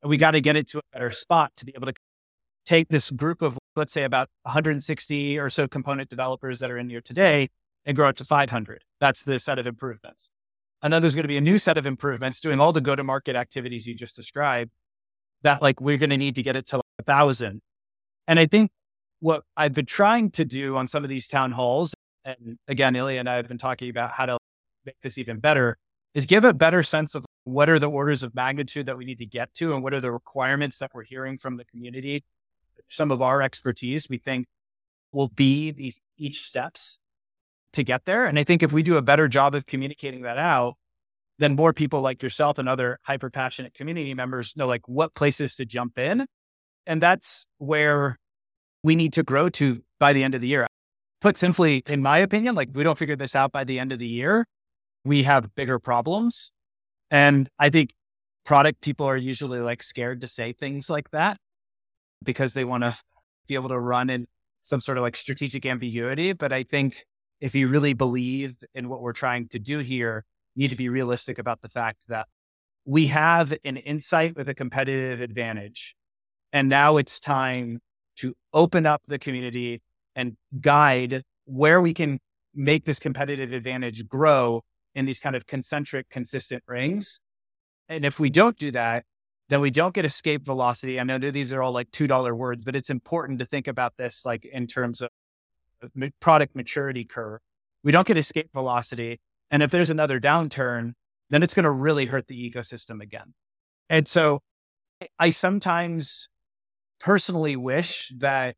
we 0.05 0.17
got 0.17 0.33
to 0.33 0.41
get 0.41 0.57
it 0.57 0.69
to 0.69 0.79
a 0.79 0.83
better 0.93 1.11
spot 1.11 1.53
to 1.57 1.65
be 1.65 1.73
able 1.75 1.87
to 1.87 1.95
take 2.65 2.89
this 2.89 3.11
group 3.11 3.43
of, 3.43 3.59
let's 3.77 3.93
say, 3.93 4.05
about 4.05 4.29
160 4.43 5.39
or 5.39 5.51
so 5.51 5.67
component 5.67 6.11
developers 6.11 6.61
that 6.61 6.71
are 6.71 6.79
in 6.79 6.89
here 6.89 7.01
today 7.01 7.49
and 7.85 7.97
grow 7.97 8.09
it 8.09 8.17
to 8.17 8.25
500. 8.25 8.85
That's 9.01 9.23
the 9.23 9.39
set 9.39 9.59
of 9.59 9.67
improvements. 9.67 10.31
And 10.83 10.93
then 10.93 11.03
there's 11.03 11.15
going 11.15 11.25
to 11.25 11.29
be 11.29 11.37
a 11.37 11.43
new 11.43 11.59
set 11.59 11.79
of 11.79 11.87
improvements 11.87 12.41
doing 12.41 12.61
all 12.61 12.73
the 12.73 12.81
go 12.81 12.95
to 12.95 13.03
market 13.05 13.37
activities 13.37 13.87
you 13.87 13.95
just 13.95 14.17
described 14.17 14.71
that 15.43 15.63
like 15.63 15.81
we're 15.81 15.99
going 15.99 16.11
to 16.11 16.17
need 16.17 16.37
to 16.37 16.43
get 16.43 16.57
it 16.57 16.67
to 16.69 16.77
like 16.77 16.85
a 16.99 17.03
thousand. 17.03 17.61
And 18.27 18.39
I 18.39 18.47
think 18.47 18.71
what 19.21 19.43
I've 19.57 19.73
been 19.73 19.87
trying 19.87 20.31
to 20.33 20.45
do 20.45 20.77
on 20.77 20.87
some 20.87 21.05
of 21.05 21.11
these 21.11 21.27
town 21.27 21.53
halls, 21.53 21.95
and 22.25 22.59
again, 22.69 22.95
Illia 22.95 23.21
and 23.21 23.29
I 23.29 23.35
have 23.35 23.49
been 23.49 23.59
talking 23.59 23.91
about 23.91 24.13
how 24.13 24.27
to 24.27 24.39
make 24.85 24.97
this 25.03 25.19
even 25.19 25.39
better, 25.39 25.77
is 26.15 26.27
give 26.27 26.45
a 26.45 26.53
better 26.53 26.83
sense 26.83 27.15
of 27.15 27.25
what 27.45 27.69
are 27.69 27.79
the 27.79 27.91
orders 27.91 28.23
of 28.23 28.35
magnitude 28.35 28.87
that 28.87 28.97
we 28.97 29.05
need 29.05 29.19
to 29.19 29.27
get 29.27 29.53
to 29.55 29.75
and 29.75 29.83
what 29.83 29.93
are 29.93 30.01
the 30.01 30.13
requirements 30.13 30.79
that 30.79 30.91
we're 30.95 31.05
hearing 31.05 31.39
from 31.39 31.57
the 31.57 31.65
community. 31.65 32.25
Some 32.89 33.11
of 33.11 33.23
our 33.23 33.43
expertise 33.43 34.09
we 34.09 34.19
think 34.19 34.47
will 35.13 35.29
be 35.29 35.71
these 35.71 36.01
each 36.17 36.41
steps 36.43 36.99
to 37.73 37.83
get 37.83 38.05
there. 38.05 38.27
And 38.27 38.39
i 38.39 38.45
think 38.45 38.63
if 38.63 38.73
we 38.73 38.83
do 38.83 38.97
a 38.97 39.03
better 39.03 39.29
job 39.29 39.55
of 39.55 39.67
communicating 39.67 40.23
that 40.23 40.39
out 40.39 40.77
then 41.39 41.57
more 41.57 41.73
people 41.73 42.01
like 42.01 42.23
yourself 42.23 42.59
and 42.59 42.69
other 42.69 42.99
hyper 43.03 43.31
passionate 43.31 43.75
community 43.75 44.15
members 44.15 44.57
know 44.57 44.67
like 44.67 44.87
what 44.87 45.15
places 45.15 45.57
to 45.57 45.65
jump 45.65 45.99
in. 45.99 46.27
And 46.87 47.01
that's 47.01 47.47
where 47.59 48.19
we 48.83 48.95
need 48.95 49.15
to 49.15 49.23
grow 49.23 49.49
to 49.49 49.83
by 49.99 50.13
the 50.13 50.23
end 50.23 50.35
of 50.35 50.41
the 50.41 50.49
year 50.49 50.67
put 51.25 51.37
simply 51.37 51.83
in 51.89 52.03
my 52.03 52.19
opinion 52.19 52.55
like 52.55 52.69
we 52.75 52.85
don't 52.85 52.99
figure 52.99 53.17
this 53.17 53.35
out 53.35 53.51
by 53.51 53.65
the 53.65 53.79
end 53.79 53.91
of 53.93 53.99
the 53.99 54.07
year 54.07 54.47
we 55.05 55.25
have 55.25 55.55
bigger 55.55 55.79
problems 55.79 56.53
and 57.11 57.49
I 57.59 57.71
think 57.71 57.93
product 58.45 58.81
people 58.83 59.07
are 59.07 59.17
usually 59.17 59.61
like 59.61 59.83
scared 59.83 60.21
to 60.21 60.27
say 60.27 60.53
things 60.53 60.91
like 60.91 61.11
that 61.11 61.39
because 62.23 62.55
they 62.55 62.65
want 62.65 62.85
to 62.85 62.95
be 63.47 63.55
able 63.55 63.69
to 63.71 63.79
run 63.79 64.11
in 64.11 64.27
some 64.63 64.81
sort 64.81 64.99
of 64.99 65.03
like 65.03 65.17
strategic 65.17 65.67
ambiguity. 65.67 66.33
But 66.33 66.53
I 66.53 66.63
think 66.63 67.05
if 67.41 67.55
you 67.55 67.69
really 67.69 67.93
believe 67.93 68.55
in 68.75 68.89
what 68.89 69.01
we're 69.01 69.13
trying 69.13 69.49
to 69.49 69.59
do 69.59 69.79
here, 69.79 70.25
you 70.55 70.63
need 70.63 70.71
to 70.71 70.77
be 70.77 70.89
realistic 70.89 71.39
about 71.39 71.61
the 71.61 71.69
fact 71.69 72.05
that 72.09 72.27
we 72.85 73.07
have 73.09 73.55
an 73.65 73.77
insight 73.77 74.37
with 74.37 74.49
a 74.49 74.55
competitive 74.55 75.21
advantage. 75.21 75.95
And 76.53 76.69
now 76.69 76.97
it's 76.97 77.19
time 77.19 77.81
to 78.17 78.35
open 78.53 78.87
up 78.87 79.03
the 79.07 79.19
community 79.19 79.83
and 80.15 80.37
guide 80.61 81.23
where 81.45 81.81
we 81.81 81.93
can 81.93 82.19
make 82.55 82.85
this 82.85 82.99
competitive 82.99 83.53
advantage 83.53 84.07
grow 84.07 84.63
in 84.95 85.07
these 85.07 85.19
kind 85.19 85.35
of 85.35 85.47
concentric, 85.47 86.09
consistent 86.09 86.63
rings. 86.69 87.19
And 87.89 88.05
if 88.05 88.21
we 88.21 88.31
don't 88.31 88.57
do 88.57 88.71
that, 88.71 89.05
then 89.49 89.61
we 89.61 89.71
don't 89.71 89.95
get 89.95 90.05
escape 90.05 90.45
velocity. 90.45 90.99
I 90.99 91.03
know 91.03 91.19
these 91.19 91.53
are 91.53 91.63
all 91.63 91.73
like 91.73 91.91
$2 91.91 92.37
words, 92.37 92.63
but 92.65 92.75
it's 92.75 92.91
important 92.91 93.41
to 93.41 93.45
think 93.45 93.69
about 93.69 93.95
this 93.99 94.25
like 94.25 94.45
in 94.45 94.67
terms 94.67 95.03
of 95.03 95.11
product 96.21 96.57
maturity 96.57 97.05
curve. 97.05 97.41
We 97.83 97.93
don't 97.93 98.07
get 98.07 98.17
escape 98.17 98.51
velocity. 98.55 99.21
And 99.51 99.63
if 99.63 99.71
there's 99.71 99.91
another 99.91 100.19
downturn, 100.19 100.93
then 101.29 101.43
it's 101.43 101.53
going 101.53 101.65
to 101.65 101.71
really 101.71 102.07
hurt 102.07 102.29
the 102.29 102.51
ecosystem 102.51 103.03
again. 103.03 103.35
And 103.91 104.09
so 104.09 104.41
I 105.19 105.31
sometimes 105.31 106.29
personally 107.01 107.57
wish 107.57 108.13
that 108.17 108.57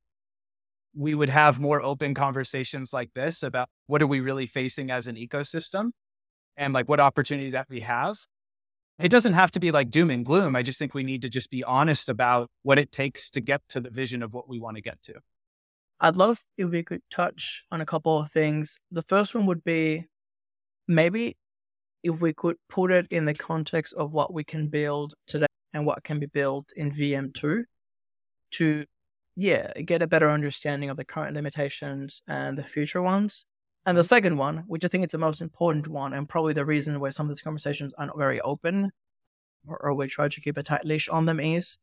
we 0.97 1.15
would 1.15 1.29
have 1.29 1.61
more 1.61 1.83
open 1.83 2.15
conversations 2.15 2.93
like 2.93 3.13
this 3.15 3.43
about 3.43 3.69
what 3.87 4.01
are 4.01 4.07
we 4.07 4.21
really 4.21 4.47
facing 4.47 4.91
as 4.91 5.07
an 5.07 5.17
ecosystem 5.17 5.91
and 6.57 6.73
like 6.73 6.89
what 6.89 7.01
opportunity 7.01 7.51
that 7.51 7.67
we 7.69 7.81
have. 7.81 8.17
It 8.99 9.11
doesn't 9.11 9.35
have 9.35 9.51
to 9.53 9.61
be 9.61 9.71
like 9.71 9.91
doom 9.91 10.11
and 10.11 10.25
gloom. 10.25 10.57
I 10.57 10.63
just 10.63 10.79
think 10.79 10.95
we 10.95 11.05
need 11.05 11.21
to 11.23 11.29
just 11.29 11.51
be 11.51 11.63
honest 11.63 12.09
about 12.09 12.49
what 12.63 12.79
it 12.79 12.93
takes 12.93 13.29
to 13.31 13.43
get 13.43 13.61
to 13.69 13.81
the 13.81 13.91
vision 13.91 14.23
of 14.23 14.33
what 14.33 14.49
we 14.49 14.59
want 14.59 14.77
to 14.77 14.83
get 14.83 15.03
to. 15.03 15.15
I'd 16.01 16.17
love 16.17 16.45
if 16.57 16.71
we 16.71 16.83
could 16.83 17.03
touch 17.11 17.65
on 17.71 17.83
a 17.83 17.87
couple 17.87 18.19
of 18.19 18.31
things. 18.31 18.79
The 18.91 19.03
first 19.03 19.35
one 19.35 19.45
would 19.47 19.65
be 19.65 20.07
maybe 20.89 21.37
if 22.03 22.23
we 22.23 22.33
could 22.33 22.57
put 22.69 22.91
it 22.91 23.07
in 23.11 23.27
the 23.27 23.35
context 23.35 23.93
of 23.95 24.13
what 24.13 24.33
we 24.33 24.45
can 24.45 24.69
build 24.69 25.15
today 25.27 25.47
and 25.75 25.85
what 25.85 26.05
can 26.05 26.19
be 26.19 26.27
built 26.27 26.73
in 26.75 26.93
VM2 26.93 27.65
to 28.53 28.85
yeah, 29.37 29.70
get 29.74 30.03
a 30.03 30.07
better 30.07 30.30
understanding 30.30 30.91
of 30.91 30.97
the 30.97 31.05
current 31.05 31.34
limitations 31.34 32.22
and 32.26 32.57
the 32.57 32.62
mm-hmm. 32.62 32.70
future 32.70 33.03
ones. 33.03 33.45
And 33.84 33.97
the 33.97 34.03
second 34.03 34.37
one, 34.37 34.64
which 34.66 34.84
I 34.84 34.89
think 34.89 35.05
is 35.05 35.12
the 35.12 35.18
most 35.18 35.41
important 35.41 35.87
one, 35.87 36.12
and 36.12 36.28
probably 36.28 36.55
the 36.55 36.64
reason 36.64 36.99
why 36.99 37.11
some 37.11 37.26
of 37.26 37.30
these 37.30 37.43
conversations 37.43 37.95
aren't 37.95 38.18
very 38.18 38.41
open, 38.41 38.91
or, 39.68 39.78
or 39.80 39.95
we 39.95 40.09
try 40.09 40.28
to 40.28 40.41
keep 40.41 40.57
a 40.57 40.62
tight 40.62 40.84
leash 40.84 41.09
on 41.09 41.26
them, 41.26 41.39
is 41.39 41.78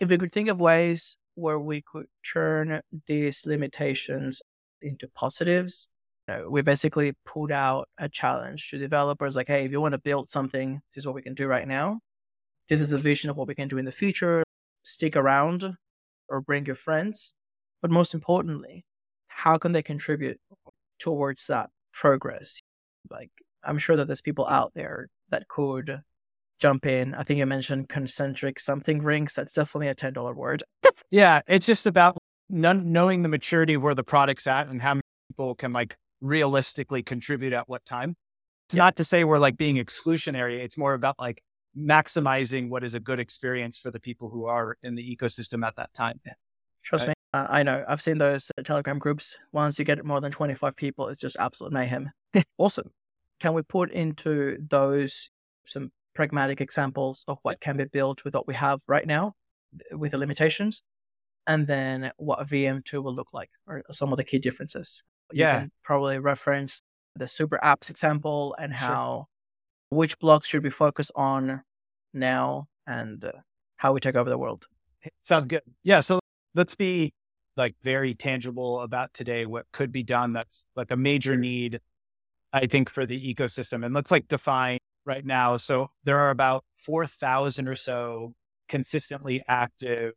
if 0.00 0.08
we 0.08 0.18
could 0.18 0.32
think 0.32 0.48
of 0.48 0.60
ways 0.60 1.18
where 1.34 1.60
we 1.60 1.82
could 1.82 2.06
turn 2.24 2.80
these 3.06 3.46
limitations 3.46 4.42
into 4.82 5.06
positives. 5.06 5.88
You 6.26 6.34
know, 6.34 6.50
we 6.50 6.62
basically 6.62 7.12
put 7.24 7.52
out 7.52 7.88
a 7.98 8.08
challenge 8.08 8.70
to 8.70 8.78
developers 8.78 9.36
like, 9.36 9.46
hey, 9.46 9.64
if 9.64 9.70
you 9.70 9.80
want 9.80 9.92
to 9.92 9.98
build 9.98 10.28
something, 10.28 10.80
this 10.90 11.02
is 11.02 11.06
what 11.06 11.14
we 11.14 11.22
can 11.22 11.34
do 11.34 11.46
right 11.46 11.68
now. 11.68 12.00
This 12.68 12.80
is 12.80 12.92
a 12.92 12.98
vision 12.98 13.30
of 13.30 13.36
what 13.36 13.46
we 13.46 13.54
can 13.54 13.68
do 13.68 13.78
in 13.78 13.84
the 13.84 13.92
future. 13.92 14.42
Stick 14.82 15.14
around 15.14 15.76
or 16.28 16.40
bring 16.40 16.66
your 16.66 16.74
friends. 16.74 17.34
But 17.82 17.90
most 17.90 18.14
importantly, 18.14 18.84
how 19.28 19.58
can 19.58 19.72
they 19.72 19.82
contribute 19.82 20.38
towards 20.98 21.46
that 21.46 21.70
progress? 21.92 22.60
Like, 23.10 23.30
I'm 23.62 23.78
sure 23.78 23.96
that 23.96 24.06
there's 24.06 24.22
people 24.22 24.46
out 24.46 24.72
there 24.74 25.08
that 25.30 25.48
could 25.48 26.00
jump 26.58 26.86
in. 26.86 27.14
I 27.14 27.22
think 27.22 27.38
you 27.38 27.46
mentioned 27.46 27.88
concentric 27.88 28.58
something 28.58 29.02
rings. 29.02 29.34
That's 29.34 29.54
definitely 29.54 29.88
a 29.88 29.94
$10 29.94 30.34
word. 30.34 30.62
yeah. 31.10 31.42
It's 31.46 31.66
just 31.66 31.86
about 31.86 32.16
knowing 32.48 33.22
the 33.22 33.28
maturity 33.28 33.74
of 33.74 33.82
where 33.82 33.94
the 33.94 34.04
product's 34.04 34.46
at 34.46 34.68
and 34.68 34.80
how 34.80 34.94
many 34.94 35.02
people 35.30 35.54
can 35.54 35.72
like 35.72 35.96
realistically 36.20 37.02
contribute 37.02 37.52
at 37.52 37.68
what 37.68 37.84
time. 37.84 38.14
It's 38.68 38.76
yeah. 38.76 38.84
not 38.84 38.96
to 38.96 39.04
say 39.04 39.24
we're 39.24 39.38
like 39.38 39.56
being 39.56 39.76
exclusionary. 39.76 40.58
It's 40.60 40.78
more 40.78 40.94
about 40.94 41.16
like 41.18 41.42
maximizing 41.78 42.68
what 42.68 42.82
is 42.82 42.94
a 42.94 43.00
good 43.00 43.20
experience 43.20 43.78
for 43.78 43.90
the 43.90 44.00
people 44.00 44.30
who 44.30 44.46
are 44.46 44.76
in 44.82 44.94
the 44.94 45.16
ecosystem 45.16 45.66
at 45.66 45.76
that 45.76 45.92
time. 45.92 46.20
Trust 46.82 47.06
right? 47.06 47.10
me, 47.10 47.14
uh, 47.34 47.46
I 47.48 47.62
know. 47.62 47.84
I've 47.86 48.00
seen 48.00 48.18
those 48.18 48.50
uh, 48.56 48.62
Telegram 48.62 48.98
groups. 48.98 49.36
Once 49.52 49.78
you 49.78 49.84
get 49.84 50.04
more 50.04 50.20
than 50.20 50.32
25 50.32 50.76
people, 50.76 51.08
it's 51.08 51.20
just 51.20 51.36
absolute 51.38 51.72
mayhem. 51.72 52.10
awesome. 52.58 52.90
Can 53.40 53.52
we 53.52 53.62
put 53.62 53.90
into 53.90 54.56
those 54.70 55.30
some 55.66 55.90
pragmatic 56.14 56.60
examples 56.60 57.24
of 57.28 57.38
what 57.42 57.60
can 57.60 57.76
be 57.76 57.84
built 57.84 58.24
with 58.24 58.34
what 58.34 58.46
we 58.46 58.54
have 58.54 58.80
right 58.88 59.06
now 59.06 59.34
with 59.92 60.12
the 60.12 60.18
limitations? 60.18 60.82
And 61.46 61.66
then 61.66 62.10
what 62.16 62.40
VM2 62.40 63.02
will 63.02 63.14
look 63.14 63.32
like, 63.32 63.50
or 63.68 63.82
some 63.90 64.12
of 64.12 64.16
the 64.16 64.24
key 64.24 64.38
differences. 64.38 65.04
Yeah. 65.32 65.66
probably 65.84 66.18
reference 66.18 66.82
the 67.16 67.28
super 67.28 67.58
apps 67.62 67.90
example 67.90 68.54
and 68.58 68.72
how 68.72 69.26
which 69.96 70.18
blocks 70.18 70.46
should 70.46 70.62
we 70.62 70.70
focus 70.70 71.10
on 71.14 71.62
now 72.12 72.68
and 72.86 73.24
uh, 73.24 73.32
how 73.76 73.92
we 73.92 74.00
take 74.00 74.14
over 74.14 74.30
the 74.30 74.38
world. 74.38 74.66
Sounds 75.22 75.46
good. 75.46 75.62
Yeah. 75.82 76.00
So 76.00 76.20
let's 76.54 76.74
be 76.74 77.12
like 77.56 77.74
very 77.82 78.14
tangible 78.14 78.80
about 78.80 79.14
today 79.14 79.46
what 79.46 79.66
could 79.72 79.92
be 79.92 80.02
done 80.02 80.32
that's 80.32 80.66
like 80.76 80.90
a 80.90 80.96
major 80.96 81.36
need, 81.36 81.80
I 82.52 82.66
think, 82.66 82.90
for 82.90 83.06
the 83.06 83.34
ecosystem. 83.34 83.84
And 83.84 83.94
let's 83.94 84.10
like 84.10 84.28
define 84.28 84.78
right 85.04 85.24
now. 85.24 85.56
So 85.56 85.90
there 86.04 86.18
are 86.18 86.30
about 86.30 86.64
4,000 86.78 87.68
or 87.68 87.76
so 87.76 88.34
consistently 88.68 89.42
active 89.48 90.12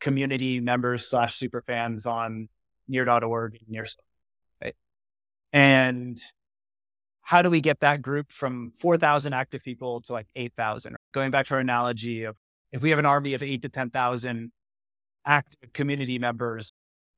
community 0.00 0.60
members 0.60 1.08
slash 1.08 1.34
super 1.34 1.62
fans 1.66 2.06
on 2.06 2.48
near.org 2.86 3.54
and 3.54 3.68
near. 3.68 3.86
Right? 4.62 4.76
And 5.52 6.20
how 7.22 7.42
do 7.42 7.50
we 7.50 7.60
get 7.60 7.80
that 7.80 8.02
group 8.02 8.32
from 8.32 8.72
4,000 8.72 9.32
active 9.32 9.62
people 9.62 10.00
to 10.02 10.12
like 10.12 10.26
8,000? 10.34 10.96
Going 11.12 11.30
back 11.30 11.46
to 11.46 11.54
our 11.54 11.60
analogy 11.60 12.24
of 12.24 12.36
if 12.72 12.82
we 12.82 12.90
have 12.90 12.98
an 12.98 13.06
army 13.06 13.34
of 13.34 13.42
eight 13.42 13.62
to 13.62 13.68
10,000 13.68 14.52
active 15.26 15.72
community 15.72 16.18
members, 16.18 16.72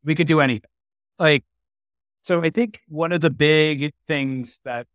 we 0.04 0.14
could 0.14 0.26
do 0.26 0.40
anything. 0.40 0.70
Like, 1.18 1.44
so 2.22 2.42
I 2.42 2.50
think 2.50 2.80
one 2.88 3.12
of 3.12 3.20
the 3.20 3.30
big 3.30 3.92
things 4.06 4.60
that 4.64 4.86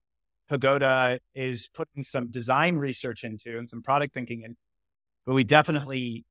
Pagoda 0.48 1.20
is 1.36 1.70
putting 1.74 2.04
some 2.04 2.30
design 2.30 2.78
research 2.78 3.24
into 3.24 3.58
and 3.58 3.70
some 3.70 3.82
product 3.82 4.14
thinking 4.14 4.44
in, 4.44 4.56
but 5.26 5.34
we 5.34 5.44
definitely 5.44 6.26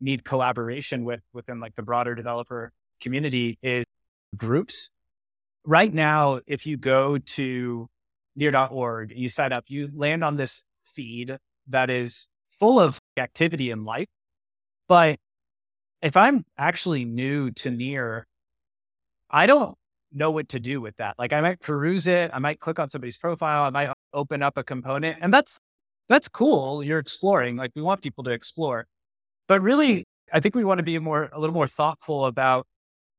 need 0.00 0.24
collaboration 0.24 1.04
with 1.04 1.20
within 1.32 1.60
like 1.60 1.74
the 1.74 1.82
broader 1.82 2.14
developer 2.14 2.72
community 3.00 3.58
is 3.62 3.84
groups. 4.36 4.90
Right 5.64 5.92
now, 5.92 6.40
if 6.46 6.66
you 6.66 6.76
go 6.76 7.18
to 7.18 7.88
near.org, 8.38 9.12
you 9.14 9.28
sign 9.28 9.52
up, 9.52 9.64
you 9.66 9.90
land 9.92 10.22
on 10.22 10.36
this 10.36 10.64
feed 10.84 11.36
that 11.66 11.90
is 11.90 12.28
full 12.48 12.78
of 12.80 12.98
activity 13.16 13.70
and 13.70 13.84
life. 13.84 14.06
But 14.88 15.18
if 16.00 16.16
I'm 16.16 16.44
actually 16.56 17.04
new 17.04 17.50
to 17.50 17.70
near, 17.70 18.26
I 19.28 19.46
don't 19.46 19.76
know 20.12 20.30
what 20.30 20.48
to 20.50 20.60
do 20.60 20.80
with 20.80 20.96
that. 20.96 21.16
Like 21.18 21.32
I 21.32 21.40
might 21.40 21.60
peruse 21.60 22.06
it, 22.06 22.30
I 22.32 22.38
might 22.38 22.60
click 22.60 22.78
on 22.78 22.88
somebody's 22.88 23.18
profile, 23.18 23.64
I 23.64 23.70
might 23.70 23.92
open 24.14 24.42
up 24.42 24.56
a 24.56 24.62
component, 24.62 25.18
and 25.20 25.34
that's 25.34 25.58
that's 26.08 26.28
cool. 26.28 26.82
You're 26.82 27.00
exploring. 27.00 27.56
Like 27.56 27.72
we 27.74 27.82
want 27.82 28.00
people 28.02 28.24
to 28.24 28.30
explore. 28.30 28.86
But 29.48 29.60
really, 29.60 30.04
I 30.32 30.40
think 30.40 30.54
we 30.54 30.64
want 30.64 30.78
to 30.78 30.84
be 30.84 30.98
more 30.98 31.28
a 31.32 31.40
little 31.40 31.54
more 31.54 31.66
thoughtful 31.66 32.24
about 32.24 32.66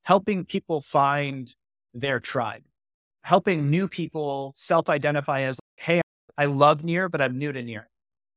helping 0.03 0.45
people 0.45 0.81
find 0.81 1.53
their 1.93 2.19
tribe 2.19 2.63
helping 3.29 3.69
new 3.69 3.87
people 3.87 4.51
self 4.55 4.89
identify 4.89 5.41
as, 5.41 5.59
hey, 5.75 6.01
I 6.35 6.45
love 6.45 6.83
Near, 6.83 7.09
but 7.09 7.21
I'm 7.21 7.37
new 7.37 7.51
to 7.51 7.61
Near. 7.61 7.87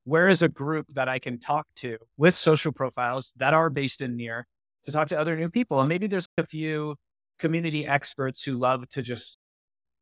Where 0.05 0.29
is 0.29 0.43
a 0.43 0.51
group 0.51 0.85
that 0.89 1.09
I 1.09 1.19
can 1.19 1.39
talk 1.39 1.67
to 1.77 1.97
with 2.19 2.35
social 2.35 2.73
profiles 2.73 3.33
that 3.39 3.55
are 3.55 3.71
based 3.71 4.03
in 4.03 4.17
Near 4.17 4.47
to 4.83 4.93
talk 4.93 5.09
to 5.09 5.19
other 5.19 5.35
new 5.35 5.49
people? 5.49 5.81
And 5.81 5.89
maybe 5.89 6.09
there's 6.09 6.27
a 6.37 6.45
few 6.45 6.97
community 7.39 7.87
experts 7.87 8.43
who 8.43 8.53
love 8.53 8.87
to 8.91 9.01
just 9.01 9.39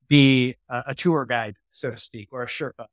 be 0.09 0.57
a, 0.69 0.83
a 0.89 0.95
tour 0.97 1.25
guide, 1.25 1.55
so 1.71 1.93
to 1.93 1.97
speak, 1.97 2.31
or 2.33 2.43
a 2.43 2.47
Sherpa. 2.47 2.87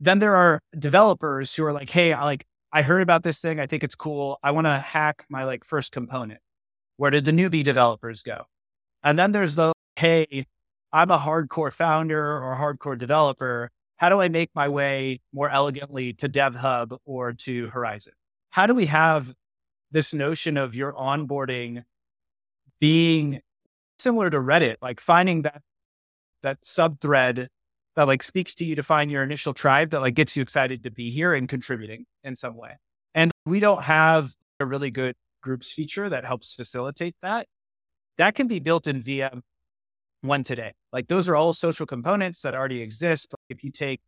Then 0.00 0.18
there 0.18 0.34
are 0.34 0.58
developers 0.76 1.54
who 1.54 1.64
are 1.64 1.72
like, 1.72 1.90
hey, 1.90 2.12
I 2.12 2.24
like, 2.24 2.44
I 2.72 2.82
heard 2.82 3.02
about 3.02 3.22
this 3.22 3.40
thing. 3.40 3.60
I 3.60 3.68
think 3.68 3.84
it's 3.84 3.94
cool. 3.94 4.40
I 4.42 4.50
want 4.50 4.66
to 4.66 4.76
hack 4.80 5.26
my 5.28 5.44
like 5.44 5.62
first 5.62 5.92
component. 5.92 6.40
Where 6.96 7.12
did 7.12 7.24
the 7.24 7.30
newbie 7.30 7.62
developers 7.62 8.24
go? 8.24 8.46
And 9.04 9.16
then 9.16 9.30
there's 9.30 9.54
the, 9.54 9.72
hey, 9.94 10.46
I'm 10.92 11.10
a 11.10 11.18
hardcore 11.18 11.72
founder 11.72 12.42
or 12.42 12.56
hardcore 12.56 12.98
developer. 12.98 13.70
How 13.96 14.08
do 14.08 14.20
I 14.20 14.28
make 14.28 14.50
my 14.54 14.68
way 14.68 15.20
more 15.32 15.48
elegantly 15.48 16.12
to 16.14 16.28
DevHub 16.28 16.98
or 17.04 17.32
to 17.32 17.68
Horizon? 17.68 18.14
How 18.50 18.66
do 18.66 18.74
we 18.74 18.86
have 18.86 19.32
this 19.90 20.12
notion 20.14 20.56
of 20.56 20.74
your 20.74 20.92
onboarding 20.92 21.84
being 22.80 23.40
similar 23.98 24.30
to 24.30 24.38
Reddit, 24.38 24.76
like 24.80 25.00
finding 25.00 25.42
that 25.42 25.62
that 26.42 26.58
sub 26.62 27.00
thread 27.00 27.48
that 27.96 28.06
like 28.06 28.22
speaks 28.22 28.54
to 28.54 28.64
you 28.64 28.74
to 28.76 28.82
find 28.82 29.10
your 29.10 29.22
initial 29.22 29.52
tribe 29.52 29.90
that 29.90 30.00
like 30.00 30.14
gets 30.14 30.36
you 30.36 30.42
excited 30.42 30.82
to 30.84 30.90
be 30.90 31.10
here 31.10 31.34
and 31.34 31.48
contributing 31.48 32.06
in 32.24 32.34
some 32.34 32.56
way. 32.56 32.76
And 33.14 33.30
we 33.44 33.60
don't 33.60 33.82
have 33.82 34.34
a 34.58 34.66
really 34.66 34.90
good 34.90 35.14
groups 35.42 35.72
feature 35.72 36.08
that 36.08 36.24
helps 36.24 36.54
facilitate 36.54 37.14
that. 37.22 37.46
That 38.16 38.34
can 38.34 38.46
be 38.46 38.58
built 38.58 38.86
in 38.86 39.02
VM 39.02 39.42
one 40.22 40.44
today. 40.44 40.72
Like 40.92 41.08
those 41.08 41.28
are 41.28 41.36
all 41.36 41.52
social 41.52 41.86
components 41.86 42.42
that 42.42 42.54
already 42.54 42.82
exist. 42.82 43.34
If 43.48 43.64
you 43.64 43.70
take 43.70 44.00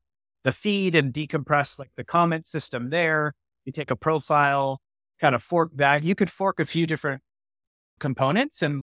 the 0.45 0.53
feed 0.53 0.95
and 0.95 1.13
decompress 1.13 1.79
like 1.79 1.91
the 1.97 2.05
comment 2.05 2.47
system 2.47 2.91
there, 2.91 3.35
you 3.65 3.73
take 3.73 3.91
a 3.91 3.97
profile, 3.97 4.81
kind 5.21 5.35
of 5.35 5.43
fork 5.43 5.71
that, 5.77 6.03
you 6.03 6.15
could 6.15 6.31
fork 6.31 6.61
a 6.61 6.65
few 6.65 6.87
different 6.87 7.23
components 8.01 8.63
and 8.63 8.83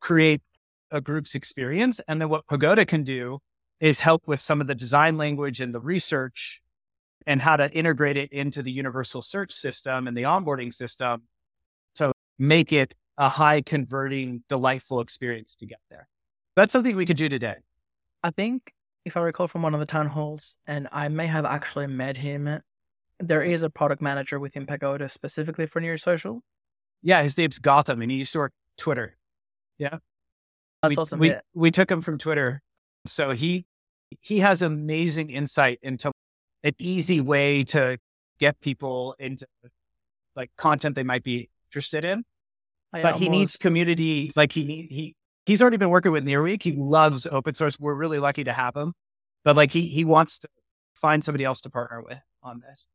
create 0.00 0.42
a 0.90 1.00
group's 1.00 1.34
experience. 1.34 2.00
And 2.06 2.20
then 2.20 2.28
what 2.28 2.46
Pagoda 2.46 2.84
can 2.84 3.02
do 3.02 3.38
is 3.80 4.00
help 4.00 4.26
with 4.26 4.40
some 4.40 4.60
of 4.60 4.66
the 4.66 4.74
design 4.74 5.16
language 5.16 5.60
and 5.60 5.74
the 5.74 5.80
research 5.80 6.60
and 7.26 7.40
how 7.40 7.56
to 7.56 7.70
integrate 7.72 8.16
it 8.16 8.32
into 8.32 8.62
the 8.62 8.72
universal 8.72 9.22
search 9.22 9.52
system 9.52 10.06
and 10.06 10.16
the 10.16 10.22
onboarding 10.22 10.72
system 10.72 11.22
to 11.94 12.12
make 12.38 12.72
it 12.72 12.94
a 13.16 13.28
high 13.28 13.60
converting, 13.60 14.42
delightful 14.48 15.00
experience 15.00 15.56
to 15.56 15.66
get 15.66 15.80
there. 15.90 16.08
That's 16.58 16.72
something 16.72 16.96
we 16.96 17.06
could 17.06 17.16
do 17.16 17.28
today. 17.28 17.54
I 18.24 18.32
think 18.32 18.72
if 19.04 19.16
I 19.16 19.20
recall 19.20 19.46
from 19.46 19.62
one 19.62 19.74
of 19.74 19.80
the 19.80 19.86
town 19.86 20.08
halls, 20.08 20.56
and 20.66 20.88
I 20.90 21.06
may 21.06 21.28
have 21.28 21.44
actually 21.44 21.86
met 21.86 22.16
him, 22.16 22.60
there 23.20 23.42
is 23.42 23.62
a 23.62 23.70
product 23.70 24.02
manager 24.02 24.40
within 24.40 24.66
Pagoda 24.66 25.08
specifically 25.08 25.66
for 25.66 25.80
Near 25.80 25.96
Social. 25.96 26.42
Yeah, 27.00 27.22
his 27.22 27.38
name's 27.38 27.60
Gotham 27.60 28.02
and 28.02 28.10
he 28.10 28.18
used 28.18 28.32
to 28.32 28.40
work 28.40 28.52
Twitter. 28.76 29.16
Yeah. 29.78 29.98
That's 30.82 30.96
we, 30.96 31.00
awesome. 31.00 31.20
We, 31.20 31.28
yeah. 31.28 31.40
we 31.54 31.70
took 31.70 31.88
him 31.88 32.02
from 32.02 32.18
Twitter. 32.18 32.60
So 33.06 33.30
he 33.30 33.64
he 34.20 34.40
has 34.40 34.60
amazing 34.60 35.30
insight 35.30 35.78
into 35.80 36.10
an 36.64 36.72
easy 36.80 37.20
way 37.20 37.62
to 37.64 37.98
get 38.40 38.60
people 38.60 39.14
into 39.20 39.46
like 40.34 40.50
content 40.56 40.96
they 40.96 41.04
might 41.04 41.22
be 41.22 41.50
interested 41.70 42.04
in. 42.04 42.24
Oh, 42.92 42.98
I 42.98 43.02
but 43.02 43.14
he 43.14 43.28
needs 43.28 43.56
community. 43.56 44.32
Like 44.34 44.50
he 44.50 44.64
he 44.90 45.14
he's 45.48 45.62
already 45.62 45.78
been 45.78 45.88
working 45.88 46.12
with 46.12 46.24
Nearweek. 46.24 46.62
He 46.62 46.72
loves 46.72 47.26
open 47.26 47.54
source. 47.54 47.80
We're 47.80 47.94
really 47.94 48.18
lucky 48.18 48.44
to 48.44 48.52
have 48.52 48.76
him. 48.76 48.92
But 49.44 49.56
like 49.56 49.72
he 49.72 49.88
he 49.88 50.04
wants 50.04 50.38
to 50.40 50.48
find 50.94 51.24
somebody 51.24 51.44
else 51.44 51.62
to 51.62 51.70
partner 51.70 52.02
with 52.02 52.18
on 52.42 52.60
this. 52.60 52.86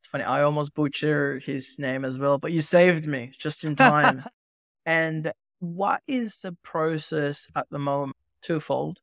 It's 0.00 0.08
funny. 0.08 0.24
I 0.24 0.42
almost 0.42 0.74
butcher 0.74 1.38
his 1.38 1.78
name 1.78 2.04
as 2.04 2.16
well, 2.16 2.38
but 2.38 2.52
you 2.52 2.62
saved 2.62 3.06
me 3.06 3.32
just 3.36 3.64
in 3.64 3.76
time. 3.76 4.24
and 4.86 5.30
what 5.58 6.00
is 6.08 6.40
the 6.40 6.56
process 6.62 7.50
at 7.54 7.66
the 7.70 7.78
moment? 7.78 8.16
Twofold. 8.40 9.00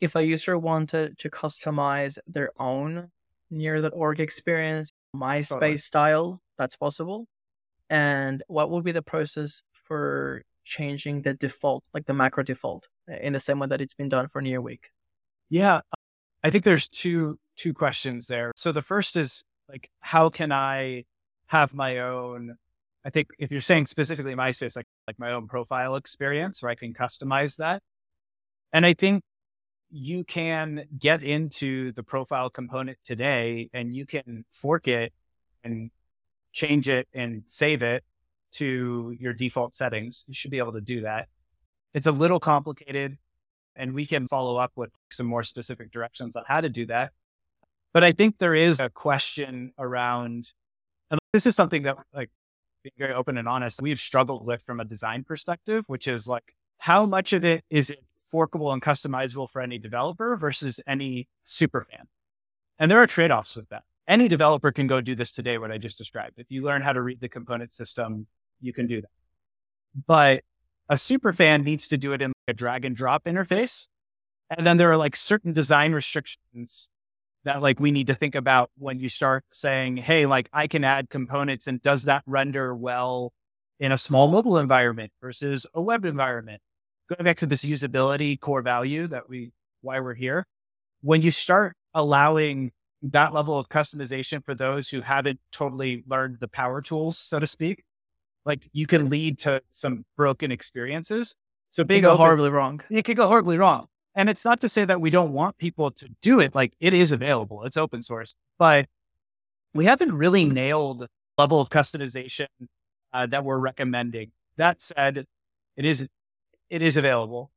If 0.00 0.14
a 0.14 0.24
user 0.24 0.56
wanted 0.56 1.18
to 1.18 1.30
customize 1.30 2.18
their 2.28 2.50
own 2.58 3.10
near.org 3.50 4.20
experience, 4.20 4.90
MySpace 5.16 5.48
Totally. 5.48 5.76
style, 5.78 6.42
that's 6.58 6.76
possible. 6.76 7.26
And 7.90 8.42
what 8.46 8.70
would 8.70 8.84
be 8.84 8.92
the 8.92 9.02
process 9.02 9.62
for 9.72 10.42
changing 10.64 11.22
the 11.22 11.34
default, 11.34 11.84
like 11.94 12.06
the 12.06 12.14
macro 12.14 12.42
default, 12.42 12.88
in 13.08 13.32
the 13.32 13.40
same 13.40 13.58
way 13.58 13.66
that 13.68 13.80
it's 13.80 13.94
been 13.94 14.08
done 14.08 14.28
for 14.28 14.40
Near 14.42 14.60
Week? 14.60 14.90
Yeah. 15.48 15.80
I 16.42 16.50
think 16.50 16.64
there's 16.64 16.88
two 16.88 17.38
two 17.56 17.72
questions 17.72 18.26
there. 18.26 18.52
So 18.56 18.72
the 18.72 18.82
first 18.82 19.16
is 19.16 19.42
like 19.68 19.90
how 20.00 20.28
can 20.28 20.52
I 20.52 21.04
have 21.46 21.74
my 21.74 21.98
own 21.98 22.56
I 23.04 23.10
think 23.10 23.28
if 23.38 23.52
you're 23.52 23.60
saying 23.60 23.86
specifically 23.86 24.34
MySpace, 24.34 24.76
like 24.76 24.86
like 25.06 25.18
my 25.18 25.32
own 25.32 25.46
profile 25.46 25.96
experience 25.96 26.62
where 26.62 26.70
I 26.70 26.74
can 26.74 26.92
customize 26.92 27.56
that. 27.58 27.82
And 28.72 28.84
I 28.84 28.94
think 28.94 29.22
you 29.90 30.24
can 30.24 30.84
get 30.98 31.22
into 31.22 31.92
the 31.92 32.02
profile 32.02 32.50
component 32.50 32.98
today 33.04 33.70
and 33.72 33.94
you 33.94 34.04
can 34.06 34.44
fork 34.50 34.88
it 34.88 35.12
and 35.62 35.90
change 36.52 36.88
it 36.88 37.06
and 37.14 37.42
save 37.46 37.82
it 37.82 38.02
to 38.54 39.16
your 39.18 39.32
default 39.32 39.74
settings. 39.74 40.24
You 40.26 40.34
should 40.34 40.50
be 40.50 40.58
able 40.58 40.72
to 40.72 40.80
do 40.80 41.00
that. 41.02 41.28
It's 41.92 42.06
a 42.06 42.12
little 42.12 42.40
complicated 42.40 43.18
and 43.76 43.94
we 43.94 44.06
can 44.06 44.26
follow 44.26 44.56
up 44.56 44.72
with 44.76 44.90
some 45.10 45.26
more 45.26 45.42
specific 45.42 45.90
directions 45.90 46.36
on 46.36 46.44
how 46.46 46.60
to 46.60 46.68
do 46.68 46.86
that. 46.86 47.12
But 47.92 48.04
I 48.04 48.12
think 48.12 48.38
there 48.38 48.54
is 48.54 48.80
a 48.80 48.88
question 48.88 49.72
around, 49.78 50.52
and 51.10 51.20
this 51.32 51.46
is 51.46 51.54
something 51.54 51.82
that, 51.82 51.96
like, 52.12 52.30
being 52.82 52.92
very 52.98 53.14
open 53.14 53.38
and 53.38 53.48
honest, 53.48 53.80
we've 53.80 54.00
struggled 54.00 54.44
with 54.44 54.62
from 54.62 54.80
a 54.80 54.84
design 54.84 55.24
perspective, 55.24 55.84
which 55.86 56.06
is 56.06 56.26
like, 56.28 56.54
how 56.78 57.06
much 57.06 57.32
of 57.32 57.44
it 57.44 57.64
is 57.70 57.90
it 57.90 58.04
forkable 58.26 58.72
and 58.72 58.82
customizable 58.82 59.48
for 59.48 59.60
any 59.60 59.78
developer 59.78 60.36
versus 60.36 60.80
any 60.86 61.28
super 61.44 61.82
fan? 61.82 62.06
And 62.78 62.90
there 62.90 63.00
are 63.00 63.06
trade 63.06 63.30
offs 63.30 63.56
with 63.56 63.68
that. 63.68 63.84
Any 64.06 64.28
developer 64.28 64.70
can 64.70 64.86
go 64.86 65.00
do 65.00 65.14
this 65.14 65.32
today, 65.32 65.56
what 65.56 65.70
I 65.70 65.78
just 65.78 65.96
described. 65.96 66.38
If 66.38 66.50
you 66.50 66.62
learn 66.62 66.82
how 66.82 66.92
to 66.92 67.00
read 67.00 67.20
the 67.20 67.28
component 67.28 67.72
system, 67.72 68.26
you 68.64 68.72
can 68.72 68.86
do 68.86 69.00
that. 69.00 69.10
But 70.06 70.42
a 70.88 70.98
super 70.98 71.32
fan 71.32 71.62
needs 71.62 71.88
to 71.88 71.96
do 71.96 72.12
it 72.12 72.22
in 72.22 72.30
like 72.30 72.48
a 72.48 72.52
drag 72.52 72.84
and 72.84 72.96
drop 72.96 73.24
interface. 73.24 73.86
And 74.50 74.66
then 74.66 74.76
there 74.76 74.90
are 74.90 74.96
like 74.96 75.16
certain 75.16 75.52
design 75.52 75.92
restrictions 75.92 76.88
that 77.44 77.62
like 77.62 77.78
we 77.78 77.90
need 77.90 78.06
to 78.06 78.14
think 78.14 78.34
about 78.34 78.70
when 78.78 78.98
you 78.98 79.08
start 79.08 79.44
saying, 79.52 79.98
hey, 79.98 80.26
like 80.26 80.48
I 80.52 80.66
can 80.66 80.84
add 80.84 81.10
components 81.10 81.66
and 81.66 81.80
does 81.82 82.04
that 82.04 82.22
render 82.26 82.74
well 82.74 83.32
in 83.78 83.92
a 83.92 83.98
small 83.98 84.28
mobile 84.28 84.58
environment 84.58 85.12
versus 85.20 85.66
a 85.74 85.82
web 85.82 86.04
environment? 86.04 86.60
Going 87.08 87.24
back 87.24 87.36
to 87.38 87.46
this 87.46 87.64
usability 87.64 88.40
core 88.40 88.62
value 88.62 89.06
that 89.08 89.28
we, 89.28 89.52
why 89.82 90.00
we're 90.00 90.14
here. 90.14 90.46
When 91.02 91.20
you 91.20 91.30
start 91.30 91.76
allowing 91.92 92.72
that 93.02 93.34
level 93.34 93.58
of 93.58 93.68
customization 93.68 94.42
for 94.42 94.54
those 94.54 94.88
who 94.88 95.02
haven't 95.02 95.38
totally 95.52 96.02
learned 96.06 96.38
the 96.40 96.48
power 96.48 96.80
tools, 96.80 97.18
so 97.18 97.38
to 97.38 97.46
speak, 97.46 97.84
like 98.44 98.68
you 98.72 98.86
can 98.86 99.08
lead 99.08 99.38
to 99.38 99.62
some 99.70 100.04
broken 100.16 100.52
experiences. 100.52 101.34
So 101.70 101.84
being 101.84 102.02
go 102.02 102.10
open- 102.10 102.18
horribly 102.18 102.50
wrong. 102.50 102.80
it 102.90 103.04
could 103.04 103.16
go 103.16 103.26
horribly 103.26 103.58
wrong. 103.58 103.86
And 104.14 104.28
it's 104.28 104.44
not 104.44 104.60
to 104.60 104.68
say 104.68 104.84
that 104.84 105.00
we 105.00 105.10
don't 105.10 105.32
want 105.32 105.58
people 105.58 105.90
to 105.90 106.08
do 106.22 106.38
it. 106.38 106.54
Like 106.54 106.74
it 106.78 106.94
is 106.94 107.10
available. 107.10 107.64
It's 107.64 107.76
open 107.76 108.02
source, 108.02 108.34
but 108.58 108.86
we 109.74 109.86
haven't 109.86 110.12
really 110.12 110.44
nailed 110.44 111.08
level 111.36 111.60
of 111.60 111.68
customization 111.68 112.46
uh, 113.12 113.26
that 113.26 113.44
we're 113.44 113.58
recommending. 113.58 114.30
That 114.56 114.80
said, 114.80 115.26
it 115.76 115.84
is 115.84 116.08
it 116.70 116.82
is 116.82 116.96
available. 116.96 117.50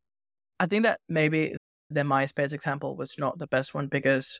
I 0.60 0.66
think 0.66 0.84
that 0.84 1.00
maybe 1.08 1.56
the 1.90 2.02
MySpace 2.02 2.54
example 2.54 2.96
was 2.96 3.16
not 3.18 3.38
the 3.38 3.48
best 3.48 3.74
one 3.74 3.88
because 3.88 4.40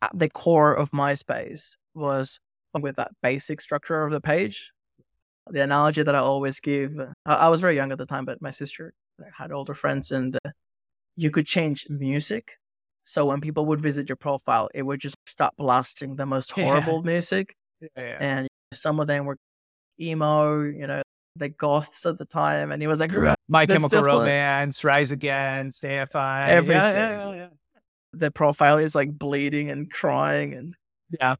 at 0.00 0.10
the 0.18 0.28
core 0.28 0.74
of 0.74 0.90
MySpace 0.90 1.76
was 1.94 2.40
with 2.78 2.96
that 2.96 3.12
basic 3.22 3.60
structure 3.60 4.02
of 4.02 4.12
the 4.12 4.20
page. 4.20 4.72
The 5.50 5.62
analogy 5.62 6.02
that 6.02 6.14
I 6.14 6.18
always 6.18 6.60
give, 6.60 6.98
I, 7.26 7.34
I 7.34 7.48
was 7.48 7.60
very 7.60 7.74
young 7.76 7.90
at 7.92 7.98
the 7.98 8.06
time, 8.06 8.24
but 8.24 8.40
my 8.40 8.50
sister 8.50 8.92
had 9.36 9.52
older 9.52 9.74
friends, 9.74 10.10
and 10.12 10.36
uh, 10.44 10.50
you 11.16 11.30
could 11.30 11.46
change 11.46 11.86
music. 11.90 12.58
So 13.04 13.26
when 13.26 13.40
people 13.40 13.66
would 13.66 13.80
visit 13.80 14.08
your 14.08 14.16
profile, 14.16 14.68
it 14.72 14.82
would 14.82 15.00
just 15.00 15.16
stop 15.26 15.54
blasting 15.56 16.16
the 16.16 16.26
most 16.26 16.52
Yeah. 16.56 16.64
horrible 16.64 17.02
music, 17.02 17.54
Yeah. 17.96 18.18
and 18.20 18.48
some 18.72 19.00
of 19.00 19.08
them 19.08 19.24
were 19.26 19.36
emo, 20.00 20.62
you 20.62 20.86
know, 20.86 21.02
the 21.36 21.48
goths 21.48 22.06
at 22.06 22.18
the 22.18 22.24
time, 22.24 22.70
and 22.70 22.80
he 22.80 22.86
was 22.86 23.00
like, 23.00 23.10
My 23.48 23.66
Chemical 23.66 24.02
Romance, 24.02 24.84
Rise 24.84 25.12
Against, 25.12 25.78
Stay 25.78 25.96
AFI, 25.96 26.14
Yeah, 26.14 26.46
Everything. 26.48 26.74
Yeah, 26.94 27.34
yeah, 27.34 27.48
the 28.12 28.30
profile 28.30 28.78
is 28.78 28.94
like 28.94 29.10
bleeding 29.18 29.70
and 29.70 29.90
crying 29.90 30.54
and 30.54 30.76
yeah. 31.18 31.34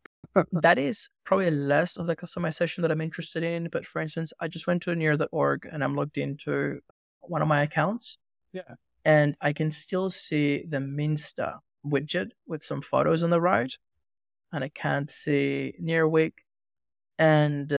That 0.52 0.78
is 0.78 1.08
probably 1.24 1.50
less 1.50 1.96
of 1.96 2.06
the 2.06 2.16
customization 2.16 2.82
that 2.82 2.90
I'm 2.90 3.00
interested 3.00 3.42
in. 3.42 3.68
But 3.70 3.86
for 3.86 4.00
instance, 4.00 4.32
I 4.40 4.48
just 4.48 4.66
went 4.66 4.82
to 4.82 4.94
near.org 4.94 5.68
and 5.70 5.82
I'm 5.82 5.94
logged 5.94 6.18
into 6.18 6.80
one 7.20 7.42
of 7.42 7.48
my 7.48 7.62
accounts. 7.62 8.18
Yeah. 8.52 8.74
And 9.04 9.36
I 9.40 9.52
can 9.52 9.70
still 9.70 10.10
see 10.10 10.64
the 10.68 10.78
Minsta 10.78 11.58
widget 11.84 12.30
with 12.46 12.62
some 12.62 12.80
photos 12.80 13.22
on 13.22 13.30
the 13.30 13.40
right. 13.40 13.76
And 14.52 14.62
I 14.62 14.68
can't 14.68 15.10
see 15.10 15.74
Near 15.78 16.06
Week. 16.06 16.44
And 17.18 17.72
uh, 17.72 17.76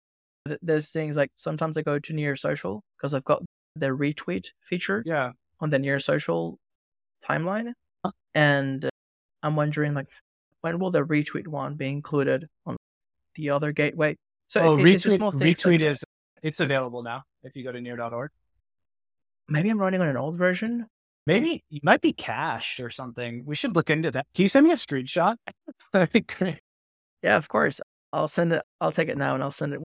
th- 0.47 0.59
there's 0.61 0.91
things 0.91 1.15
like 1.15 1.31
sometimes 1.35 1.77
I 1.77 1.81
go 1.81 1.99
to 1.99 2.13
Near 2.13 2.35
Social 2.35 2.83
because 2.97 3.13
I've 3.13 3.23
got 3.23 3.43
the 3.75 3.87
retweet 3.87 4.51
feature 4.61 5.03
yeah. 5.05 5.31
on 5.59 5.69
the 5.69 5.79
near 5.79 5.99
social 5.99 6.59
timeline 7.27 7.73
and 8.35 8.85
uh, 8.85 8.89
i'm 9.41 9.55
wondering 9.55 9.93
like 9.93 10.07
when 10.63 10.79
will 10.79 10.91
the 10.91 11.03
retweet 11.03 11.47
one 11.47 11.75
be 11.75 11.87
included 11.87 12.47
on 12.65 12.75
the 13.35 13.49
other 13.49 13.71
gateway 13.71 14.15
so 14.47 14.61
oh, 14.61 14.77
it- 14.77 14.81
retweet, 14.81 15.19
retweet 15.19 15.65
like 15.65 15.81
is 15.81 16.03
it's 16.41 16.59
available 16.59 17.03
now 17.03 17.23
if 17.43 17.55
you 17.55 17.63
go 17.63 17.71
to 17.71 17.79
near.org. 17.81 18.29
maybe 19.49 19.69
i'm 19.69 19.77
running 19.79 20.01
on 20.01 20.07
an 20.07 20.17
old 20.17 20.35
version 20.37 20.87
Maybe 21.25 21.63
you 21.69 21.79
might 21.83 22.01
be 22.01 22.11
cached 22.11 22.81
or 22.81 22.89
something. 22.89 23.45
We 23.45 23.55
should 23.55 23.75
look 23.77 23.89
into 23.89 24.11
that. 24.11 24.25
Can 24.35 24.43
you 24.43 24.49
send 24.49 24.65
me 24.65 24.73
a 24.73 24.75
screenshot? 24.75 25.37
That'd 25.93 26.11
be 26.11 26.19
great. 26.19 26.59
yeah 27.21 27.37
of 27.37 27.47
course 27.47 27.79
i'll 28.11 28.27
send 28.27 28.51
it 28.51 28.61
i'll 28.81 28.91
take 28.91 29.07
it 29.07 29.17
now 29.17 29.33
and 29.33 29.41
i'll 29.41 29.49
send 29.49 29.73
it 29.73 29.79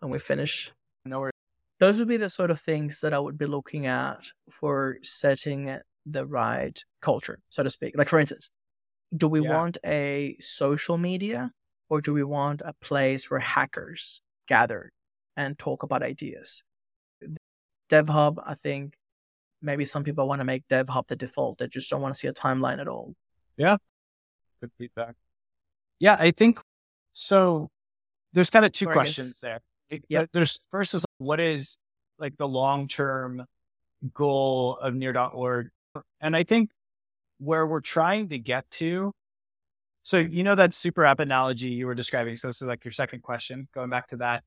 when 0.00 0.12
we 0.12 0.18
finish 0.18 0.70
No 1.06 1.20
worries. 1.20 1.32
those 1.80 1.98
would 1.98 2.08
be 2.08 2.18
the 2.18 2.28
sort 2.28 2.50
of 2.50 2.60
things 2.60 3.00
that 3.00 3.14
i 3.14 3.18
would 3.18 3.38
be 3.38 3.46
looking 3.46 3.86
at 3.86 4.26
for 4.50 4.98
setting 5.02 5.78
the 6.04 6.26
right 6.26 6.78
culture 7.00 7.38
so 7.48 7.62
to 7.62 7.70
speak 7.70 7.96
like 7.96 8.08
for 8.08 8.20
instance 8.20 8.50
do 9.14 9.28
we 9.28 9.40
Yeah. 9.42 9.54
want 9.54 9.78
a 9.84 10.36
social 10.40 10.98
media 10.98 11.52
or 11.88 12.00
do 12.00 12.12
we 12.12 12.24
want 12.24 12.62
a 12.64 12.72
place 12.74 13.30
where 13.30 13.40
hackers 13.40 14.20
gather 14.48 14.92
and 15.36 15.58
talk 15.58 15.82
about 15.82 16.02
ideas 16.02 16.64
DevHub, 17.88 18.42
I 18.44 18.54
think, 18.54 18.96
maybe 19.62 19.84
some 19.84 20.04
people 20.04 20.26
want 20.26 20.40
to 20.40 20.44
make 20.44 20.66
Dev 20.68 20.88
Hub 20.88 21.06
the 21.06 21.16
default. 21.16 21.58
They 21.58 21.68
just 21.68 21.88
don't 21.88 22.00
want 22.00 22.14
to 22.14 22.18
see 22.18 22.26
a 22.28 22.32
timeline 22.32 22.80
at 22.80 22.88
all. 22.88 23.14
Yeah. 23.56 23.76
Good 24.60 24.72
feedback. 24.76 25.14
Yeah, 25.98 26.16
I 26.18 26.30
think 26.30 26.60
so. 27.12 27.68
There's 28.32 28.50
kind 28.50 28.64
of 28.64 28.72
two 28.72 28.86
questions 28.86 29.40
there. 29.40 29.60
Yeah. 30.08 30.26
There's 30.32 30.58
first 30.70 30.94
is 30.94 31.04
what 31.18 31.40
is 31.40 31.78
like 32.18 32.36
the 32.36 32.48
long 32.48 32.88
term 32.88 33.44
goal 34.12 34.76
of 34.78 34.94
near.org? 34.94 35.70
And 36.20 36.36
I 36.36 36.42
think 36.42 36.70
where 37.38 37.66
we're 37.66 37.80
trying 37.80 38.28
to 38.30 38.38
get 38.38 38.70
to. 38.72 39.12
So, 40.02 40.18
you 40.18 40.44
know, 40.44 40.54
that 40.54 40.72
super 40.72 41.04
app 41.04 41.20
analogy 41.20 41.70
you 41.70 41.86
were 41.86 41.94
describing. 41.94 42.36
So, 42.36 42.46
this 42.46 42.62
is 42.62 42.68
like 42.68 42.84
your 42.84 42.92
second 42.92 43.22
question, 43.22 43.68
going 43.74 43.90
back 43.90 44.08
to 44.08 44.18
that. 44.18 44.44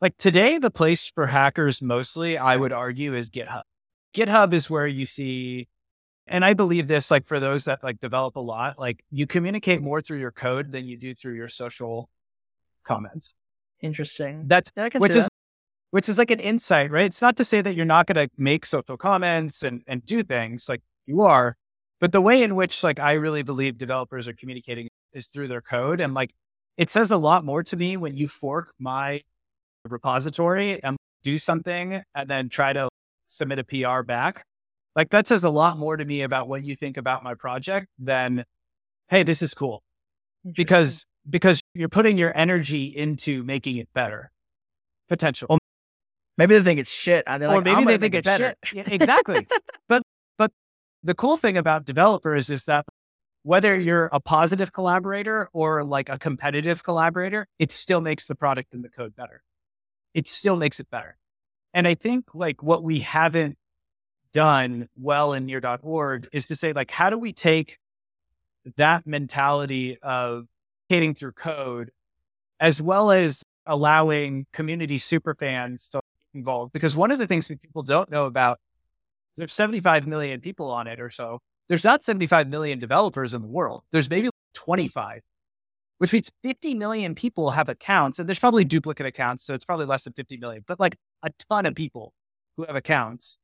Like 0.00 0.16
today, 0.16 0.58
the 0.58 0.70
place 0.70 1.10
for 1.14 1.26
hackers 1.26 1.80
mostly, 1.80 2.36
I 2.38 2.56
would 2.56 2.72
argue, 2.72 3.14
is 3.14 3.30
GitHub. 3.30 3.62
GitHub 4.14 4.52
is 4.52 4.68
where 4.70 4.86
you 4.86 5.06
see, 5.06 5.68
and 6.26 6.44
I 6.44 6.54
believe 6.54 6.88
this, 6.88 7.10
like 7.10 7.26
for 7.26 7.40
those 7.40 7.66
that 7.66 7.82
like 7.82 8.00
develop 8.00 8.36
a 8.36 8.40
lot, 8.40 8.78
like 8.78 9.04
you 9.10 9.26
communicate 9.26 9.82
more 9.82 10.00
through 10.00 10.18
your 10.18 10.32
code 10.32 10.72
than 10.72 10.86
you 10.86 10.96
do 10.96 11.14
through 11.14 11.34
your 11.34 11.48
social 11.48 12.08
comments. 12.84 13.34
Interesting. 13.82 14.44
That's 14.46 14.70
yeah, 14.76 14.88
which 14.96 15.14
is 15.14 15.26
that. 15.26 15.32
which 15.90 16.08
is 16.08 16.18
like 16.18 16.30
an 16.30 16.40
insight, 16.40 16.90
right? 16.90 17.04
It's 17.04 17.20
not 17.20 17.36
to 17.36 17.44
say 17.44 17.60
that 17.60 17.74
you're 17.74 17.84
not 17.84 18.06
going 18.06 18.26
to 18.26 18.34
make 18.38 18.64
social 18.64 18.96
comments 18.96 19.62
and 19.62 19.82
and 19.86 20.04
do 20.04 20.22
things 20.22 20.68
like 20.68 20.82
you 21.04 21.20
are, 21.22 21.56
but 22.00 22.12
the 22.12 22.20
way 22.20 22.42
in 22.42 22.56
which 22.56 22.82
like 22.82 22.98
I 22.98 23.12
really 23.12 23.42
believe 23.42 23.78
developers 23.78 24.28
are 24.28 24.34
communicating 24.34 24.88
is 25.12 25.26
through 25.26 25.48
their 25.48 25.62
code, 25.62 26.00
and 26.00 26.14
like 26.14 26.30
it 26.76 26.90
says 26.90 27.10
a 27.10 27.16
lot 27.16 27.44
more 27.44 27.62
to 27.64 27.76
me 27.76 27.96
when 27.96 28.16
you 28.16 28.28
fork 28.28 28.72
my 28.78 29.22
repository 29.84 30.82
and 30.82 30.96
do 31.22 31.38
something 31.38 32.02
and 32.14 32.28
then 32.28 32.48
try 32.48 32.72
to 32.72 32.88
submit 33.26 33.58
a 33.58 33.64
PR 33.64 34.02
back. 34.02 34.44
Like 34.94 35.10
that 35.10 35.26
says 35.26 35.44
a 35.44 35.50
lot 35.50 35.78
more 35.78 35.96
to 35.96 36.04
me 36.04 36.22
about 36.22 36.48
what 36.48 36.64
you 36.64 36.74
think 36.74 36.96
about 36.96 37.22
my 37.22 37.34
project 37.34 37.86
than, 37.98 38.44
hey, 39.08 39.22
this 39.22 39.42
is 39.42 39.54
cool. 39.54 39.82
Because 40.54 41.04
because 41.28 41.60
you're 41.74 41.88
putting 41.88 42.16
your 42.18 42.36
energy 42.36 42.86
into 42.86 43.42
making 43.42 43.76
it 43.76 43.88
better. 43.94 44.30
Potential. 45.08 45.48
Well, 45.50 45.58
maybe 46.38 46.56
they 46.56 46.62
think 46.62 46.80
it's 46.80 46.92
shit. 46.92 47.24
And 47.26 47.42
they're 47.42 47.50
or 47.50 47.56
like, 47.56 47.64
maybe 47.64 47.84
they 47.84 47.98
think 47.98 48.14
it's 48.14 48.26
better. 48.26 48.54
shit. 48.64 48.86
Yeah, 48.88 48.94
exactly. 48.94 49.46
but 49.88 50.02
the 51.06 51.14
cool 51.14 51.36
thing 51.36 51.56
about 51.56 51.84
developers 51.84 52.50
is 52.50 52.64
that 52.64 52.84
whether 53.42 53.78
you're 53.78 54.06
a 54.12 54.20
positive 54.20 54.72
collaborator 54.72 55.48
or 55.52 55.84
like 55.84 56.08
a 56.08 56.18
competitive 56.18 56.82
collaborator, 56.82 57.46
it 57.58 57.72
still 57.72 58.00
makes 58.00 58.26
the 58.26 58.34
product 58.34 58.74
and 58.74 58.84
the 58.84 58.88
code 58.88 59.14
better 59.16 59.42
it 60.16 60.26
still 60.26 60.56
makes 60.56 60.80
it 60.80 60.90
better. 60.90 61.18
And 61.74 61.86
I 61.86 61.94
think 61.94 62.34
like 62.34 62.62
what 62.62 62.82
we 62.82 63.00
haven't 63.00 63.58
done 64.32 64.88
well 64.96 65.34
in 65.34 65.44
near.org 65.44 66.26
is 66.32 66.46
to 66.46 66.56
say, 66.56 66.72
like, 66.72 66.90
how 66.90 67.10
do 67.10 67.18
we 67.18 67.34
take 67.34 67.78
that 68.76 69.06
mentality 69.06 69.98
of 70.02 70.46
hating 70.88 71.14
through 71.14 71.32
code 71.32 71.90
as 72.58 72.80
well 72.80 73.10
as 73.10 73.44
allowing 73.66 74.46
community 74.54 74.96
super 74.96 75.34
fans 75.34 75.90
to 75.90 76.00
involve? 76.32 76.72
Because 76.72 76.96
one 76.96 77.10
of 77.10 77.18
the 77.18 77.26
things 77.26 77.46
that 77.48 77.60
people 77.60 77.82
don't 77.82 78.10
know 78.10 78.24
about 78.24 78.58
there's 79.36 79.52
75 79.52 80.06
million 80.06 80.40
people 80.40 80.70
on 80.70 80.86
it 80.86 81.00
or 81.00 81.10
so. 81.10 81.40
There's 81.68 81.84
not 81.84 82.04
75 82.04 82.48
million 82.48 82.78
developers 82.78 83.34
in 83.34 83.42
the 83.42 83.48
world. 83.48 83.82
There's 83.90 84.08
maybe 84.08 84.30
25 84.54 85.22
which 85.98 86.12
means 86.12 86.30
50 86.42 86.74
million 86.74 87.14
people 87.14 87.50
have 87.50 87.68
accounts 87.68 88.18
and 88.18 88.28
there's 88.28 88.38
probably 88.38 88.64
duplicate 88.64 89.06
accounts. 89.06 89.44
So 89.44 89.54
it's 89.54 89.64
probably 89.64 89.86
less 89.86 90.04
than 90.04 90.12
50 90.12 90.36
million, 90.36 90.64
but 90.66 90.78
like 90.80 90.96
a 91.22 91.30
ton 91.48 91.66
of 91.66 91.74
people 91.74 92.12
who 92.56 92.64
have 92.64 92.76
accounts 92.76 93.38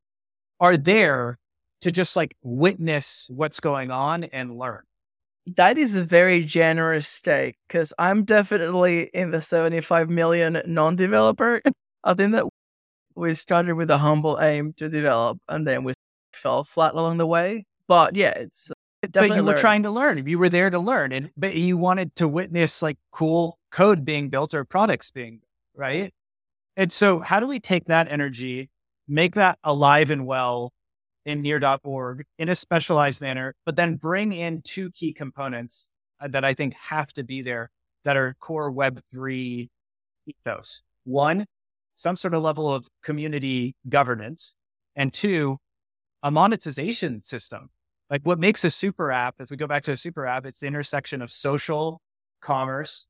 are 0.61 0.77
there 0.77 1.39
to 1.81 1.91
just 1.91 2.15
like 2.15 2.37
witness 2.43 3.29
what's 3.33 3.61
going 3.61 3.91
on 3.91 4.25
and 4.25 4.57
learn. 4.57 4.83
That 5.57 5.77
is 5.77 5.97
a 5.97 6.05
very 6.05 6.45
generous 6.45 7.09
stake 7.09 7.57
because 7.67 7.93
I'm 7.99 8.25
definitely 8.25 9.11
in 9.13 9.33
the 9.33 9.43
75 9.43 10.09
million 10.09 10.63
non 10.67 10.95
developer. 10.95 11.61
I 12.05 12.15
think 12.15 12.33
that 12.33 12.47
we 13.15 13.35
started 13.35 13.75
with 13.75 13.91
a 13.91 13.99
humble 13.99 14.39
aim 14.41 14.73
to 14.75 14.89
develop 14.89 15.39
and 15.49 15.67
then 15.67 15.85
we 15.85 15.93
fell 16.33 16.65
flat 16.65 16.95
along 16.95 17.19
the 17.19 17.27
way. 17.27 17.65
But 17.89 18.17
yeah, 18.17 18.31
it's 18.31 18.71
Definitely 19.03 19.29
but 19.31 19.35
you 19.35 19.43
learn. 19.43 19.55
were 19.55 19.61
trying 19.61 19.83
to 19.83 19.91
learn. 19.91 20.27
You 20.29 20.39
were 20.39 20.49
there 20.49 20.71
to 20.71 20.79
learn, 20.79 21.11
and 21.11 21.31
but 21.37 21.57
you 21.57 21.77
wanted 21.77 22.15
to 22.17 22.29
witness 22.29 22.83
like 22.83 22.99
cool 23.11 23.59
code 23.73 24.05
being 24.05 24.29
built 24.29 24.55
or 24.55 24.65
products 24.65 25.11
being 25.11 25.41
right. 25.75 26.15
And 26.77 26.93
so, 26.93 27.19
how 27.19 27.41
do 27.41 27.49
we 27.49 27.59
take 27.59 27.87
that 27.87 28.11
energy, 28.11 28.71
make 29.09 29.35
that 29.35 29.59
alive 29.65 30.11
and 30.11 30.25
well 30.25 30.73
in 31.27 31.43
near.org 31.43 32.25
in 32.39 32.49
a 32.49 32.55
specialized 32.55 33.21
manner, 33.21 33.57
but 33.67 33.75
then 33.75 33.97
bring 33.97 34.33
in 34.33 34.63
two 34.63 34.91
key 34.93 35.13
components 35.13 35.91
uh, 36.21 36.29
that 36.29 36.45
I 36.45 36.55
think 36.55 36.75
have 36.75 37.13
to 37.15 37.25
be 37.25 37.43
there 37.43 37.71
that 38.05 38.17
are 38.17 38.37
core 38.39 38.73
Web3 38.73 39.69
ethos. 40.27 40.83
One, 41.05 41.47
some 42.03 42.17
sort 42.17 42.35
of 42.35 42.43
level 42.43 42.73
of 42.73 42.89
community 43.03 43.75
governance, 43.89 44.57
and 44.97 45.13
two, 45.13 45.59
a 46.23 46.31
monetization 46.31 47.23
system 47.23 47.71
like 48.13 48.27
what 48.27 48.39
makes 48.39 48.63
a 48.63 48.71
super 48.71 49.11
app, 49.11 49.37
if 49.41 49.51
we 49.51 49.57
go 49.57 49.67
back 49.67 49.85
to 49.85 49.93
a 49.93 49.97
super 49.97 50.27
app, 50.27 50.45
it's 50.45 50.61
the 50.61 50.67
intersection 50.67 51.23
of 51.23 51.33
social, 51.33 52.03
commerce. 52.43 53.07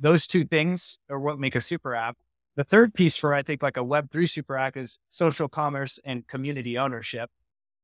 Those 0.00 0.26
two 0.26 0.44
things 0.44 0.98
are 1.08 1.20
what 1.20 1.38
make 1.38 1.54
a 1.54 1.60
super 1.60 1.94
app. 1.94 2.16
The 2.56 2.64
third 2.64 2.92
piece 2.92 3.16
for, 3.16 3.32
I 3.32 3.42
think, 3.44 3.62
like 3.62 3.76
a 3.76 3.84
Web3 3.84 4.28
super 4.28 4.58
app 4.58 4.76
is 4.76 4.98
social 5.08 5.48
commerce 5.48 6.00
and 6.04 6.26
community 6.26 6.76
ownership. 6.76 7.30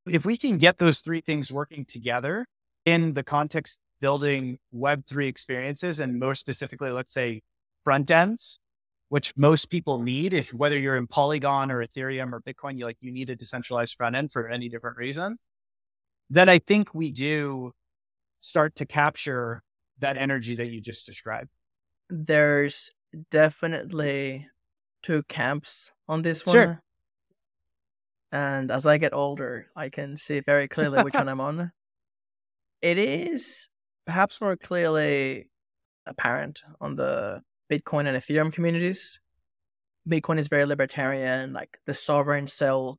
If 0.05 0.27
we 0.27 0.37
can 0.37 0.59
get 0.59 0.79
those 0.79 0.99
three 0.99 1.21
things 1.21 1.53
working 1.53 1.85
together 1.85 2.45
in 2.85 3.13
the 3.13 3.23
context 3.23 3.79
building 4.01 4.59
Web3 4.75 5.29
experiences, 5.29 6.01
and 6.01 6.19
more 6.19 6.35
specifically, 6.35 6.91
let's 6.91 7.13
say 7.13 7.43
front 7.85 8.11
ends, 8.11 8.59
which 9.09 9.33
most 9.37 9.71
people 9.71 10.01
need, 10.01 10.33
if 10.33 10.53
whether 10.53 10.79
you're 10.79 10.97
in 10.97 11.07
Polygon 11.07 11.71
or 11.71 11.85
Ethereum 11.85 12.33
or 12.33 12.41
Bitcoin, 12.41 12.79
you 12.79 12.85
like 12.85 12.99
you 13.01 13.13
need 13.13 13.31
a 13.31 13.37
decentralized 13.37 13.97
front 13.97 14.17
end 14.17 14.33
for 14.33 14.49
any 14.49 14.69
different 14.69 14.97
reasons 14.97 15.45
then 16.31 16.49
I 16.49 16.59
think 16.59 16.95
we 16.95 17.11
do 17.11 17.73
start 18.41 18.77
to 18.77 18.87
capture 18.87 19.63
that 19.99 20.17
energy 20.17 20.55
that 20.57 20.67
you 20.67 20.81
just 20.81 21.07
described. 21.07 21.51
There's 22.11 22.91
definitely 23.31 24.47
two 25.03 25.23
camps 25.25 25.93
on 26.09 26.23
this 26.23 26.45
one. 26.45 26.55
Sure. 26.55 26.83
And 28.31 28.71
as 28.71 28.87
I 28.87 28.99
get 28.99 29.15
older, 29.15 29.67
I 29.75 29.89
can 29.89 30.17
see 30.17 30.41
very 30.41 30.69
clearly 30.69 31.03
which 31.03 31.15
one 31.15 31.29
I'm 31.31 31.41
on. 31.41 31.73
It 32.83 32.99
is 32.99 33.71
perhaps 34.07 34.41
more 34.41 34.57
clearly 34.57 35.49
apparent 36.07 36.63
on 36.81 36.97
the 36.97 37.43
Bitcoin 37.71 38.07
and 38.07 38.17
Ethereum 38.17 38.53
communities. 38.53 39.21
Bitcoin 40.09 40.39
is 40.39 40.49
very 40.49 40.65
libertarian, 40.65 41.53
like 41.53 41.79
the 41.87 41.95
sovereign 41.95 42.47
cell 42.47 42.99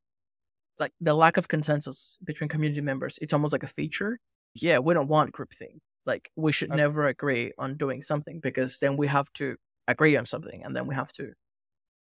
like 0.80 0.94
the 1.02 1.14
lack 1.14 1.36
of 1.36 1.50
consensus 1.50 2.18
between 2.24 2.48
community 2.48 2.80
members 2.80 3.20
it's 3.22 3.34
almost 3.34 3.52
like 3.52 3.64
a 3.64 3.68
feature. 3.68 4.20
Yeah 4.56 4.80
we 4.80 4.94
don't 4.94 5.10
want 5.10 5.34
groupthink 5.34 5.80
like 6.06 6.32
we 6.36 6.52
should 6.52 6.70
okay. 6.70 6.78
never 6.78 7.08
agree 7.08 7.52
on 7.58 7.78
doing 7.78 8.02
something 8.02 8.40
because 8.42 8.80
then 8.80 8.98
we 8.98 9.08
have 9.08 9.32
to 9.34 9.56
agree 9.88 10.16
on 10.16 10.26
something 10.26 10.64
and 10.64 10.76
then 10.76 10.88
we 10.88 10.96
have 10.96 11.12
to. 11.14 11.34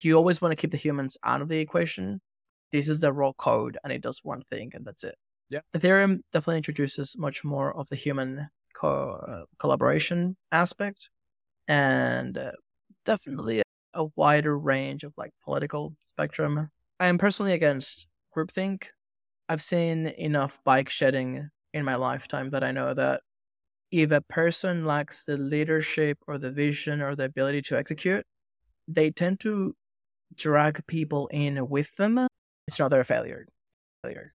You 0.01 0.17
always 0.17 0.41
want 0.41 0.51
to 0.51 0.57
keep 0.57 0.71
the 0.71 0.77
humans 0.77 1.17
out 1.23 1.41
of 1.41 1.47
the 1.47 1.59
equation. 1.59 2.19
This 2.71 2.89
is 2.89 2.99
the 2.99 3.13
raw 3.13 3.31
code 3.31 3.77
and 3.83 3.93
it 3.93 4.01
does 4.01 4.19
one 4.23 4.41
thing 4.49 4.71
and 4.73 4.83
that's 4.85 5.03
it. 5.03 5.15
Yeah. 5.49 5.61
Ethereum 5.75 6.19
definitely 6.33 6.57
introduces 6.57 7.15
much 7.17 7.45
more 7.45 7.77
of 7.77 7.87
the 7.87 7.95
human 7.95 8.49
co- 8.75 9.21
uh, 9.27 9.45
collaboration 9.59 10.35
aspect 10.51 11.09
and 11.67 12.37
uh, 12.37 12.51
definitely 13.05 13.61
a, 13.93 14.05
wider 14.15 14.57
range 14.57 15.03
of 15.03 15.13
like 15.17 15.31
political 15.43 15.93
spectrum 16.05 16.69
i 16.99 17.05
am 17.05 17.17
personally 17.17 17.53
against 17.53 18.07
groupthink. 18.35 18.85
I've 19.49 19.61
seen 19.61 20.07
enough 20.07 20.59
bike 20.63 20.89
shedding 20.89 21.49
in 21.73 21.85
my 21.85 21.95
lifetime 21.95 22.49
that 22.51 22.63
I 22.63 22.71
know 22.71 22.93
that 22.93 23.21
if 23.91 24.11
a 24.11 24.21
person 24.21 24.85
lacks 24.85 25.23
the 25.23 25.37
leadership 25.37 26.17
or 26.27 26.37
the 26.37 26.51
vision 26.51 27.01
or 27.01 27.15
the 27.15 27.25
ability 27.25 27.61
to 27.63 27.77
execute, 27.77 28.25
they 28.87 29.11
tend 29.11 29.39
to 29.41 29.75
drag 30.35 30.85
people 30.87 31.27
in 31.27 31.69
with 31.69 31.95
them. 31.97 32.27
It's 32.67 32.79
not 32.79 32.89
their 32.89 33.03
failure. 33.03 33.45
failure. 34.03 34.33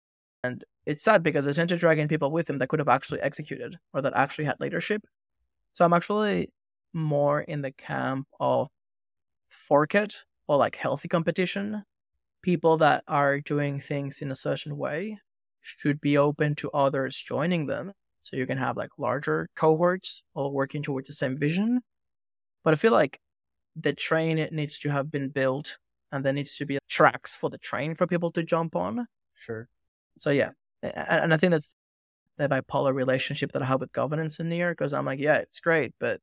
And 0.43 0.63
it's 0.85 1.03
sad 1.03 1.23
because 1.23 1.45
they 1.45 1.53
tend 1.53 1.69
to 1.69 1.77
drag 1.77 1.99
in 1.99 2.07
people 2.07 2.31
with 2.31 2.47
them 2.47 2.57
that 2.57 2.67
could 2.67 2.79
have 2.79 2.89
actually 2.89 3.21
executed 3.21 3.77
or 3.93 4.01
that 4.01 4.13
actually 4.15 4.45
had 4.45 4.59
leadership. 4.59 5.03
So 5.73 5.85
I'm 5.85 5.93
actually 5.93 6.49
more 6.93 7.41
in 7.41 7.61
the 7.61 7.71
camp 7.71 8.27
of 8.39 8.67
fork 9.49 9.95
it 9.95 10.15
or 10.47 10.57
like 10.57 10.75
healthy 10.75 11.07
competition 11.07 11.83
people 12.43 12.77
that 12.77 13.03
are 13.07 13.39
doing 13.39 13.79
things 13.79 14.21
in 14.21 14.29
a 14.29 14.35
certain 14.35 14.77
way 14.77 15.17
should 15.61 15.99
be 15.99 16.17
open 16.17 16.53
to 16.53 16.69
others 16.71 17.17
joining 17.17 17.65
them. 17.65 17.93
So 18.19 18.35
you 18.35 18.45
can 18.45 18.57
have 18.57 18.77
like 18.77 18.91
larger 18.97 19.49
cohorts 19.55 20.23
all 20.35 20.53
working 20.53 20.83
towards 20.83 21.07
the 21.07 21.13
same 21.13 21.37
vision. 21.37 21.81
But 22.63 22.73
I 22.73 22.75
feel 22.75 22.91
like 22.91 23.19
the 23.75 23.93
train 23.93 24.37
it 24.37 24.53
needs 24.53 24.77
to 24.79 24.89
have 24.89 25.09
been 25.09 25.29
built 25.29 25.77
and 26.11 26.23
there 26.23 26.33
needs 26.33 26.55
to 26.57 26.65
be 26.65 26.77
tracks 26.89 27.35
for 27.35 27.49
the 27.49 27.57
train 27.57 27.95
for 27.95 28.05
people 28.05 28.31
to 28.31 28.43
jump 28.43 28.75
on. 28.75 29.07
Sure. 29.33 29.67
So 30.17 30.29
yeah, 30.29 30.51
and 30.83 31.33
I 31.33 31.37
think 31.37 31.51
that's 31.51 31.73
the 32.37 32.47
bipolar 32.49 32.93
relationship 32.93 33.51
that 33.53 33.61
I 33.61 33.65
have 33.65 33.79
with 33.79 33.93
governance 33.93 34.39
in 34.39 34.49
Near 34.49 34.71
because 34.71 34.93
I'm 34.93 35.05
like, 35.05 35.19
yeah, 35.19 35.37
it's 35.37 35.59
great, 35.59 35.93
but 35.99 36.19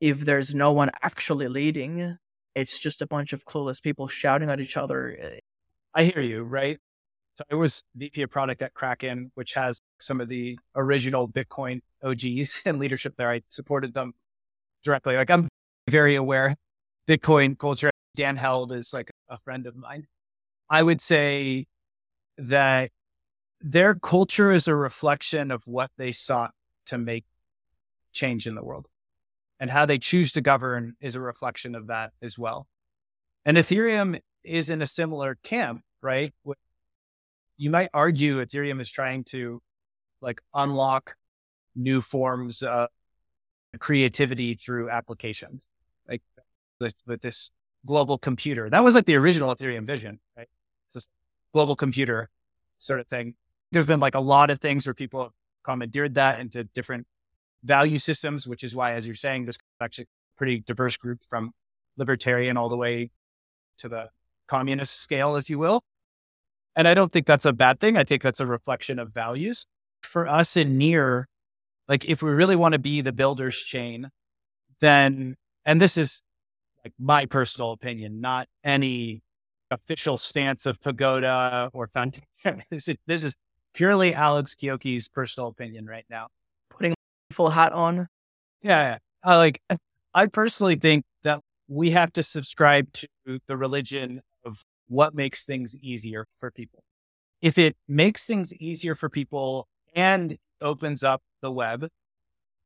if 0.00 0.20
there's 0.20 0.54
no 0.54 0.72
one 0.72 0.90
actually 1.02 1.48
leading, 1.48 2.18
it's 2.54 2.78
just 2.78 3.02
a 3.02 3.06
bunch 3.06 3.32
of 3.32 3.44
clueless 3.44 3.82
people 3.82 4.08
shouting 4.08 4.50
at 4.50 4.60
each 4.60 4.76
other. 4.76 5.16
Eh, 5.20 5.38
I 5.94 6.04
hear 6.04 6.22
you, 6.22 6.42
right? 6.42 6.78
So 7.36 7.44
I 7.50 7.54
was 7.54 7.84
VP 7.94 8.22
of 8.22 8.30
product 8.30 8.62
at 8.62 8.74
Kraken, 8.74 9.30
which 9.34 9.54
has 9.54 9.80
some 10.00 10.20
of 10.20 10.28
the 10.28 10.58
original 10.74 11.28
Bitcoin 11.28 11.80
OGs 12.02 12.62
and 12.66 12.78
leadership 12.78 13.14
there. 13.16 13.30
I 13.30 13.42
supported 13.48 13.94
them 13.94 14.14
directly. 14.84 15.16
Like 15.16 15.30
I'm 15.30 15.48
very 15.88 16.14
aware 16.16 16.56
Bitcoin 17.06 17.58
culture. 17.58 17.90
Dan 18.16 18.36
Held 18.36 18.72
is 18.72 18.92
like 18.92 19.10
a 19.28 19.38
friend 19.38 19.66
of 19.66 19.76
mine. 19.76 20.06
I 20.68 20.82
would 20.82 21.00
say 21.00 21.66
that 22.36 22.90
their 23.60 23.94
culture 23.94 24.52
is 24.52 24.68
a 24.68 24.74
reflection 24.74 25.50
of 25.50 25.62
what 25.66 25.90
they 25.96 26.12
sought 26.12 26.52
to 26.86 26.98
make 26.98 27.24
change 28.12 28.46
in 28.46 28.54
the 28.54 28.64
world. 28.64 28.86
And 29.60 29.70
how 29.70 29.86
they 29.86 29.98
choose 29.98 30.32
to 30.32 30.40
govern 30.40 30.94
is 31.00 31.14
a 31.14 31.20
reflection 31.20 31.74
of 31.74 31.88
that 31.88 32.12
as 32.22 32.38
well. 32.38 32.68
And 33.44 33.56
Ethereum 33.56 34.20
is 34.44 34.70
in 34.70 34.82
a 34.82 34.86
similar 34.86 35.36
camp, 35.42 35.82
right? 36.02 36.32
You 37.56 37.70
might 37.70 37.90
argue 37.92 38.44
Ethereum 38.44 38.80
is 38.80 38.90
trying 38.90 39.24
to 39.24 39.60
like 40.20 40.40
unlock 40.54 41.16
new 41.74 42.00
forms 42.00 42.62
of 42.62 42.88
creativity 43.78 44.54
through 44.54 44.90
applications, 44.90 45.66
like 46.08 46.22
with 46.80 47.20
this 47.20 47.50
global 47.84 48.18
computer. 48.18 48.70
That 48.70 48.84
was 48.84 48.94
like 48.94 49.06
the 49.06 49.16
original 49.16 49.54
Ethereum 49.54 49.86
vision, 49.86 50.20
right? 50.36 50.48
It's 50.86 50.94
this 50.94 51.08
global 51.52 51.74
computer 51.74 52.28
sort 52.78 53.00
of 53.00 53.08
thing 53.08 53.34
there's 53.72 53.86
been 53.86 54.00
like 54.00 54.14
a 54.14 54.20
lot 54.20 54.50
of 54.50 54.60
things 54.60 54.86
where 54.86 54.94
people 54.94 55.22
have 55.22 55.32
commandeered 55.62 56.14
that 56.14 56.40
into 56.40 56.64
different 56.64 57.06
value 57.64 57.98
systems, 57.98 58.46
which 58.46 58.62
is 58.62 58.74
why, 58.74 58.92
as 58.92 59.06
you're 59.06 59.14
saying, 59.14 59.44
this 59.44 59.58
actually 59.80 60.06
pretty 60.36 60.60
diverse 60.60 60.96
group 60.96 61.20
from 61.28 61.52
libertarian 61.96 62.56
all 62.56 62.68
the 62.68 62.76
way 62.76 63.10
to 63.78 63.88
the 63.88 64.08
communist 64.46 65.00
scale, 65.00 65.36
if 65.36 65.50
you 65.50 65.58
will. 65.58 65.82
And 66.76 66.86
I 66.86 66.94
don't 66.94 67.12
think 67.12 67.26
that's 67.26 67.44
a 67.44 67.52
bad 67.52 67.80
thing. 67.80 67.96
I 67.96 68.04
think 68.04 68.22
that's 68.22 68.40
a 68.40 68.46
reflection 68.46 68.98
of 68.98 69.12
values. 69.12 69.66
For 70.02 70.28
us 70.28 70.56
in 70.56 70.78
near, 70.78 71.28
like 71.88 72.04
if 72.04 72.22
we 72.22 72.30
really 72.30 72.56
want 72.56 72.72
to 72.72 72.78
be 72.78 73.00
the 73.00 73.12
builder's 73.12 73.58
chain, 73.58 74.10
then, 74.80 75.36
and 75.64 75.80
this 75.80 75.96
is 75.96 76.22
like 76.84 76.92
my 76.98 77.26
personal 77.26 77.72
opinion, 77.72 78.20
not 78.20 78.46
any 78.62 79.22
official 79.70 80.16
stance 80.16 80.66
of 80.66 80.80
Pagoda 80.80 81.70
or 81.72 81.88
Foundation. 81.88 82.24
this 82.70 82.88
is, 82.88 82.96
this 83.06 83.24
is 83.24 83.36
purely 83.74 84.14
Alex 84.14 84.54
Chiocchi's 84.54 85.08
personal 85.08 85.48
opinion 85.48 85.86
right 85.86 86.06
now. 86.08 86.28
Full 87.30 87.50
hat 87.50 87.72
on. 87.72 88.08
Yeah. 88.62 88.98
I 89.22 89.36
like, 89.36 89.62
I 90.14 90.26
personally 90.26 90.76
think 90.76 91.04
that 91.22 91.40
we 91.68 91.90
have 91.90 92.12
to 92.14 92.22
subscribe 92.22 92.92
to 92.94 93.08
the 93.46 93.56
religion 93.56 94.22
of 94.44 94.62
what 94.88 95.14
makes 95.14 95.44
things 95.44 95.76
easier 95.82 96.26
for 96.38 96.50
people. 96.50 96.82
If 97.42 97.58
it 97.58 97.76
makes 97.86 98.26
things 98.26 98.54
easier 98.54 98.94
for 98.94 99.08
people 99.08 99.68
and 99.94 100.36
opens 100.60 101.04
up 101.04 101.22
the 101.42 101.52
web, 101.52 101.88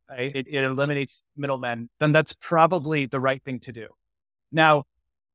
right, 0.09 0.35
it, 0.35 0.47
it 0.49 0.65
eliminates 0.65 1.23
middlemen, 1.37 1.91
then 2.01 2.13
that's 2.13 2.35
probably 2.41 3.07
the 3.07 3.21
right 3.21 3.43
thing 3.45 3.59
to 3.61 3.73
do. 3.73 3.89
Now, 4.51 4.85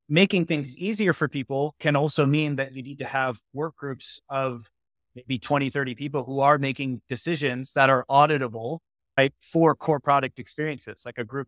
making 0.09 0.45
things 0.45 0.77
easier 0.77 1.13
for 1.13 1.27
people 1.27 1.75
can 1.79 1.95
also 1.95 2.25
mean 2.25 2.55
that 2.55 2.73
you 2.73 2.81
need 2.81 2.99
to 2.99 3.05
have 3.05 3.39
work 3.53 3.75
groups 3.75 4.21
of 4.29 4.69
maybe 5.15 5.37
20, 5.37 5.69
30 5.69 5.95
people 5.95 6.23
who 6.23 6.39
are 6.39 6.57
making 6.57 7.01
decisions 7.09 7.73
that 7.73 7.89
are 7.89 8.05
auditable 8.09 8.79
right, 9.17 9.33
for 9.41 9.75
core 9.75 9.99
product 9.99 10.39
experiences, 10.39 11.03
like 11.05 11.17
a 11.17 11.23
group 11.23 11.47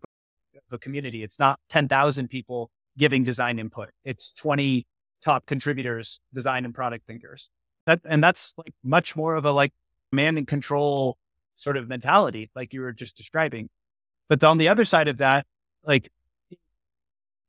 of 0.55 0.61
a 0.71 0.77
community. 0.77 1.23
It's 1.23 1.39
not 1.39 1.59
10,000 1.69 2.27
people 2.27 2.71
giving 2.97 3.23
design 3.23 3.59
input. 3.59 3.89
It's 4.03 4.33
20 4.33 4.85
top 5.21 5.45
contributors, 5.45 6.19
design 6.33 6.65
and 6.65 6.73
product 6.73 7.05
thinkers. 7.07 7.49
That, 7.85 8.01
and 8.05 8.23
that's 8.23 8.53
like 8.57 8.73
much 8.83 9.15
more 9.15 9.35
of 9.35 9.45
a 9.45 9.51
like 9.51 9.71
command 10.11 10.37
and 10.37 10.47
control 10.47 11.17
sort 11.55 11.77
of 11.77 11.87
mentality, 11.87 12.49
like 12.55 12.73
you 12.73 12.81
were 12.81 12.93
just 12.93 13.15
describing. 13.15 13.69
But 14.27 14.43
on 14.43 14.57
the 14.57 14.67
other 14.67 14.83
side 14.83 15.07
of 15.07 15.17
that, 15.17 15.45
like 15.83 16.09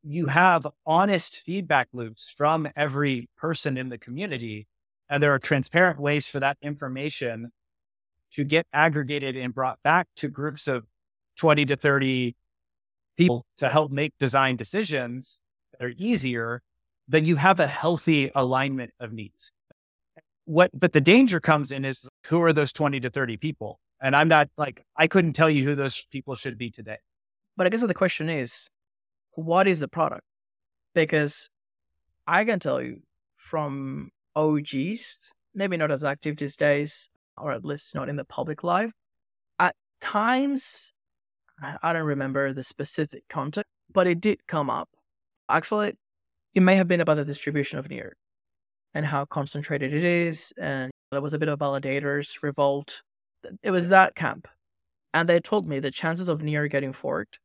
you 0.03 0.27
have 0.27 0.67
honest 0.87 1.43
feedback 1.45 1.89
loops 1.93 2.33
from 2.35 2.69
every 2.75 3.29
person 3.37 3.77
in 3.77 3.89
the 3.89 3.99
community 3.99 4.67
and 5.09 5.23
there 5.23 5.35
are 5.35 5.39
transparent 5.39 6.01
ways 6.01 6.29
for 6.29 6.41
that 6.41 6.57
information 6.63 7.51
to 8.33 8.45
get 8.45 8.67
aggregated 8.73 9.37
and 9.37 9.55
brought 9.55 9.79
back 9.83 10.07
to 10.17 10.29
groups 10.29 10.69
of 10.69 10.85
20 11.37 11.67
to 11.67 11.77
30 11.77 12.37
people 13.17 13.45
to 13.57 13.69
help 13.69 13.91
make 13.91 14.13
design 14.19 14.57
decisions 14.57 15.41
that 15.73 15.85
are 15.85 15.93
easier, 15.97 16.63
then 17.09 17.25
you 17.25 17.37
have 17.37 17.61
a 17.61 17.67
healthy 17.67 18.31
alignment 18.35 18.93
of 19.01 19.13
needs. 19.13 19.53
What, 20.45 20.71
but 20.73 20.93
the 20.93 21.01
danger 21.01 21.41
comes 21.41 21.71
in 21.71 21.85
is 21.85 22.09
who 22.27 22.43
are 22.43 22.53
those 22.53 22.73
20 22.73 23.01
to 23.01 23.11
30 23.11 23.37
people? 23.37 23.79
And 24.01 24.17
I'm 24.17 24.29
not 24.29 24.49
like, 24.57 24.85
I 24.97 25.07
couldn't 25.07 25.35
tell 25.35 25.51
you 25.51 25.65
who 25.65 25.75
those 25.75 26.07
people 26.11 26.35
should 26.35 26.57
be 26.57 26.71
today. 26.71 26.97
But 27.57 27.67
I 27.67 27.71
guess 27.71 27.83
the 27.87 27.95
question 27.95 28.31
is, 28.31 28.69
what 29.33 29.69
is 29.69 29.81
the 29.81 29.89
product? 29.89 30.23
Because 30.95 31.51
I 32.27 32.45
can 32.45 32.59
tell 32.59 32.81
you 32.81 33.01
from 33.37 34.11
OGs, 34.37 35.33
maybe 35.55 35.77
not 35.77 35.91
as 35.91 36.05
active 36.05 36.37
these 36.37 36.57
days, 36.57 37.11
or 37.37 37.53
at 37.53 37.65
least 37.65 37.95
not 37.95 38.09
in 38.09 38.17
the 38.17 38.25
public 38.25 38.63
life. 38.65 38.93
At 39.59 39.75
times, 40.01 40.93
I 41.83 41.93
don't 41.93 42.03
remember 42.03 42.53
the 42.53 42.63
specific 42.63 43.25
context, 43.29 43.71
but 43.93 44.07
it 44.07 44.21
did 44.21 44.47
come 44.47 44.71
up. 44.71 44.89
Actually, 45.49 45.95
it 46.55 46.63
may 46.63 46.77
have 46.77 46.89
been 46.89 47.01
about 47.01 47.17
the 47.17 47.25
distribution 47.25 47.79
of 47.79 47.91
Near 47.91 48.17
and 48.95 49.05
how 49.05 49.25
concentrated 49.25 49.93
it 49.93 50.05
is. 50.05 50.53
And 50.59 50.91
there 51.11 51.21
was 51.21 51.35
a 51.35 51.39
bit 51.39 51.49
of 51.49 51.59
validators 51.59 52.43
revolt. 52.43 53.03
It 53.63 53.71
was 53.71 53.89
that 53.91 54.15
camp. 54.15 54.49
And 55.13 55.29
they 55.29 55.41
told 55.41 55.67
me 55.67 55.81
the 55.81 55.91
chances 55.91 56.29
of 56.29 56.43
Near 56.43 56.69
getting 56.69 56.93
forked 56.93 57.41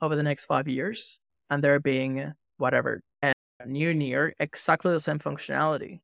over 0.00 0.16
the 0.16 0.22
next 0.22 0.46
five 0.46 0.68
years 0.68 1.18
and 1.50 1.62
there 1.62 1.78
being 1.80 2.32
whatever, 2.56 3.00
and 3.22 3.34
new 3.66 3.92
Near, 3.92 4.34
exactly 4.38 4.92
the 4.92 5.00
same 5.00 5.18
functionality 5.18 6.00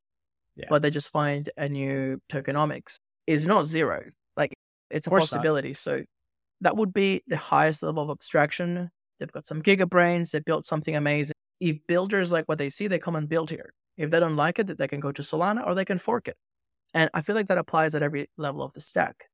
yeah. 0.57 0.67
but 0.69 0.83
they 0.83 0.91
just 0.91 1.11
find 1.11 1.49
a 1.57 1.69
new 1.69 2.21
tokenomics 2.31 2.99
is 3.27 3.47
not 3.47 3.67
zero. 3.67 4.05
Like 4.37 4.55
it's 4.91 5.07
a 5.07 5.11
possibility. 5.11 5.71
Not. 5.71 5.77
So 5.79 6.05
that 6.61 6.77
would 6.77 6.93
be 6.93 7.23
the 7.27 7.37
highest 7.37 7.83
level 7.83 8.03
of 8.03 8.11
abstraction. 8.11 8.91
They've 9.19 9.33
got 9.33 9.47
some 9.47 9.63
gigabrains. 9.63 10.31
They 10.31 10.41
built 10.41 10.65
something 10.67 10.97
amazing. 10.97 11.35
If 11.61 11.79
builders 11.87 12.33
like 12.33 12.47
what 12.47 12.59
they 12.59 12.71
see, 12.71 12.87
they 12.87 12.99
come 12.99 13.17
and 13.17 13.29
build 13.29 13.51
here. 13.51 13.73
If 13.97 14.11
they 14.11 14.21
don't 14.21 14.37
like 14.37 14.59
it, 14.59 14.77
they 14.77 14.89
can 14.89 15.01
go 15.01 15.13
to 15.13 15.23
Solana 15.23 15.67
or 15.67 15.75
they 15.75 15.85
can 15.85 15.99
fork 15.99 16.29
it. 16.29 16.37
And 16.93 17.11
I 17.15 17.23
feel 17.23 17.35
like 17.35 17.47
that 17.47 17.59
applies 17.59 17.95
at 17.95 18.03
every 18.03 18.29
level 18.37 18.63
of 18.63 18.73
the 18.75 18.81
stack. 18.81 19.29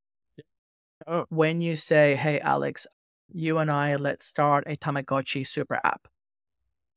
Oh. 1.06 1.26
When 1.30 1.60
you 1.60 1.74
say, 1.74 2.14
hey, 2.14 2.38
Alex, 2.40 2.86
you 3.32 3.58
and 3.58 3.70
I, 3.70 3.96
let's 3.96 4.26
start 4.26 4.64
a 4.66 4.76
Tamagotchi 4.76 5.46
super 5.46 5.80
app. 5.82 6.06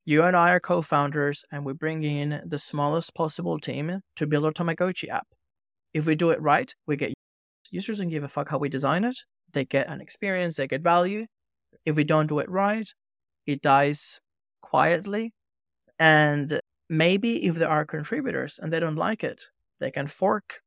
You 0.05 0.23
and 0.23 0.37
I 0.37 0.51
are 0.51 0.59
co 0.59 0.83
founders, 0.83 1.43
and 1.51 1.65
we 1.65 1.73
bring 1.73 2.03
in 2.03 2.41
the 2.45 2.59
smallest 2.59 3.15
possible 3.15 3.59
team 3.59 4.01
to 4.17 4.27
build 4.27 4.45
our 4.45 4.51
Tamagotchi 4.51 5.09
app. 5.09 5.27
If 5.95 6.05
we 6.05 6.15
do 6.15 6.31
it 6.31 6.41
right, 6.41 6.75
we 6.85 6.97
get 6.97 7.13
users 7.71 7.99
don't 7.99 8.09
give 8.09 8.25
a 8.25 8.27
fuck 8.27 8.49
how 8.49 8.57
we 8.57 8.67
design 8.67 9.05
it. 9.05 9.17
They 9.53 9.63
get 9.63 9.87
an 9.87 10.01
experience, 10.01 10.57
they 10.57 10.67
get 10.67 10.81
value. 10.81 11.25
If 11.85 11.95
we 11.95 12.03
don't 12.03 12.27
do 12.27 12.39
it 12.39 12.49
right, 12.49 12.87
it 13.47 13.61
dies 13.61 14.19
quietly. 14.61 15.31
And 15.97 16.59
maybe 16.89 17.45
if 17.45 17.55
there 17.55 17.69
are 17.69 17.85
contributors 17.85 18.59
and 18.61 18.73
they 18.73 18.81
don't 18.81 18.97
like 18.97 19.23
it, 19.23 19.43
they 19.79 19.89
can 19.89 20.07
fork. 20.07 20.59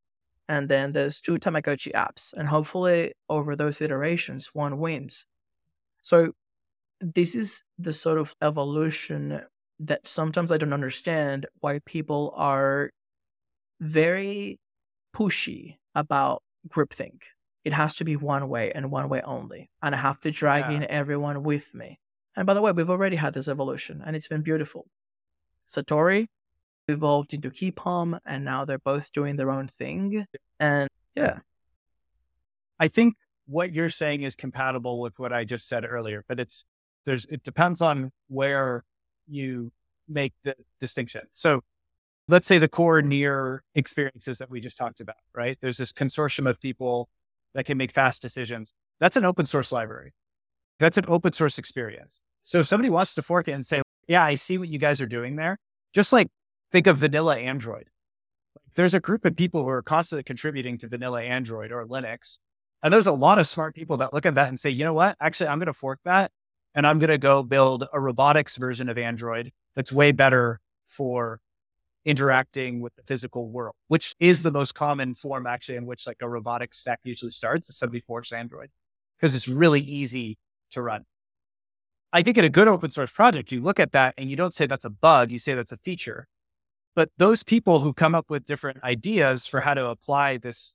And 0.48 0.66
then 0.70 0.92
there's 0.92 1.20
two 1.20 1.36
Tamagotchi 1.36 1.92
apps. 1.92 2.32
And 2.32 2.48
hopefully, 2.48 3.12
over 3.28 3.54
those 3.54 3.82
iterations, 3.82 4.48
one 4.54 4.78
wins. 4.78 5.26
So 6.00 6.32
this 7.02 7.34
is 7.34 7.62
the 7.78 7.92
sort 7.92 8.16
of 8.16 8.34
evolution 8.40 9.42
that 9.80 10.08
sometimes 10.08 10.50
I 10.50 10.56
don't 10.56 10.72
understand 10.72 11.44
why 11.60 11.80
people 11.84 12.32
are 12.34 12.88
very 13.78 14.58
pushy 15.18 15.76
about 15.94 16.42
groupthink. 16.68 17.22
It 17.64 17.72
has 17.72 17.96
to 17.96 18.04
be 18.04 18.16
one 18.16 18.48
way 18.48 18.72
and 18.72 18.90
one 18.90 19.08
way 19.08 19.20
only. 19.22 19.70
And 19.82 19.94
I 19.94 19.98
have 19.98 20.20
to 20.22 20.30
drag 20.30 20.70
yeah. 20.70 20.76
in 20.76 20.84
everyone 20.84 21.42
with 21.42 21.74
me. 21.74 21.98
And 22.36 22.46
by 22.46 22.54
the 22.54 22.62
way, 22.62 22.72
we've 22.72 22.90
already 22.90 23.16
had 23.16 23.34
this 23.34 23.48
evolution 23.48 24.02
and 24.04 24.14
it's 24.14 24.28
been 24.28 24.42
beautiful. 24.42 24.86
Satori 25.66 26.28
evolved 26.86 27.34
into 27.34 27.50
Keypom 27.50 28.18
and 28.24 28.44
now 28.44 28.64
they're 28.64 28.78
both 28.78 29.12
doing 29.12 29.36
their 29.36 29.50
own 29.50 29.68
thing. 29.68 30.24
And 30.60 30.88
yeah. 31.14 31.40
I 32.78 32.88
think 32.88 33.14
what 33.46 33.72
you're 33.72 33.88
saying 33.88 34.22
is 34.22 34.36
compatible 34.36 35.00
with 35.00 35.18
what 35.18 35.32
I 35.32 35.44
just 35.44 35.66
said 35.68 35.84
earlier, 35.84 36.24
but 36.28 36.38
it's 36.38 36.64
there's 37.04 37.24
it 37.26 37.42
depends 37.42 37.82
on 37.82 38.12
where 38.28 38.84
you 39.26 39.72
make 40.08 40.32
the 40.44 40.54
distinction. 40.78 41.22
So 41.32 41.62
let's 42.28 42.46
say 42.46 42.58
the 42.58 42.68
core 42.68 43.02
near 43.02 43.64
experiences 43.74 44.38
that 44.38 44.50
we 44.50 44.60
just 44.60 44.76
talked 44.76 45.00
about, 45.00 45.16
right? 45.34 45.58
There's 45.60 45.78
this 45.78 45.92
consortium 45.92 46.48
of 46.48 46.60
people 46.60 47.08
that 47.54 47.64
can 47.64 47.78
make 47.78 47.92
fast 47.92 48.22
decisions. 48.22 48.74
That's 49.00 49.16
an 49.16 49.24
open 49.24 49.46
source 49.46 49.72
library. 49.72 50.12
That's 50.78 50.98
an 50.98 51.06
open 51.08 51.32
source 51.32 51.58
experience. 51.58 52.20
So 52.42 52.60
if 52.60 52.66
somebody 52.66 52.90
wants 52.90 53.14
to 53.14 53.22
fork 53.22 53.48
it 53.48 53.52
and 53.52 53.66
say, 53.66 53.82
yeah, 54.06 54.24
I 54.24 54.36
see 54.36 54.58
what 54.58 54.68
you 54.68 54.78
guys 54.78 55.00
are 55.00 55.06
doing 55.06 55.36
there, 55.36 55.58
just 55.92 56.12
like 56.12 56.28
think 56.70 56.86
of 56.86 56.98
vanilla 56.98 57.36
Android. 57.36 57.88
There's 58.74 58.94
a 58.94 59.00
group 59.00 59.24
of 59.24 59.34
people 59.34 59.62
who 59.62 59.68
are 59.70 59.82
constantly 59.82 60.22
contributing 60.22 60.78
to 60.78 60.88
vanilla 60.88 61.22
Android 61.22 61.72
or 61.72 61.84
Linux. 61.86 62.38
And 62.82 62.92
there's 62.92 63.06
a 63.06 63.12
lot 63.12 63.38
of 63.38 63.46
smart 63.46 63.74
people 63.74 63.96
that 63.96 64.14
look 64.14 64.24
at 64.24 64.36
that 64.36 64.48
and 64.48 64.60
say, 64.60 64.70
you 64.70 64.84
know 64.84 64.92
what? 64.92 65.16
Actually, 65.20 65.48
I'm 65.48 65.58
going 65.58 65.66
to 65.66 65.72
fork 65.72 65.98
that 66.04 66.30
and 66.74 66.86
I'm 66.86 66.98
going 66.98 67.10
to 67.10 67.18
go 67.18 67.42
build 67.42 67.86
a 67.92 68.00
robotics 68.00 68.56
version 68.56 68.88
of 68.88 68.98
Android 68.98 69.52
that's 69.74 69.92
way 69.92 70.12
better 70.12 70.60
for 70.86 71.40
interacting 72.08 72.80
with 72.80 72.94
the 72.96 73.02
physical 73.02 73.50
world, 73.50 73.74
which 73.88 74.14
is 74.18 74.42
the 74.42 74.50
most 74.50 74.74
common 74.74 75.14
form 75.14 75.46
actually 75.46 75.76
in 75.76 75.84
which 75.84 76.06
like 76.06 76.16
a 76.22 76.28
robotic 76.28 76.72
stack 76.72 77.00
usually 77.04 77.30
starts. 77.30 77.68
a 77.68 77.72
somebody 77.74 78.00
forks 78.00 78.32
Android 78.32 78.70
because 79.16 79.34
it's 79.34 79.46
really 79.46 79.82
easy 79.82 80.38
to 80.70 80.80
run. 80.80 81.04
I 82.10 82.22
think 82.22 82.38
in 82.38 82.46
a 82.46 82.48
good 82.48 82.66
open 82.66 82.90
source 82.90 83.10
project, 83.10 83.52
you 83.52 83.60
look 83.60 83.78
at 83.78 83.92
that 83.92 84.14
and 84.16 84.30
you 84.30 84.36
don't 84.36 84.54
say 84.54 84.64
that's 84.66 84.86
a 84.86 84.90
bug, 84.90 85.30
you 85.30 85.38
say 85.38 85.54
that's 85.54 85.72
a 85.72 85.76
feature. 85.76 86.26
But 86.96 87.10
those 87.18 87.42
people 87.42 87.80
who 87.80 87.92
come 87.92 88.14
up 88.14 88.30
with 88.30 88.46
different 88.46 88.82
ideas 88.82 89.46
for 89.46 89.60
how 89.60 89.74
to 89.74 89.88
apply 89.88 90.38
this 90.38 90.74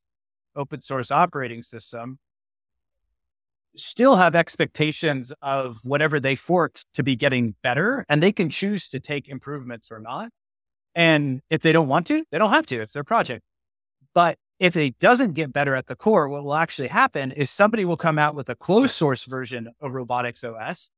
open 0.56 0.82
source 0.82 1.10
operating 1.10 1.64
system 1.64 2.20
still 3.76 4.18
have 4.18 4.36
expectations 4.36 5.34
of 5.42 5.80
whatever 5.84 6.20
they 6.20 6.36
forked 6.36 6.86
to 6.94 7.02
be 7.02 7.16
getting 7.16 7.56
better, 7.64 8.06
and 8.08 8.22
they 8.22 8.32
can 8.32 8.52
choose 8.52 8.88
to 8.90 9.00
take 9.00 9.28
improvements 9.28 9.90
or 9.92 10.00
not. 10.00 10.30
And 10.96 11.42
if 11.50 11.62
they 11.62 11.72
don't 11.72 11.88
want 11.88 12.08
to, 12.08 12.24
they 12.32 12.38
don't 12.38 12.52
have 12.52 12.68
to. 12.68 12.80
It's 12.80 12.94
their 12.94 13.04
project. 13.04 13.44
But 14.14 14.38
if 14.60 14.76
it 14.76 15.00
doesn't 15.00 15.34
get 15.34 15.52
better 15.52 15.76
at 15.76 15.88
the 15.88 15.96
core, 15.96 16.30
what 16.30 16.44
will 16.44 16.56
actually 16.56 16.88
happen 16.88 17.32
is 17.32 17.50
somebody 17.50 17.86
will 17.86 17.98
come 17.98 18.20
out 18.20 18.36
with 18.36 18.50
a 18.50 18.56
closed 18.56 18.94
source 18.94 19.26
version 19.26 19.70
of 19.82 19.94
Robotics 19.94 20.44
OS 20.44 20.92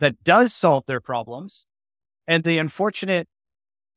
that 0.00 0.22
does 0.24 0.52
solve 0.52 0.84
their 0.86 1.00
problems. 1.00 1.66
And 2.26 2.42
the 2.42 2.58
unfortunate 2.58 3.28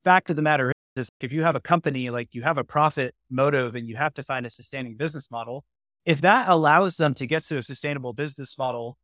fact 0.03 0.29
of 0.29 0.35
the 0.35 0.41
matter 0.41 0.71
is, 0.95 1.09
if 1.19 1.33
you 1.33 1.43
have 1.43 1.55
a 1.55 1.59
company, 1.59 2.09
like 2.09 2.29
you 2.33 2.43
have 2.43 2.57
a 2.57 2.63
profit 2.63 3.15
motive 3.29 3.75
and 3.75 3.87
you 3.87 3.95
have 3.95 4.13
to 4.13 4.23
find 4.23 4.45
a 4.45 4.49
sustaining 4.49 4.95
business 4.95 5.31
model, 5.31 5.65
if 6.05 6.21
that 6.21 6.49
allows 6.49 6.97
them 6.97 7.13
to 7.15 7.25
get 7.25 7.43
to 7.43 7.57
a 7.57 7.61
sustainable 7.61 8.13
business 8.13 8.57
model 8.57 8.97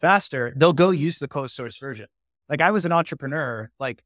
faster, 0.00 0.52
they'll 0.56 0.72
go 0.72 0.90
use 0.90 1.18
the 1.18 1.28
closed 1.28 1.54
source 1.54 1.78
version. 1.78 2.06
Like 2.48 2.60
I 2.60 2.70
was 2.70 2.84
an 2.84 2.92
entrepreneur, 2.92 3.70
like 3.80 4.02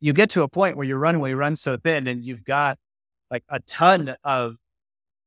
you 0.00 0.12
get 0.12 0.30
to 0.30 0.42
a 0.42 0.48
point 0.48 0.76
where 0.76 0.86
your 0.86 0.98
runway 0.98 1.32
runs 1.32 1.60
so 1.60 1.76
thin 1.76 2.06
and 2.06 2.24
you've 2.24 2.44
got 2.44 2.78
like 3.30 3.44
a 3.48 3.60
ton 3.60 4.16
of 4.24 4.56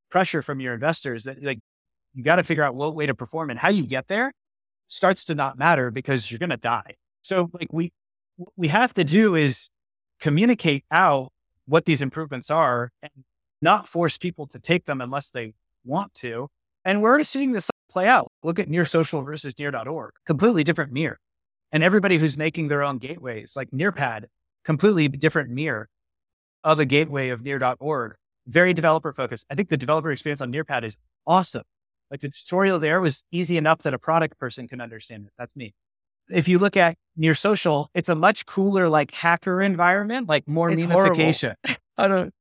pressure 0.10 0.42
from 0.42 0.60
your 0.60 0.74
investors 0.74 1.24
that 1.24 1.42
like 1.42 1.60
you 2.14 2.24
got 2.24 2.36
to 2.36 2.44
figure 2.44 2.64
out 2.64 2.76
what 2.76 2.96
way 2.96 3.06
to 3.06 3.16
perform 3.16 3.50
and 3.50 3.60
how 3.60 3.70
you 3.70 3.86
get 3.86 4.08
there 4.08 4.34
starts 4.88 5.26
to 5.26 5.36
not 5.36 5.58
matter 5.58 5.92
because 5.92 6.30
you're 6.30 6.40
going 6.40 6.50
to 6.50 6.58
die. 6.58 6.96
So 7.22 7.50
like 7.54 7.72
we 7.72 7.92
what 8.38 8.54
we 8.58 8.68
have 8.68 8.94
to 8.96 9.04
do 9.04 9.36
is 9.36 9.70
communicate 10.20 10.86
out 10.92 11.32
what 11.66 11.86
these 11.86 12.02
improvements 12.02 12.50
are 12.50 12.92
and 13.02 13.12
not 13.62 13.88
force 13.88 14.18
people 14.18 14.48
to 14.48 14.60
take 14.60 14.86
them 14.86 15.02
unless 15.02 15.32
they 15.32 15.54
want 15.86 16.14
to. 16.16 16.48
And 16.84 17.02
we're 17.02 17.10
already 17.10 17.24
seeing 17.24 17.54
this 17.54 17.70
play 17.90 18.08
out. 18.08 18.32
Look 18.44 18.60
at 18.60 18.70
Near 18.70 18.86
Social 18.86 19.22
versus 19.22 19.58
Near.org, 19.58 20.14
completely 20.26 20.64
different 20.64 20.92
near. 20.92 21.20
And 21.72 21.84
everybody 21.84 22.18
who's 22.18 22.38
making 22.38 22.68
their 22.68 22.84
own 22.84 22.98
gateways, 22.98 23.56
like 23.56 23.72
Nearpad, 23.72 24.26
completely 24.64 25.08
different 25.08 25.50
mirror 25.50 25.90
of 26.64 26.80
a 26.80 26.86
gateway 26.86 27.30
of 27.30 27.42
Near.org, 27.42 28.16
very 28.48 28.74
developer 28.74 29.14
focused. 29.14 29.46
I 29.50 29.56
think 29.56 29.70
the 29.70 29.78
developer 29.78 30.12
experience 30.12 30.42
on 30.42 30.52
Nearpad 30.52 30.84
is 30.84 30.98
awesome. 31.26 31.64
Like 32.10 32.22
the 32.22 32.30
tutorial 32.30 32.80
there 32.80 33.02
was 33.02 33.24
easy 33.32 33.58
enough 33.58 33.80
that 33.80 33.94
a 33.94 34.00
product 34.00 34.38
person 34.38 34.68
can 34.68 34.82
understand 34.82 35.26
it. 35.26 35.34
That's 35.38 35.56
me. 35.56 35.74
If 36.30 36.48
you 36.48 36.60
look 36.60 36.78
at 36.78 36.96
Near 37.18 37.34
Social, 37.34 37.90
it's 37.94 38.10
a 38.10 38.16
much 38.16 38.46
cooler, 38.46 38.88
like 38.88 39.12
hacker 39.12 39.62
environment, 39.62 40.30
like 40.30 40.48
more 40.48 40.70
it's 40.70 40.84
memification. 40.84 41.56
I 41.98 42.08
don't, 42.08 42.34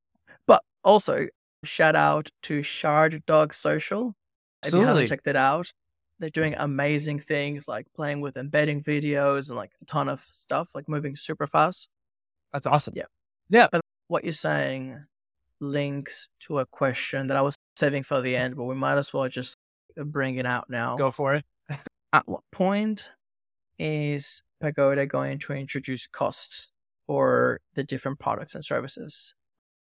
but 0.47 0.63
also 0.83 1.27
shout 1.65 1.95
out 1.95 2.29
to 2.43 2.63
Shard 2.63 3.23
Dog 3.25 3.53
Social. 3.53 4.15
Absolutely. 4.63 4.63
If 4.63 4.81
you 4.81 4.87
haven't 4.87 5.07
checked 5.07 5.27
it 5.27 5.35
out, 5.35 5.73
they're 6.19 6.29
doing 6.29 6.55
amazing 6.57 7.19
things 7.19 7.67
like 7.67 7.87
playing 7.95 8.21
with 8.21 8.37
embedding 8.37 8.81
videos 8.81 9.49
and 9.49 9.57
like 9.57 9.71
a 9.81 9.85
ton 9.85 10.07
of 10.07 10.21
stuff, 10.21 10.69
like 10.73 10.87
moving 10.87 11.15
super 11.15 11.47
fast. 11.47 11.89
That's 12.53 12.67
awesome. 12.67 12.93
Yeah. 12.95 13.05
Yeah. 13.49 13.67
But 13.71 13.81
what 14.07 14.23
you're 14.23 14.31
saying 14.33 15.03
links 15.59 16.29
to 16.41 16.59
a 16.59 16.65
question 16.65 17.27
that 17.27 17.37
I 17.37 17.41
was 17.41 17.55
saving 17.75 18.03
for 18.03 18.21
the 18.21 18.35
end, 18.35 18.55
but 18.55 18.65
we 18.65 18.75
might 18.75 18.97
as 18.97 19.13
well 19.13 19.27
just 19.27 19.55
bring 19.97 20.37
it 20.37 20.45
out 20.45 20.69
now. 20.69 20.95
Go 20.95 21.11
for 21.11 21.35
it. 21.35 21.45
At 22.11 22.27
what 22.27 22.43
point 22.51 23.09
is 23.79 24.43
Pagoda 24.61 25.07
going 25.07 25.39
to 25.39 25.53
introduce 25.53 26.05
costs 26.07 26.71
for 27.07 27.59
the 27.73 27.83
different 27.83 28.19
products 28.19 28.55
and 28.55 28.63
services? 28.63 29.33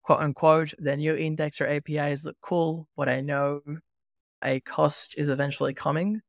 Quote 0.01 0.19
unquote, 0.19 0.73
the 0.79 0.97
new 0.97 1.13
indexer 1.13 1.69
APIs 1.69 2.25
look 2.25 2.37
cool, 2.41 2.87
but 2.95 3.07
I 3.09 3.21
know 3.21 3.61
a 4.43 4.59
cost 4.61 5.15
is 5.17 5.29
eventually 5.29 5.73
coming. 5.73 6.21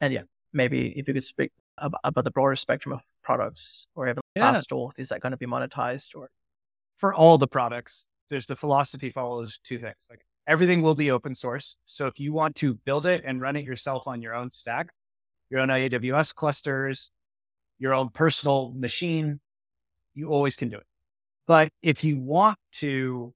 And 0.00 0.12
yeah, 0.12 0.22
maybe 0.52 0.98
if 0.98 1.06
you 1.06 1.14
could 1.14 1.24
speak 1.24 1.52
about, 1.78 2.00
about 2.02 2.24
the 2.24 2.30
broader 2.30 2.56
spectrum 2.56 2.92
of 2.92 3.02
products 3.22 3.86
or 3.94 4.08
even 4.08 4.20
yeah. 4.34 4.54
is 4.98 5.08
that 5.08 5.20
going 5.20 5.32
to 5.32 5.36
be 5.36 5.46
monetized 5.46 6.16
or? 6.16 6.30
For 6.96 7.14
all 7.14 7.38
the 7.38 7.48
products, 7.48 8.06
there's 8.28 8.44
the 8.44 8.56
philosophy 8.56 9.10
follows 9.10 9.58
two 9.64 9.78
things. 9.78 10.06
Like 10.10 10.20
everything 10.46 10.82
will 10.82 10.94
be 10.94 11.10
open 11.10 11.34
source. 11.34 11.76
So 11.86 12.06
if 12.06 12.20
you 12.20 12.32
want 12.32 12.56
to 12.56 12.74
build 12.74 13.06
it 13.06 13.22
and 13.24 13.40
run 13.40 13.56
it 13.56 13.64
yourself 13.64 14.06
on 14.06 14.20
your 14.20 14.34
own 14.34 14.50
stack, 14.50 14.90
your 15.48 15.60
own 15.60 15.68
AWS 15.68 16.34
clusters, 16.34 17.10
your 17.78 17.94
own 17.94 18.10
personal 18.10 18.72
machine, 18.76 19.40
you 20.14 20.28
always 20.28 20.56
can 20.56 20.68
do 20.68 20.76
it. 20.76 20.86
But 21.46 21.70
if 21.82 22.04
you 22.04 22.18
want 22.18 22.58
to 22.72 23.32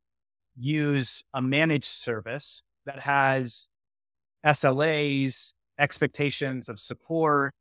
use 0.57 1.25
a 1.35 1.43
managed 1.43 1.85
service 1.85 2.63
that 2.87 3.01
has 3.01 3.69
SLAs, 4.45 5.55
expectations 5.79 6.69
of 6.69 6.79
support, 6.79 7.55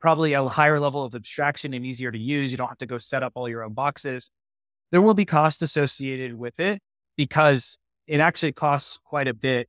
probably 0.00 0.32
a 0.32 0.48
higher 0.48 0.78
level 0.78 1.02
of 1.02 1.14
abstraction 1.14 1.74
and 1.74 1.84
easier 1.84 2.12
to 2.12 2.18
use. 2.18 2.50
You 2.52 2.58
don't 2.58 2.68
have 2.68 2.78
to 2.78 2.86
go 2.86 2.98
set 2.98 3.22
up 3.22 3.32
all 3.34 3.48
your 3.48 3.64
own 3.64 3.74
boxes. 3.74 4.30
There 4.90 5.02
will 5.02 5.14
be 5.14 5.24
cost 5.24 5.62
associated 5.62 6.34
with 6.34 6.60
it 6.60 6.80
because 7.16 7.78
it 8.06 8.20
actually 8.20 8.52
costs 8.52 8.98
quite 9.04 9.28
a 9.28 9.34
bit 9.34 9.68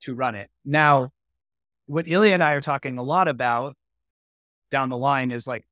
to 0.00 0.14
run 0.14 0.34
it. 0.34 0.50
Now, 0.64 1.10
what 1.86 2.06
Illia 2.06 2.34
and 2.34 2.42
I 2.42 2.52
are 2.52 2.60
talking 2.60 2.98
a 2.98 3.02
lot 3.02 3.28
about 3.28 3.76
down 4.70 4.88
the 4.88 4.96
line 4.96 5.30
is 5.30 5.46
like, 5.46 5.64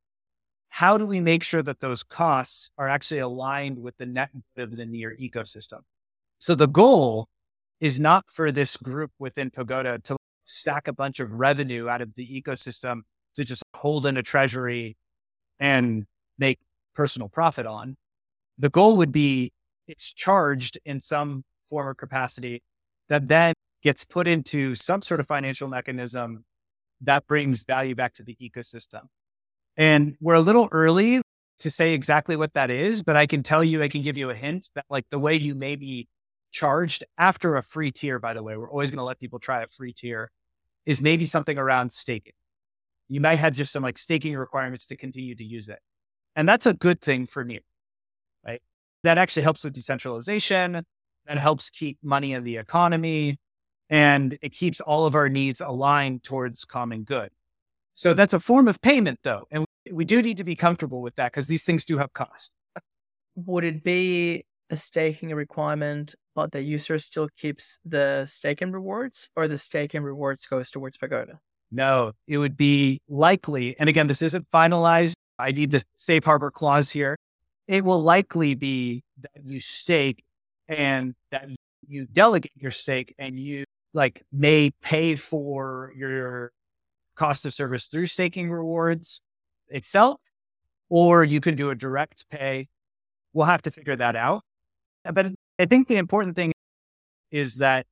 how 0.69 0.98
do 0.98 1.07
we 1.07 1.20
make 1.20 1.43
sure 1.43 1.62
that 1.62 1.81
those 1.81 2.05
costs 2.05 2.70
are 2.78 2.89
actually 2.89 3.20
aligned 3.20 3.78
with 3.78 3.97
the 3.97 4.07
net 4.07 4.31
of 4.57 4.77
the 4.77 4.86
near 4.86 5.16
ecosystem? 5.20 5.81
So 6.39 6.55
the 6.55 6.69
goal 6.69 7.28
is 7.81 7.98
not 7.98 8.31
for 8.31 8.52
this 8.52 8.77
group 8.77 9.11
within 9.19 9.51
Pagoda 9.51 9.98
to 10.05 10.16
stack 10.44 10.86
a 10.86 10.93
bunch 10.93 11.19
of 11.19 11.32
revenue 11.32 11.89
out 11.89 12.02
of 12.02 12.15
the 12.15 12.27
ecosystem 12.27 13.01
to 13.35 13.44
just 13.44 13.62
hold 13.81 14.05
in 14.05 14.19
a 14.19 14.23
treasury 14.23 14.97
and 15.59 16.05
make 16.39 16.59
personal 16.94 17.28
profit 17.28 17.65
on. 17.65 17.97
The 18.59 18.69
goal 18.69 18.98
would 18.98 19.11
be 19.11 19.52
it's 19.89 20.12
charged 20.12 20.78
in 20.85 21.01
some 21.01 21.44
form 21.69 21.89
or 21.89 21.94
capacity 21.94 22.62
that 23.09 23.27
then 23.28 23.55
gets 23.82 24.05
put 24.05 24.28
into 24.28 24.74
some 24.74 25.01
sort 25.01 25.19
of 25.19 25.27
financial 25.27 25.66
mechanism 25.66 26.44
that 27.01 27.27
brings 27.27 27.65
value 27.65 27.94
back 27.94 28.12
to 28.15 28.23
the 28.23 28.36
ecosystem. 28.40 29.05
And 29.78 30.15
we're 30.20 30.35
a 30.35 30.40
little 30.40 30.69
early 30.73 31.23
to 31.61 31.70
say 31.70 31.94
exactly 31.94 32.36
what 32.36 32.52
that 32.52 32.70
is, 32.70 33.02
but 33.02 33.16
I 33.16 33.27
can 33.27 33.43
tell 33.43 33.65
you, 33.65 33.82
I 33.82 33.89
can 33.89 34.02
give 34.02 34.19
you 34.19 34.28
a 34.28 34.35
hint 34.35 34.69
that 34.74 34.85
like 34.90 35.07
the 35.11 35.19
way 35.19 35.36
you 35.36 35.55
may 35.55 35.77
be 35.77 36.07
charged 36.52 37.05
after 37.16 37.57
a 37.57 37.62
free 37.62 37.90
tier, 37.90 38.19
by 38.19 38.35
the 38.35 38.43
way, 38.43 38.59
we're 38.59 38.70
always 38.70 38.90
going 38.90 38.98
to 38.98 39.05
let 39.05 39.19
people 39.19 39.39
try 39.39 39.62
a 39.62 39.66
free 39.66 39.94
tier, 39.94 40.31
is 40.85 41.01
maybe 41.01 41.24
something 41.24 41.57
around 41.57 41.93
staking. 41.93 42.35
You 43.11 43.20
might 43.20 43.41
have 43.41 43.55
just 43.55 43.73
some 43.73 43.82
like 43.82 43.99
staking 43.99 44.37
requirements 44.37 44.87
to 44.87 44.97
continue 44.97 45.35
to 45.35 45.45
use 45.45 45.69
it. 45.69 45.81
And 46.37 46.49
that's 46.49 46.65
a 46.65 46.73
good 46.73 47.01
thing 47.01 47.27
for 47.27 47.43
Near, 47.45 47.61
right? 48.47 48.62
That 49.03 49.19
actually 49.19 49.43
helps 49.43 49.65
with 49.65 49.73
decentralization. 49.73 50.85
That 51.27 51.39
helps 51.39 51.70
keep 51.70 51.99
money 52.05 52.32
in 52.32 52.45
the 52.45 52.57
economy. 52.57 53.39
And 53.91 54.39
it 54.41 54.53
keeps 54.53 54.81
all 54.81 55.07
of 55.07 55.16
our 55.16 55.28
needs 55.28 55.61
aligned 55.61 56.23
towards 56.23 56.65
common 56.65 57.03
good. 57.03 57.31
So 57.95 58.15
that's 58.15 58.32
a 58.32 58.39
form 58.39 58.69
of 58.69 58.81
payment, 58.81 59.19
though. 59.24 59.43
And 59.51 59.66
we 59.91 60.05
do 60.05 60.23
need 60.23 60.37
to 60.37 60.45
be 60.45 60.55
comfortable 60.55 61.03
with 61.03 61.16
that 61.16 61.32
because 61.32 61.49
these 61.49 61.65
things 61.65 61.85
do 61.85 61.99
have 61.99 62.12
cost. 62.12 62.55
Would 63.35 63.65
it 63.65 63.82
be 63.82 64.45
a 64.70 64.77
staking 64.77 65.35
requirement, 65.35 66.15
but 66.37 66.53
the 66.53 66.62
user 66.62 67.01
still 67.01 67.28
keeps 67.37 67.81
the 67.85 68.24
staking 68.27 68.70
rewards, 68.70 69.28
or 69.35 69.49
the 69.49 69.59
staking 69.59 70.05
rewards 70.05 70.47
goes 70.47 70.70
towards 70.70 70.97
Pagoda? 70.97 71.41
No, 71.72 72.12
it 72.26 72.38
would 72.38 72.56
be 72.56 73.01
likely. 73.09 73.78
And 73.78 73.88
again, 73.88 74.06
this 74.09 74.22
isn't 74.22 74.51
finalized. 74.51 75.12
I 75.38 75.52
need 75.52 75.70
the 75.70 75.82
safe 75.97 76.24
harbor 76.24 76.51
clause 76.51 76.90
here. 76.90 77.16
it 77.68 77.84
will 77.84 78.02
likely 78.02 78.55
be 78.55 79.05
that 79.20 79.30
you 79.44 79.60
stake 79.60 80.24
and 80.68 81.14
that 81.30 81.48
you 81.86 82.06
delegate 82.06 82.52
your 82.56 82.72
stake 82.72 83.14
and 83.18 83.38
you 83.38 83.64
like 83.94 84.22
may 84.32 84.70
pay 84.82 85.14
for 85.16 85.92
your 85.97 86.52
cost 87.14 87.47
of 87.47 87.55
service 87.55 87.86
through 87.86 88.06
staking 88.06 88.51
rewards 88.51 89.20
itself, 89.68 90.20
or 90.88 91.22
you 91.24 91.40
can 91.40 91.55
do 91.55 91.70
a 91.70 91.74
direct 91.76 92.28
pay. 92.30 92.68
We'll 93.32 93.47
have 93.47 93.62
to 93.62 93.70
figure 93.70 93.97
that 93.97 94.16
out. 94.16 94.42
Uh, 95.05 95.12
but 95.12 95.26
I 95.60 95.66
think 95.66 95.86
the 95.86 95.97
important 95.97 96.34
thing 96.34 96.52
is 97.30 97.56
that 97.56 97.86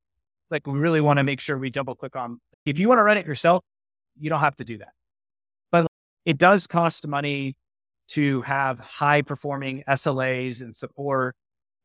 like 0.51 0.67
we 0.67 0.77
really 0.77 1.01
want 1.01 1.19
to 1.19 1.23
make 1.23 1.39
sure 1.39 1.57
we 1.57 1.69
double 1.69 1.95
click 1.95 2.15
on 2.17 2.39
if 2.65 2.79
you 2.79 2.89
want 2.89 2.99
to 2.99 3.03
run 3.03 3.17
it 3.17 3.25
yourself, 3.25 3.63
you 4.19 4.29
don't 4.29 4.39
have 4.39 4.55
to 4.57 4.63
do 4.63 4.77
that. 4.79 4.93
But 5.71 5.87
it 6.25 6.37
does 6.37 6.67
cost 6.67 7.07
money 7.07 7.55
to 8.09 8.41
have 8.41 8.79
high 8.79 9.21
performing 9.21 9.83
SLAs 9.87 10.61
and 10.61 10.75
support 10.75 11.35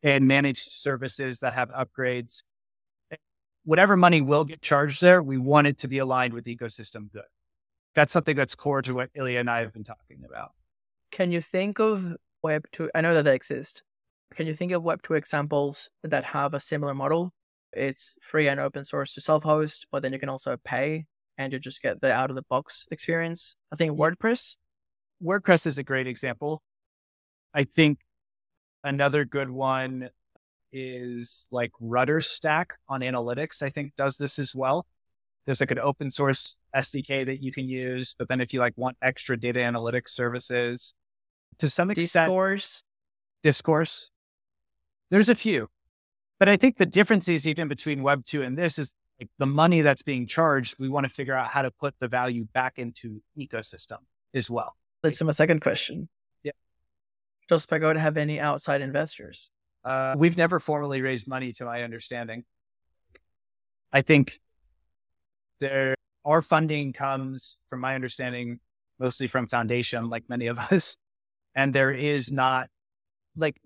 and 0.02 0.27
managed 0.27 0.70
services 0.70 1.40
that 1.40 1.55
have 1.55 1.70
upgrades. 1.70 2.43
Whatever 3.65 3.97
money 3.97 4.20
will 4.20 4.44
get 4.44 4.61
charged 4.61 5.01
there, 5.01 5.23
we 5.23 5.39
want 5.39 5.66
it 5.66 5.78
to 5.78 5.89
be 5.89 5.98
aligned 5.98 6.35
with 6.35 6.44
ecosystem 6.44 7.11
good. 7.12 7.23
That's 7.94 8.12
something 8.12 8.36
that's 8.36 8.55
core 8.55 8.82
to 8.82 8.94
what 8.94 9.12
Illia 9.15 9.40
and 9.40 9.48
I 9.48 9.61
have 9.61 9.73
been 9.73 9.85
talking 9.85 10.23
about. 10.27 10.52
Can 11.11 11.31
you 11.31 11.40
think 11.40 11.78
of 11.78 12.16
Web 12.43 12.65
2? 12.73 12.90
I 12.94 13.01
know 13.01 13.15
that 13.15 13.23
they 13.23 13.35
exist. 13.35 13.82
Can 14.35 14.47
you 14.47 14.55
think 14.55 14.73
of 14.73 14.82
Web 14.82 15.01
2 15.02 15.15
examples 15.15 15.89
that 16.02 16.24
have 16.24 16.55
a 16.55 16.61
similar 16.61 16.94
model? 16.94 17.32
It's 17.73 18.16
free 18.20 18.48
and 18.48 18.61
open 18.61 18.85
source 18.85 19.15
to 19.15 19.20
self 19.20 19.43
host, 19.43 19.86
but 19.93 20.02
then 20.02 20.12
you 20.12 20.19
can 20.19 20.28
also 20.28 20.56
pay 20.65 21.06
and 21.39 21.52
you 21.52 21.59
just 21.59 21.82
get 21.82 22.01
the 22.01 22.12
out 22.12 22.31
of 22.31 22.36
the 22.36 22.43
box 22.43 22.86
experience. 22.90 23.56
I 23.73 23.77
think 23.77 23.98
WordPress. 23.98 24.56
WordPress 25.23 25.66
is 25.66 25.78
a 25.78 25.82
great 25.82 26.06
example. 26.06 26.62
I 27.52 27.65
think 27.65 27.98
another 28.82 29.24
good 29.24 29.51
one 29.51 30.11
is 30.73 31.48
like 31.52 31.70
RudderStack 31.81 32.66
on 32.89 33.01
analytics, 33.01 33.62
I 33.62 33.70
think 33.70 33.94
does 33.97 34.16
this 34.16 34.39
as 34.39 34.55
well. 34.55 34.86
There's 35.47 35.61
like 35.61 35.70
an 35.70 35.78
open 35.78 36.11
source 36.11 36.59
SDK 36.74 37.27
that 37.27 37.43
you 37.43 37.52
can 37.52 37.69
use, 37.69 38.15
but 38.19 38.28
then 38.28 38.40
if 38.40 38.52
you 38.52 38.61
like 38.61 38.73
want 38.77 38.97
extra 39.02 39.36
data 39.39 39.61
analytics 39.61 40.09
services, 40.09 40.94
to 41.59 41.69
some 41.69 41.90
extent, 41.90 42.24
Discourse. 42.27 42.82
discourse. 43.43 44.11
There's 45.11 45.28
a 45.28 45.35
few, 45.35 45.69
but 46.40 46.48
I 46.48 46.56
think 46.56 46.78
the 46.78 46.86
difference 46.86 47.28
is 47.28 47.47
even 47.47 47.69
between 47.69 48.02
Web 48.02 48.24
two 48.24 48.43
and 48.43 48.59
this 48.59 48.78
is 48.78 48.94
like 49.19 49.31
the 49.39 49.47
money 49.47 49.81
that's 49.81 50.03
being 50.03 50.27
charged. 50.27 50.77
We 50.78 50.89
want 50.89 51.05
to 51.05 51.11
figure 51.11 51.35
out 51.35 51.49
how 51.51 51.62
to 51.62 51.70
put 51.70 51.95
the 51.99 52.09
value 52.09 52.47
back 52.53 52.78
into 52.78 53.23
ecosystem 53.39 53.99
as 54.35 54.51
well. 54.51 54.77
That's 55.03 55.23
my 55.23 55.31
second 55.32 55.61
question. 55.61 56.09
Yeah. 56.43 56.53
Does 57.49 57.66
Pagoda 57.66 58.01
have 58.01 58.16
any 58.16 58.41
outside 58.41 58.81
investors? 58.81 59.51
Uh, 59.85 60.15
we've 60.16 60.36
never 60.36 60.59
formally 60.59 61.03
raised 61.03 61.28
money, 61.28 61.53
to 61.53 61.65
my 61.66 61.82
understanding. 61.82 62.45
I 63.93 64.01
think 64.01 64.41
there 65.61 65.95
our 66.24 66.41
funding 66.41 66.93
comes, 66.93 67.59
from 67.69 67.81
my 67.81 67.95
understanding, 67.95 68.61
mostly 68.99 69.27
from 69.27 69.47
foundation, 69.47 70.09
like 70.09 70.24
many 70.28 70.47
of 70.47 70.59
us, 70.73 70.97
and 71.55 71.74
there 71.74 71.91
is 71.91 72.32
not 72.32 72.69
like 73.36 73.57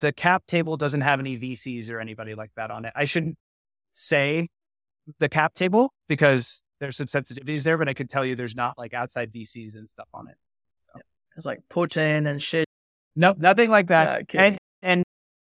the 0.00 0.12
cap 0.12 0.46
table 0.46 0.76
doesn't 0.76 1.00
have 1.00 1.20
any 1.20 1.38
VCs 1.38 1.90
or 1.90 2.00
anybody 2.00 2.34
like 2.34 2.50
that 2.56 2.70
on 2.70 2.84
it. 2.84 2.92
I 2.96 3.04
shouldn't 3.04 3.36
say 3.92 4.48
the 5.18 5.28
cap 5.28 5.54
table 5.54 5.92
because 6.08 6.62
there's 6.80 6.96
some 6.96 7.06
sensitivities 7.06 7.62
there, 7.62 7.78
but 7.78 7.88
I 7.88 7.94
could 7.94 8.08
tell 8.10 8.24
you 8.24 8.34
there's 8.34 8.56
not 8.56 8.76
like 8.78 8.94
outside 8.94 9.32
VCs 9.32 9.74
and 9.74 9.88
stuff 9.88 10.08
on 10.14 10.28
it. 10.28 10.36
It's 11.36 11.46
like 11.46 11.60
Putin 11.70 12.26
and 12.28 12.42
shit. 12.42 12.66
No, 13.14 13.34
nothing 13.38 13.70
like 13.70 13.88
that. 13.88 14.06
Yeah, 14.06 14.18
okay. 14.22 14.38
and 14.38 14.58
and 14.82 15.04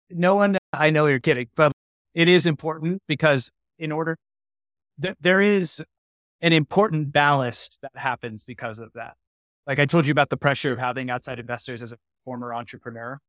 no 0.10 0.36
one, 0.36 0.58
I 0.74 0.90
know 0.90 1.06
you're 1.06 1.20
kidding, 1.20 1.48
but 1.56 1.72
it 2.14 2.28
is 2.28 2.46
important 2.46 3.02
because 3.08 3.50
in 3.78 3.92
order, 3.92 4.18
th- 5.02 5.16
there 5.20 5.42
is 5.42 5.84
an 6.42 6.54
important 6.54 7.12
ballast 7.12 7.80
that 7.82 7.92
happens 7.96 8.44
because 8.44 8.80
of 8.80 8.92
that. 8.94 9.16
Like 9.68 9.80
I 9.80 9.86
told 9.86 10.08
you 10.08 10.12
about 10.12 10.30
the 10.30 10.38
pressure 10.38 10.72
of 10.72 10.80
having 10.80 11.10
outside 11.10 11.40
investors 11.40 11.82
as 11.82 11.92
a 11.92 11.98
former 12.26 12.54
entrepreneur. 12.54 13.20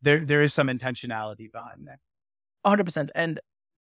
There, 0.00 0.24
there 0.24 0.42
is 0.42 0.52
some 0.54 0.68
intentionality 0.68 1.50
behind 1.50 1.86
that. 1.86 1.98
100%. 2.66 3.10
And 3.14 3.40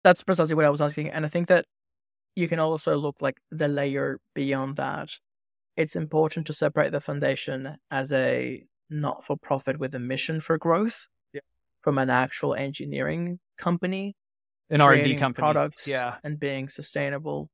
that's 0.04 0.22
precisely 0.22 0.54
what 0.54 0.64
I 0.64 0.70
was 0.70 0.80
asking. 0.80 1.10
And 1.10 1.24
I 1.24 1.28
think 1.28 1.48
that 1.48 1.64
you 2.34 2.48
can 2.48 2.58
also 2.58 2.96
look 2.96 3.16
like 3.20 3.36
the 3.50 3.68
layer 3.68 4.20
beyond 4.34 4.76
that. 4.76 5.10
It's 5.76 5.96
important 5.96 6.46
to 6.46 6.52
separate 6.52 6.92
the 6.92 7.00
foundation 7.00 7.76
as 7.90 8.12
a 8.12 8.64
not 8.90 9.24
for 9.24 9.36
profit 9.36 9.78
with 9.78 9.94
a 9.94 9.98
mission 9.98 10.40
for 10.40 10.58
growth 10.58 11.06
Yeah. 11.32 11.40
from 11.80 11.98
an 11.98 12.10
actual 12.10 12.54
engineering 12.54 13.38
company, 13.56 14.14
An 14.70 14.80
R 14.80 14.92
and 14.94 15.04
D 15.04 15.16
company, 15.16 15.42
products, 15.42 15.88
yeah, 15.88 16.18
and 16.24 16.38
being 16.38 16.68
sustainable. 16.68 17.48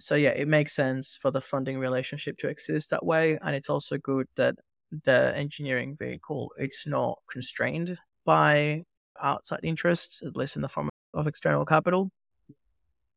So 0.00 0.14
yeah, 0.16 0.30
it 0.30 0.48
makes 0.48 0.72
sense 0.72 1.16
for 1.20 1.30
the 1.30 1.40
funding 1.40 1.78
relationship 1.78 2.36
to 2.38 2.48
exist 2.48 2.90
that 2.90 3.04
way, 3.04 3.38
and 3.42 3.54
it's 3.54 3.70
also 3.70 3.98
good 3.98 4.26
that 4.36 4.56
the 5.04 5.34
engineering 5.36 5.96
vehicle 5.96 6.52
it's 6.58 6.86
not 6.86 7.18
constrained 7.30 7.96
by 8.24 8.82
outside 9.20 9.60
interests, 9.62 10.22
at 10.22 10.36
least 10.36 10.56
in 10.56 10.62
the 10.62 10.68
form 10.68 10.88
of 11.14 11.26
external 11.26 11.64
capital. 11.64 12.10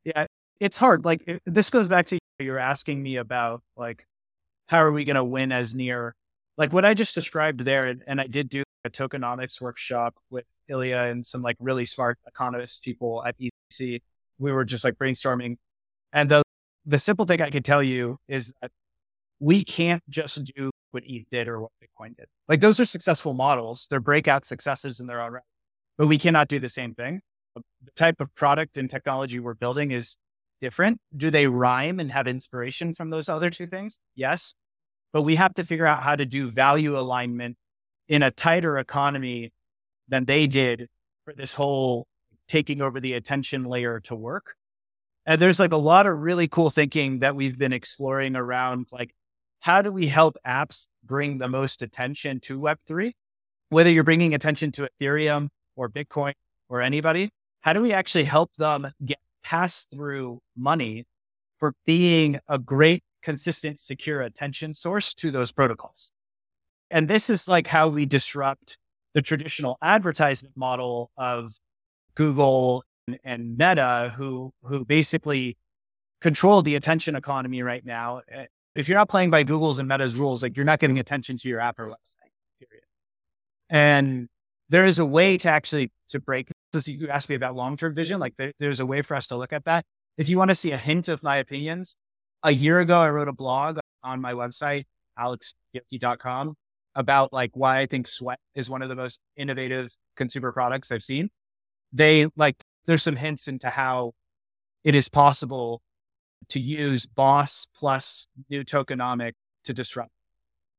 yeah. 0.03 0.25
It's 0.59 0.77
hard. 0.77 1.05
Like 1.05 1.41
this 1.45 1.69
goes 1.69 1.87
back 1.87 2.07
to 2.07 2.19
you're 2.39 2.59
asking 2.59 3.01
me 3.01 3.15
about 3.15 3.61
like 3.77 4.05
how 4.67 4.79
are 4.79 4.91
we 4.91 5.05
going 5.05 5.15
to 5.15 5.23
win 5.23 5.51
as 5.51 5.73
near 5.73 6.15
like 6.57 6.71
what 6.71 6.85
I 6.85 6.93
just 6.93 7.13
described 7.15 7.61
there, 7.61 7.85
and, 7.85 8.03
and 8.07 8.21
I 8.21 8.27
did 8.27 8.49
do 8.49 8.63
a 8.85 8.89
tokenomics 8.89 9.59
workshop 9.59 10.15
with 10.29 10.45
Illia 10.69 11.11
and 11.11 11.25
some 11.25 11.41
like 11.41 11.57
really 11.59 11.85
smart 11.85 12.17
economist 12.25 12.83
people 12.83 13.23
at 13.25 13.35
EC. 13.39 14.01
We 14.37 14.51
were 14.51 14.63
just 14.63 14.83
like 14.83 14.95
brainstorming, 14.95 15.57
and 16.13 16.29
the 16.29 16.43
the 16.85 16.99
simple 16.99 17.25
thing 17.25 17.41
I 17.41 17.49
can 17.49 17.63
tell 17.63 17.83
you 17.83 18.17
is 18.27 18.53
that 18.61 18.71
we 19.39 19.63
can't 19.63 20.03
just 20.09 20.43
do 20.55 20.71
what 20.91 21.03
ETH 21.05 21.25
did 21.29 21.47
or 21.47 21.59
what 21.59 21.71
Bitcoin 21.83 22.15
did. 22.15 22.27
Like 22.47 22.61
those 22.61 22.79
are 22.79 22.85
successful 22.85 23.33
models; 23.33 23.87
they're 23.89 23.99
breakout 23.99 24.45
successes 24.45 24.99
in 24.99 25.07
their 25.07 25.21
own 25.21 25.33
right, 25.33 25.43
but 25.97 26.07
we 26.07 26.17
cannot 26.17 26.47
do 26.47 26.59
the 26.59 26.69
same 26.69 26.93
thing. 26.93 27.21
The 27.55 27.91
type 27.95 28.21
of 28.21 28.33
product 28.35 28.77
and 28.77 28.89
technology 28.89 29.39
we're 29.39 29.53
building 29.53 29.91
is 29.91 30.17
different. 30.65 30.99
Do 31.15 31.29
they 31.29 31.45
rhyme 31.45 31.99
and 31.99 32.11
have 32.11 32.27
inspiration 32.27 32.95
from 32.95 33.11
those 33.11 33.29
other 33.29 33.51
two 33.51 33.67
things? 33.67 33.99
Yes. 34.15 34.55
But 35.13 35.21
we 35.21 35.35
have 35.35 35.53
to 35.53 35.63
figure 35.63 35.85
out 35.85 36.01
how 36.01 36.15
to 36.15 36.25
do 36.25 36.49
value 36.49 36.97
alignment 36.97 37.55
in 38.07 38.23
a 38.23 38.31
tighter 38.31 38.79
economy 38.79 39.53
than 40.07 40.25
they 40.25 40.47
did 40.47 40.87
for 41.23 41.35
this 41.35 41.53
whole 41.53 42.07
taking 42.47 42.81
over 42.81 42.99
the 42.99 43.13
attention 43.13 43.65
layer 43.65 43.99
to 43.99 44.15
work. 44.15 44.55
And 45.27 45.39
there's 45.39 45.59
like 45.59 45.71
a 45.71 45.77
lot 45.77 46.07
of 46.07 46.17
really 46.17 46.47
cool 46.47 46.71
thinking 46.71 47.19
that 47.19 47.35
we've 47.35 47.59
been 47.59 47.73
exploring 47.73 48.35
around 48.35 48.87
like, 48.91 49.13
how 49.59 49.83
do 49.83 49.91
we 49.91 50.07
help 50.07 50.35
apps 50.47 50.87
bring 51.03 51.37
the 51.37 51.47
most 51.47 51.83
attention 51.83 52.39
to 52.39 52.59
Web3? 52.59 53.11
Whether 53.69 53.91
you're 53.91 54.03
bringing 54.03 54.33
attention 54.33 54.71
to 54.73 54.89
Ethereum 54.89 55.49
or 55.75 55.89
Bitcoin 55.89 56.33
or 56.69 56.81
anybody, 56.81 57.29
how 57.61 57.73
do 57.73 57.81
we 57.81 57.93
actually 57.93 58.23
help 58.23 58.55
them 58.57 58.91
get 59.03 59.19
pass 59.45 59.85
through 59.85 60.41
money 60.57 61.05
for 61.59 61.73
being 61.85 62.39
a 62.49 62.57
great, 62.57 63.03
consistent, 63.21 63.79
secure 63.79 64.21
attention 64.21 64.73
source 64.73 65.13
to 65.13 65.31
those 65.31 65.51
protocols? 65.51 66.11
And 66.89 67.07
this 67.07 67.29
is 67.29 67.47
like 67.47 67.67
how 67.67 67.87
we 67.87 68.05
disrupt 68.05 68.77
the 69.13 69.21
traditional 69.21 69.77
advertisement 69.81 70.57
model 70.57 71.11
of 71.17 71.51
Google 72.15 72.83
and, 73.07 73.19
and 73.23 73.57
Meta, 73.57 74.13
who 74.15 74.51
who 74.63 74.83
basically 74.85 75.57
control 76.21 76.61
the 76.61 76.75
attention 76.75 77.15
economy 77.15 77.61
right 77.61 77.85
now. 77.85 78.21
Eh, 78.29 78.45
If 78.75 78.89
you're 78.89 78.97
not 78.97 79.09
playing 79.09 79.29
by 79.29 79.43
Google's 79.43 79.79
and 79.79 79.87
Meta's 79.87 80.15
rules, 80.17 80.43
like 80.43 80.57
you're 80.57 80.65
not 80.65 80.79
getting 80.79 80.99
attention 80.99 81.37
to 81.37 81.49
your 81.49 81.59
app 81.59 81.79
or 81.79 81.87
website. 81.87 82.31
Period. 82.59 82.83
And 83.69 84.27
there 84.69 84.85
is 84.85 84.99
a 84.99 85.05
way 85.05 85.37
to 85.37 85.49
actually 85.49 85.91
to 86.09 86.19
break 86.19 86.49
this. 86.75 86.87
You 86.87 87.09
asked 87.09 87.29
me 87.29 87.35
about 87.35 87.55
long 87.55 87.75
term 87.77 87.95
vision. 87.95 88.19
Like 88.19 88.35
there, 88.37 88.53
there's 88.59 88.79
a 88.79 88.85
way 88.85 89.01
for 89.01 89.15
us 89.15 89.27
to 89.27 89.37
look 89.37 89.53
at 89.53 89.65
that. 89.65 89.85
If 90.17 90.29
you 90.29 90.37
want 90.37 90.49
to 90.49 90.55
see 90.55 90.71
a 90.71 90.77
hint 90.77 91.07
of 91.07 91.23
my 91.23 91.37
opinions, 91.37 91.95
a 92.43 92.51
year 92.51 92.79
ago 92.79 92.99
I 92.99 93.09
wrote 93.09 93.27
a 93.27 93.33
blog 93.33 93.79
on 94.03 94.21
my 94.21 94.33
website, 94.33 94.85
alexchiocchi.com, 95.19 96.53
about 96.95 97.33
like 97.33 97.51
why 97.53 97.79
I 97.79 97.85
think 97.85 98.07
sweat 98.07 98.39
is 98.53 98.69
one 98.69 98.81
of 98.81 98.89
the 98.89 98.95
most 98.95 99.19
innovative 99.35 99.89
consumer 100.15 100.51
products 100.51 100.91
I've 100.91 101.03
seen. 101.03 101.29
They 101.91 102.27
like 102.35 102.55
there's 102.85 103.03
some 103.03 103.15
hints 103.15 103.47
into 103.47 103.69
how 103.69 104.13
it 104.83 104.95
is 104.95 105.09
possible 105.09 105.81
to 106.49 106.59
use 106.59 107.05
BOS 107.05 107.67
plus 107.75 108.27
new 108.49 108.63
tokenomic 108.63 109.33
to 109.65 109.73
disrupt. 109.73 110.11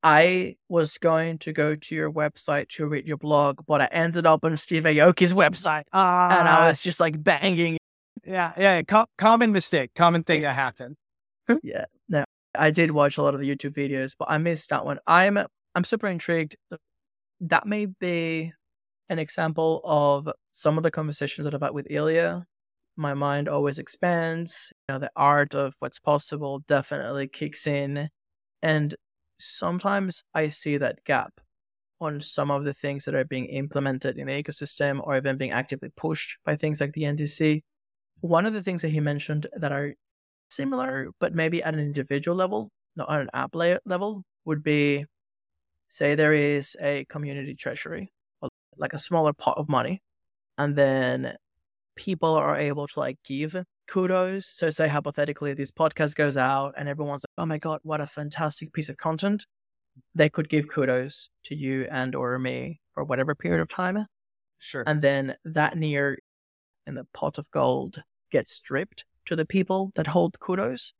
I 0.03 0.57
was 0.69 0.99
going 0.99 1.39
to 1.39 1.53
go 1.53 1.75
to 1.75 1.95
your 1.95 2.13
website 2.13 2.69
to 2.71 2.87
read 2.87 3.09
your 3.09 3.17
blog, 3.17 3.61
but 3.67 3.81
I 3.81 3.87
ended 3.87 4.27
up 4.27 4.45
on 4.45 4.57
Steve 4.57 4.85
Aoki's 4.85 5.35
website, 5.45 5.85
and 5.93 6.49
I 6.49 6.65
ah. 6.65 6.69
was 6.69 6.83
just 6.83 7.01
like 7.01 7.23
banging. 7.23 7.79
yeah, 8.25 8.53
yeah, 8.57 8.83
co- 8.83 9.07
common 9.19 9.53
mistake, 9.53 9.93
common 9.95 10.23
thing 10.23 10.43
that 10.43 10.55
happens. 10.55 10.97
Yeah, 11.63 11.85
no, 12.09 12.25
I 12.59 12.73
did 12.73 12.91
watch 12.91 13.19
a 13.19 13.23
lot 13.23 13.35
of 13.35 13.41
the 13.41 13.49
YouTube 13.49 13.75
videos, 13.75 14.17
but 14.19 14.29
I 14.29 14.39
missed 14.39 14.71
that 14.71 14.85
one. 14.85 14.99
I'm 15.07 15.39
I'm 15.77 15.85
super 15.85 16.09
intrigued. 16.09 16.57
that 17.41 17.67
may 17.67 17.87
be 17.87 18.53
an 19.09 19.19
example 19.19 19.81
of 19.85 20.29
some 20.51 20.77
of 20.77 20.83
the 20.83 20.91
conversations 20.91 21.45
that 21.45 21.55
I've 21.55 21.63
had 21.63 21.73
with 21.73 21.87
Illia. 21.89 22.45
My 22.97 23.15
mind 23.15 23.49
always 23.49 23.79
expands. 23.79 24.73
You 24.89 24.95
know, 24.95 24.99
the 24.99 25.11
art 25.15 25.55
of 25.55 25.75
what's 25.79 25.99
possible 25.99 26.61
definitely 26.67 27.29
kicks 27.29 27.67
in. 27.67 28.09
And 28.63 28.95
sometimes 29.39 30.23
I 30.35 30.49
see 30.49 30.77
that 30.79 31.05
gap 31.05 31.41
on 32.01 32.21
some 32.21 32.51
of 32.51 32.65
the 32.65 32.75
things 32.75 33.05
that 33.05 33.15
are 33.15 33.25
being 33.25 33.47
implemented 33.47 34.19
in 34.19 34.27
the 34.27 34.43
ecosystem 34.43 35.01
or 35.03 35.17
even 35.17 35.37
being 35.37 35.53
actively 35.53 35.91
pushed 35.97 36.39
by 36.45 36.57
things 36.57 36.81
like 36.81 36.93
the 36.93 37.05
NDC. 37.05 37.63
One 38.21 38.47
of 38.47 38.53
the 38.53 38.63
things 38.63 38.83
that 38.83 38.91
he 38.91 39.01
mentioned 39.01 39.47
that 39.57 39.73
are 39.73 39.95
similar, 40.51 41.09
but 41.21 41.35
maybe 41.35 41.63
at 41.63 41.75
an 41.75 41.81
individual 41.81 42.37
level, 42.37 42.71
not 42.97 43.09
on 43.09 43.21
an 43.21 43.31
app 43.33 43.55
level, 43.55 44.25
would 44.45 44.63
be 44.63 45.05
say 45.89 46.15
there 46.15 46.33
is 46.33 46.77
a 46.81 47.05
community 47.09 47.55
treasury, 47.55 48.13
like 48.77 48.93
a 48.93 48.99
smaller 48.99 49.33
pot 49.33 49.57
of 49.59 49.69
money, 49.69 50.03
and 50.59 50.77
then 50.77 51.35
people 51.97 52.35
are 52.35 52.57
able 52.57 52.87
to 52.87 53.01
like 53.01 53.19
give 53.25 53.57
kudos. 53.87 54.47
So 54.47 54.71
say 54.71 54.89
hypothetically 54.89 55.55
this 55.55 55.71
podcast 55.71 56.15
goes 56.17 56.37
out 56.37 56.75
and 56.77 56.89
everyone's 56.89 57.25
like, 57.25 57.43
oh 57.43 57.47
my 57.47 57.59
God, 57.59 57.81
what 57.83 58.01
a 58.01 58.07
fantastic 58.07 58.73
piece 58.73 58.89
of 58.89 58.97
content. 58.97 59.47
They 60.15 60.29
could 60.29 60.49
give 60.49 60.69
kudos 60.69 61.31
to 61.45 61.55
you 61.55 61.87
and 61.91 62.15
or 62.15 62.39
me 62.39 62.81
for 62.93 63.05
whatever 63.05 63.35
period 63.35 63.61
of 63.61 63.69
time. 63.69 64.07
Sure. 64.59 64.85
And 64.87 65.03
then 65.03 65.37
that 65.45 65.77
near 65.77 66.19
in 66.87 66.95
the 66.95 67.07
pot 67.13 67.39
of 67.39 67.51
gold 67.51 68.03
gets 68.31 68.53
stripped 68.53 69.05
to 69.27 69.37
the 69.37 69.47
people 69.47 69.93
that 69.95 70.07
hold 70.07 70.39
kudos. 70.39 70.93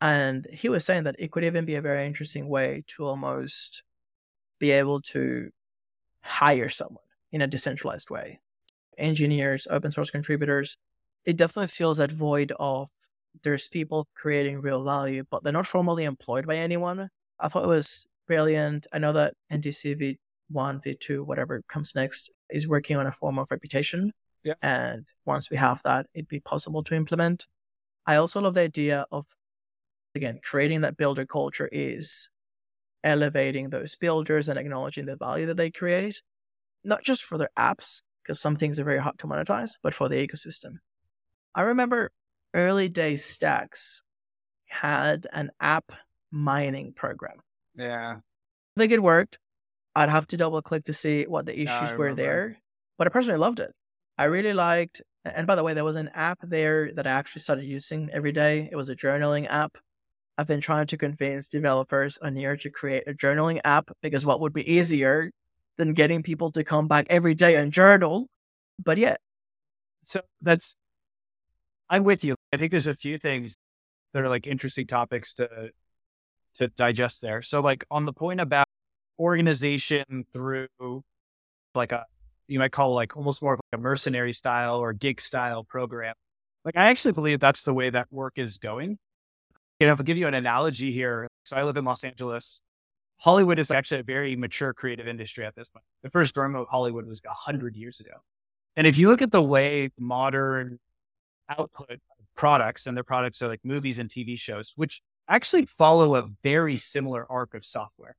And 0.00 0.46
he 0.52 0.68
was 0.68 0.84
saying 0.84 1.04
that 1.04 1.16
it 1.18 1.30
could 1.30 1.44
even 1.44 1.64
be 1.64 1.76
a 1.76 1.82
very 1.82 2.06
interesting 2.06 2.48
way 2.48 2.84
to 2.88 3.06
almost 3.06 3.82
be 4.58 4.70
able 4.70 5.00
to 5.00 5.50
hire 6.20 6.68
someone 6.68 7.04
in 7.32 7.42
a 7.42 7.46
decentralized 7.46 8.10
way. 8.10 8.40
Engineers, 8.98 9.66
open 9.70 9.90
source 9.90 10.10
contributors, 10.10 10.76
it 11.24 11.36
definitely 11.36 11.68
feels 11.68 11.98
that 11.98 12.12
void 12.12 12.52
of 12.58 12.88
there's 13.42 13.68
people 13.68 14.06
creating 14.14 14.60
real 14.60 14.84
value, 14.84 15.24
but 15.30 15.42
they're 15.42 15.52
not 15.52 15.66
formally 15.66 16.04
employed 16.04 16.46
by 16.46 16.56
anyone. 16.56 17.08
I 17.40 17.48
thought 17.48 17.64
it 17.64 17.68
was 17.68 18.06
brilliant. 18.26 18.86
I 18.92 18.98
know 18.98 19.12
that 19.12 19.34
NDC 19.52 20.18
V1, 20.54 20.84
V2, 20.84 21.26
whatever 21.26 21.62
comes 21.68 21.94
next, 21.94 22.30
is 22.50 22.68
working 22.68 22.96
on 22.96 23.06
a 23.06 23.12
form 23.12 23.38
of 23.38 23.50
reputation. 23.50 24.12
Yeah. 24.44 24.54
And 24.62 25.06
once 25.24 25.50
we 25.50 25.56
have 25.56 25.82
that, 25.84 26.06
it'd 26.14 26.28
be 26.28 26.40
possible 26.40 26.82
to 26.84 26.94
implement. 26.94 27.46
I 28.06 28.16
also 28.16 28.40
love 28.40 28.54
the 28.54 28.60
idea 28.60 29.06
of, 29.10 29.26
again, 30.14 30.40
creating 30.42 30.82
that 30.82 30.96
builder 30.96 31.26
culture 31.26 31.68
is 31.72 32.28
elevating 33.02 33.70
those 33.70 33.96
builders 33.96 34.48
and 34.48 34.58
acknowledging 34.58 35.06
the 35.06 35.16
value 35.16 35.46
that 35.46 35.56
they 35.56 35.70
create, 35.70 36.22
not 36.84 37.02
just 37.02 37.24
for 37.24 37.38
their 37.38 37.50
apps, 37.58 38.02
because 38.22 38.40
some 38.40 38.56
things 38.56 38.78
are 38.78 38.84
very 38.84 38.98
hard 38.98 39.18
to 39.18 39.26
monetize, 39.26 39.72
but 39.82 39.94
for 39.94 40.08
the 40.08 40.16
ecosystem. 40.16 40.76
I 41.54 41.62
remember 41.62 42.10
early 42.52 42.88
days 42.88 43.24
Stacks 43.24 44.02
had 44.66 45.26
an 45.32 45.50
app 45.60 45.92
mining 46.30 46.92
program. 46.92 47.38
Yeah. 47.76 48.16
I 48.76 48.80
think 48.80 48.92
it 48.92 49.02
worked. 49.02 49.38
I'd 49.94 50.10
have 50.10 50.26
to 50.28 50.36
double 50.36 50.60
click 50.62 50.84
to 50.84 50.92
see 50.92 51.24
what 51.24 51.46
the 51.46 51.54
issues 51.54 51.90
yeah, 51.90 51.96
were 51.96 52.14
there, 52.14 52.56
but 52.98 53.06
I 53.06 53.10
personally 53.10 53.38
loved 53.38 53.60
it. 53.60 53.72
I 54.18 54.24
really 54.24 54.52
liked, 54.52 55.02
and 55.24 55.46
by 55.46 55.54
the 55.54 55.62
way, 55.62 55.74
there 55.74 55.84
was 55.84 55.96
an 55.96 56.10
app 56.14 56.38
there 56.42 56.92
that 56.94 57.06
I 57.06 57.10
actually 57.10 57.42
started 57.42 57.64
using 57.64 58.10
every 58.12 58.32
day. 58.32 58.68
It 58.70 58.76
was 58.76 58.88
a 58.88 58.96
journaling 58.96 59.46
app. 59.48 59.78
I've 60.36 60.48
been 60.48 60.60
trying 60.60 60.88
to 60.88 60.96
convince 60.96 61.46
developers 61.46 62.18
on 62.18 62.34
here 62.34 62.56
to 62.56 62.70
create 62.70 63.04
a 63.06 63.14
journaling 63.14 63.60
app 63.64 63.92
because 64.02 64.26
what 64.26 64.40
would 64.40 64.52
be 64.52 64.68
easier 64.72 65.30
than 65.76 65.94
getting 65.94 66.24
people 66.24 66.50
to 66.52 66.64
come 66.64 66.88
back 66.88 67.06
every 67.08 67.34
day 67.34 67.54
and 67.54 67.72
journal? 67.72 68.26
But 68.82 68.98
yeah. 68.98 69.16
So 70.04 70.22
that's 70.42 70.74
I'm 71.88 72.04
with 72.04 72.24
you. 72.24 72.34
I 72.52 72.56
think 72.56 72.70
there's 72.70 72.86
a 72.86 72.94
few 72.94 73.18
things 73.18 73.56
that 74.12 74.22
are 74.22 74.28
like 74.28 74.46
interesting 74.46 74.86
topics 74.86 75.34
to 75.34 75.70
to 76.54 76.68
digest 76.68 77.20
there. 77.20 77.42
So 77.42 77.60
like 77.60 77.84
on 77.90 78.04
the 78.04 78.12
point 78.12 78.40
about 78.40 78.66
organization 79.18 80.24
through 80.32 80.68
like 81.74 81.92
a 81.92 82.04
you 82.46 82.58
might 82.58 82.72
call 82.72 82.94
like 82.94 83.16
almost 83.16 83.42
more 83.42 83.54
of 83.54 83.60
like 83.72 83.78
a 83.78 83.82
mercenary 83.82 84.32
style 84.32 84.76
or 84.76 84.92
gig 84.92 85.20
style 85.20 85.64
program. 85.64 86.14
Like 86.64 86.76
I 86.76 86.90
actually 86.90 87.12
believe 87.12 87.40
that's 87.40 87.62
the 87.62 87.74
way 87.74 87.90
that 87.90 88.08
work 88.10 88.34
is 88.36 88.58
going. 88.58 88.98
You 89.80 89.86
know, 89.86 89.92
if 89.92 90.00
I 90.00 90.04
give 90.04 90.18
you 90.18 90.28
an 90.28 90.34
analogy 90.34 90.92
here, 90.92 91.28
so 91.44 91.56
I 91.56 91.64
live 91.64 91.76
in 91.76 91.84
Los 91.84 92.04
Angeles. 92.04 92.62
Hollywood 93.18 93.58
is 93.58 93.70
actually 93.70 94.00
a 94.00 94.04
very 94.04 94.36
mature 94.36 94.72
creative 94.72 95.08
industry 95.08 95.44
at 95.44 95.54
this 95.54 95.68
point. 95.68 95.84
The 96.02 96.10
first 96.10 96.36
of 96.36 96.66
Hollywood 96.68 97.06
was 97.06 97.20
a 97.26 97.32
hundred 97.32 97.76
years 97.76 98.00
ago. 98.00 98.12
And 98.76 98.86
if 98.86 98.98
you 98.98 99.08
look 99.08 99.22
at 99.22 99.30
the 99.30 99.42
way 99.42 99.90
modern 99.98 100.78
output 101.48 101.98
products 102.36 102.86
and 102.86 102.96
their 102.96 103.04
products 103.04 103.40
are 103.42 103.48
like 103.48 103.60
movies 103.64 103.98
and 103.98 104.08
TV 104.08 104.38
shows, 104.38 104.72
which 104.76 105.02
actually 105.28 105.66
follow 105.66 106.16
a 106.16 106.28
very 106.42 106.76
similar 106.76 107.30
arc 107.30 107.54
of 107.54 107.64
software. 107.64 108.16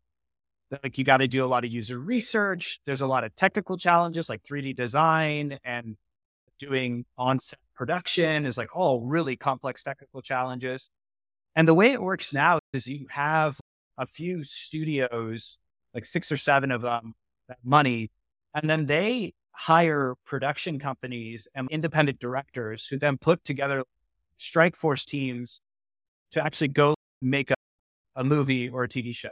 Like 0.84 0.97
you 0.97 1.03
got 1.03 1.18
to 1.18 1.27
do 1.27 1.45
a 1.45 1.47
lot 1.47 1.64
of 1.64 1.72
user 1.72 1.99
research. 1.99 2.80
There's 2.85 3.02
a 3.02 3.07
lot 3.07 3.23
of 3.23 3.35
technical 3.35 3.77
challenges 3.77 4.30
like 4.30 4.43
3D 4.43 4.76
design 4.76 5.60
and 5.64 5.95
doing 6.57 7.06
on-set 7.18 7.60
production 7.76 8.45
is 8.45 8.57
like 8.57 8.76
all 8.76 9.02
really 9.02 9.35
complex 9.35 9.84
technical 9.84 10.22
challenges. 10.22 10.89
And 11.56 11.68
the 11.68 11.73
way 11.73 11.91
it 11.91 12.02
works 12.02 12.34
now 12.34 12.60
is 12.73 12.88
you 12.88 13.07
have 13.10 13.60
a 13.97 14.06
few 14.06 14.43
studios, 14.43 15.60
like 15.93 16.06
six 16.06 16.31
or 16.31 16.38
seven 16.38 16.72
of 16.72 16.81
them, 16.81 17.14
that 17.47 17.57
money, 17.64 18.11
and 18.53 18.69
then 18.69 18.85
they 18.85 19.34
hire 19.56 20.15
production 20.26 20.80
companies 20.80 21.48
and 21.56 21.68
independent 21.72 22.19
directors 22.19 22.88
who 22.88 22.98
then 22.98 23.18
put 23.18 23.44
together 23.45 23.84
strike 24.38 24.76
force 24.76 25.06
teams 25.06 25.61
to 26.32 26.44
actually 26.44 26.68
go 26.68 26.94
make 27.22 27.52
a, 27.52 27.56
a 28.15 28.23
movie 28.23 28.68
or 28.68 28.84
a 28.84 28.88
TV 28.88 29.15
show. 29.15 29.30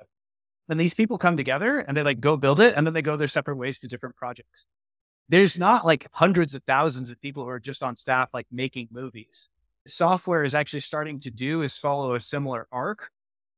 Then 0.67 0.77
these 0.77 0.93
people 0.93 1.17
come 1.17 1.35
together 1.35 1.79
and 1.79 1.97
they 1.97 2.03
like 2.03 2.21
go 2.21 2.37
build 2.37 2.61
it 2.61 2.73
and 2.75 2.87
then 2.87 2.93
they 2.93 3.01
go 3.01 3.17
their 3.17 3.27
separate 3.27 3.57
ways 3.57 3.79
to 3.79 3.87
different 3.87 4.15
projects. 4.15 4.65
There's 5.27 5.59
not 5.59 5.85
like 5.85 6.07
hundreds 6.13 6.55
of 6.55 6.63
thousands 6.63 7.09
of 7.09 7.19
people 7.21 7.43
who 7.43 7.49
are 7.49 7.59
just 7.59 7.83
on 7.83 7.95
staff 7.95 8.29
like 8.33 8.47
making 8.51 8.87
movies. 8.91 9.49
Software 9.85 10.45
is 10.45 10.55
actually 10.55 10.79
starting 10.79 11.19
to 11.21 11.31
do 11.31 11.61
is 11.61 11.77
follow 11.77 12.15
a 12.15 12.19
similar 12.19 12.67
arc 12.71 13.09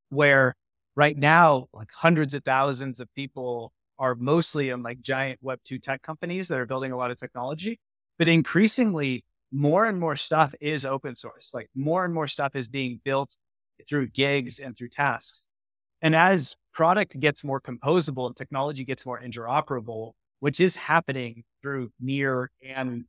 where 0.10 0.56
right 0.96 1.16
now 1.16 1.68
like 1.74 1.92
hundreds 1.92 2.34
of 2.34 2.44
thousands 2.44 3.00
of 3.00 3.14
people 3.14 3.72
are 3.98 4.16
mostly 4.16 4.70
in 4.70 4.84
like 4.84 5.02
giant 5.02 5.40
web 5.42 5.60
2 5.64 5.80
tech 5.80 6.02
companies 6.02 6.48
that 6.48 6.60
are 6.60 6.66
building 6.66 6.92
a 6.92 6.98
lot 6.98 7.12
of 7.12 7.18
technology 7.18 7.80
but 8.18 8.28
increasingly 8.28 9.24
more 9.52 9.86
and 9.86 10.00
more 10.00 10.16
stuff 10.16 10.54
is 10.60 10.86
open 10.86 11.16
source. 11.16 11.52
Like 11.54 11.70
more 11.76 12.06
and 12.06 12.14
more 12.14 12.28
stuff 12.28 12.56
is 12.56 12.68
being 12.68 13.00
built 13.04 13.36
through 13.88 14.08
gigs 14.08 14.60
and 14.60 14.76
through 14.76 14.90
tasks. 14.90 15.48
And 16.02 16.16
as 16.16 16.56
product 16.74 17.20
gets 17.20 17.44
more 17.44 17.62
composable 17.62 18.28
and 18.28 18.36
technology 18.36 18.84
gets 18.84 19.06
more 19.06 19.20
interoperable 19.22 20.12
which 20.42 20.60
is 20.60 20.76
happening 20.76 21.44
through 21.62 21.90
near 22.02 22.52
and 22.64 23.06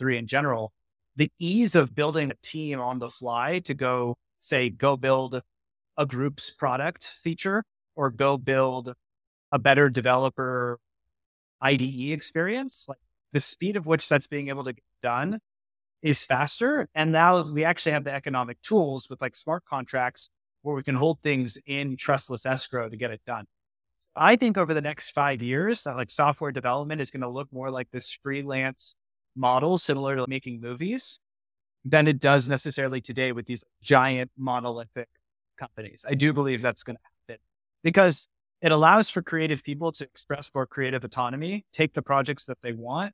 web3 0.00 0.18
in 0.18 0.26
general 0.26 0.72
the 1.16 1.30
ease 1.38 1.74
of 1.74 1.94
building 1.94 2.30
a 2.30 2.34
team 2.42 2.80
on 2.80 2.98
the 2.98 3.10
fly 3.10 3.58
to 3.58 3.74
go 3.74 4.16
say 4.40 4.70
go 4.70 4.96
build 4.96 5.42
a 5.98 6.06
group's 6.06 6.50
product 6.50 7.06
feature 7.06 7.62
or 7.94 8.10
go 8.10 8.38
build 8.38 8.94
a 9.52 9.58
better 9.58 9.88
developer 9.88 10.80
IDE 11.60 12.12
experience. 12.12 12.86
Like 12.88 12.98
the 13.32 13.40
speed 13.40 13.76
of 13.76 13.86
which 13.86 14.08
that's 14.08 14.26
being 14.26 14.48
able 14.48 14.64
to 14.64 14.72
get 14.72 14.84
done 15.00 15.38
is 16.02 16.24
faster. 16.24 16.88
And 16.94 17.12
now 17.12 17.42
we 17.42 17.64
actually 17.64 17.92
have 17.92 18.04
the 18.04 18.12
economic 18.12 18.60
tools 18.62 19.08
with 19.08 19.20
like 19.20 19.36
smart 19.36 19.64
contracts 19.64 20.30
where 20.62 20.74
we 20.74 20.82
can 20.82 20.94
hold 20.94 21.20
things 21.22 21.58
in 21.66 21.96
trustless 21.96 22.46
escrow 22.46 22.88
to 22.88 22.96
get 22.96 23.10
it 23.10 23.20
done. 23.24 23.46
I 24.14 24.36
think 24.36 24.58
over 24.58 24.74
the 24.74 24.82
next 24.82 25.10
five 25.10 25.40
years, 25.40 25.86
like 25.86 26.10
software 26.10 26.52
development 26.52 27.00
is 27.00 27.10
going 27.10 27.22
to 27.22 27.28
look 27.28 27.48
more 27.52 27.70
like 27.70 27.90
this 27.92 28.12
freelance 28.12 28.94
model, 29.34 29.78
similar 29.78 30.16
to 30.16 30.26
making 30.28 30.60
movies, 30.60 31.18
than 31.84 32.06
it 32.06 32.20
does 32.20 32.48
necessarily 32.48 33.00
today 33.00 33.32
with 33.32 33.46
these 33.46 33.64
giant 33.82 34.30
monolithic 34.36 35.08
companies. 35.56 36.04
I 36.08 36.14
do 36.14 36.32
believe 36.32 36.60
that's 36.62 36.82
going 36.82 36.96
to 36.96 37.02
happen 37.02 37.42
because 37.82 38.28
it 38.62 38.70
allows 38.70 39.10
for 39.10 39.20
creative 39.20 39.64
people 39.64 39.90
to 39.92 40.04
express 40.04 40.48
more 40.54 40.66
creative 40.66 41.02
autonomy, 41.02 41.66
take 41.72 41.94
the 41.94 42.00
projects 42.00 42.44
that 42.46 42.58
they 42.62 42.72
want, 42.72 43.12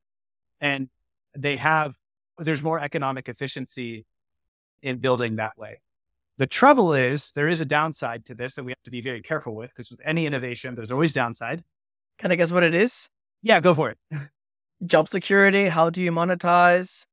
and 0.61 0.91
they 1.35 1.57
have, 1.57 1.97
there's 2.37 2.63
more 2.63 2.79
economic 2.79 3.29
efficiency 3.29 4.05
in 4.83 4.99
building 4.99 5.37
that 5.37 5.57
way. 5.57 5.81
The 6.37 6.47
trouble 6.47 6.93
is, 6.93 7.33
there 7.33 7.49
is 7.49 7.63
a 7.63 7.65
downside 7.65 8.27
to 8.27 8.35
this 8.35 8.55
that 8.55 8.65
we 8.65 8.73
have 8.73 8.83
to 8.85 8.91
be 8.91 9.01
very 9.01 9.23
careful 9.23 9.55
with 9.57 9.71
because 9.71 9.91
with 9.91 10.01
any 10.05 10.27
innovation, 10.27 10.75
there's 10.75 10.91
always 10.91 11.13
downside. 11.13 11.65
Can 12.19 12.31
I 12.31 12.37
guess 12.37 12.53
what 12.53 12.63
it 12.63 12.75
is? 12.75 13.09
Yeah, 13.43 13.61
go 13.61 13.75
for 13.75 13.91
it. 13.91 13.99
Job 14.87 15.09
security. 15.09 15.69
How 15.69 15.91
do 15.91 16.03
you 16.03 16.13
monetize? 16.13 17.07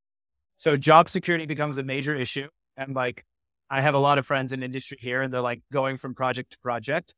So, 0.57 0.77
job 0.77 1.09
security 1.09 1.45
becomes 1.45 1.77
a 1.77 1.83
major 1.83 2.15
issue. 2.15 2.49
And 2.77 2.95
like, 2.95 3.25
I 3.69 3.81
have 3.81 3.95
a 3.95 3.99
lot 3.99 4.19
of 4.19 4.25
friends 4.27 4.51
in 4.51 4.61
industry 4.61 4.97
here, 4.99 5.21
and 5.21 5.33
they're 5.33 5.41
like 5.41 5.61
going 5.71 5.97
from 5.97 6.13
project 6.13 6.51
to 6.51 6.59
project 6.59 7.15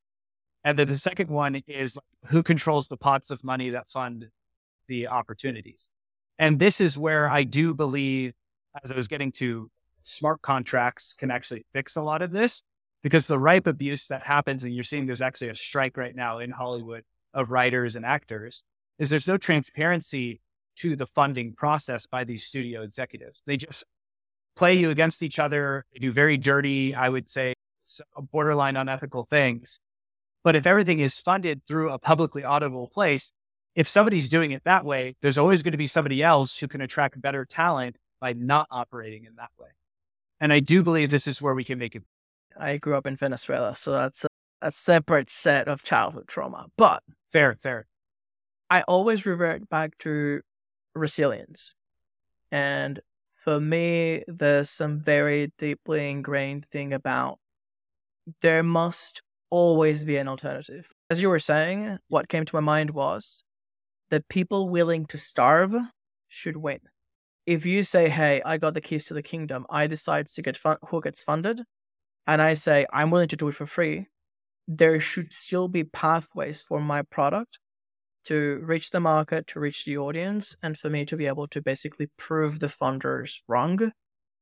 And 0.64 0.78
then 0.78 0.88
the 0.88 0.98
second 0.98 1.30
one 1.30 1.62
is 1.68 1.98
who 2.28 2.44
controls 2.44 2.88
the 2.88 2.98
pots 2.98 3.32
of 3.32 3.44
money 3.44 3.70
that 3.70 3.88
fund 3.90 4.30
the 4.88 5.08
opportunities. 5.08 5.92
And 6.40 6.60
this 6.60 6.82
is 6.82 6.98
where 6.98 7.30
I 7.30 7.44
do 7.44 7.74
believe, 7.74 8.34
as 8.84 8.92
I 8.92 8.96
was 8.96 9.08
getting 9.08 9.32
to 9.34 9.70
smart 10.02 10.42
contracts 10.42 11.14
can 11.14 11.32
actually 11.32 11.66
fix 11.74 11.96
a 11.96 12.02
lot 12.02 12.22
of 12.22 12.32
this 12.32 12.62
because 13.04 13.28
the 13.28 13.40
ripe 13.40 13.68
abuse 13.68 14.08
that 14.08 14.24
happens, 14.24 14.64
and 14.64 14.74
you're 14.74 14.84
seeing 14.84 15.06
there's 15.06 15.22
actually 15.22 15.50
a 15.50 15.56
strike 15.56 15.98
right 15.98 16.16
now 16.16 16.40
in 16.40 16.52
Hollywood 16.52 17.04
of 17.34 17.52
writers 17.52 17.96
and 17.96 18.06
actors, 18.06 18.64
is 19.00 19.10
there's 19.10 19.28
no 19.28 19.38
transparency 19.38 20.42
to 20.78 20.96
the 20.96 21.06
funding 21.06 21.54
process 21.54 22.06
by 22.06 22.24
these 22.24 22.44
studio 22.44 22.82
executives. 22.82 23.44
They 23.46 23.58
just 23.58 23.86
play 24.56 24.74
you 24.76 24.90
against 24.90 25.24
each 25.24 25.40
other. 25.40 25.86
They 25.94 26.00
do 26.00 26.12
very 26.12 26.38
dirty, 26.38 26.96
I 26.96 27.10
would 27.10 27.30
say, 27.30 27.54
borderline 28.32 28.76
unethical 28.76 29.26
things. 29.26 29.80
But 30.48 30.56
if 30.56 30.66
everything 30.66 31.02
is 31.02 31.20
funded 31.20 31.66
through 31.68 31.92
a 31.92 32.00
publicly 32.00 32.46
audible 32.46 32.88
place, 32.88 33.34
if 33.76 33.86
somebody's 33.86 34.30
doing 34.30 34.52
it 34.52 34.64
that 34.64 34.86
way, 34.86 35.18
there's 35.22 35.38
always 35.38 35.62
going 35.62 35.74
to 35.74 35.78
be 35.78 35.88
somebody 35.88 36.24
else 36.24 36.58
who 36.58 36.70
can 36.70 36.80
attract 36.80 37.22
better 37.22 37.44
talent 37.44 37.98
by 38.22 38.32
not 38.32 38.66
operating 38.72 39.26
in 39.26 39.36
that 39.36 39.50
way. 39.60 39.68
And 40.40 40.54
I 40.54 40.62
do 40.62 40.84
believe 40.84 41.12
this 41.12 41.28
is 41.28 41.42
where 41.42 41.54
we 41.54 41.66
can 41.66 41.78
make 41.78 41.98
it. 41.98 42.04
I 42.58 42.78
grew 42.78 42.96
up 42.96 43.06
in 43.06 43.18
Venezuela, 43.18 43.76
so 43.76 43.92
that's 43.92 44.24
a, 44.24 44.30
a 44.62 44.72
separate 44.72 45.30
set 45.30 45.68
of 45.68 45.84
childhood 45.84 46.30
trauma. 46.30 46.68
But 46.78 47.04
fair, 47.30 47.58
fair. 47.62 47.86
I 48.70 48.84
always 48.84 49.26
revert 49.26 49.68
back 49.68 49.98
to 49.98 50.40
resilience. 50.96 51.76
And 52.54 53.02
for 53.36 53.60
me, 53.60 54.24
there's 54.30 54.70
some 54.70 55.02
very 55.02 55.52
deeply 55.58 56.10
ingrained 56.10 56.68
thing 56.68 56.94
about 56.94 57.38
there 58.40 58.64
must 58.64 59.22
always 59.50 60.06
be 60.06 60.18
an 60.18 60.28
alternative. 60.28 60.92
As 61.10 61.22
you 61.22 61.30
were 61.30 61.40
saying, 61.40 61.98
what 62.08 62.30
came 62.30 62.46
to 62.46 62.56
my 62.56 62.62
mind 62.62 62.92
was 62.92 63.44
that 64.10 64.28
people 64.30 64.70
willing 64.70 65.06
to 65.08 65.18
starve 65.18 65.76
should 66.28 66.58
win. 66.58 66.80
If 67.46 67.66
you 67.66 67.84
say, 67.84 68.10
"Hey, 68.10 68.42
I 68.44 68.58
got 68.58 68.74
the 68.74 68.82
keys 68.82 69.06
to 69.08 69.14
the 69.14 69.22
kingdom. 69.22 69.66
I 69.70 69.88
decide 69.88 70.28
to 70.28 70.42
get 70.42 70.60
who 70.90 71.02
gets 71.02 71.24
funded," 71.24 71.62
and 72.26 72.42
I 72.42 72.56
say, 72.56 72.86
"I'm 72.92 73.10
willing 73.10 73.30
to 73.30 73.38
do 73.38 73.48
it 73.48 73.56
for 73.56 73.66
free," 73.66 74.08
there 74.68 75.00
should 75.00 75.32
still 75.32 75.68
be 75.70 75.84
pathways 75.86 76.62
for 76.62 76.82
my 76.82 77.02
product 77.04 77.60
to 78.26 78.60
reach 78.64 78.90
the 78.90 79.00
market, 79.00 79.48
to 79.48 79.60
reach 79.62 79.86
the 79.86 79.98
audience, 79.98 80.58
and 80.62 80.78
for 80.78 80.90
me 80.90 81.06
to 81.06 81.16
be 81.16 81.28
able 81.28 81.48
to 81.48 81.62
basically 81.62 82.08
prove 82.18 82.60
the 82.60 82.68
funders 82.68 83.42
wrong. 83.48 83.94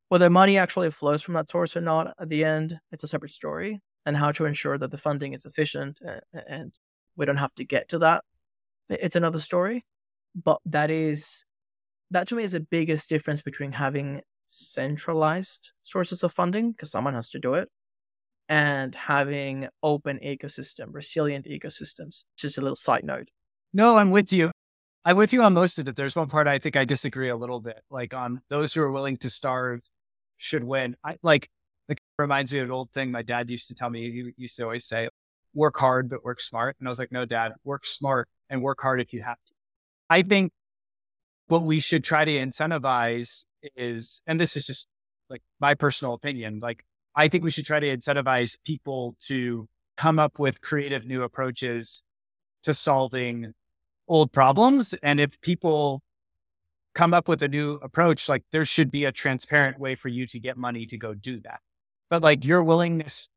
Whether 0.09 0.29
money 0.29 0.57
actually 0.57 0.89
flows 0.91 1.21
from 1.21 1.35
that 1.35 1.49
source 1.49 1.77
or 1.77 1.81
not 1.81 2.15
at 2.19 2.29
the 2.29 2.43
end, 2.43 2.79
it's 2.91 3.03
a 3.03 3.07
separate 3.07 3.31
story, 3.31 3.81
and 4.05 4.17
how 4.17 4.31
to 4.31 4.45
ensure 4.45 4.77
that 4.77 4.91
the 4.91 4.97
funding 4.97 5.33
is 5.33 5.45
efficient 5.45 5.99
and 6.47 6.77
we 7.15 7.25
don't 7.25 7.37
have 7.37 7.55
to 7.55 7.65
get 7.65 7.89
to 7.89 7.99
that. 7.99 8.23
It's 8.89 9.15
another 9.15 9.39
story. 9.39 9.85
But 10.35 10.59
that 10.65 10.91
is, 10.91 11.45
that 12.11 12.27
to 12.27 12.35
me 12.35 12.43
is 12.43 12.51
the 12.51 12.59
biggest 12.59 13.07
difference 13.09 13.41
between 13.41 13.71
having 13.71 14.21
centralized 14.47 15.71
sources 15.81 16.23
of 16.23 16.33
funding, 16.33 16.71
because 16.71 16.91
someone 16.91 17.13
has 17.13 17.29
to 17.29 17.39
do 17.39 17.53
it, 17.53 17.69
and 18.49 18.93
having 18.93 19.69
open 19.81 20.19
ecosystem, 20.19 20.87
resilient 20.91 21.45
ecosystems. 21.45 22.25
Just 22.37 22.57
a 22.57 22.61
little 22.61 22.75
side 22.75 23.03
note. 23.03 23.29
No, 23.73 23.97
I'm 23.97 24.11
with 24.11 24.31
you. 24.33 24.51
I'm 25.03 25.17
with 25.17 25.33
you 25.33 25.41
on 25.41 25.53
most 25.53 25.79
of 25.79 25.87
it. 25.87 25.95
There's 25.95 26.15
one 26.15 26.29
part 26.29 26.47
I 26.47 26.59
think 26.59 26.75
I 26.75 26.83
disagree 26.83 27.29
a 27.29 27.35
little 27.35 27.59
bit. 27.59 27.81
Like 27.89 28.13
on 28.13 28.41
those 28.49 28.73
who 28.73 28.81
are 28.81 28.91
willing 28.91 29.17
to 29.17 29.29
starve 29.29 29.81
should 30.37 30.63
win. 30.63 30.95
I 31.03 31.17
like 31.23 31.49
it 31.89 31.99
reminds 32.17 32.51
me 32.51 32.59
of 32.59 32.65
an 32.65 32.71
old 32.71 32.91
thing 32.91 33.11
my 33.11 33.21
dad 33.21 33.49
used 33.49 33.67
to 33.69 33.75
tell 33.75 33.89
me. 33.89 34.11
He 34.11 34.33
used 34.37 34.55
to 34.57 34.63
always 34.63 34.85
say, 34.85 35.09
work 35.53 35.77
hard, 35.77 36.09
but 36.09 36.23
work 36.23 36.39
smart. 36.39 36.75
And 36.79 36.87
I 36.87 36.89
was 36.89 36.99
like, 36.99 37.11
no, 37.11 37.25
dad, 37.25 37.53
work 37.63 37.85
smart 37.85 38.27
and 38.49 38.61
work 38.61 38.79
hard 38.81 39.01
if 39.01 39.13
you 39.13 39.21
have 39.23 39.37
to. 39.47 39.53
I 40.09 40.21
think 40.21 40.51
what 41.47 41.63
we 41.63 41.79
should 41.79 42.03
try 42.03 42.25
to 42.25 42.31
incentivize 42.31 43.45
is, 43.75 44.21
and 44.27 44.39
this 44.39 44.55
is 44.55 44.65
just 44.67 44.87
like 45.29 45.41
my 45.59 45.73
personal 45.73 46.13
opinion, 46.13 46.59
like 46.59 46.83
I 47.15 47.27
think 47.27 47.43
we 47.43 47.51
should 47.51 47.65
try 47.65 47.79
to 47.79 47.97
incentivize 47.97 48.57
people 48.63 49.15
to 49.21 49.67
come 49.97 50.19
up 50.19 50.37
with 50.37 50.61
creative 50.61 51.05
new 51.05 51.23
approaches 51.23 52.03
to 52.63 52.73
solving 52.73 53.53
old 54.07 54.31
problems. 54.31 54.93
And 55.01 55.19
if 55.19 55.39
people 55.41 56.01
come 56.93 57.13
up 57.13 57.27
with 57.27 57.41
a 57.43 57.47
new 57.47 57.73
approach, 57.75 58.27
like 58.27 58.43
there 58.51 58.65
should 58.65 58.91
be 58.91 59.05
a 59.05 59.11
transparent 59.11 59.79
way 59.79 59.95
for 59.95 60.09
you 60.09 60.25
to 60.27 60.39
get 60.39 60.57
money 60.57 60.85
to 60.87 60.97
go 60.97 61.13
do 61.13 61.39
that. 61.41 61.59
But 62.09 62.21
like 62.21 62.45
your 62.45 62.63
willingness 62.63 63.29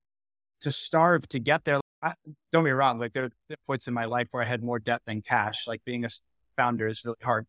to 0.61 0.73
starve 0.73 1.27
to 1.29 1.39
get 1.39 1.65
there, 1.65 1.81
I, 2.03 2.15
don't 2.53 2.65
be 2.65 2.71
wrong. 2.71 2.99
Like 2.99 3.13
there 3.13 3.25
are 3.25 3.57
points 3.67 3.89
in 3.89 3.95
my 3.95 4.05
life 4.05 4.29
where 4.31 4.43
I 4.43 4.47
had 4.47 4.63
more 4.63 4.79
debt 4.79 5.03
than 5.07 5.23
cash. 5.23 5.67
Like 5.67 5.85
being 5.85 6.05
a 6.05 6.09
founder 6.57 6.87
is 6.87 7.05
really 7.05 7.17
hard. 7.23 7.47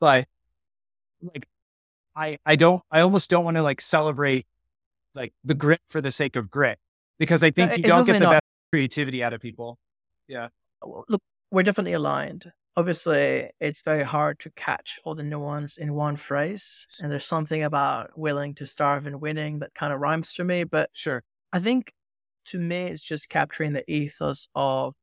But 0.00 0.26
like 1.22 1.46
I 2.14 2.38
I 2.44 2.56
don't 2.56 2.82
I 2.90 3.00
almost 3.00 3.30
don't 3.30 3.44
want 3.44 3.56
to 3.56 3.62
like 3.62 3.80
celebrate 3.80 4.46
like 5.14 5.32
the 5.44 5.54
grit 5.54 5.80
for 5.88 6.00
the 6.00 6.10
sake 6.10 6.36
of 6.36 6.50
grit 6.50 6.78
because 7.18 7.42
I 7.42 7.48
uh, 7.48 7.52
think 7.52 7.76
you 7.78 7.84
don't 7.84 8.04
get 8.04 8.14
the 8.14 8.18
not- 8.20 8.32
best 8.32 8.42
creativity 8.72 9.22
out 9.22 9.32
of 9.32 9.40
people. 9.40 9.78
Yeah. 10.28 10.48
Look, 10.84 11.22
we're 11.50 11.62
definitely 11.62 11.92
aligned. 11.92 12.52
Obviously, 12.76 13.50
it's 13.60 13.82
very 13.82 14.02
hard 14.02 14.40
to 14.40 14.50
catch 14.50 14.98
all 15.04 15.14
the 15.14 15.22
nuance 15.22 15.76
in 15.76 15.94
one 15.94 16.16
phrase. 16.16 16.86
And 17.02 17.12
there's 17.12 17.24
something 17.24 17.62
about 17.62 18.18
willing 18.18 18.54
to 18.54 18.66
starve 18.66 19.06
and 19.06 19.20
winning 19.20 19.60
that 19.60 19.74
kind 19.74 19.92
of 19.92 20.00
rhymes 20.00 20.32
to 20.34 20.44
me. 20.44 20.64
But 20.64 20.90
sure. 20.92 21.22
I 21.52 21.60
think 21.60 21.92
to 22.46 22.58
me, 22.58 22.86
it's 22.86 23.02
just 23.02 23.28
capturing 23.28 23.72
the 23.72 23.88
ethos 23.90 24.48
of 24.54 24.94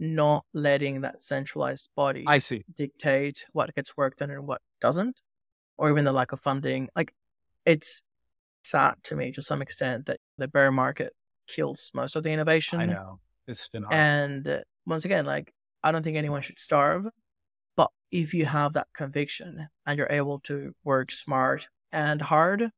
not 0.00 0.44
letting 0.52 1.02
that 1.02 1.22
centralized 1.22 1.88
body 1.94 2.24
I 2.26 2.38
see. 2.38 2.64
dictate 2.74 3.46
what 3.52 3.74
gets 3.74 3.96
worked 3.96 4.22
on 4.22 4.30
and 4.30 4.46
what 4.46 4.60
doesn't, 4.80 5.20
or 5.78 5.90
even 5.90 6.04
the 6.04 6.12
lack 6.12 6.32
of 6.32 6.40
funding. 6.40 6.88
Like 6.96 7.14
it's 7.64 8.02
sad 8.62 8.94
to 9.04 9.16
me 9.16 9.30
to 9.32 9.42
some 9.42 9.62
extent 9.62 10.06
that 10.06 10.18
the 10.38 10.48
bear 10.48 10.72
market 10.72 11.12
kills 11.46 11.90
most 11.94 12.16
of 12.16 12.22
the 12.22 12.30
innovation. 12.30 12.80
I 12.80 12.86
know. 12.86 13.20
It's 13.46 13.68
been 13.68 13.82
hard. 13.84 13.94
And 13.94 14.48
uh, 14.48 14.60
once 14.86 15.04
again, 15.04 15.26
like 15.26 15.52
I 15.84 15.92
don't 15.92 16.02
think 16.02 16.16
anyone 16.16 16.40
should 16.40 16.58
starve. 16.58 17.06
But 17.76 17.90
if 18.10 18.32
you 18.32 18.46
have 18.46 18.72
that 18.72 18.88
conviction 18.94 19.68
and 19.86 19.98
you're 19.98 20.10
able 20.10 20.40
to 20.40 20.74
work 20.82 21.12
smart 21.12 21.68
and 21.92 22.20
hard, 22.20 22.70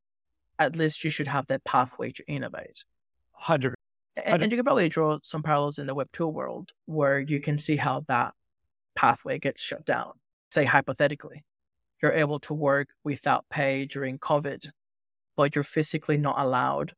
at 0.59 0.77
least 0.77 1.05
you 1.05 1.11
should 1.11 1.29
have 1.29 1.47
that 1.47 1.65
pathway 1.65 2.11
to 2.13 2.25
innovate. 2.27 2.85
100. 3.33 3.75
And, 4.17 4.43
and 4.43 4.51
you 4.51 4.59
can 4.59 4.65
probably 4.65 4.89
draw 4.89 5.19
some 5.23 5.43
parallels 5.43 5.79
in 5.79 5.87
the 5.87 5.95
Web2 5.95 6.33
world 6.33 6.73
where 6.87 7.21
you 7.21 7.41
can 7.41 7.59
see 7.59 7.77
how 7.77 8.05
that 8.09 8.35
pathway 8.97 9.39
gets 9.39 9.63
shut 9.63 9.85
down. 9.85 10.13
Say, 10.51 10.65
hypothetically, 10.65 11.45
you're 12.03 12.13
able 12.13 12.41
to 12.41 12.55
work 12.55 12.89
without 13.05 13.45
pay 13.51 13.85
during 13.85 14.19
COVID, 14.19 14.69
but 15.37 15.55
you're 15.55 15.63
physically 15.65 16.17
not 16.17 16.39
allowed 16.39 16.95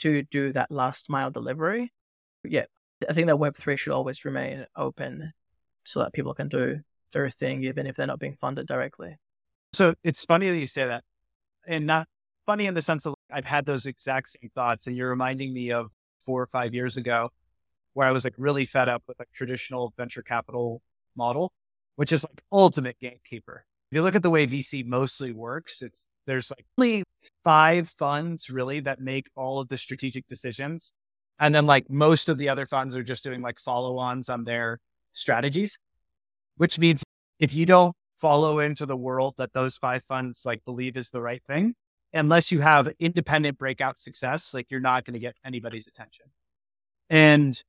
to 0.00 0.22
do 0.24 0.52
that 0.54 0.70
last 0.70 1.10
mile 1.10 1.30
delivery. 1.30 1.92
Yeah, 2.42 2.64
I 3.08 3.12
think 3.12 3.28
that 3.28 3.36
Web3 3.36 3.78
should 3.78 3.92
always 3.92 4.24
remain 4.24 4.66
open 4.74 5.32
so 5.84 6.00
that 6.00 6.12
people 6.12 6.34
can 6.34 6.48
do 6.48 6.80
their 7.12 7.28
thing, 7.28 7.64
even 7.64 7.86
if 7.86 7.96
they're 7.96 8.06
not 8.06 8.18
being 8.18 8.36
funded 8.40 8.66
directly. 8.66 9.16
So 9.72 9.94
it's 10.04 10.24
funny 10.24 10.50
that 10.50 10.56
you 10.56 10.66
say 10.66 10.86
that, 10.86 11.04
and 11.66 11.86
not 11.86 12.06
funny 12.46 12.66
in 12.66 12.74
the 12.74 12.82
sense 12.82 13.06
of 13.06 13.14
I've 13.30 13.46
had 13.46 13.64
those 13.64 13.86
exact 13.86 14.30
same 14.30 14.50
thoughts, 14.54 14.86
and 14.86 14.96
you're 14.96 15.10
reminding 15.10 15.52
me 15.52 15.72
of 15.72 15.92
four 16.18 16.42
or 16.42 16.46
five 16.46 16.74
years 16.74 16.96
ago 16.96 17.30
where 17.94 18.06
I 18.06 18.10
was 18.10 18.24
like 18.24 18.34
really 18.38 18.64
fed 18.64 18.88
up 18.88 19.02
with 19.06 19.20
a 19.20 19.24
traditional 19.34 19.92
venture 19.96 20.22
capital 20.22 20.80
model, 21.16 21.52
which 21.96 22.12
is 22.12 22.24
like 22.24 22.42
ultimate 22.50 22.98
gatekeeper. 23.00 23.64
If 23.90 23.96
you 23.96 24.02
look 24.02 24.14
at 24.14 24.22
the 24.22 24.30
way 24.30 24.46
VC 24.46 24.86
mostly 24.86 25.32
works, 25.32 25.82
it's 25.82 26.08
there's 26.26 26.50
like 26.50 26.64
only 26.78 27.02
five 27.44 27.88
funds 27.88 28.48
really 28.48 28.80
that 28.80 29.00
make 29.00 29.28
all 29.36 29.60
of 29.60 29.68
the 29.68 29.76
strategic 29.76 30.26
decisions. 30.26 30.92
And 31.38 31.54
then 31.54 31.66
like 31.66 31.90
most 31.90 32.28
of 32.28 32.38
the 32.38 32.48
other 32.48 32.66
funds 32.66 32.96
are 32.96 33.02
just 33.02 33.24
doing 33.24 33.42
like 33.42 33.58
follow-ons 33.58 34.28
on 34.28 34.44
their 34.44 34.78
strategies, 35.12 35.78
which 36.56 36.78
means 36.78 37.04
if 37.38 37.54
you 37.54 37.66
don't 37.66 37.94
follow 38.16 38.58
into 38.60 38.86
the 38.86 38.96
world 38.96 39.34
that 39.38 39.52
those 39.52 39.76
five 39.76 40.02
funds 40.04 40.44
like 40.44 40.64
believe 40.64 40.96
is 40.96 41.10
the 41.10 41.20
right 41.20 41.42
thing, 41.44 41.74
unless 42.12 42.52
you 42.52 42.60
have 42.60 42.92
independent 42.98 43.58
breakout 43.58 43.98
success, 43.98 44.54
like 44.54 44.70
you're 44.70 44.80
not 44.80 45.04
going 45.04 45.14
to 45.14 45.20
get 45.20 45.34
anybody's 45.44 45.86
attention. 45.86 46.26
And 47.10 47.60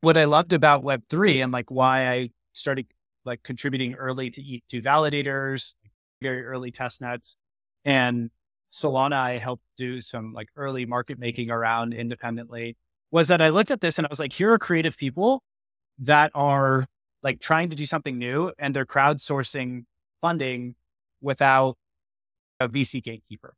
what 0.00 0.16
I 0.16 0.24
loved 0.24 0.52
about 0.52 0.82
Web3 0.82 1.42
and 1.42 1.52
like 1.52 1.70
why 1.70 2.08
I 2.08 2.30
started 2.52 2.86
like 3.24 3.42
contributing 3.42 3.94
early 3.94 4.30
to 4.30 4.42
E2 4.42 4.82
validators, 4.82 5.74
very 6.20 6.44
early 6.44 6.70
test 6.70 7.00
nets. 7.00 7.36
And 7.84 8.30
Solana, 8.72 9.14
I 9.14 9.38
helped 9.38 9.64
do 9.76 10.00
some 10.00 10.32
like 10.32 10.48
early 10.56 10.86
market 10.86 11.18
making 11.18 11.50
around 11.50 11.92
independently 11.92 12.76
was 13.10 13.28
that 13.28 13.42
I 13.42 13.50
looked 13.50 13.70
at 13.70 13.80
this 13.80 13.98
and 13.98 14.06
I 14.06 14.10
was 14.10 14.18
like, 14.18 14.32
here 14.32 14.52
are 14.52 14.58
creative 14.58 14.96
people 14.96 15.42
that 15.98 16.30
are 16.34 16.86
like 17.22 17.40
trying 17.40 17.70
to 17.70 17.76
do 17.76 17.86
something 17.86 18.18
new 18.18 18.52
and 18.58 18.74
they're 18.74 18.86
crowdsourcing 18.86 19.84
funding 20.20 20.74
without 21.20 21.76
a 22.60 22.68
VC 22.68 23.02
gatekeeper. 23.02 23.54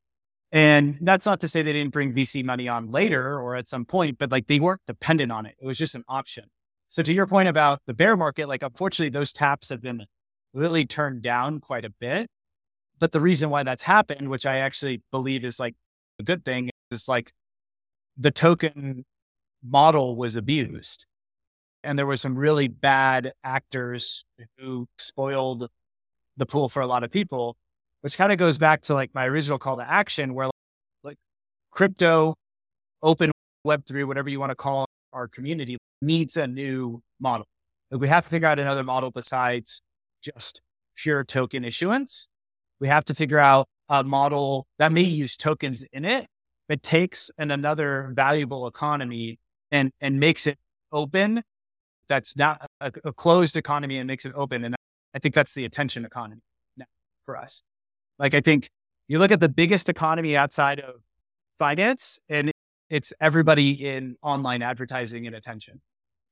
And 0.52 0.98
that's 1.01 1.27
not 1.27 1.40
to 1.40 1.48
say 1.48 1.62
they 1.62 1.73
didn't 1.73 1.93
bring 1.93 2.15
VC 2.15 2.44
money 2.44 2.69
on 2.69 2.90
later 2.90 3.40
or 3.40 3.56
at 3.56 3.66
some 3.66 3.85
point, 3.85 4.19
but 4.19 4.31
like 4.31 4.47
they 4.47 4.61
weren't 4.61 4.82
dependent 4.86 5.32
on 5.32 5.47
it. 5.47 5.56
It 5.61 5.66
was 5.66 5.78
just 5.78 5.94
an 5.94 6.05
option. 6.09 6.44
So 6.89 7.02
to 7.02 7.12
your 7.12 7.27
point 7.27 7.48
about 7.48 7.81
the 7.86 7.94
bear 7.94 8.16
market, 8.16 8.48
like 8.48 8.62
unfortunately 8.62 9.11
those 9.11 9.32
taps 9.32 9.69
have 9.70 9.82
been 9.82 10.05
really 10.52 10.86
turned 10.86 11.23
down 11.23 11.59
quite 11.61 11.85
a 11.85 11.90
bit. 11.90 12.28
But 13.01 13.11
the 13.11 13.20
reason 13.20 13.51
why 13.51 13.65
that's 13.65 13.82
happened, 13.82 14.31
which 14.31 14.47
I 14.47 14.59
actually 14.59 15.02
believe 15.11 15.44
is 15.44 15.59
like 15.59 15.74
a 16.20 16.23
good 16.23 16.44
thing, 16.44 16.70
is 16.93 17.09
like 17.09 17.32
the 18.16 18.31
token 18.31 19.05
model 19.62 20.15
was 20.15 20.36
abused. 20.36 21.06
And 21.85 21.98
there 21.98 22.06
were 22.06 22.16
some 22.16 22.35
really 22.36 22.69
bad 22.69 23.32
actors 23.44 24.24
who 24.59 24.89
spoiled 24.98 25.69
the 26.36 26.47
pool 26.47 26.69
for 26.69 26.82
a 26.82 26.86
lot 26.86 27.05
of 27.05 27.11
people, 27.11 27.56
which 28.01 28.16
kind 28.16 28.32
of 28.32 28.39
goes 28.39 28.59
back 28.59 28.82
to 28.82 28.94
like 28.94 29.15
my 29.15 29.27
original 29.27 29.59
call 29.59 29.77
to 29.77 29.89
action 29.89 30.35
where 30.35 30.51
like 31.02 31.16
crypto, 31.70 32.35
open 33.02 33.31
Web3, 33.66 34.06
whatever 34.06 34.28
you 34.28 34.40
want 34.40 34.51
to 34.51 34.56
call 34.56 34.86
our 35.12 35.28
community, 35.28 35.77
needs 36.02 36.36
a 36.36 36.47
new 36.47 37.02
model. 37.20 37.47
Like 37.90 38.01
we 38.01 38.09
have 38.09 38.24
to 38.24 38.31
figure 38.31 38.48
out 38.48 38.59
another 38.59 38.82
model 38.82 39.11
besides 39.11 39.81
just 40.23 40.61
pure 40.97 41.24
token 41.24 41.65
issuance. 41.65 42.28
We 42.81 42.89
have 42.89 43.05
to 43.06 43.15
figure 43.15 43.39
out 43.39 43.69
a 43.89 44.02
model 44.02 44.66
that 44.78 44.93
may 44.93 45.02
use 45.02 45.36
tokens 45.36 45.85
in 45.93 46.05
it, 46.05 46.27
but 46.69 46.82
takes 46.82 47.31
an 47.39 47.51
another 47.51 48.11
valuable 48.15 48.66
economy 48.66 49.39
and 49.70 49.93
and 50.01 50.19
makes 50.19 50.47
it 50.47 50.59
open. 50.93 51.43
That's 52.09 52.36
not 52.36 52.66
a, 52.81 52.93
a 53.05 53.12
closed 53.12 53.56
economy 53.56 53.98
and 53.98 54.06
makes 54.06 54.24
it 54.26 54.32
open. 54.35 54.64
And 54.64 54.74
I 55.14 55.18
think 55.18 55.35
that's 55.35 55.55
the 55.55 55.64
attention 55.64 56.05
economy 56.05 56.43
now 56.76 56.86
for 57.24 57.36
us. 57.36 57.62
Like 58.18 58.35
I 58.35 58.40
think 58.40 58.68
you 59.09 59.18
look 59.18 59.31
at 59.31 59.40
the 59.40 59.48
biggest 59.48 59.89
economy 59.89 60.36
outside 60.36 60.81
of 60.81 60.97
finance, 61.59 62.18
and 62.28 62.51
it's 62.90 63.12
everybody 63.20 63.72
in 63.72 64.16
online 64.22 64.62
advertising 64.62 65.26
and 65.26 65.36
attention. 65.36 65.81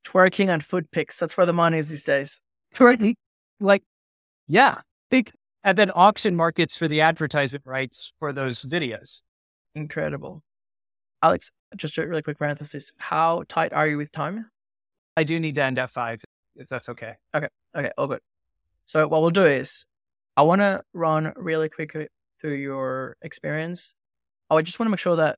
Twerking 0.05 0.51
on 0.51 0.59
food 0.59 0.89
pics. 0.91 1.19
That's 1.19 1.37
where 1.37 1.45
the 1.45 1.53
money 1.53 1.77
is 1.77 1.89
these 1.89 2.03
days. 2.03 2.41
Twerking, 2.75 3.13
like, 3.59 3.83
yeah, 4.47 4.79
big. 5.09 5.31
And 5.63 5.77
then 5.77 5.91
auction 5.95 6.35
markets 6.35 6.75
for 6.75 6.87
the 6.87 7.01
advertisement 7.01 7.65
rights 7.65 8.11
for 8.19 8.33
those 8.33 8.63
videos. 8.63 9.21
Incredible. 9.75 10.43
Alex, 11.21 11.49
just 11.77 11.97
a 11.97 12.05
really 12.05 12.21
quick 12.21 12.37
parenthesis. 12.37 12.91
How 12.97 13.43
tight 13.47 13.71
are 13.71 13.87
you 13.87 13.97
with 13.97 14.11
time? 14.11 14.49
I 15.15 15.23
do 15.23 15.39
need 15.39 15.55
to 15.55 15.63
end 15.63 15.79
at 15.79 15.91
five, 15.91 16.21
if 16.55 16.67
that's 16.67 16.89
okay. 16.89 17.13
Okay. 17.35 17.47
Okay. 17.75 17.91
All 17.97 18.07
good. 18.07 18.21
So 18.85 19.07
what 19.07 19.21
we'll 19.21 19.31
do 19.31 19.45
is 19.45 19.85
I 20.35 20.43
want 20.43 20.61
to 20.61 20.81
run 20.93 21.33
really 21.35 21.69
quickly 21.69 22.07
through 22.39 22.55
your 22.55 23.17
experience. 23.21 23.95
Oh, 24.49 24.57
I 24.57 24.61
just 24.61 24.79
want 24.79 24.87
to 24.87 24.91
make 24.91 24.99
sure 24.99 25.15
that 25.15 25.37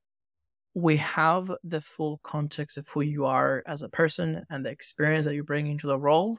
we 0.74 0.96
have 0.98 1.50
the 1.64 1.80
full 1.80 2.20
context 2.22 2.76
of 2.76 2.88
who 2.88 3.00
you 3.00 3.24
are 3.24 3.62
as 3.66 3.82
a 3.82 3.88
person 3.88 4.44
and 4.50 4.64
the 4.64 4.70
experience 4.70 5.24
that 5.26 5.34
you 5.34 5.42
bring 5.42 5.66
into 5.68 5.86
the 5.86 5.98
role. 5.98 6.38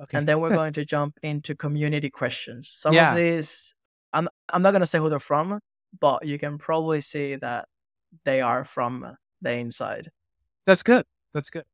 Okay. 0.00 0.18
And 0.18 0.26
then 0.26 0.40
we're 0.40 0.48
going 0.54 0.72
to 0.74 0.84
jump 0.84 1.18
into 1.22 1.54
community 1.54 2.10
questions. 2.10 2.68
Some 2.68 2.94
yeah. 2.94 3.12
of 3.12 3.16
these, 3.16 3.74
I'm 4.12 4.28
I'm 4.48 4.62
not 4.62 4.72
going 4.72 4.80
to 4.80 4.86
say 4.86 4.98
who 4.98 5.08
they're 5.08 5.20
from, 5.20 5.60
but 6.00 6.26
you 6.26 6.38
can 6.38 6.58
probably 6.58 7.00
see 7.00 7.36
that 7.36 7.68
they 8.24 8.40
are 8.40 8.64
from 8.64 9.14
the 9.40 9.52
inside. 9.52 10.10
That's 10.66 10.82
good. 10.82 11.04
That's 11.32 11.50
good. 11.50 11.64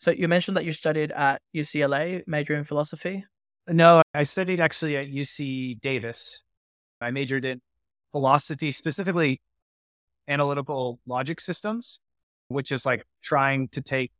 So 0.00 0.12
you 0.12 0.28
mentioned 0.28 0.56
that 0.56 0.64
you 0.64 0.72
studied 0.72 1.12
at 1.12 1.42
UCLA, 1.54 2.22
major 2.26 2.54
in 2.54 2.64
philosophy. 2.64 3.26
No, 3.68 4.00
I 4.14 4.22
studied 4.22 4.58
actually 4.58 4.96
at 4.96 5.08
UC 5.08 5.78
Davis. 5.82 6.42
I 7.02 7.10
majored 7.10 7.44
in 7.44 7.60
philosophy, 8.10 8.72
specifically 8.72 9.42
analytical 10.26 11.00
logic 11.06 11.38
systems, 11.38 12.00
which 12.48 12.72
is 12.72 12.86
like 12.86 13.04
trying 13.22 13.68
to 13.68 13.82
take 13.82 14.10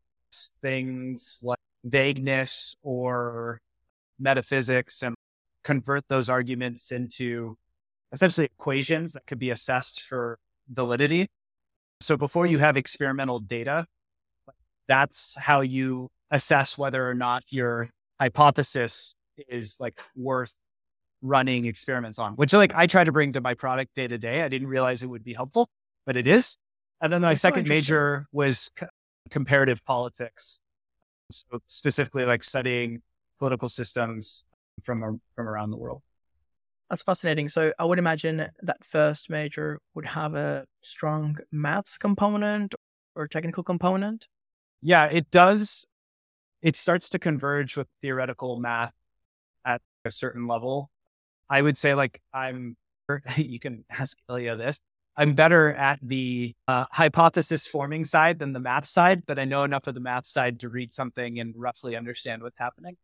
things 0.61 1.40
like 1.43 1.59
vagueness 1.82 2.77
or 2.82 3.62
metaphysics 4.19 5.02
and 5.02 5.15
convert 5.65 6.07
those 6.09 6.28
arguments 6.28 6.93
into 6.93 7.57
essentially 8.12 8.44
equations 8.44 9.15
that 9.15 9.24
could 9.27 9.39
be 9.39 9.48
assessed 9.48 10.02
for 10.02 10.39
validity. 10.69 11.27
So 12.02 12.19
before 12.19 12.44
you 12.44 12.59
have 12.59 12.77
experimental 12.77 13.40
data, 13.40 13.86
that's 14.90 15.36
how 15.38 15.60
you 15.60 16.08
assess 16.30 16.76
whether 16.76 17.08
or 17.08 17.14
not 17.14 17.44
your 17.50 17.88
hypothesis 18.20 19.14
is 19.48 19.78
like 19.80 20.00
worth 20.16 20.52
running 21.22 21.64
experiments 21.64 22.18
on, 22.18 22.32
which 22.34 22.52
like 22.52 22.74
I 22.74 22.86
try 22.86 23.04
to 23.04 23.12
bring 23.12 23.32
to 23.34 23.40
my 23.40 23.54
product 23.54 23.94
day 23.94 24.08
to 24.08 24.18
day. 24.18 24.42
I 24.42 24.48
didn't 24.48 24.68
realize 24.68 25.02
it 25.02 25.06
would 25.06 25.24
be 25.24 25.34
helpful 25.34 25.68
but 26.06 26.16
it 26.16 26.26
is. 26.26 26.56
And 27.00 27.12
then 27.12 27.22
my 27.22 27.30
That's 27.30 27.42
second 27.42 27.66
so 27.66 27.68
major 27.68 28.26
was 28.32 28.70
c- 28.78 28.86
comparative 29.30 29.84
politics. 29.84 30.60
So 31.30 31.60
specifically 31.66 32.24
like 32.24 32.42
studying 32.42 33.02
political 33.38 33.68
systems 33.68 34.44
from, 34.82 35.20
from 35.34 35.48
around 35.48 35.70
the 35.70 35.76
world. 35.76 36.02
That's 36.88 37.04
fascinating. 37.04 37.48
So 37.48 37.72
I 37.78 37.84
would 37.84 38.00
imagine 38.00 38.48
that 38.62 38.84
first 38.84 39.30
major 39.30 39.78
would 39.94 40.06
have 40.06 40.34
a 40.34 40.66
strong 40.82 41.38
maths 41.52 41.96
component 41.96 42.74
or 43.14 43.28
technical 43.28 43.62
component. 43.62 44.26
Yeah, 44.82 45.07
it 45.07 45.31
does. 45.31 45.86
It 46.62 46.77
starts 46.77 47.09
to 47.11 47.19
converge 47.19 47.77
with 47.77 47.89
theoretical 48.01 48.59
math 48.59 48.94
at 49.65 49.81
a 50.05 50.11
certain 50.11 50.47
level. 50.47 50.90
I 51.48 51.62
would 51.62 51.77
say 51.78 51.94
like 51.94 52.20
I'm 52.32 52.77
you 53.36 53.59
can 53.59 53.85
ask 53.90 54.16
Illia 54.31 54.57
this. 54.57 54.81
I'm 55.16 55.35
better 55.35 55.73
at 55.74 55.98
the 56.02 56.55
uh, 56.69 56.86
hypothesis 56.93 57.66
forming 57.66 58.05
side 58.05 58.39
than 58.39 58.52
the 58.52 58.61
math 58.61 58.86
side, 58.86 59.27
but 59.27 59.39
I 59.39 59.44
know 59.44 59.65
enough 59.65 59.86
of 59.86 59.94
the 59.94 60.01
math 60.01 60.24
side 60.24 60.61
to 60.61 60.69
read 60.69 60.93
something 60.93 61.40
and 61.40 61.52
roughly 61.57 61.97
understand 61.97 62.43
what's 62.43 62.59
happening. 62.59 62.97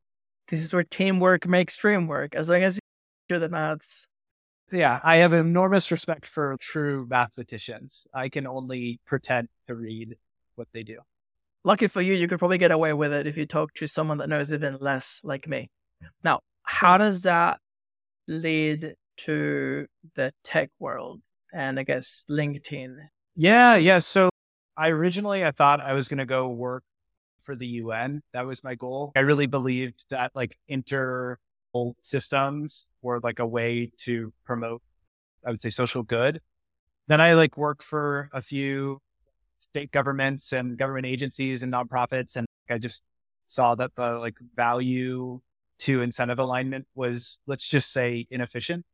This 0.49 0.65
is 0.65 0.73
where 0.73 0.85
teamwork 0.85 1.47
makes 1.47 1.77
dream 1.77 2.07
work. 2.07 2.35
As 2.35 2.49
long 2.49 2.63
as 2.63 2.77
you 2.77 2.81
do 3.29 3.39
the 3.39 3.49
maths. 3.49 4.07
Yeah, 4.73 5.01
I 5.03 5.17
have 5.17 5.33
enormous 5.33 5.91
respect 5.91 6.27
for 6.27 6.57
true 6.61 7.07
mathematicians. 7.09 8.07
I 8.15 8.29
can 8.29 8.47
only 8.47 9.01
pretend 9.05 9.49
to 9.67 9.75
read 9.75 10.17
what 10.55 10.69
they 10.73 10.83
do. 10.83 10.99
Lucky 11.67 11.87
for 11.89 12.01
you, 12.01 12.15
you 12.15 12.29
could 12.29 12.39
probably 12.39 12.57
get 12.57 12.71
away 12.71 12.95
with 12.95 13.13
it 13.13 13.27
if 13.27 13.37
you 13.37 13.45
talk 13.45 13.75
to 13.75 13.87
someone 13.87 14.17
that 14.19 14.31
knows 14.31 14.53
even 14.53 14.79
less, 14.81 15.21
like 15.23 15.47
me. 15.47 15.69
Now, 16.25 16.41
how 16.63 16.97
does 16.97 17.23
that 17.23 17.59
lead 18.27 18.95
to 19.19 19.87
the 20.15 20.33
tech 20.43 20.71
world? 20.79 21.21
and 21.57 21.81
I 21.81 21.83
guess 21.83 22.25
LinkedIn. 22.31 22.97
Yeah, 23.35 23.77
yeah. 23.77 23.99
So 23.99 24.29
I 24.77 24.91
originally 24.91 25.45
I 25.45 25.51
thought 25.51 25.81
I 25.81 25.95
was 25.95 26.07
going 26.07 26.19
to 26.19 26.27
go 26.27 26.49
work 26.49 26.85
for 27.41 27.57
the 27.57 27.67
UN. 27.67 28.23
That 28.33 28.47
was 28.47 28.63
my 28.63 28.75
goal. 28.75 29.13
I 29.17 29.21
really 29.21 29.47
believed 29.47 30.07
that 30.11 30.33
like 30.35 30.59
inter 30.69 31.39
systems 32.01 32.89
were 33.03 33.21
like 33.21 33.39
a 33.39 33.47
way 33.47 33.91
to 33.99 34.33
promote 34.45 34.83
I 35.45 35.51
would 35.51 35.61
say 35.61 35.69
social 35.69 36.03
good. 36.03 36.41
Then 37.09 37.21
I 37.21 37.35
like 37.35 37.57
worked 37.57 37.83
for 37.83 38.29
a 38.33 38.43
few 38.43 39.01
state 39.59 39.91
governments 39.91 40.53
and 40.53 40.77
government 40.77 41.07
agencies 41.07 41.63
and 41.63 41.73
nonprofits 41.73 42.37
and 42.37 42.47
I 42.69 42.79
just 42.79 43.03
saw 43.47 43.75
that 43.77 43.95
the 43.95 44.19
like 44.19 44.37
value 44.55 45.41
to 45.79 46.03
incentive 46.03 46.39
alignment 46.39 46.87
was 46.95 47.39
let's 47.47 47.69
just 47.69 47.93
say 47.93 48.27
inefficient. 48.31 48.85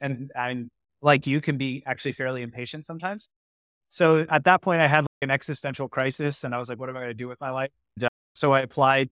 And 0.00 0.30
I'm 0.36 0.70
like 1.00 1.26
you, 1.26 1.40
can 1.40 1.56
be 1.56 1.82
actually 1.86 2.12
fairly 2.12 2.42
impatient 2.42 2.86
sometimes. 2.86 3.28
So 3.88 4.26
at 4.28 4.44
that 4.44 4.62
point, 4.62 4.80
I 4.80 4.86
had 4.86 5.02
like 5.02 5.22
an 5.22 5.30
existential 5.30 5.88
crisis 5.88 6.44
and 6.44 6.54
I 6.54 6.58
was 6.58 6.68
like, 6.68 6.78
what 6.78 6.88
am 6.88 6.96
I 6.96 7.00
going 7.00 7.10
to 7.10 7.14
do 7.14 7.28
with 7.28 7.40
my 7.40 7.50
life? 7.50 7.70
Uh, 8.02 8.08
so 8.34 8.52
I 8.52 8.60
applied 8.60 9.10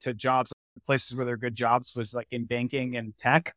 to 0.00 0.12
jobs, 0.12 0.52
places 0.84 1.16
where 1.16 1.24
there 1.24 1.34
are 1.34 1.38
good 1.38 1.54
jobs 1.54 1.94
was 1.94 2.12
like 2.12 2.26
in 2.30 2.44
banking 2.44 2.96
and 2.96 3.16
tech. 3.16 3.54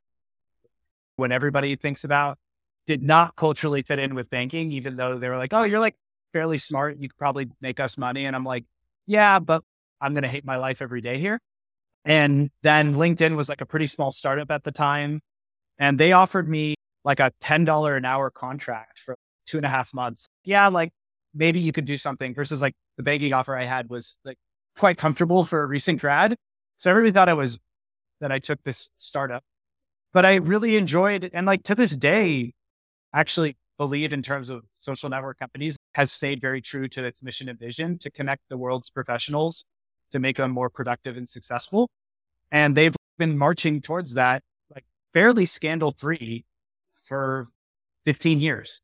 When 1.17 1.31
everybody 1.31 1.75
thinks 1.75 2.03
about 2.03 2.37
did 2.85 3.03
not 3.03 3.35
culturally 3.35 3.81
fit 3.81 3.99
in 3.99 4.15
with 4.15 4.29
banking, 4.29 4.71
even 4.71 4.95
though 4.95 5.17
they 5.17 5.27
were 5.27 5.37
like, 5.37 5.51
oh, 5.53 5.63
you're 5.63 5.79
like 5.79 5.95
fairly 6.33 6.57
smart. 6.57 6.97
You 6.99 7.09
could 7.09 7.17
probably 7.17 7.49
make 7.61 7.79
us 7.79 7.97
money. 7.97 8.25
And 8.25 8.35
I'm 8.35 8.43
like, 8.43 8.65
yeah, 9.05 9.39
but 9.39 9.63
I'm 10.01 10.13
going 10.13 10.23
to 10.23 10.29
hate 10.29 10.45
my 10.45 10.57
life 10.57 10.81
every 10.81 11.01
day 11.01 11.17
here. 11.17 11.39
And 12.05 12.49
then 12.63 12.95
LinkedIn 12.95 13.35
was 13.35 13.49
like 13.49 13.61
a 13.61 13.65
pretty 13.65 13.87
small 13.87 14.11
startup 14.11 14.51
at 14.51 14.63
the 14.63 14.71
time. 14.71 15.21
And 15.77 15.99
they 15.99 16.11
offered 16.13 16.47
me 16.47 16.75
like 17.03 17.19
a 17.19 17.31
$10 17.41 17.97
an 17.97 18.05
hour 18.05 18.29
contract 18.29 18.99
for 18.99 19.15
two 19.45 19.57
and 19.57 19.65
a 19.65 19.69
half 19.69 19.93
months. 19.93 20.27
Yeah, 20.43 20.67
like 20.67 20.91
maybe 21.33 21.59
you 21.59 21.71
could 21.71 21.85
do 21.85 21.97
something 21.97 22.33
versus 22.33 22.61
like 22.61 22.73
the 22.97 23.03
banking 23.03 23.33
offer 23.33 23.55
I 23.55 23.65
had 23.65 23.89
was 23.89 24.19
like 24.25 24.37
quite 24.77 24.97
comfortable 24.97 25.43
for 25.43 25.61
a 25.61 25.65
recent 25.65 26.01
grad. 26.01 26.35
So 26.77 26.89
everybody 26.89 27.11
thought 27.11 27.29
I 27.29 27.33
was 27.33 27.57
that 28.21 28.31
I 28.31 28.39
took 28.39 28.59
this 28.63 28.89
startup, 28.95 29.43
but 30.13 30.25
I 30.25 30.35
really 30.35 30.77
enjoyed 30.77 31.29
and 31.33 31.45
like 31.45 31.63
to 31.63 31.75
this 31.75 31.95
day, 31.95 32.53
actually 33.13 33.55
believe 33.77 34.11
in 34.11 34.21
terms 34.21 34.49
of 34.49 34.63
social 34.77 35.09
network 35.09 35.39
companies 35.39 35.76
has 35.97 36.11
stayed 36.11 36.39
very 36.39 36.61
true 36.61 36.87
to 36.87 37.03
its 37.03 37.23
mission 37.23 37.49
and 37.49 37.57
vision 37.57 37.97
to 37.97 38.11
connect 38.11 38.43
the 38.49 38.57
world's 38.57 38.87
professionals 38.87 39.65
to 40.11 40.19
make 40.19 40.37
them 40.37 40.51
more 40.51 40.69
productive 40.69 41.17
and 41.17 41.27
successful. 41.27 41.89
And 42.51 42.77
they've 42.77 42.95
been 43.17 43.35
marching 43.35 43.81
towards 43.81 44.13
that 44.13 44.43
like 44.71 44.85
fairly 45.11 45.47
scandal 45.47 45.95
free 45.97 46.45
for 47.03 47.47
15 48.05 48.39
years. 48.39 48.79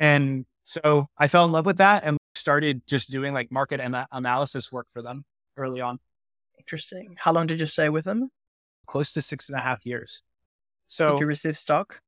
And 0.00 0.44
so 0.62 1.06
I 1.16 1.28
fell 1.28 1.44
in 1.44 1.52
love 1.52 1.66
with 1.66 1.76
that 1.76 2.02
and 2.02 2.18
started 2.34 2.82
just 2.84 3.12
doing 3.12 3.32
like 3.32 3.52
market 3.52 3.80
analysis 4.10 4.72
work 4.72 4.88
for 4.92 5.02
them 5.02 5.24
early 5.56 5.80
on. 5.80 6.00
Interesting. 6.58 7.14
How 7.16 7.32
long 7.32 7.46
did 7.46 7.60
you 7.60 7.66
stay 7.66 7.90
with 7.90 8.06
them? 8.06 8.28
Close 8.86 9.12
to 9.12 9.22
six 9.22 9.48
and 9.48 9.56
a 9.56 9.62
half 9.62 9.86
years. 9.86 10.24
So 10.86 11.12
did 11.12 11.20
you 11.20 11.26
receive 11.26 11.56
stock? 11.56 12.00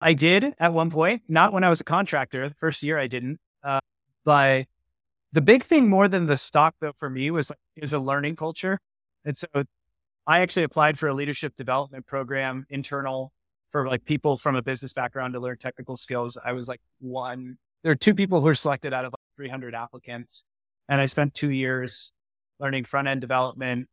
I 0.00 0.14
did 0.14 0.54
at 0.58 0.72
one 0.72 0.90
point, 0.90 1.20
not 1.28 1.52
when 1.52 1.64
I 1.64 1.68
was 1.68 1.82
a 1.82 1.84
contractor. 1.84 2.48
The 2.48 2.54
first 2.54 2.82
year 2.82 2.98
I 2.98 3.08
didn't. 3.08 3.40
Uh, 3.64 3.80
but 4.24 4.66
the 5.32 5.40
big 5.40 5.64
thing 5.64 5.88
more 5.88 6.06
than 6.06 6.26
the 6.26 6.36
stock 6.36 6.76
though 6.80 6.92
for 6.92 7.10
me 7.10 7.30
was 7.30 7.50
is 7.76 7.92
a 7.92 7.98
learning 7.98 8.36
culture. 8.36 8.78
And 9.24 9.36
so 9.36 9.46
I 10.26 10.40
actually 10.40 10.62
applied 10.62 10.98
for 10.98 11.08
a 11.08 11.14
leadership 11.14 11.56
development 11.56 12.06
program 12.06 12.66
internal 12.70 13.32
for 13.70 13.88
like 13.88 14.04
people 14.04 14.36
from 14.36 14.54
a 14.54 14.62
business 14.62 14.92
background 14.92 15.34
to 15.34 15.40
learn 15.40 15.58
technical 15.58 15.96
skills. 15.96 16.38
I 16.42 16.52
was 16.52 16.68
like 16.68 16.80
one. 17.00 17.58
There 17.82 17.90
are 17.90 17.96
two 17.96 18.14
people 18.14 18.40
who 18.40 18.46
were 18.46 18.54
selected 18.54 18.94
out 18.94 19.04
of 19.04 19.12
like 19.12 19.36
300 19.36 19.74
applicants, 19.74 20.44
and 20.88 21.00
I 21.00 21.06
spent 21.06 21.34
two 21.34 21.50
years 21.50 22.12
learning 22.60 22.84
front 22.84 23.08
end 23.08 23.20
development, 23.20 23.88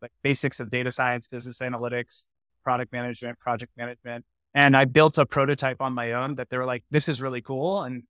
like 0.00 0.12
basics 0.22 0.60
of 0.60 0.70
data 0.70 0.90
science, 0.90 1.26
business 1.26 1.58
analytics, 1.58 2.26
product 2.62 2.92
management, 2.92 3.38
project 3.38 3.72
management. 3.76 4.24
And 4.54 4.76
I 4.76 4.84
built 4.86 5.18
a 5.18 5.26
prototype 5.26 5.82
on 5.82 5.92
my 5.92 6.12
own 6.12 6.36
that 6.36 6.48
they 6.48 6.56
were 6.56 6.64
like, 6.64 6.84
this 6.90 7.08
is 7.08 7.20
really 7.20 7.42
cool. 7.42 7.82
And 7.82 8.04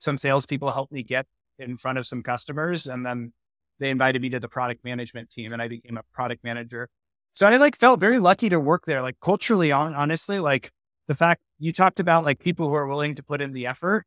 some 0.00 0.18
salespeople 0.18 0.72
helped 0.72 0.92
me 0.92 1.02
get 1.02 1.26
in 1.58 1.76
front 1.76 1.98
of 1.98 2.06
some 2.06 2.22
customers. 2.22 2.86
And 2.86 3.06
then 3.06 3.32
they 3.78 3.90
invited 3.90 4.20
me 4.20 4.30
to 4.30 4.40
the 4.40 4.48
product 4.48 4.84
management 4.84 5.30
team 5.30 5.52
and 5.52 5.62
I 5.62 5.68
became 5.68 5.96
a 5.96 6.02
product 6.12 6.42
manager. 6.42 6.88
So 7.32 7.46
I 7.46 7.56
like 7.58 7.76
felt 7.76 8.00
very 8.00 8.18
lucky 8.18 8.48
to 8.48 8.58
work 8.58 8.86
there. 8.86 9.02
Like 9.02 9.20
culturally, 9.20 9.70
on, 9.70 9.94
honestly, 9.94 10.40
like 10.40 10.72
the 11.06 11.14
fact 11.14 11.40
you 11.58 11.72
talked 11.72 12.00
about 12.00 12.24
like 12.24 12.40
people 12.40 12.68
who 12.68 12.74
are 12.74 12.86
willing 12.86 13.14
to 13.14 13.22
put 13.22 13.40
in 13.40 13.52
the 13.52 13.66
effort 13.66 14.04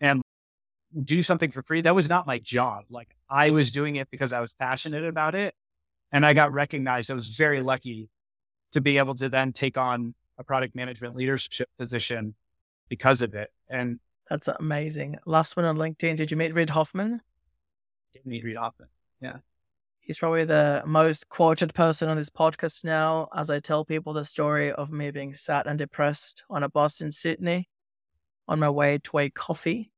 and 0.00 0.22
do 1.02 1.22
something 1.22 1.50
for 1.50 1.62
free. 1.62 1.80
That 1.80 1.94
was 1.94 2.08
not 2.08 2.26
my 2.26 2.38
job. 2.38 2.84
Like 2.90 3.16
I 3.28 3.50
was 3.50 3.72
doing 3.72 3.96
it 3.96 4.08
because 4.10 4.32
I 4.32 4.40
was 4.40 4.52
passionate 4.54 5.04
about 5.04 5.34
it 5.34 5.54
and 6.12 6.24
I 6.24 6.32
got 6.32 6.52
recognized. 6.52 7.10
I 7.10 7.14
was 7.14 7.28
very 7.28 7.62
lucky 7.62 8.08
to 8.72 8.80
be 8.80 8.98
able 8.98 9.14
to 9.16 9.28
then 9.28 9.52
take 9.52 9.78
on 9.78 10.14
a 10.38 10.44
product 10.44 10.74
management 10.74 11.16
leadership 11.16 11.68
position 11.78 12.34
because 12.88 13.22
of 13.22 13.34
it. 13.34 13.50
And 13.68 14.00
that's 14.30 14.48
amazing. 14.48 15.18
Last 15.26 15.56
one 15.56 15.66
on 15.66 15.76
LinkedIn. 15.76 16.16
Did 16.16 16.30
you 16.30 16.36
meet 16.36 16.54
Reid 16.54 16.70
Hoffman? 16.70 17.20
Did 18.12 18.24
meet 18.24 18.44
Reid 18.44 18.56
Hoffman. 18.56 18.88
Yeah. 19.20 19.38
He's 20.00 20.18
probably 20.18 20.44
the 20.44 20.82
most 20.86 21.28
quoted 21.28 21.74
person 21.74 22.08
on 22.08 22.16
this 22.16 22.30
podcast 22.30 22.84
now, 22.84 23.28
as 23.34 23.50
I 23.50 23.60
tell 23.60 23.84
people 23.84 24.12
the 24.12 24.24
story 24.24 24.72
of 24.72 24.90
me 24.90 25.10
being 25.10 25.34
sad 25.34 25.66
and 25.66 25.78
depressed 25.78 26.44
on 26.48 26.62
a 26.62 26.68
bus 26.68 27.00
in 27.00 27.12
Sydney 27.12 27.68
on 28.48 28.58
my 28.58 28.70
way 28.70 28.98
to 28.98 29.18
a 29.18 29.30
coffee 29.30 29.90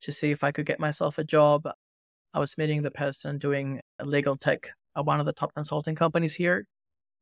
to 0.00 0.12
see 0.12 0.30
if 0.30 0.42
I 0.42 0.50
could 0.50 0.66
get 0.66 0.80
myself 0.80 1.18
a 1.18 1.24
job. 1.24 1.68
I 2.32 2.38
was 2.40 2.58
meeting 2.58 2.82
the 2.82 2.90
person 2.90 3.38
doing 3.38 3.80
legal 4.02 4.36
tech 4.36 4.70
at 4.96 5.06
one 5.06 5.20
of 5.20 5.26
the 5.26 5.32
top 5.32 5.54
consulting 5.54 5.94
companies 5.94 6.34
here. 6.34 6.66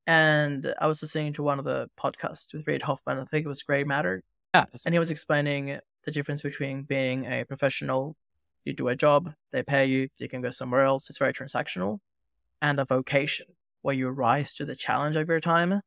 And 0.06 0.74
I 0.80 0.86
was 0.86 1.02
listening 1.02 1.32
to 1.34 1.42
one 1.42 1.58
of 1.58 1.64
the 1.64 1.88
podcasts 2.00 2.52
with 2.52 2.66
Reid 2.66 2.82
Hoffman. 2.82 3.18
I 3.18 3.24
think 3.24 3.44
it 3.44 3.48
was 3.48 3.62
Grey 3.62 3.84
Matter. 3.84 4.22
Yeah. 4.54 4.64
And 4.84 4.94
he 4.94 4.98
was 4.98 5.10
explaining 5.10 5.78
the 6.04 6.10
difference 6.10 6.42
between 6.42 6.82
being 6.82 7.24
a 7.26 7.44
professional, 7.44 8.16
you 8.64 8.72
do 8.72 8.88
a 8.88 8.96
job, 8.96 9.34
they 9.52 9.62
pay 9.62 9.86
you, 9.86 10.08
you 10.18 10.28
can 10.28 10.42
go 10.42 10.50
somewhere 10.50 10.84
else, 10.84 11.08
it's 11.10 11.18
very 11.18 11.32
transactional, 11.32 11.98
and 12.60 12.78
a 12.78 12.84
vocation 12.84 13.46
where 13.82 13.94
you 13.94 14.08
rise 14.08 14.54
to 14.54 14.64
the 14.64 14.76
challenge 14.76 15.16
of 15.16 15.28
your 15.28 15.40
time. 15.40 15.80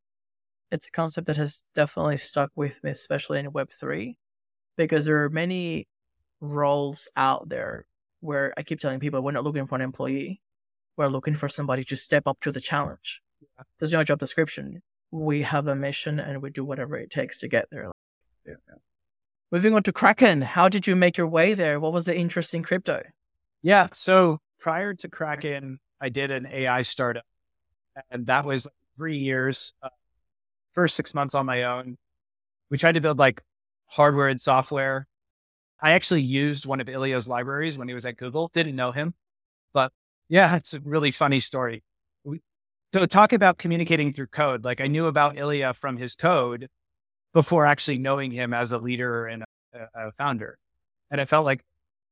It's 0.71 0.87
a 0.87 0.91
concept 0.91 1.27
that 1.27 1.37
has 1.37 1.65
definitely 1.73 2.17
stuck 2.17 2.51
with 2.55 2.83
me, 2.83 2.91
especially 2.91 3.39
in 3.39 3.51
Web3, 3.51 4.15
because 4.77 5.05
there 5.05 5.23
are 5.23 5.29
many 5.29 5.87
roles 6.41 7.07
out 7.15 7.49
there 7.49 7.85
where 8.19 8.53
I 8.57 8.63
keep 8.63 8.79
telling 8.79 8.99
people 8.99 9.21
we're 9.21 9.31
not 9.31 9.43
looking 9.43 9.65
for 9.65 9.75
an 9.75 9.81
employee. 9.81 10.41
We're 10.97 11.07
looking 11.07 11.35
for 11.35 11.49
somebody 11.49 11.83
to 11.85 11.95
step 11.95 12.27
up 12.27 12.39
to 12.41 12.51
the 12.51 12.59
challenge. 12.59 13.21
Yeah. 13.41 13.63
There's 13.79 13.93
no 13.93 14.03
job 14.03 14.19
description. 14.19 14.81
We 15.11 15.43
have 15.43 15.67
a 15.67 15.75
mission 15.75 16.19
and 16.19 16.41
we 16.41 16.49
do 16.49 16.65
whatever 16.65 16.97
it 16.97 17.09
takes 17.09 17.37
to 17.39 17.47
get 17.47 17.67
there. 17.69 17.91
Yeah. 18.45 18.55
Moving 19.51 19.73
on 19.73 19.83
to 19.83 19.93
Kraken, 19.93 20.41
how 20.41 20.69
did 20.69 20.87
you 20.87 20.95
make 20.95 21.17
your 21.17 21.27
way 21.27 21.53
there? 21.53 21.79
What 21.79 21.93
was 21.93 22.05
the 22.05 22.17
interest 22.17 22.53
in 22.53 22.63
crypto? 22.63 23.03
Yeah. 23.61 23.87
So 23.93 24.39
prior 24.59 24.93
to 24.95 25.09
Kraken, 25.09 25.79
I 26.01 26.09
did 26.09 26.31
an 26.31 26.47
AI 26.51 26.81
startup, 26.81 27.25
and 28.11 28.27
that 28.27 28.45
was 28.45 28.67
three 28.97 29.17
years, 29.17 29.73
uh, 29.81 29.89
first 30.73 30.95
six 30.95 31.13
months 31.13 31.35
on 31.35 31.45
my 31.45 31.63
own. 31.63 31.97
We 32.69 32.77
tried 32.77 32.93
to 32.93 33.01
build 33.01 33.19
like 33.19 33.41
hardware 33.87 34.27
and 34.27 34.41
software 34.41 35.07
I 35.79 35.91
actually 35.91 36.21
used 36.21 36.65
one 36.65 36.79
of 36.79 36.89
Illia's 36.89 37.27
libraries 37.27 37.77
when 37.77 37.87
he 37.87 37.93
was 37.93 38.05
at 38.05 38.17
Google. 38.17 38.49
Didn't 38.53 38.75
know 38.75 38.91
him, 38.91 39.13
but 39.73 39.91
yeah, 40.29 40.55
it's 40.55 40.73
a 40.73 40.79
really 40.79 41.11
funny 41.11 41.39
story. 41.39 41.83
We, 42.23 42.41
so 42.93 43.05
talk 43.05 43.33
about 43.33 43.57
communicating 43.57 44.13
through 44.13 44.27
code. 44.27 44.63
Like 44.63 44.81
I 44.81 44.87
knew 44.87 45.07
about 45.07 45.37
Ilya 45.37 45.73
from 45.73 45.97
his 45.97 46.15
code 46.15 46.69
before 47.35 47.67
actually 47.67 47.99
knowing 47.99 48.31
him 48.31 48.53
as 48.53 48.71
a 48.71 48.79
leader 48.79 49.27
and 49.27 49.43
a, 49.73 50.07
a 50.07 50.11
founder, 50.13 50.57
and 51.11 51.21
I 51.21 51.25
felt 51.25 51.45
like 51.45 51.61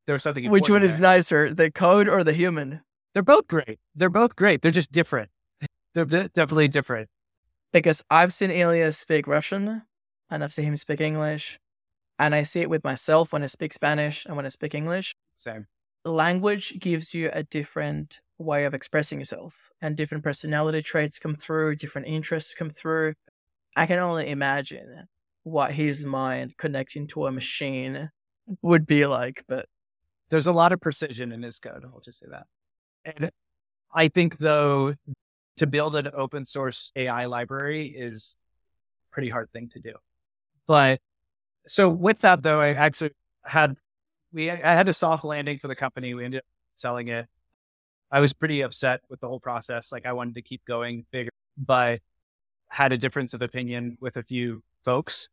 there 0.06 0.14
was 0.14 0.22
something. 0.22 0.52
Which 0.52 0.70
one 0.70 0.84
is 0.84 1.00
there. 1.00 1.16
nicer, 1.16 1.54
the 1.54 1.72
code 1.72 2.08
or 2.08 2.24
the 2.24 2.34
human? 2.34 2.82
They're 3.14 3.24
both 3.24 3.48
great. 3.48 3.80
They're 3.96 4.10
both 4.10 4.36
great. 4.36 4.62
They're 4.62 4.72
just 4.72 4.92
different. 4.92 5.30
They're 5.94 6.06
definitely 6.06 6.68
different. 6.68 7.10
Because 7.72 8.04
I've 8.10 8.34
seen 8.34 8.50
Illia 8.50 8.94
speak 8.94 9.28
Russian 9.28 9.84
and 10.30 10.44
I've 10.44 10.54
seen 10.54 10.66
him 10.66 10.78
speak 10.78 11.02
English 11.02 11.60
and 12.20 12.36
I 12.36 12.44
see 12.44 12.62
it 12.62 12.70
with 12.70 12.84
myself 12.84 13.34
when 13.34 13.44
I 13.44 13.48
speak 13.48 13.74
Spanish 13.74 14.26
and 14.26 14.36
when 14.36 14.46
I 14.46 14.50
speak 14.50 14.76
English. 14.76 15.16
Same. 15.34 15.68
Language 16.06 16.80
gives 16.80 17.14
you 17.14 17.30
a 17.34 17.44
different 17.44 18.20
way 18.38 18.66
of 18.66 18.74
expressing 18.74 19.20
yourself, 19.20 19.70
and 19.82 19.96
different 19.96 20.24
personality 20.24 20.82
traits 20.82 21.18
come 21.18 21.36
through, 21.36 21.78
different 21.78 22.08
interests 22.08 22.54
come 22.54 22.70
through. 22.70 23.14
I 23.76 23.86
can 23.86 24.00
only 24.00 24.30
imagine 24.30 25.08
what 25.44 25.72
his 25.72 26.06
mind 26.06 26.58
connecting 26.58 27.08
to 27.08 27.28
a 27.28 27.32
machine 27.32 28.10
would 28.62 28.86
be 28.86 29.06
like, 29.06 29.44
but 29.48 29.68
there's 30.30 30.48
a 30.48 30.54
lot 30.54 30.72
of 30.72 30.82
precision 30.82 31.32
in 31.32 31.44
his 31.44 31.60
code. 31.60 31.84
I'll 31.86 32.02
just 32.02 32.20
say 32.20 32.28
that. 32.32 32.46
And 33.06 33.32
I 33.94 34.08
think 34.08 34.38
though, 34.38 34.96
to 35.58 35.68
build 35.68 35.96
an 35.96 36.10
open 36.14 36.46
source 36.46 36.92
AI 36.96 37.26
library 37.26 37.88
is 37.88 38.38
a 39.10 39.14
pretty 39.14 39.30
hard 39.30 39.52
thing 39.52 39.70
to 39.70 39.80
do. 39.80 39.94
But 40.66 41.00
so 41.68 41.90
with 41.90 42.22
that 42.22 42.42
though, 42.42 42.60
I 42.60 42.70
actually 42.70 43.12
had 43.44 43.76
we 44.32 44.50
I 44.50 44.74
had 44.74 44.88
a 44.90 44.94
soft 44.94 45.24
landing 45.24 45.60
for 45.60 45.68
the 45.68 45.76
company. 45.76 46.14
We 46.14 46.26
ended 46.26 46.40
up 46.40 46.46
selling 46.76 47.10
it. 47.10 47.28
I 48.12 48.20
was 48.20 48.34
pretty 48.34 48.62
upset 48.62 49.02
with 49.10 49.20
the 49.20 49.28
whole 49.28 49.40
process. 49.40 49.92
Like 49.92 50.06
I 50.06 50.14
wanted 50.14 50.36
to 50.36 50.42
keep 50.42 50.66
going 50.66 51.06
bigger, 51.12 51.32
but 51.58 52.00
had 52.70 52.92
a 52.92 52.98
difference 52.98 53.34
of 53.34 53.42
opinion 53.42 53.98
with 54.00 54.18
a 54.18 54.24
few 54.24 54.64
folks. 54.84 55.30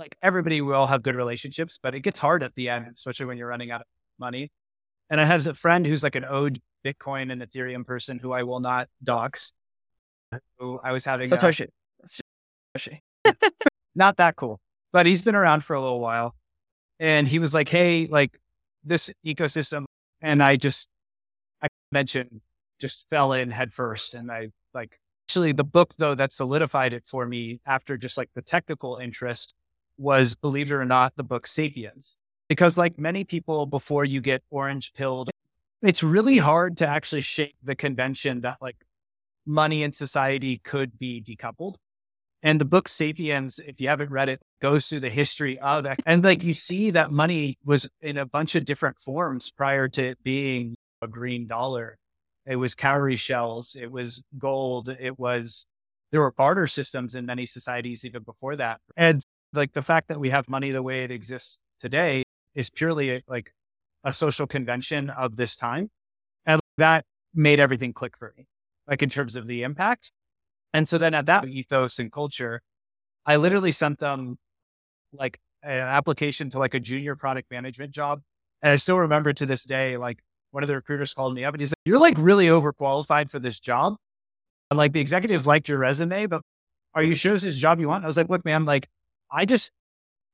Like 0.00 0.16
everybody 0.22 0.60
will 0.60 0.86
have 0.86 1.02
good 1.02 1.14
relationships, 1.14 1.78
but 1.80 1.94
it 1.94 2.00
gets 2.00 2.18
hard 2.18 2.42
at 2.42 2.54
the 2.54 2.68
end, 2.68 2.86
especially 2.94 3.26
when 3.26 3.38
you're 3.38 3.48
running 3.48 3.70
out 3.70 3.82
of 3.82 3.86
money. 4.18 4.50
And 5.10 5.20
I 5.20 5.24
have 5.24 5.46
a 5.46 5.54
friend 5.54 5.86
who's 5.86 6.02
like 6.02 6.16
an 6.16 6.24
old 6.24 6.58
Bitcoin 6.84 7.30
and 7.30 7.42
Ethereum 7.42 7.86
person 7.86 8.18
who 8.18 8.32
I 8.32 8.42
will 8.42 8.60
not 8.60 8.88
dox. 9.02 9.52
Who 10.58 10.80
I 10.82 10.92
was 10.92 11.04
having 11.04 11.28
Satoshi. 11.28 11.68
A, 12.02 12.78
Satoshi. 12.78 13.00
not 13.94 14.16
that 14.16 14.36
cool 14.36 14.60
but 14.92 15.06
he's 15.06 15.22
been 15.22 15.34
around 15.34 15.64
for 15.64 15.74
a 15.74 15.80
little 15.80 16.00
while. 16.00 16.34
And 16.98 17.26
he 17.26 17.38
was 17.38 17.54
like, 17.54 17.68
Hey, 17.68 18.06
like 18.10 18.38
this 18.84 19.10
ecosystem. 19.24 19.84
And 20.20 20.42
I 20.42 20.56
just, 20.56 20.88
I 21.62 21.68
mentioned, 21.92 22.40
just 22.80 23.08
fell 23.08 23.32
in 23.32 23.50
headfirst. 23.50 24.14
And 24.14 24.30
I 24.30 24.48
like, 24.74 24.98
actually, 25.28 25.52
the 25.52 25.64
book 25.64 25.94
though 25.98 26.14
that 26.14 26.32
solidified 26.32 26.92
it 26.92 27.06
for 27.06 27.26
me 27.26 27.60
after 27.66 27.96
just 27.96 28.18
like 28.18 28.30
the 28.34 28.42
technical 28.42 28.96
interest 28.96 29.54
was, 30.00 30.34
believe 30.34 30.70
it 30.70 30.74
or 30.74 30.84
not, 30.84 31.14
the 31.16 31.22
book 31.22 31.46
Sapiens. 31.46 32.16
Because 32.48 32.76
like 32.76 32.98
many 32.98 33.24
people 33.24 33.66
before 33.66 34.04
you 34.04 34.20
get 34.20 34.42
orange 34.50 34.92
pilled, 34.94 35.30
it's 35.82 36.02
really 36.02 36.38
hard 36.38 36.76
to 36.78 36.86
actually 36.86 37.20
shake 37.20 37.54
the 37.62 37.76
convention 37.76 38.40
that 38.40 38.58
like 38.60 38.76
money 39.46 39.82
in 39.82 39.92
society 39.92 40.58
could 40.58 40.98
be 40.98 41.22
decoupled. 41.22 41.76
And 42.42 42.60
the 42.60 42.64
book 42.64 42.88
Sapiens, 42.88 43.58
if 43.58 43.80
you 43.80 43.88
haven't 43.88 44.10
read 44.10 44.30
it, 44.30 44.40
goes 44.62 44.88
through 44.88 45.00
the 45.00 45.10
history 45.10 45.58
of. 45.58 45.86
And 46.06 46.24
like 46.24 46.42
you 46.42 46.54
see 46.54 46.90
that 46.90 47.12
money 47.12 47.58
was 47.64 47.88
in 48.00 48.16
a 48.16 48.26
bunch 48.26 48.54
of 48.54 48.64
different 48.64 48.98
forms 48.98 49.50
prior 49.50 49.88
to 49.88 50.08
it 50.08 50.22
being 50.22 50.74
a 51.02 51.08
green 51.08 51.46
dollar. 51.46 51.98
It 52.46 52.56
was 52.56 52.74
cowrie 52.74 53.16
shells, 53.16 53.76
it 53.78 53.92
was 53.92 54.22
gold, 54.38 54.88
it 54.88 55.18
was 55.18 55.66
there 56.10 56.20
were 56.20 56.32
barter 56.32 56.66
systems 56.66 57.14
in 57.14 57.26
many 57.26 57.46
societies 57.46 58.04
even 58.04 58.22
before 58.22 58.56
that. 58.56 58.80
And 58.96 59.20
like 59.52 59.72
the 59.72 59.82
fact 59.82 60.08
that 60.08 60.20
we 60.20 60.30
have 60.30 60.48
money 60.48 60.70
the 60.70 60.82
way 60.82 61.04
it 61.04 61.10
exists 61.10 61.60
today 61.78 62.22
is 62.54 62.70
purely 62.70 63.10
a, 63.10 63.22
like 63.26 63.52
a 64.04 64.12
social 64.12 64.46
convention 64.46 65.10
of 65.10 65.36
this 65.36 65.56
time. 65.56 65.90
And 66.46 66.60
that 66.78 67.04
made 67.34 67.60
everything 67.60 67.92
click 67.92 68.16
for 68.16 68.32
me, 68.36 68.46
like 68.88 69.02
in 69.02 69.08
terms 69.08 69.36
of 69.36 69.46
the 69.46 69.62
impact. 69.62 70.12
And 70.72 70.88
so 70.88 70.98
then 70.98 71.14
at 71.14 71.26
that 71.26 71.46
ethos 71.46 71.98
and 71.98 72.12
culture, 72.12 72.62
I 73.26 73.36
literally 73.36 73.72
sent 73.72 73.98
them 73.98 74.38
like 75.12 75.38
an 75.62 75.78
application 75.78 76.48
to 76.50 76.58
like 76.58 76.74
a 76.74 76.80
junior 76.80 77.16
product 77.16 77.50
management 77.50 77.92
job. 77.92 78.20
And 78.62 78.72
I 78.72 78.76
still 78.76 78.98
remember 78.98 79.32
to 79.32 79.46
this 79.46 79.64
day, 79.64 79.96
like 79.96 80.20
one 80.52 80.62
of 80.62 80.68
the 80.68 80.76
recruiters 80.76 81.14
called 81.14 81.34
me 81.34 81.44
up 81.44 81.54
and 81.54 81.60
he 81.60 81.66
said, 81.66 81.76
You're 81.84 81.98
like 81.98 82.14
really 82.18 82.46
overqualified 82.46 83.30
for 83.30 83.38
this 83.38 83.58
job. 83.58 83.96
And 84.70 84.78
like 84.78 84.92
the 84.92 85.00
executives 85.00 85.46
liked 85.46 85.68
your 85.68 85.78
resume, 85.78 86.26
but 86.26 86.42
are 86.94 87.02
you 87.02 87.14
sure 87.14 87.32
this 87.32 87.44
is 87.44 87.56
the 87.56 87.60
job 87.60 87.80
you 87.80 87.88
want? 87.88 88.04
I 88.04 88.06
was 88.06 88.16
like, 88.16 88.28
look, 88.28 88.44
man, 88.44 88.64
like 88.64 88.88
I 89.30 89.44
just 89.44 89.70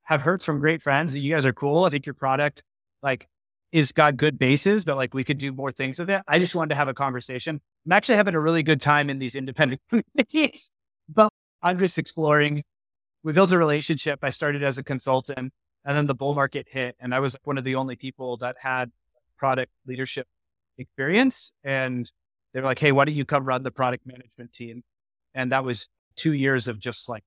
have 0.03 0.21
heard 0.21 0.41
from 0.41 0.59
great 0.59 0.81
friends 0.81 1.13
that 1.13 1.19
you 1.19 1.33
guys 1.33 1.45
are 1.45 1.53
cool. 1.53 1.83
I 1.83 1.89
think 1.89 2.05
your 2.05 2.15
product 2.15 2.63
like 3.03 3.27
is 3.71 3.91
got 3.91 4.17
good 4.17 4.39
bases, 4.39 4.85
but 4.85 4.95
like 4.95 5.13
we 5.13 5.23
could 5.23 5.37
do 5.37 5.51
more 5.51 5.71
things 5.71 5.99
with 5.99 6.09
it. 6.09 6.21
I 6.27 6.39
just 6.39 6.55
wanted 6.55 6.69
to 6.69 6.75
have 6.75 6.87
a 6.87 6.93
conversation. 6.93 7.59
I'm 7.85 7.91
actually 7.91 8.15
having 8.15 8.33
a 8.33 8.39
really 8.39 8.63
good 8.63 8.81
time 8.81 9.09
in 9.09 9.19
these 9.19 9.35
independent 9.35 9.81
communities, 9.89 10.71
but 11.09 11.29
I'm 11.61 11.77
just 11.77 11.97
exploring. 11.97 12.63
We 13.23 13.33
built 13.33 13.51
a 13.51 13.57
relationship. 13.57 14.19
I 14.23 14.29
started 14.29 14.63
as 14.63 14.77
a 14.77 14.83
consultant 14.83 15.51
and 15.83 15.97
then 15.97 16.05
the 16.07 16.15
bull 16.15 16.33
market 16.33 16.67
hit 16.69 16.95
and 16.99 17.13
I 17.13 17.19
was 17.19 17.35
one 17.43 17.57
of 17.57 17.63
the 17.63 17.75
only 17.75 17.95
people 17.95 18.37
that 18.37 18.55
had 18.59 18.91
product 19.37 19.71
leadership 19.85 20.27
experience. 20.77 21.51
And 21.63 22.09
they 22.53 22.61
were 22.61 22.67
like, 22.67 22.79
Hey, 22.79 22.91
why 22.91 23.05
don't 23.05 23.15
you 23.15 23.25
come 23.25 23.43
run 23.43 23.63
the 23.63 23.71
product 23.71 24.05
management 24.05 24.53
team? 24.53 24.83
And 25.33 25.51
that 25.51 25.65
was 25.65 25.89
two 26.15 26.33
years 26.33 26.67
of 26.67 26.79
just 26.79 27.09
like 27.09 27.23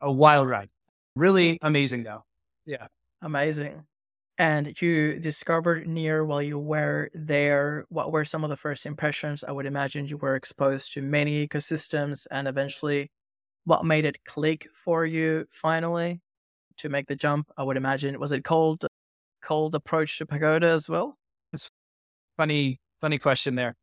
a 0.00 0.12
wild 0.12 0.48
ride. 0.48 0.68
Really 1.16 1.58
amazing 1.62 2.04
though. 2.04 2.24
Yeah. 2.66 2.86
Amazing. 3.22 3.84
And 4.38 4.80
you 4.80 5.20
discovered 5.20 5.86
Near 5.86 6.24
while 6.24 6.40
you 6.40 6.58
were 6.58 7.10
there. 7.12 7.84
What 7.90 8.10
were 8.10 8.24
some 8.24 8.42
of 8.42 8.50
the 8.50 8.56
first 8.56 8.86
impressions? 8.86 9.44
I 9.44 9.52
would 9.52 9.66
imagine 9.66 10.06
you 10.06 10.16
were 10.16 10.34
exposed 10.34 10.94
to 10.94 11.02
many 11.02 11.46
ecosystems 11.46 12.26
and 12.30 12.48
eventually 12.48 13.10
what 13.64 13.84
made 13.84 14.06
it 14.06 14.24
click 14.24 14.66
for 14.72 15.04
you 15.04 15.44
finally 15.50 16.20
to 16.78 16.88
make 16.88 17.06
the 17.06 17.16
jump? 17.16 17.50
I 17.58 17.64
would 17.64 17.76
imagine 17.76 18.18
was 18.18 18.32
it 18.32 18.44
cold 18.44 18.86
cold 19.42 19.74
approach 19.74 20.16
to 20.18 20.26
Pagoda 20.26 20.68
as 20.68 20.88
well? 20.88 21.18
It's 21.52 21.70
funny, 22.36 22.80
funny 23.00 23.18
question 23.18 23.56
there. 23.56 23.76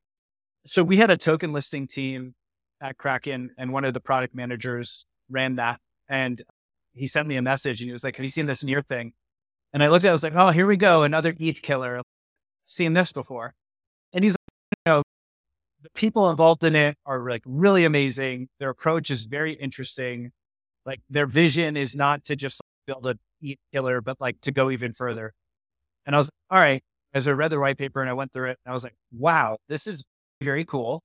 So 0.65 0.83
we 0.83 0.97
had 0.97 1.11
a 1.11 1.17
token 1.17 1.53
listing 1.53 1.87
team 1.87 2.33
at 2.81 2.97
Kraken 2.97 3.51
and 3.57 3.71
one 3.71 3.85
of 3.85 3.93
the 3.93 3.99
product 3.99 4.33
managers 4.33 5.05
ran 5.29 5.55
that 5.55 5.79
and 6.09 6.41
he 6.97 7.07
sent 7.07 7.27
me 7.27 7.35
a 7.35 7.41
message 7.41 7.81
and 7.81 7.87
he 7.87 7.93
was 7.93 8.03
like, 8.03 8.15
Have 8.15 8.23
you 8.23 8.29
seen 8.29 8.45
this 8.45 8.63
near 8.63 8.81
thing? 8.81 9.13
And 9.73 9.83
I 9.83 9.89
looked 9.89 10.05
at 10.05 10.09
it, 10.09 10.11
I 10.11 10.13
was 10.13 10.23
like, 10.23 10.35
Oh, 10.35 10.49
here 10.49 10.67
we 10.67 10.77
go, 10.77 11.03
another 11.03 11.35
ETH 11.39 11.61
killer. 11.61 12.01
Seen 12.63 12.93
this 12.93 13.11
before. 13.11 13.53
And 14.13 14.23
he's 14.23 14.33
like, 14.33 14.75
you 14.85 14.91
know, 14.91 15.03
the 15.81 15.89
people 15.91 16.29
involved 16.29 16.63
in 16.63 16.75
it 16.75 16.97
are 17.05 17.29
like 17.29 17.43
really 17.45 17.85
amazing. 17.85 18.49
Their 18.59 18.69
approach 18.69 19.09
is 19.11 19.25
very 19.25 19.53
interesting. 19.53 20.31
Like 20.85 21.01
their 21.09 21.27
vision 21.27 21.77
is 21.77 21.95
not 21.95 22.25
to 22.25 22.35
just 22.35 22.61
build 22.85 23.05
a 23.05 23.17
ETH 23.41 23.57
killer, 23.73 24.01
but 24.01 24.19
like 24.19 24.41
to 24.41 24.51
go 24.51 24.71
even 24.71 24.93
further. 24.93 25.33
And 26.05 26.15
I 26.15 26.19
was 26.19 26.27
like, 26.27 26.57
all 26.57 26.63
right. 26.63 26.81
As 27.13 27.27
I 27.27 27.31
read 27.31 27.51
the 27.51 27.59
white 27.59 27.77
paper 27.77 28.01
and 28.01 28.09
I 28.09 28.13
went 28.13 28.33
through 28.33 28.51
it, 28.51 28.57
I 28.65 28.73
was 28.73 28.83
like, 28.83 28.95
wow, 29.11 29.57
this 29.69 29.87
is 29.87 30.03
very 30.41 30.65
cool. 30.65 31.01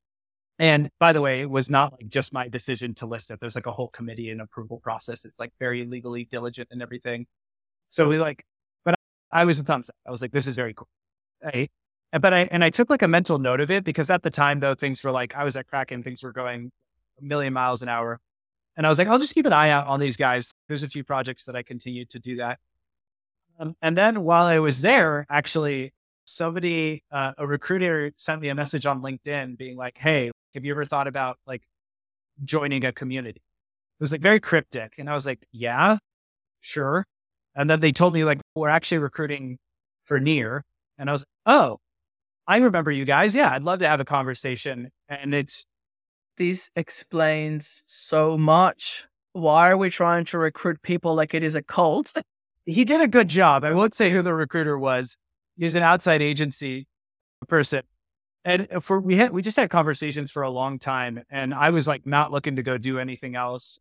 And 0.58 0.90
by 1.00 1.12
the 1.12 1.20
way, 1.20 1.40
it 1.40 1.50
was 1.50 1.70
not 1.70 1.92
like 1.92 2.08
just 2.08 2.32
my 2.32 2.48
decision 2.48 2.94
to 2.96 3.06
list 3.06 3.30
it. 3.30 3.40
There's 3.40 3.54
like 3.54 3.66
a 3.66 3.72
whole 3.72 3.88
committee 3.88 4.30
and 4.30 4.40
approval 4.40 4.78
process. 4.78 5.24
It's 5.24 5.38
like 5.38 5.52
very 5.58 5.84
legally 5.84 6.24
diligent 6.24 6.68
and 6.70 6.82
everything. 6.82 7.26
So 7.88 8.08
we 8.08 8.18
like, 8.18 8.44
but 8.84 8.94
I, 9.32 9.42
I 9.42 9.44
was 9.44 9.58
a 9.58 9.64
thumbs 9.64 9.88
up. 9.90 9.96
I 10.06 10.10
was 10.10 10.22
like, 10.22 10.32
this 10.32 10.46
is 10.46 10.54
very 10.54 10.74
cool. 10.74 10.88
But 12.12 12.34
I, 12.34 12.48
and 12.50 12.62
I 12.62 12.70
took 12.70 12.90
like 12.90 13.02
a 13.02 13.08
mental 13.08 13.38
note 13.38 13.60
of 13.60 13.70
it 13.70 13.84
because 13.84 14.10
at 14.10 14.22
the 14.22 14.30
time 14.30 14.60
though, 14.60 14.74
things 14.74 15.02
were 15.02 15.10
like, 15.10 15.34
I 15.34 15.44
was 15.44 15.56
at 15.56 15.66
Kraken, 15.66 16.02
things 16.02 16.22
were 16.22 16.32
going 16.32 16.70
a 17.20 17.24
million 17.24 17.52
miles 17.52 17.82
an 17.82 17.88
hour. 17.88 18.20
And 18.76 18.86
I 18.86 18.88
was 18.88 18.98
like, 18.98 19.08
I'll 19.08 19.18
just 19.18 19.34
keep 19.34 19.46
an 19.46 19.52
eye 19.52 19.70
out 19.70 19.86
on 19.86 20.00
these 20.00 20.16
guys. 20.16 20.52
There's 20.68 20.82
a 20.82 20.88
few 20.88 21.04
projects 21.04 21.44
that 21.46 21.56
I 21.56 21.62
continue 21.62 22.04
to 22.06 22.18
do 22.18 22.36
that. 22.36 22.58
Um, 23.58 23.76
and 23.82 23.96
then 23.96 24.22
while 24.22 24.44
I 24.44 24.58
was 24.58 24.80
there, 24.82 25.26
actually, 25.30 25.92
somebody, 26.24 27.02
uh, 27.10 27.32
a 27.38 27.46
recruiter 27.46 28.12
sent 28.16 28.40
me 28.40 28.48
a 28.48 28.54
message 28.54 28.86
on 28.86 29.02
LinkedIn 29.02 29.56
being 29.56 29.76
like, 29.76 29.98
Hey, 29.98 30.30
have 30.54 30.64
you 30.64 30.72
ever 30.72 30.84
thought 30.84 31.06
about 31.06 31.38
like 31.46 31.62
joining 32.44 32.84
a 32.84 32.92
community? 32.92 33.40
It 33.40 34.02
was 34.02 34.12
like 34.12 34.20
very 34.20 34.40
cryptic. 34.40 34.94
And 34.98 35.08
I 35.08 35.14
was 35.14 35.26
like, 35.26 35.46
yeah, 35.52 35.98
sure. 36.60 37.04
And 37.54 37.68
then 37.68 37.80
they 37.80 37.92
told 37.92 38.14
me 38.14 38.24
like, 38.24 38.40
we're 38.54 38.68
actually 38.68 38.98
recruiting 38.98 39.58
for 40.04 40.18
Near. 40.18 40.64
And 40.98 41.08
I 41.08 41.12
was, 41.12 41.24
oh, 41.46 41.78
I 42.46 42.56
remember 42.58 42.90
you 42.90 43.04
guys. 43.04 43.34
Yeah, 43.34 43.52
I'd 43.52 43.62
love 43.62 43.78
to 43.80 43.88
have 43.88 44.00
a 44.00 44.04
conversation. 44.04 44.90
And 45.08 45.34
it's, 45.34 45.64
this 46.36 46.70
explains 46.76 47.82
so 47.86 48.36
much. 48.38 49.06
Why 49.32 49.70
are 49.70 49.76
we 49.76 49.90
trying 49.90 50.24
to 50.26 50.38
recruit 50.38 50.82
people 50.82 51.14
like 51.14 51.34
it 51.34 51.42
is 51.42 51.54
a 51.54 51.62
cult? 51.62 52.12
he 52.66 52.84
did 52.84 53.00
a 53.00 53.08
good 53.08 53.28
job. 53.28 53.64
I 53.64 53.72
won't 53.72 53.94
say 53.94 54.10
who 54.10 54.22
the 54.22 54.34
recruiter 54.34 54.78
was. 54.78 55.16
He's 55.56 55.74
an 55.74 55.82
outside 55.82 56.22
agency 56.22 56.86
person. 57.48 57.82
And 58.44 58.68
uh, 58.72 58.80
for 58.80 59.00
we 59.00 59.16
had 59.16 59.32
we 59.32 59.42
just 59.42 59.56
had 59.56 59.70
conversations 59.70 60.30
for 60.30 60.42
a 60.42 60.50
long 60.50 60.78
time 60.78 61.22
and 61.30 61.54
I 61.54 61.70
was 61.70 61.86
like 61.86 62.06
not 62.06 62.32
looking 62.32 62.56
to 62.56 62.62
go 62.62 62.78
do 62.78 62.98
anything 62.98 63.36
else 63.36 63.78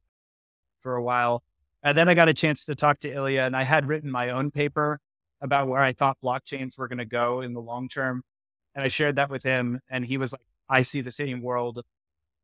for 0.82 0.96
a 0.96 1.04
while. 1.04 1.44
And 1.84 1.98
then 1.98 2.08
I 2.08 2.14
got 2.14 2.30
a 2.30 2.34
chance 2.34 2.66
to 2.66 2.76
talk 2.76 3.00
to 3.00 3.10
Illia 3.10 3.46
and 3.46 3.56
I 3.56 3.64
had 3.64 3.88
written 3.88 4.12
my 4.12 4.30
own 4.30 4.52
paper 4.52 5.00
about 5.42 5.68
where 5.68 5.82
I 5.82 5.94
thought 5.94 6.18
blockchains 6.24 6.78
were 6.78 6.88
going 6.88 7.00
to 7.00 7.06
go 7.06 7.42
in 7.42 7.54
the 7.54 7.62
long 7.62 7.90
term. 7.90 8.22
And 8.76 8.84
I 8.84 8.88
shared 8.88 9.16
that 9.16 9.30
with 9.30 9.44
him 9.44 9.80
and 9.90 10.06
he 10.06 10.18
was 10.18 10.32
like, 10.32 10.42
I 10.70 10.84
see 10.84 11.02
the 11.02 11.12
same 11.12 11.42
world. 11.42 11.82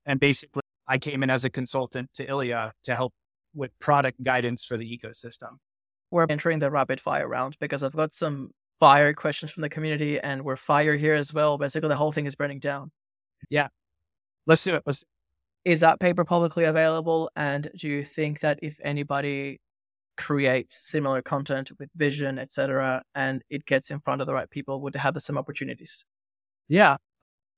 And 0.06 0.20
basically 0.20 0.64
I 0.88 0.98
came 0.98 1.22
in 1.22 1.30
as 1.30 1.46
a 1.46 1.50
consultant 1.50 2.14
to 2.16 2.26
Illia 2.26 2.72
to 2.84 2.96
help 2.96 3.14
with 3.54 3.78
product 3.80 4.24
guidance 4.24 4.66
for 4.66 4.78
the 4.78 4.98
ecosystem. 4.98 5.58
We're 6.10 6.26
entering 6.30 6.60
the 6.60 6.72
rapid 6.72 7.00
fire 7.00 7.28
round 7.28 7.58
because 7.60 7.84
I've 7.84 7.96
got 7.96 8.14
some 8.14 8.52
fire 8.80 9.14
questions 9.14 9.52
from 9.52 9.62
the 9.62 9.70
community 9.70 10.20
and 10.20 10.44
we're 10.44 10.56
fire 10.56 10.96
here 10.96 11.14
as 11.14 11.34
well. 11.34 11.58
Basically, 11.58 11.90
the 11.90 11.96
whole 11.96 12.12
thing 12.12 12.26
is 12.26 12.36
burning 12.36 12.60
down. 12.60 12.92
Yeah. 13.50 13.68
Let's 14.46 14.64
do 14.64 14.76
it. 14.76 14.84
Let's 14.86 15.04
is 15.66 15.82
that 15.82 16.00
paper 16.00 16.24
publicly 16.24 16.64
available? 16.64 17.30
And 17.36 17.70
do 17.76 17.90
you 17.90 18.06
think 18.06 18.40
that 18.40 18.58
if 18.62 18.80
anybody 18.82 19.60
creates 20.16 20.78
similar 20.90 21.22
content 21.22 21.72
with 21.78 21.90
vision, 21.94 22.40
etc., 22.40 23.04
and 23.14 23.44
it 23.50 23.66
gets 23.66 23.92
in 23.92 24.00
front 24.00 24.22
of 24.22 24.28
the 24.28 24.34
right 24.34 24.50
people, 24.50 24.80
would 24.82 24.96
have 24.96 25.14
the 25.14 25.20
same 25.20 25.38
opportunities? 25.38 26.06
Yeah, 26.70 26.96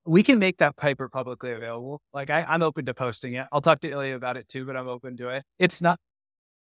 we 0.05 0.23
can 0.23 0.39
make 0.39 0.57
that 0.57 0.75
paper 0.75 1.07
publicly 1.07 1.51
available. 1.51 2.01
Like 2.11 2.31
I, 2.31 2.43
I'm 2.47 2.63
open 2.63 2.85
to 2.85 2.95
posting 2.95 3.33
it. 3.33 3.45
I'll 3.51 3.61
talk 3.61 3.79
to 3.81 3.91
Illia 3.91 4.15
about 4.15 4.37
it 4.37 4.47
too, 4.47 4.65
but 4.65 4.75
I'm 4.75 4.87
open 4.87 5.15
to 5.17 5.29
it. 5.29 5.43
It's 5.59 5.79
not. 5.79 5.99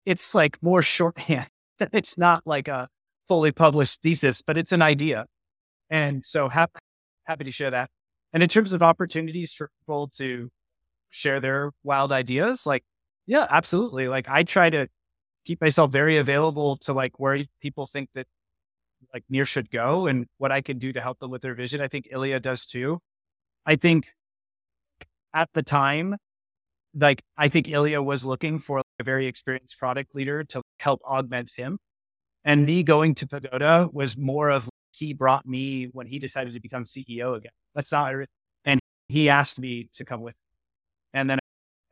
It's 0.05 0.35
like 0.35 0.61
more 0.61 0.81
shorthand. 0.81 1.47
It's 1.93 2.17
not 2.17 2.41
like 2.45 2.67
a 2.67 2.89
fully 3.27 3.51
published 3.51 4.01
thesis, 4.01 4.41
but 4.41 4.57
it's 4.57 4.71
an 4.71 4.81
idea. 4.81 5.25
And 5.89 6.25
so 6.25 6.49
happy, 6.49 6.79
happy 7.25 7.43
to 7.45 7.51
share 7.51 7.71
that. 7.71 7.89
And 8.33 8.43
in 8.43 8.49
terms 8.49 8.73
of 8.73 8.83
opportunities 8.83 9.53
for 9.53 9.69
people 9.81 10.07
to 10.17 10.49
share 11.09 11.39
their 11.39 11.71
wild 11.83 12.11
ideas, 12.11 12.65
like, 12.65 12.83
yeah, 13.25 13.47
absolutely. 13.49 14.07
Like 14.07 14.29
I 14.29 14.43
try 14.43 14.69
to 14.69 14.87
keep 15.45 15.61
myself 15.61 15.91
very 15.91 16.17
available 16.17 16.77
to 16.77 16.93
like 16.93 17.19
where 17.19 17.39
people 17.61 17.87
think 17.87 18.09
that 18.15 18.27
like 19.13 19.23
near 19.29 19.45
should 19.45 19.69
go 19.69 20.07
and 20.07 20.25
what 20.37 20.51
I 20.51 20.61
can 20.61 20.77
do 20.77 20.91
to 20.93 21.01
help 21.01 21.19
them 21.19 21.31
with 21.31 21.41
their 21.41 21.55
vision. 21.55 21.81
I 21.81 21.87
think 21.87 22.07
Illia 22.13 22.41
does 22.41 22.65
too. 22.65 22.99
I 23.65 23.75
think 23.75 24.07
at 25.33 25.49
the 25.53 25.63
time, 25.63 26.15
like 26.93 27.21
I 27.37 27.47
think 27.49 27.67
Illia 27.67 28.03
was 28.03 28.25
looking 28.25 28.59
for 28.59 28.81
a 28.99 29.03
very 29.03 29.27
experienced 29.27 29.77
product 29.77 30.15
leader 30.15 30.43
to 30.45 30.61
help 30.79 31.01
augment 31.05 31.51
him. 31.55 31.77
And 32.47 32.65
me 32.65 32.81
going 32.81 33.13
to 33.15 33.27
Pagoda 33.27 33.89
was 33.91 34.15
more 34.15 34.49
of 34.49 34.69
he 34.95 35.11
brought 35.13 35.45
me 35.45 35.89
when 35.91 36.07
he 36.07 36.17
decided 36.17 36.53
to 36.53 36.61
become 36.61 36.85
CEO 36.85 37.35
again. 37.35 37.51
That's 37.75 37.91
not, 37.91 38.13
and 38.63 38.79
he 39.09 39.27
asked 39.27 39.59
me 39.59 39.89
to 39.91 40.05
come 40.05 40.21
with. 40.21 40.33
Him. 40.33 41.19
And 41.19 41.29
then 41.29 41.39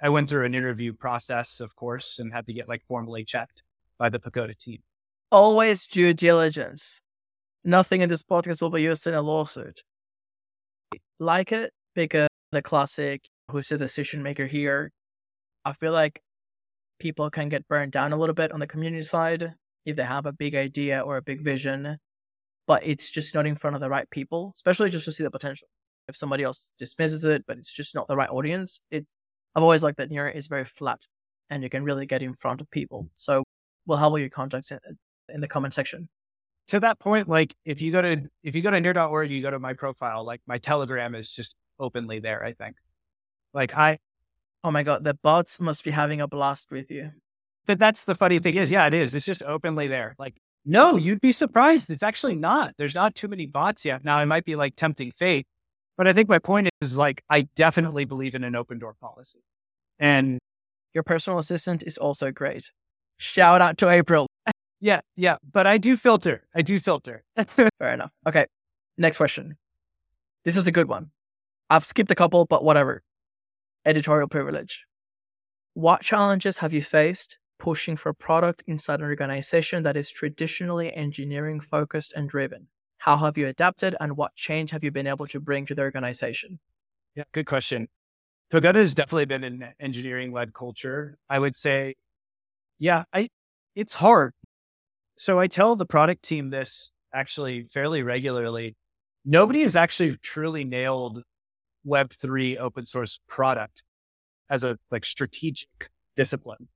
I 0.01 0.07
went 0.07 0.29
through 0.29 0.45
an 0.45 0.55
interview 0.55 0.93
process, 0.93 1.59
of 1.59 1.75
course, 1.75 2.19
and 2.19 2.31
had 2.31 2.45
to 2.47 2.53
get 2.53 2.69
like 2.69 2.83
formally 2.87 3.25
checked 3.25 3.63
by 3.99 4.07
the 4.07 4.17
Pagoda 4.17 4.55
team. 4.55 4.79
Always 5.29 5.85
due 5.85 6.13
diligence. 6.13 7.01
Nothing 7.65 7.99
in 7.99 8.07
this 8.07 8.23
podcast 8.23 8.61
will 8.61 8.69
be 8.69 8.81
used 8.81 9.05
in 9.07 9.13
a 9.13 9.21
lawsuit. 9.21 9.83
Like 11.19 11.51
it 11.51 11.73
because 11.95 12.29
the 12.53 12.61
classic 12.61 13.27
who's 13.51 13.67
the 13.67 13.77
decision 13.77 14.23
maker 14.23 14.47
here. 14.47 14.93
I 15.65 15.73
feel 15.73 15.91
like 15.91 16.21
people 16.97 17.29
can 17.29 17.49
get 17.49 17.67
burned 17.67 17.91
down 17.91 18.13
a 18.13 18.17
little 18.17 18.35
bit 18.35 18.53
on 18.53 18.61
the 18.61 18.67
community 18.67 19.03
side 19.03 19.53
if 19.85 19.95
they 19.95 20.03
have 20.03 20.25
a 20.25 20.33
big 20.33 20.55
idea 20.55 21.01
or 21.01 21.17
a 21.17 21.21
big 21.21 21.43
vision, 21.43 21.97
but 22.67 22.85
it's 22.85 23.09
just 23.09 23.35
not 23.35 23.45
in 23.45 23.55
front 23.55 23.75
of 23.75 23.81
the 23.81 23.89
right 23.89 24.09
people, 24.09 24.51
especially 24.55 24.89
just 24.89 25.05
to 25.05 25.11
see 25.11 25.23
the 25.23 25.31
potential. 25.31 25.67
If 26.07 26.15
somebody 26.15 26.43
else 26.43 26.73
dismisses 26.77 27.23
it, 27.23 27.45
but 27.47 27.57
it's 27.57 27.71
just 27.71 27.95
not 27.95 28.07
the 28.07 28.15
right 28.15 28.29
audience, 28.29 28.81
it 28.91 29.09
I've 29.55 29.63
always 29.63 29.83
liked 29.83 29.97
that 29.97 30.09
Near 30.09 30.27
is 30.27 30.47
very 30.47 30.65
flat 30.65 30.99
and 31.49 31.63
you 31.63 31.69
can 31.69 31.83
really 31.83 32.05
get 32.05 32.21
in 32.21 32.33
front 32.33 32.61
of 32.61 32.69
people. 32.69 33.09
So 33.13 33.43
we'll 33.85 33.97
have 33.97 34.11
all 34.11 34.19
your 34.19 34.29
contacts 34.29 34.71
in, 34.71 34.79
in 35.29 35.41
the 35.41 35.47
comment 35.47 35.73
section. 35.73 36.09
To 36.67 36.79
that 36.81 36.99
point, 36.99 37.29
like 37.29 37.55
if 37.63 37.81
you 37.81 37.91
go 37.91 38.01
to 38.01 38.23
if 38.43 38.55
you 38.55 38.61
go 38.61 38.71
to 38.71 38.81
near.org, 38.81 39.31
you 39.31 39.41
go 39.41 39.51
to 39.51 39.59
my 39.59 39.73
profile, 39.73 40.25
like 40.25 40.41
my 40.47 40.57
telegram 40.57 41.15
is 41.15 41.33
just 41.33 41.55
openly 41.79 42.19
there, 42.19 42.43
I 42.43 42.53
think. 42.53 42.75
Like 43.53 43.75
I 43.75 43.99
Oh 44.65 44.71
my 44.71 44.81
god, 44.81 45.03
the 45.03 45.13
bots 45.13 45.59
must 45.59 45.83
be 45.83 45.91
having 45.91 46.21
a 46.21 46.27
blast 46.27 46.71
with 46.71 46.89
you. 46.89 47.11
But 47.65 47.79
that's 47.79 48.03
the 48.05 48.15
funny 48.15 48.39
thing 48.39 48.55
is, 48.55 48.69
yeah, 48.71 48.85
it 48.87 48.93
is. 48.93 49.15
It's 49.15 49.25
just 49.25 49.43
openly 49.43 49.87
there. 49.87 50.15
Like, 50.19 50.35
no, 50.65 50.97
you'd 50.97 51.21
be 51.21 51.31
surprised. 51.31 51.89
It's 51.89 52.03
actually 52.03 52.35
not. 52.35 52.73
There's 52.77 52.95
not 52.95 53.15
too 53.15 53.27
many 53.27 53.45
bots 53.45 53.85
yet. 53.85 54.03
Now 54.03 54.19
it 54.21 54.25
might 54.25 54.45
be 54.45 54.55
like 54.55 54.75
tempting 54.75 55.11
fate, 55.11 55.45
But 55.97 56.07
I 56.07 56.13
think 56.13 56.27
my 56.29 56.39
point 56.39 56.69
is 56.81 56.97
like, 56.97 57.23
I 57.29 57.47
definitely 57.55 58.05
believe 58.05 58.35
in 58.35 58.43
an 58.43 58.55
open 58.55 58.79
door 58.79 58.95
policy. 58.99 59.39
And 59.99 60.39
your 60.93 61.03
personal 61.03 61.39
assistant 61.39 61.83
is 61.83 61.97
also 61.97 62.31
great. 62.31 62.71
Shout 63.17 63.61
out 63.61 63.77
to 63.79 63.89
April. 63.89 64.27
Yeah, 64.81 65.01
yeah. 65.15 65.37
But 65.51 65.65
I 65.65 65.79
do 65.79 65.97
filter. 65.97 66.43
I 66.53 66.61
do 66.61 66.79
filter. 66.79 67.23
Fair 67.47 67.69
enough. 67.93 68.11
Okay. 68.27 68.45
Next 68.97 69.17
question. 69.17 69.57
This 70.43 70.57
is 70.57 70.67
a 70.67 70.71
good 70.71 70.87
one. 70.87 71.09
I've 71.71 71.85
skipped 71.85 72.11
a 72.11 72.15
couple, 72.15 72.45
but 72.45 72.63
whatever. 72.63 73.01
Editorial 73.85 74.27
privilege. 74.27 74.85
What 75.73 76.01
challenges 76.01 76.59
have 76.59 76.71
you 76.71 76.83
faced 76.83 77.39
pushing 77.57 77.95
for 77.95 78.09
a 78.09 78.15
product 78.15 78.63
inside 78.67 78.99
an 78.99 79.05
organization 79.05 79.83
that 79.83 79.97
is 79.97 80.11
traditionally 80.11 80.93
engineering 80.93 81.59
focused 81.59 82.13
and 82.13 82.29
driven? 82.29 82.67
How 82.97 83.17
have 83.17 83.37
you 83.37 83.47
adapted 83.47 83.95
and 83.99 84.17
what 84.17 84.35
change 84.35 84.71
have 84.71 84.83
you 84.83 84.91
been 84.91 85.07
able 85.07 85.27
to 85.27 85.39
bring 85.39 85.65
to 85.67 85.75
the 85.75 85.81
organization? 85.81 86.59
Yeah, 87.15 87.23
good 87.31 87.45
question. 87.45 87.87
Pagoda 88.51 88.79
has 88.79 88.93
definitely 88.93 89.25
been 89.25 89.43
an 89.43 89.73
engineering 89.79 90.31
led 90.31 90.53
culture. 90.53 91.17
I 91.29 91.39
would 91.39 91.55
say, 91.55 91.95
yeah, 92.79 93.03
I 93.13 93.29
it's 93.75 93.95
hard. 93.95 94.33
So 95.17 95.39
I 95.39 95.47
tell 95.47 95.75
the 95.75 95.85
product 95.85 96.23
team 96.23 96.49
this 96.49 96.91
actually 97.13 97.63
fairly 97.63 98.03
regularly. 98.03 98.75
Nobody 99.23 99.61
has 99.63 99.75
actually 99.75 100.17
truly 100.17 100.63
nailed 100.63 101.23
Web3 101.85 102.57
open 102.57 102.85
source 102.85 103.19
product 103.27 103.83
as 104.49 104.63
a 104.63 104.77
like 104.91 105.05
strategic 105.05 105.89
discipline. 106.15 106.67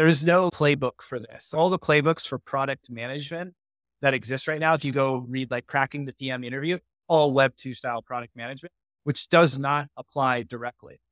There 0.00 0.08
is 0.08 0.24
no 0.24 0.48
playbook 0.48 1.02
for 1.02 1.18
this. 1.18 1.52
All 1.52 1.68
the 1.68 1.78
playbooks 1.78 2.26
for 2.26 2.38
product 2.38 2.88
management 2.88 3.52
that 4.00 4.14
exist 4.14 4.48
right 4.48 4.58
now, 4.58 4.72
if 4.72 4.82
you 4.82 4.92
go 4.92 5.26
read 5.28 5.50
like 5.50 5.66
cracking 5.66 6.06
the 6.06 6.14
PM 6.14 6.42
interview, 6.42 6.78
all 7.06 7.34
Web 7.34 7.52
2 7.58 7.74
style 7.74 8.00
product 8.00 8.34
management, 8.34 8.72
which 9.04 9.28
does 9.28 9.58
not 9.58 9.88
apply 9.98 10.44
directly. 10.44 11.02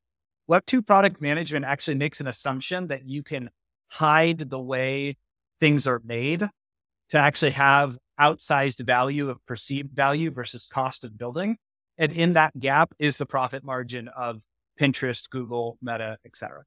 Web 0.47 0.65
2 0.65 0.81
product 0.81 1.21
management 1.21 1.67
actually 1.67 1.97
makes 1.97 2.19
an 2.23 2.29
assumption 2.29 2.87
that 2.87 3.07
you 3.07 3.23
can 3.23 3.51
hide 3.91 4.49
the 4.49 4.59
way 4.59 5.19
things 5.61 5.87
are 5.87 6.01
made 6.03 6.49
to 7.11 7.19
actually 7.19 7.51
have 7.51 7.99
outsized 8.19 8.83
value 8.87 9.29
of 9.29 9.45
perceived 9.45 9.95
value 9.95 10.31
versus 10.31 10.65
cost 10.65 11.05
of 11.05 11.19
building. 11.19 11.59
And 11.99 12.11
in 12.11 12.33
that 12.33 12.59
gap 12.59 12.95
is 12.99 13.19
the 13.19 13.27
profit 13.27 13.63
margin 13.63 14.09
of 14.09 14.45
Pinterest, 14.81 15.29
Google, 15.29 15.77
Meta, 15.83 16.17
etc. 16.25 16.63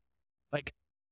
Like 0.53 0.71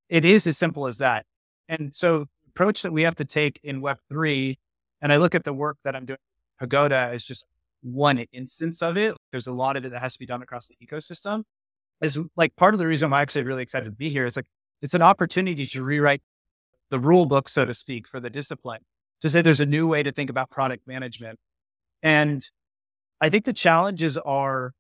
it 0.10 0.26
is 0.26 0.48
as 0.48 0.58
simple 0.58 0.88
as 0.88 0.98
that. 0.98 1.26
And 1.68 1.96
so 1.96 2.26
approach 2.48 2.82
that 2.82 2.92
we 2.92 3.04
have 3.04 3.16
to 3.16 3.26
take 3.26 3.60
in 3.64 3.82
Web3, 3.82 4.58
and 5.02 5.14
I 5.14 5.18
look 5.18 5.36
at 5.36 5.44
the 5.44 5.54
work 5.54 5.78
that 5.84 5.96
I'm 5.96 6.06
doing 6.06 6.20
Pagoda 6.60 7.12
is 7.14 7.24
just 7.24 7.46
one 7.82 8.18
instance 8.34 8.82
of 8.82 8.98
it. 8.98 9.16
There's 9.32 9.48
a 9.48 9.54
lot 9.54 9.78
of 9.78 9.86
it 9.86 9.92
that 9.92 10.02
has 10.02 10.14
to 10.14 10.20
be 10.20 10.26
done 10.26 10.42
across 10.42 10.68
the 10.68 10.76
ecosystem. 10.86 11.44
Is 12.02 12.18
like 12.36 12.56
part 12.56 12.74
of 12.74 12.80
the 12.80 12.88
reason 12.88 13.08
I'm 13.08 13.20
actually 13.20 13.44
really 13.44 13.64
excited 13.64 13.86
to 13.86 13.92
be 13.92 14.10
here. 14.10 14.26
It's 14.26 14.36
like 14.36 14.48
it's 14.82 14.94
an 14.94 15.02
opportunity 15.02 15.66
to 15.66 15.84
rewrite 15.84 16.22
the 16.90 17.00
rule 17.00 17.26
book, 17.26 17.48
so 17.50 17.66
to 17.66 17.74
speak, 17.74 18.08
for 18.08 18.20
the 18.20 18.30
discipline 18.30 18.82
to 19.22 19.30
say 19.30 19.42
there's 19.42 19.60
a 19.60 19.66
new 19.66 19.88
way 19.88 20.04
to 20.04 20.12
think 20.12 20.30
about 20.30 20.50
product 20.50 20.88
management. 20.88 21.38
And 22.02 22.46
I 23.20 23.30
think 23.30 23.46
the 23.46 23.54
challenges 23.54 24.18
are 24.18 24.74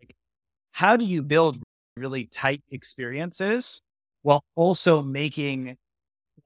like, 0.00 0.16
how 0.72 0.96
do 0.96 1.04
you 1.04 1.22
build 1.22 1.58
really 1.96 2.26
tight 2.26 2.62
experiences 2.70 3.82
while 4.22 4.44
also 4.54 5.02
making 5.02 5.76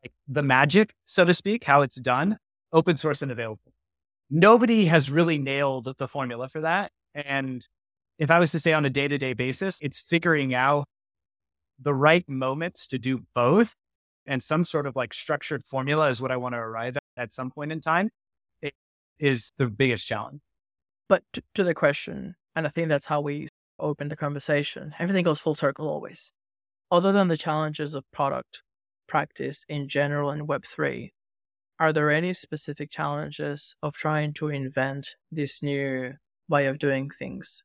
like, 0.02 0.12
the 0.28 0.42
magic, 0.42 0.94
so 1.04 1.24
to 1.24 1.34
speak, 1.34 1.64
how 1.64 1.82
it's 1.82 1.96
done, 1.96 2.38
open 2.72 2.96
source 2.96 3.22
and 3.22 3.30
available? 3.30 3.72
Nobody 4.30 4.86
has 4.86 5.10
really 5.10 5.38
nailed 5.38 5.94
the 5.98 6.08
formula 6.08 6.48
for 6.48 6.60
that. 6.62 6.90
And 7.14 7.66
if 8.18 8.30
I 8.30 8.38
was 8.38 8.50
to 8.52 8.60
say 8.60 8.72
on 8.72 8.84
a 8.84 8.90
day 8.90 9.08
to 9.08 9.18
day 9.18 9.32
basis, 9.32 9.78
it's 9.80 10.00
figuring 10.00 10.54
out 10.54 10.86
the 11.78 11.94
right 11.94 12.28
moments 12.28 12.86
to 12.88 12.98
do 12.98 13.22
both 13.34 13.74
and 14.26 14.42
some 14.42 14.64
sort 14.64 14.86
of 14.86 14.96
like 14.96 15.12
structured 15.12 15.64
formula 15.64 16.08
is 16.08 16.20
what 16.20 16.30
I 16.30 16.36
want 16.36 16.54
to 16.54 16.58
arrive 16.58 16.96
at 16.96 17.02
at 17.16 17.32
some 17.32 17.50
point 17.50 17.72
in 17.72 17.80
time. 17.80 18.10
It 18.62 18.74
is 19.18 19.52
the 19.58 19.66
biggest 19.66 20.06
challenge. 20.06 20.40
But 21.08 21.22
to, 21.34 21.42
to 21.54 21.64
the 21.64 21.74
question, 21.74 22.34
and 22.56 22.66
I 22.66 22.70
think 22.70 22.88
that's 22.88 23.06
how 23.06 23.20
we 23.20 23.48
open 23.78 24.08
the 24.08 24.16
conversation, 24.16 24.94
everything 24.98 25.24
goes 25.24 25.38
full 25.38 25.54
circle 25.54 25.88
always. 25.88 26.32
Other 26.90 27.12
than 27.12 27.28
the 27.28 27.36
challenges 27.36 27.94
of 27.94 28.04
product 28.12 28.62
practice 29.06 29.64
in 29.68 29.88
general 29.88 30.30
in 30.30 30.46
Web3, 30.46 31.10
are 31.78 31.92
there 31.92 32.10
any 32.10 32.32
specific 32.32 32.90
challenges 32.90 33.74
of 33.82 33.94
trying 33.94 34.32
to 34.34 34.48
invent 34.48 35.16
this 35.30 35.62
new 35.62 36.12
way 36.48 36.66
of 36.66 36.78
doing 36.78 37.10
things 37.10 37.64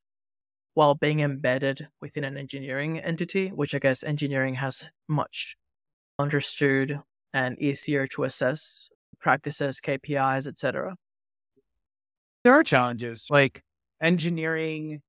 while 0.73 0.95
being 0.95 1.19
embedded 1.19 1.87
within 2.01 2.23
an 2.23 2.37
engineering 2.37 2.99
entity, 2.99 3.49
which 3.49 3.75
I 3.75 3.79
guess 3.79 4.03
engineering 4.03 4.55
has 4.55 4.89
much 5.07 5.55
understood 6.17 7.01
and 7.33 7.59
easier 7.61 8.07
to 8.07 8.23
assess 8.23 8.89
practices, 9.19 9.79
KPIs, 9.81 10.47
etc. 10.47 10.95
There 12.43 12.53
are 12.53 12.63
challenges. 12.63 13.27
Like 13.29 13.63
engineering 14.01 15.01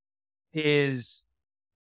is 0.53 1.25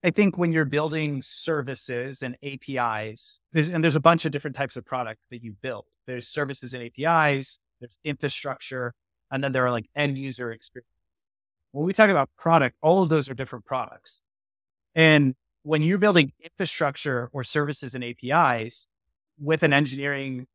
I 0.04 0.10
think 0.10 0.36
when 0.36 0.52
you're 0.52 0.66
building 0.66 1.22
services 1.22 2.22
and 2.22 2.36
APIs, 2.42 3.40
there's, 3.54 3.70
and 3.70 3.82
there's 3.82 3.96
a 3.96 4.00
bunch 4.00 4.26
of 4.26 4.32
different 4.32 4.54
types 4.54 4.76
of 4.76 4.84
product 4.84 5.20
that 5.30 5.42
you 5.42 5.54
build. 5.62 5.86
There's 6.06 6.28
services 6.28 6.74
and 6.74 6.82
APIs, 6.82 7.58
there's 7.80 7.96
infrastructure, 8.04 8.92
and 9.30 9.42
then 9.42 9.52
there 9.52 9.64
are 9.64 9.70
like 9.70 9.86
end 9.96 10.18
user 10.18 10.52
experience. 10.52 10.86
When 11.72 11.86
we 11.86 11.94
talk 11.94 12.10
about 12.10 12.28
product, 12.36 12.76
all 12.82 13.02
of 13.02 13.08
those 13.08 13.30
are 13.30 13.34
different 13.34 13.64
products. 13.64 14.20
And 14.94 15.36
when 15.62 15.80
you're 15.80 15.96
building 15.96 16.32
infrastructure 16.38 17.30
or 17.32 17.42
services 17.42 17.94
and 17.94 18.04
APIs 18.04 18.86
with 19.40 19.62
an 19.62 19.72
engineering, 19.72 20.46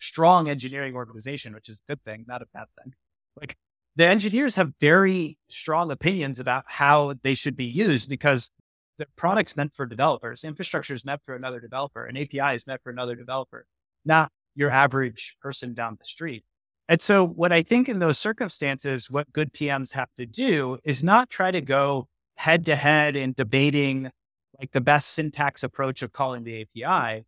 strong 0.00 0.48
engineering 0.48 0.96
organization, 0.96 1.54
which 1.54 1.68
is 1.68 1.80
a 1.88 1.92
good 1.92 2.02
thing, 2.02 2.24
not 2.26 2.42
a 2.42 2.46
bad 2.52 2.66
thing. 2.82 2.94
Like 3.40 3.56
the 3.94 4.06
engineers 4.06 4.56
have 4.56 4.72
very 4.80 5.38
strong 5.48 5.92
opinions 5.92 6.40
about 6.40 6.64
how 6.66 7.14
they 7.22 7.34
should 7.34 7.56
be 7.56 7.64
used 7.64 8.08
because 8.08 8.50
the 8.98 9.06
product's 9.16 9.56
meant 9.56 9.72
for 9.72 9.86
developers, 9.86 10.44
infrastructure 10.44 10.94
is 10.94 11.04
meant 11.04 11.22
for 11.24 11.34
another 11.34 11.60
developer, 11.60 12.04
an 12.04 12.16
API 12.16 12.54
is 12.54 12.66
meant 12.66 12.82
for 12.82 12.90
another 12.90 13.14
developer, 13.14 13.66
not 14.04 14.30
your 14.54 14.70
average 14.70 15.36
person 15.40 15.72
down 15.72 15.96
the 15.98 16.04
street. 16.04 16.44
And 16.88 17.00
so, 17.00 17.24
what 17.24 17.52
I 17.52 17.62
think 17.62 17.88
in 17.88 17.98
those 17.98 18.18
circumstances, 18.18 19.10
what 19.10 19.32
good 19.32 19.52
PMs 19.52 19.92
have 19.92 20.08
to 20.16 20.26
do 20.26 20.78
is 20.84 21.04
not 21.04 21.30
try 21.30 21.50
to 21.50 21.60
go 21.60 22.08
head 22.36 22.64
to 22.66 22.76
head 22.76 23.16
in 23.16 23.34
debating 23.36 24.10
like 24.58 24.72
the 24.72 24.80
best 24.80 25.10
syntax 25.10 25.62
approach 25.62 26.02
of 26.02 26.12
calling 26.12 26.44
the 26.44 26.62
API. 26.62 27.24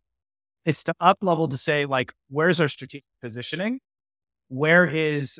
It's 0.65 0.83
to 0.83 0.93
up 0.99 1.17
level 1.21 1.47
to 1.47 1.57
say, 1.57 1.85
like, 1.85 2.13
where's 2.29 2.59
our 2.59 2.67
strategic 2.67 3.05
positioning? 3.21 3.79
Where 4.49 4.85
is 4.85 5.39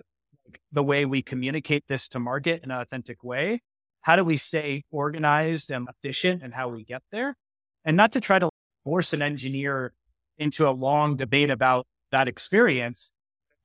the 0.71 0.83
way 0.83 1.05
we 1.05 1.21
communicate 1.21 1.85
this 1.87 2.07
to 2.09 2.19
market 2.19 2.63
in 2.63 2.71
an 2.71 2.79
authentic 2.79 3.23
way? 3.23 3.61
How 4.01 4.15
do 4.15 4.23
we 4.23 4.37
stay 4.37 4.83
organized 4.91 5.69
and 5.71 5.87
efficient 5.87 6.41
and 6.43 6.53
how 6.53 6.69
we 6.69 6.83
get 6.83 7.03
there? 7.11 7.35
And 7.85 7.95
not 7.95 8.11
to 8.13 8.19
try 8.19 8.39
to 8.39 8.49
force 8.83 9.13
an 9.13 9.21
engineer 9.21 9.93
into 10.37 10.67
a 10.67 10.71
long 10.71 11.15
debate 11.15 11.49
about 11.49 11.85
that 12.11 12.27
experience, 12.27 13.11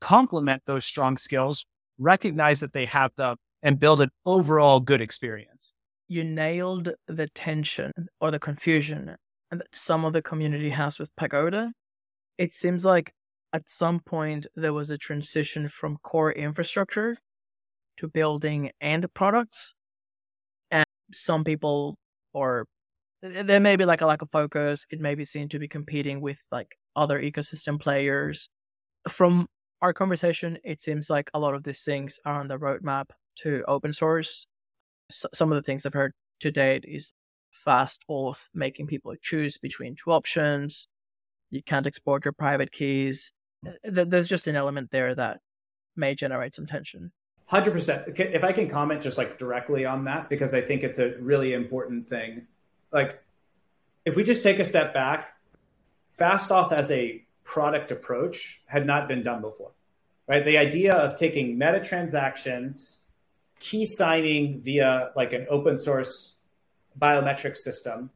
complement 0.00 0.62
those 0.66 0.84
strong 0.84 1.16
skills, 1.16 1.64
recognize 1.98 2.60
that 2.60 2.72
they 2.72 2.84
have 2.84 3.12
them, 3.16 3.36
and 3.62 3.80
build 3.80 4.00
an 4.00 4.10
overall 4.24 4.80
good 4.80 5.00
experience. 5.00 5.72
You 6.08 6.22
nailed 6.22 6.90
the 7.08 7.28
tension 7.28 7.92
or 8.20 8.30
the 8.30 8.38
confusion 8.38 9.16
that 9.50 9.66
some 9.72 10.04
of 10.04 10.12
the 10.12 10.22
community 10.22 10.70
has 10.70 10.98
with 10.98 11.14
Pagoda. 11.16 11.72
It 12.38 12.52
seems 12.52 12.84
like 12.84 13.12
at 13.52 13.68
some 13.70 14.00
point 14.00 14.46
there 14.54 14.72
was 14.72 14.90
a 14.90 14.98
transition 14.98 15.66
from 15.68 15.96
core 16.02 16.32
infrastructure 16.32 17.16
to 17.96 18.08
building 18.08 18.70
end 18.80 19.06
products. 19.14 19.74
Some 21.12 21.44
people, 21.44 21.96
or 22.32 22.66
there 23.22 23.60
may 23.60 23.76
be 23.76 23.84
like 23.84 24.00
a 24.00 24.06
lack 24.06 24.22
of 24.22 24.30
focus, 24.30 24.86
it 24.90 25.00
may 25.00 25.14
be 25.14 25.24
seen 25.24 25.48
to 25.48 25.58
be 25.58 25.68
competing 25.68 26.20
with 26.20 26.40
like 26.52 26.76
other 26.94 27.20
ecosystem 27.20 27.80
players. 27.80 28.48
From 29.08 29.46
our 29.82 29.92
conversation, 29.92 30.58
it 30.64 30.80
seems 30.80 31.10
like 31.10 31.30
a 31.34 31.38
lot 31.38 31.54
of 31.54 31.62
these 31.62 31.82
things 31.82 32.20
are 32.24 32.40
on 32.40 32.48
the 32.48 32.58
roadmap 32.58 33.10
to 33.36 33.62
open 33.68 33.92
source. 33.92 34.46
So 35.10 35.28
some 35.32 35.52
of 35.52 35.56
the 35.56 35.62
things 35.62 35.86
I've 35.86 35.92
heard 35.92 36.12
to 36.40 36.50
date 36.50 36.84
is 36.86 37.12
FastAuth, 37.66 38.48
making 38.54 38.86
people 38.86 39.14
choose 39.20 39.58
between 39.58 39.94
two 39.96 40.10
options. 40.10 40.88
You 41.50 41.62
can't 41.62 41.86
export 41.86 42.24
your 42.24 42.32
private 42.32 42.72
keys. 42.72 43.32
There's 43.84 44.28
just 44.28 44.46
an 44.46 44.56
element 44.56 44.90
there 44.90 45.14
that 45.14 45.40
may 45.94 46.14
generate 46.14 46.54
some 46.54 46.66
tension. 46.66 47.12
100%. 47.50 48.18
If 48.18 48.44
I 48.44 48.52
can 48.52 48.68
comment 48.68 49.02
just 49.02 49.18
like 49.18 49.38
directly 49.38 49.84
on 49.84 50.04
that, 50.04 50.28
because 50.28 50.52
I 50.52 50.60
think 50.60 50.82
it's 50.82 50.98
a 50.98 51.16
really 51.18 51.52
important 51.52 52.08
thing. 52.08 52.46
Like, 52.92 53.22
if 54.04 54.16
we 54.16 54.24
just 54.24 54.42
take 54.42 54.58
a 54.58 54.64
step 54.64 54.94
back, 54.94 55.32
FastAuth 56.18 56.72
as 56.72 56.90
a 56.90 57.24
product 57.44 57.90
approach 57.92 58.60
had 58.66 58.86
not 58.86 59.06
been 59.06 59.22
done 59.22 59.40
before, 59.40 59.72
right? 60.26 60.44
The 60.44 60.58
idea 60.58 60.94
of 60.94 61.16
taking 61.16 61.58
meta 61.58 61.80
transactions 61.80 63.00
key 63.58 63.86
signing 63.86 64.60
via 64.60 65.10
like 65.16 65.32
an 65.32 65.46
open 65.48 65.78
source 65.78 66.34
biometric 67.00 67.56
system 67.56 68.10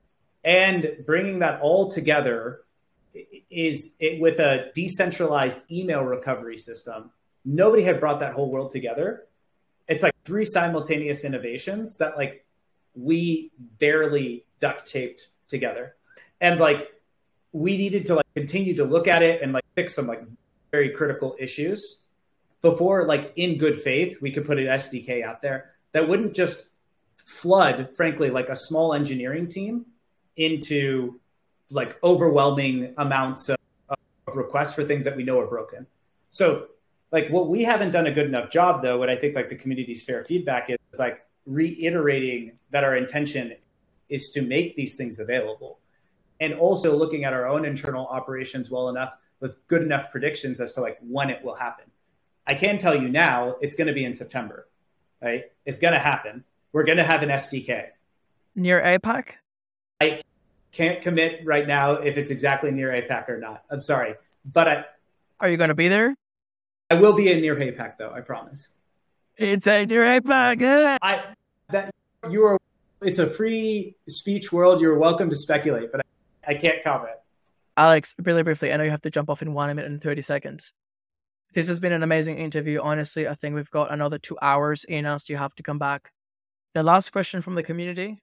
and 0.44 0.96
bringing 1.06 1.40
that 1.40 1.60
all 1.60 1.90
together 1.90 2.62
is 3.50 3.92
it, 3.98 4.20
with 4.20 4.38
a 4.38 4.70
decentralized 4.74 5.62
email 5.70 6.02
recovery 6.02 6.56
system 6.56 7.10
nobody 7.44 7.82
had 7.82 8.00
brought 8.00 8.20
that 8.20 8.34
whole 8.34 8.50
world 8.50 8.70
together. 8.70 9.26
It's 9.88 10.02
like 10.02 10.14
three 10.24 10.44
simultaneous 10.44 11.24
innovations 11.24 11.96
that 11.98 12.16
like 12.16 12.44
we 12.94 13.50
barely 13.78 14.44
duct 14.60 14.86
taped 14.86 15.28
together. 15.48 15.96
And 16.40 16.60
like 16.60 16.92
we 17.52 17.76
needed 17.76 18.06
to 18.06 18.16
like 18.16 18.26
continue 18.34 18.74
to 18.76 18.84
look 18.84 19.08
at 19.08 19.22
it 19.22 19.42
and 19.42 19.52
like 19.52 19.64
fix 19.74 19.94
some 19.94 20.06
like 20.06 20.22
very 20.70 20.90
critical 20.90 21.36
issues 21.38 21.98
before 22.62 23.06
like 23.06 23.32
in 23.36 23.58
good 23.58 23.80
faith 23.80 24.20
we 24.20 24.30
could 24.30 24.44
put 24.44 24.58
an 24.58 24.66
sdk 24.66 25.24
out 25.24 25.42
there 25.42 25.72
that 25.90 26.06
wouldn't 26.06 26.32
just 26.32 26.68
flood 27.16 27.88
frankly 27.96 28.30
like 28.30 28.48
a 28.50 28.54
small 28.54 28.94
engineering 28.94 29.48
team 29.48 29.84
into 30.36 31.18
like 31.70 32.02
overwhelming 32.02 32.94
amounts 32.98 33.48
of, 33.48 33.58
of 33.88 34.36
requests 34.36 34.74
for 34.74 34.84
things 34.84 35.04
that 35.04 35.16
we 35.16 35.22
know 35.22 35.38
are 35.38 35.46
broken. 35.46 35.86
So 36.30 36.66
like 37.12 37.28
what 37.28 37.48
we 37.48 37.62
haven't 37.62 37.90
done 37.90 38.06
a 38.06 38.12
good 38.12 38.26
enough 38.26 38.50
job 38.50 38.82
though 38.82 38.98
what 38.98 39.10
i 39.10 39.16
think 39.16 39.34
like 39.34 39.48
the 39.48 39.56
community's 39.56 40.04
fair 40.04 40.22
feedback 40.22 40.70
is, 40.70 40.78
is 40.92 40.98
like 40.98 41.24
reiterating 41.46 42.52
that 42.70 42.84
our 42.84 42.96
intention 42.96 43.54
is 44.08 44.30
to 44.30 44.42
make 44.42 44.76
these 44.76 44.96
things 44.96 45.18
available. 45.18 45.78
And 46.40 46.54
also 46.54 46.96
looking 46.96 47.24
at 47.24 47.32
our 47.32 47.46
own 47.46 47.64
internal 47.64 48.06
operations 48.06 48.70
well 48.70 48.88
enough 48.88 49.14
with 49.40 49.66
good 49.68 49.82
enough 49.82 50.10
predictions 50.10 50.60
as 50.60 50.74
to 50.74 50.80
like 50.80 50.98
when 51.00 51.30
it 51.30 51.42
will 51.44 51.54
happen. 51.54 51.84
I 52.46 52.54
can 52.54 52.78
tell 52.78 52.94
you 52.94 53.08
now 53.08 53.56
it's 53.60 53.74
going 53.74 53.86
to 53.86 53.92
be 53.92 54.04
in 54.04 54.12
september 54.12 54.66
right? 55.22 55.44
It's 55.66 55.78
going 55.78 55.92
to 55.92 56.00
happen. 56.00 56.44
We're 56.72 56.84
going 56.84 56.96
to 56.96 57.04
have 57.04 57.22
an 57.22 57.28
sdk 57.28 57.88
near 58.56 58.82
apac 58.82 59.34
i 60.00 60.20
can't 60.72 61.02
commit 61.02 61.40
right 61.44 61.68
now 61.68 61.92
if 61.92 62.16
it's 62.16 62.30
exactly 62.30 62.70
near 62.70 62.88
apac 62.88 63.28
or 63.28 63.38
not. 63.38 63.64
I'm 63.70 63.80
sorry. 63.80 64.14
But 64.44 64.68
i 64.68 64.84
are 65.40 65.48
you 65.48 65.56
going 65.56 65.68
to 65.68 65.74
be 65.74 65.88
there 65.88 66.16
I 66.90 66.94
will 66.94 67.12
be 67.12 67.30
in 67.30 67.40
near 67.40 67.56
APAC 67.56 67.98
though. 67.98 68.12
I 68.12 68.20
promise. 68.20 68.68
It's 69.36 69.66
a 69.66 69.86
near 69.86 70.04
APAC. 70.04 70.98
I 71.00 71.34
that 71.68 71.94
you 72.28 72.44
are. 72.44 72.58
It's 73.00 73.18
a 73.18 73.28
free 73.28 73.96
speech 74.08 74.52
world. 74.52 74.80
You're 74.80 74.98
welcome 74.98 75.30
to 75.30 75.36
speculate, 75.36 75.92
but 75.92 76.02
I, 76.46 76.52
I 76.52 76.54
can't 76.54 76.82
comment. 76.84 77.14
Alex, 77.76 78.14
really 78.22 78.42
briefly, 78.42 78.72
I 78.72 78.76
know 78.76 78.84
you 78.84 78.90
have 78.90 79.00
to 79.02 79.10
jump 79.10 79.30
off 79.30 79.40
in 79.40 79.54
one 79.54 79.68
minute 79.68 79.86
and 79.90 80.02
30 80.02 80.20
seconds. 80.20 80.74
This 81.54 81.68
has 81.68 81.80
been 81.80 81.92
an 81.92 82.02
amazing 82.02 82.36
interview. 82.36 82.80
Honestly, 82.82 83.26
I 83.26 83.34
think 83.34 83.54
we've 83.54 83.70
got 83.70 83.90
another 83.90 84.18
two 84.18 84.36
hours 84.42 84.84
in 84.84 85.06
us. 85.06 85.30
You 85.30 85.36
have 85.36 85.54
to 85.54 85.62
come 85.62 85.78
back. 85.78 86.12
The 86.74 86.82
last 86.82 87.10
question 87.10 87.40
from 87.40 87.54
the 87.54 87.62
community 87.62 88.18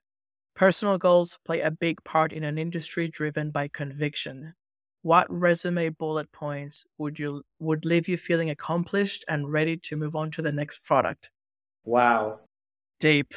Personal 0.57 0.97
goals 0.97 1.37
play 1.45 1.61
a 1.61 1.69
big 1.69 2.03
part 2.03 2.33
in 2.33 2.43
an 2.43 2.57
industry 2.57 3.07
driven 3.07 3.51
by 3.51 3.67
conviction 3.67 4.55
what 5.01 5.27
resume 5.29 5.89
bullet 5.89 6.31
points 6.31 6.85
would 6.97 7.19
you 7.19 7.43
would 7.59 7.85
leave 7.85 8.07
you 8.07 8.17
feeling 8.17 8.49
accomplished 8.49 9.23
and 9.27 9.51
ready 9.51 9.77
to 9.77 9.95
move 9.95 10.15
on 10.15 10.31
to 10.31 10.41
the 10.41 10.51
next 10.51 10.85
product? 10.85 11.31
Wow. 11.85 12.39
Deep. 12.99 13.33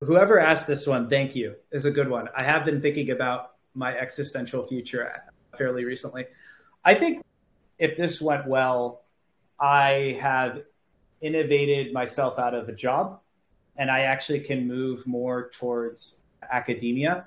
Whoever 0.00 0.38
asked 0.38 0.66
this 0.66 0.86
one 0.86 1.08
thank 1.08 1.34
you 1.34 1.54
is 1.70 1.84
a 1.84 1.90
good 1.90 2.08
one. 2.08 2.28
I 2.36 2.42
have 2.44 2.64
been 2.64 2.80
thinking 2.80 3.10
about 3.10 3.52
my 3.74 3.96
existential 3.96 4.66
future 4.66 5.10
fairly 5.56 5.84
recently. 5.84 6.26
I 6.84 6.94
think 6.94 7.22
if 7.78 7.96
this 7.96 8.20
went 8.20 8.46
well 8.46 9.00
i 9.58 10.16
have 10.20 10.62
innovated 11.20 11.92
myself 11.92 12.38
out 12.38 12.54
of 12.54 12.68
a 12.68 12.72
job 12.72 13.20
and 13.76 13.90
i 13.90 14.00
actually 14.00 14.40
can 14.40 14.66
move 14.66 15.06
more 15.06 15.50
towards 15.50 16.22
academia. 16.50 17.26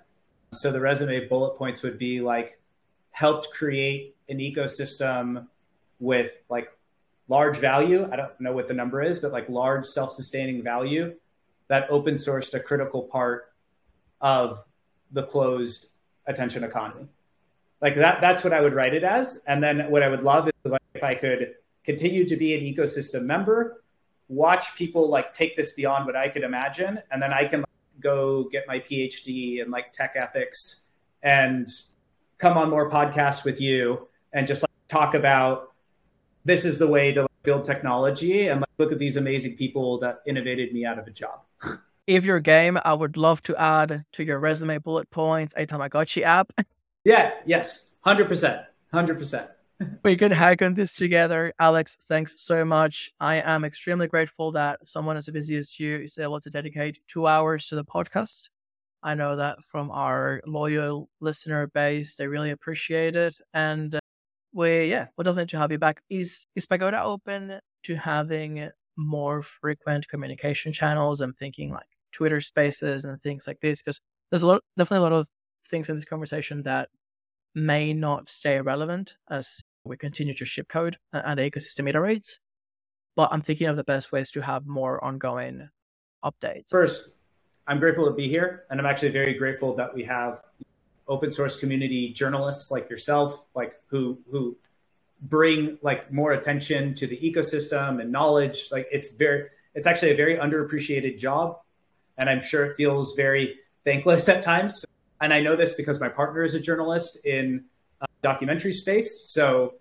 So 0.53 0.71
the 0.71 0.79
resume 0.79 1.27
bullet 1.27 1.55
points 1.55 1.81
would 1.83 1.97
be 1.97 2.21
like 2.21 2.59
helped 3.15 3.49
create 3.49 4.13
an 4.27 4.39
ecosystem 4.39 5.47
with 6.01 6.37
like 6.49 6.67
large 7.29 7.55
value. 7.55 8.05
I 8.11 8.17
don't 8.17 8.41
know 8.41 8.51
what 8.51 8.67
the 8.67 8.73
number 8.73 9.01
is, 9.01 9.19
but 9.19 9.31
like 9.31 9.47
large 9.47 9.85
self 9.85 10.11
sustaining 10.11 10.61
value 10.61 11.15
that 11.69 11.89
open 11.89 12.15
sourced 12.15 12.53
a 12.53 12.59
critical 12.59 13.03
part 13.03 13.53
of 14.19 14.61
the 15.11 15.23
closed 15.23 15.87
attention 16.27 16.65
economy. 16.65 17.07
Like 17.79 17.95
that, 17.95 18.19
that's 18.19 18.43
what 18.43 18.51
I 18.51 18.59
would 18.59 18.73
write 18.73 18.93
it 18.93 19.05
as. 19.05 19.41
And 19.47 19.63
then 19.63 19.89
what 19.89 20.03
I 20.03 20.09
would 20.09 20.23
love 20.23 20.49
is 20.49 20.71
like 20.73 20.81
if 20.93 21.03
I 21.03 21.15
could 21.15 21.53
continue 21.85 22.27
to 22.27 22.35
be 22.35 22.53
an 22.53 22.61
ecosystem 22.61 23.23
member, 23.23 23.81
watch 24.27 24.75
people 24.75 25.07
like 25.07 25.33
take 25.33 25.55
this 25.55 25.71
beyond 25.71 26.05
what 26.05 26.17
I 26.17 26.27
could 26.27 26.43
imagine, 26.43 26.99
and 27.11 27.21
then 27.21 27.31
I 27.31 27.45
can 27.45 27.61
like, 27.61 27.69
go 28.01 28.43
get 28.51 28.67
my 28.67 28.79
PhD 28.79 29.63
in 29.63 29.71
like 29.71 29.93
tech 29.93 30.15
ethics 30.17 30.81
and 31.23 31.69
come 32.37 32.57
on 32.57 32.69
more 32.69 32.89
podcasts 32.89 33.43
with 33.43 33.61
you 33.61 34.07
and 34.33 34.47
just 34.47 34.63
like 34.63 34.71
talk 34.87 35.13
about 35.13 35.73
this 36.43 36.65
is 36.65 36.77
the 36.77 36.87
way 36.87 37.11
to 37.13 37.21
like, 37.21 37.31
build 37.43 37.63
technology 37.63 38.47
and 38.47 38.61
like, 38.61 38.69
look 38.77 38.91
at 38.91 38.99
these 38.99 39.17
amazing 39.17 39.55
people 39.55 39.99
that 39.99 40.21
innovated 40.27 40.73
me 40.73 40.85
out 40.85 40.99
of 40.99 41.07
a 41.07 41.11
job. 41.11 41.41
if 42.07 42.25
you're 42.25 42.39
game, 42.39 42.77
I 42.83 42.93
would 42.93 43.17
love 43.17 43.41
to 43.43 43.55
add 43.55 44.05
to 44.13 44.23
your 44.23 44.39
resume 44.39 44.77
bullet 44.77 45.09
points 45.09 45.53
a 45.57 45.65
Tamagotchi 45.65 46.21
app. 46.21 46.51
Yeah, 47.07 47.33
yes, 47.45 47.91
100%. 48.03 48.65
100%. 48.91 49.47
we 50.03 50.15
can 50.15 50.31
hack 50.31 50.63
on 50.63 50.73
this 50.73 50.95
together. 50.95 51.53
Alex, 51.59 51.97
thanks 52.07 52.41
so 52.41 52.65
much. 52.65 53.11
I 53.19 53.35
am 53.35 53.63
extremely 53.63 54.07
grateful 54.07 54.51
that 54.53 54.87
someone 54.87 55.15
as 55.15 55.29
busy 55.29 55.55
as 55.57 55.79
you 55.79 55.97
is 55.97 56.17
able 56.17 56.39
to 56.39 56.49
dedicate 56.49 56.99
two 57.07 57.27
hours 57.27 57.67
to 57.67 57.75
the 57.75 57.85
podcast. 57.85 58.49
I 59.05 59.13
know 59.13 59.35
that 59.35 59.63
from 59.63 59.91
our 59.91 60.41
loyal 60.47 61.09
listener 61.21 61.67
base, 61.67 62.15
they 62.15 62.27
really 62.27 62.49
appreciate 62.49 63.15
it. 63.15 63.39
And 63.53 63.93
uh, 63.93 63.99
we, 64.51 64.89
yeah, 64.89 65.07
we'll 65.15 65.23
definitely 65.23 65.45
to 65.45 65.59
have 65.59 65.71
you 65.71 65.77
back. 65.77 66.01
Is, 66.09 66.45
is 66.55 66.65
Pagoda 66.65 67.03
open 67.03 67.59
to 67.83 67.95
having 67.95 68.71
more 68.97 69.43
frequent 69.43 70.09
communication 70.09 70.73
channels? 70.73 71.21
I'm 71.21 71.33
thinking 71.33 71.71
like 71.71 71.85
Twitter 72.11 72.41
spaces 72.41 73.05
and 73.05 73.21
things 73.21 73.45
like 73.45 73.59
this, 73.61 73.83
because 73.83 73.99
there's 74.31 74.41
a 74.41 74.47
lot, 74.47 74.63
definitely 74.75 75.05
a 75.05 75.09
lot 75.09 75.19
of 75.19 75.29
things 75.69 75.87
in 75.87 75.95
this 75.95 76.05
conversation 76.05 76.63
that 76.63 76.89
may 77.53 77.93
not 77.93 78.27
stay 78.27 78.59
relevant 78.59 79.17
as 79.29 79.61
we 79.85 79.97
continue 79.97 80.33
to 80.33 80.45
ship 80.45 80.67
code 80.67 80.97
and 81.13 81.37
the 81.37 81.49
ecosystem 81.49 81.87
iterates. 81.87 82.39
But 83.15 83.29
I'm 83.31 83.41
thinking 83.41 83.67
of 83.67 83.77
the 83.77 83.83
best 83.83 84.11
ways 84.11 84.31
to 84.31 84.41
have 84.41 84.65
more 84.65 85.01
ongoing 85.03 85.69
updates. 86.23 86.69
First, 86.69 87.14
I'm 87.67 87.79
grateful 87.79 88.05
to 88.05 88.11
be 88.11 88.29
here, 88.29 88.65
and 88.69 88.79
I'm 88.79 88.85
actually 88.85 89.09
very 89.09 89.33
grateful 89.33 89.75
that 89.75 89.93
we 89.93 90.03
have 90.03 90.41
open 91.07 91.31
source 91.31 91.55
community 91.55 92.13
journalists 92.13 92.69
like 92.71 92.89
yourself, 92.89 93.45
like 93.55 93.73
who 93.87 94.19
who 94.29 94.55
bring 95.21 95.77
like 95.81 96.11
more 96.11 96.33
attention 96.33 96.93
to 96.95 97.07
the 97.07 97.17
ecosystem 97.17 98.01
and 98.01 98.11
knowledge. 98.11 98.69
Like 98.71 98.87
it's 98.91 99.09
very, 99.09 99.47
it's 99.73 99.87
actually 99.87 100.11
a 100.11 100.15
very 100.15 100.37
underappreciated 100.37 101.17
job, 101.17 101.59
and 102.17 102.29
I'm 102.29 102.41
sure 102.41 102.65
it 102.65 102.75
feels 102.75 103.15
very 103.15 103.55
thankless 103.83 104.29
at 104.35 104.43
times. 104.43 104.85
And 105.21 105.33
I 105.33 105.41
know 105.41 105.55
this 105.55 105.73
because 105.73 105.99
my 105.99 106.09
partner 106.09 106.43
is 106.43 106.53
a 106.53 106.59
journalist 106.59 107.17
in 107.25 107.65
uh, 108.01 108.05
documentary 108.21 108.73
space, 108.73 109.31
so 109.31 109.75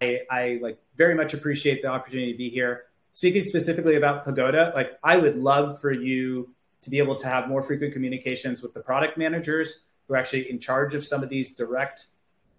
I, 0.00 0.20
I 0.30 0.58
like 0.60 0.78
very 0.96 1.14
much 1.14 1.32
appreciate 1.34 1.82
the 1.82 1.88
opportunity 1.88 2.32
to 2.32 2.38
be 2.38 2.50
here. 2.50 2.84
Speaking 3.12 3.44
specifically 3.44 3.96
about 3.96 4.24
Pagoda, 4.24 4.72
like 4.74 4.98
I 5.02 5.16
would 5.16 5.36
love 5.36 5.80
for 5.80 5.92
you 5.92 6.54
to 6.82 6.90
be 6.90 6.98
able 6.98 7.14
to 7.14 7.26
have 7.26 7.48
more 7.48 7.62
frequent 7.62 7.92
communications 7.92 8.62
with 8.62 8.72
the 8.74 8.80
product 8.80 9.18
managers 9.18 9.76
who 10.06 10.14
are 10.14 10.16
actually 10.16 10.50
in 10.50 10.58
charge 10.58 10.94
of 10.94 11.04
some 11.04 11.22
of 11.22 11.28
these 11.28 11.50
direct 11.50 12.06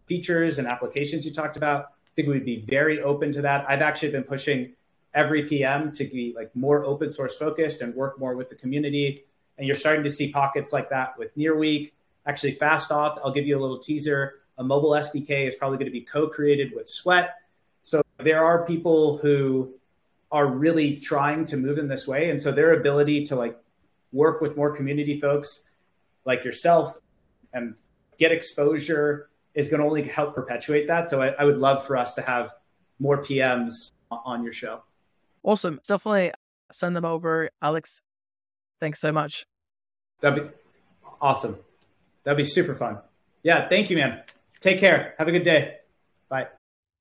features 0.06 0.58
and 0.58 0.68
applications 0.68 1.26
you 1.26 1.34
talked 1.34 1.58
about. 1.58 1.86
I 1.86 2.14
think 2.16 2.28
we'd 2.28 2.46
be 2.46 2.66
very 2.68 3.02
open 3.02 3.32
to 3.34 3.42
that. 3.42 3.66
I've 3.70 3.82
actually 3.82 4.12
been 4.12 4.24
pushing 4.24 4.74
every 5.14 5.48
PM 5.48 5.92
to 5.94 6.06
be 6.06 6.34
like 6.36 6.56
more 6.56 6.84
open 6.86 7.10
source 7.10 7.38
focused 7.38 7.82
and 7.82 7.94
work 7.96 8.20
more 8.20 8.36
with 8.36 8.50
the 8.50 8.56
community. 8.56 9.26
And 9.58 9.68
you're 9.68 9.76
starting 9.76 10.04
to 10.04 10.10
see 10.10 10.32
pockets 10.32 10.74
like 10.74 10.90
that 10.90 11.18
with 11.18 11.36
Nearweek. 11.38 11.92
Actually, 12.26 12.56
FastAuth, 12.56 13.20
I'll 13.24 13.32
give 13.32 13.46
you 13.46 13.58
a 13.58 13.62
little 13.62 13.80
teaser. 13.80 14.40
A 14.58 14.64
mobile 14.64 14.92
SDK 14.92 15.48
is 15.48 15.56
probably 15.56 15.78
going 15.78 15.88
to 15.88 15.92
be 15.92 16.02
co-created 16.02 16.74
with 16.76 16.88
Sweat. 16.88 17.36
So 17.84 18.02
there 18.20 18.44
are 18.44 18.66
people 18.66 19.18
who 19.18 19.74
are 20.32 20.48
really 20.48 20.98
trying 20.98 21.46
to 21.46 21.58
move 21.58 21.78
in 21.78 21.88
this 21.88 22.08
way. 22.08 22.30
And 22.30 22.40
so 22.40 22.52
their 22.52 22.74
ability 22.74 23.26
to 23.26 23.36
like 23.36 23.58
work 24.12 24.42
with 24.42 24.58
more 24.58 24.76
community 24.76 25.20
folks 25.20 25.66
like 26.26 26.44
yourself 26.44 26.98
and 27.54 27.76
get 28.18 28.32
exposure 28.32 29.30
is 29.54 29.68
going 29.68 29.82
to 29.82 29.86
only 29.86 30.04
help 30.04 30.36
perpetuate 30.36 30.88
that. 30.88 31.10
So 31.10 31.22
I, 31.22 31.30
I, 31.30 31.44
would 31.44 31.58
love 31.58 31.86
for 31.86 31.98
us 31.98 32.14
to 32.14 32.22
have 32.22 32.54
more 33.00 33.22
PMs 33.22 33.92
on 34.10 34.44
your 34.44 34.54
show. 34.54 34.84
Awesome. 35.44 35.80
Definitely 35.88 36.32
send 36.72 36.96
them 36.96 37.06
over. 37.06 37.50
Alex, 37.62 38.02
thanks 38.80 39.02
so 39.02 39.12
much. 39.12 39.46
That'd 40.22 40.44
be 40.44 40.56
awesome. 41.22 41.58
That'd 42.24 42.38
be 42.38 42.46
super 42.46 42.76
fun. 42.76 43.00
Yeah. 43.44 43.68
Thank 43.68 43.90
you, 43.90 43.98
man. 43.98 44.22
Take 44.60 44.80
care. 44.80 45.16
Have 45.18 45.28
a 45.28 45.32
good 45.32 45.44
day. 45.44 45.81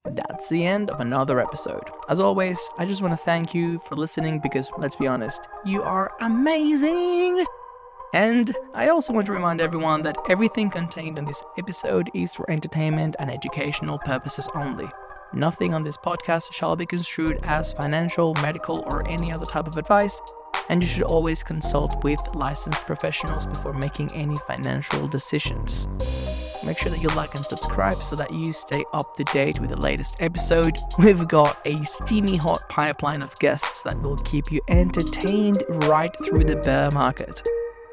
That's 0.06 0.48
the 0.48 0.64
end 0.64 0.90
of 0.90 1.00
another 1.00 1.40
episode. 1.40 1.90
As 2.08 2.20
always, 2.20 2.70
I 2.78 2.86
just 2.86 3.02
want 3.02 3.12
to 3.12 3.22
thank 3.22 3.54
you 3.54 3.78
for 3.78 3.96
listening 3.96 4.40
because, 4.40 4.72
let's 4.78 4.96
be 4.96 5.06
honest, 5.06 5.46
you 5.66 5.82
are 5.82 6.12
amazing! 6.20 7.44
And 8.14 8.56
I 8.74 8.88
also 8.88 9.12
want 9.12 9.26
to 9.26 9.34
remind 9.34 9.60
everyone 9.60 10.02
that 10.02 10.16
everything 10.28 10.70
contained 10.70 11.18
in 11.18 11.26
this 11.26 11.44
episode 11.58 12.10
is 12.14 12.34
for 12.34 12.50
entertainment 12.50 13.14
and 13.18 13.30
educational 13.30 13.98
purposes 13.98 14.48
only. 14.54 14.88
Nothing 15.34 15.74
on 15.74 15.84
this 15.84 15.98
podcast 15.98 16.52
shall 16.52 16.74
be 16.74 16.86
construed 16.86 17.38
as 17.44 17.74
financial, 17.74 18.34
medical, 18.42 18.82
or 18.90 19.06
any 19.06 19.30
other 19.30 19.46
type 19.46 19.68
of 19.68 19.76
advice, 19.76 20.18
and 20.70 20.82
you 20.82 20.88
should 20.88 21.04
always 21.04 21.42
consult 21.42 22.02
with 22.02 22.20
licensed 22.34 22.80
professionals 22.86 23.46
before 23.46 23.74
making 23.74 24.10
any 24.14 24.36
financial 24.48 25.06
decisions. 25.06 25.86
Make 26.64 26.78
sure 26.78 26.90
that 26.90 27.00
you 27.00 27.08
like 27.10 27.34
and 27.34 27.44
subscribe 27.44 27.94
so 27.94 28.16
that 28.16 28.32
you 28.32 28.52
stay 28.52 28.84
up 28.92 29.14
to 29.14 29.24
date 29.24 29.60
with 29.60 29.70
the 29.70 29.76
latest 29.76 30.16
episode. 30.20 30.76
We've 30.98 31.26
got 31.26 31.58
a 31.64 31.82
steamy 31.84 32.36
hot 32.36 32.60
pipeline 32.68 33.22
of 33.22 33.34
guests 33.38 33.82
that 33.82 34.00
will 34.02 34.16
keep 34.16 34.52
you 34.52 34.60
entertained 34.68 35.64
right 35.86 36.14
through 36.24 36.44
the 36.44 36.56
bear 36.56 36.90
market. 36.90 37.42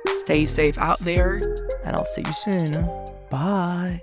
Stay 0.08 0.46
safe 0.46 0.78
out 0.78 1.00
there, 1.00 1.42
and 1.86 1.96
I'll 1.96 2.06
see 2.06 2.24
you 2.26 2.34
soon. 2.34 2.86
Bye. 3.30 4.02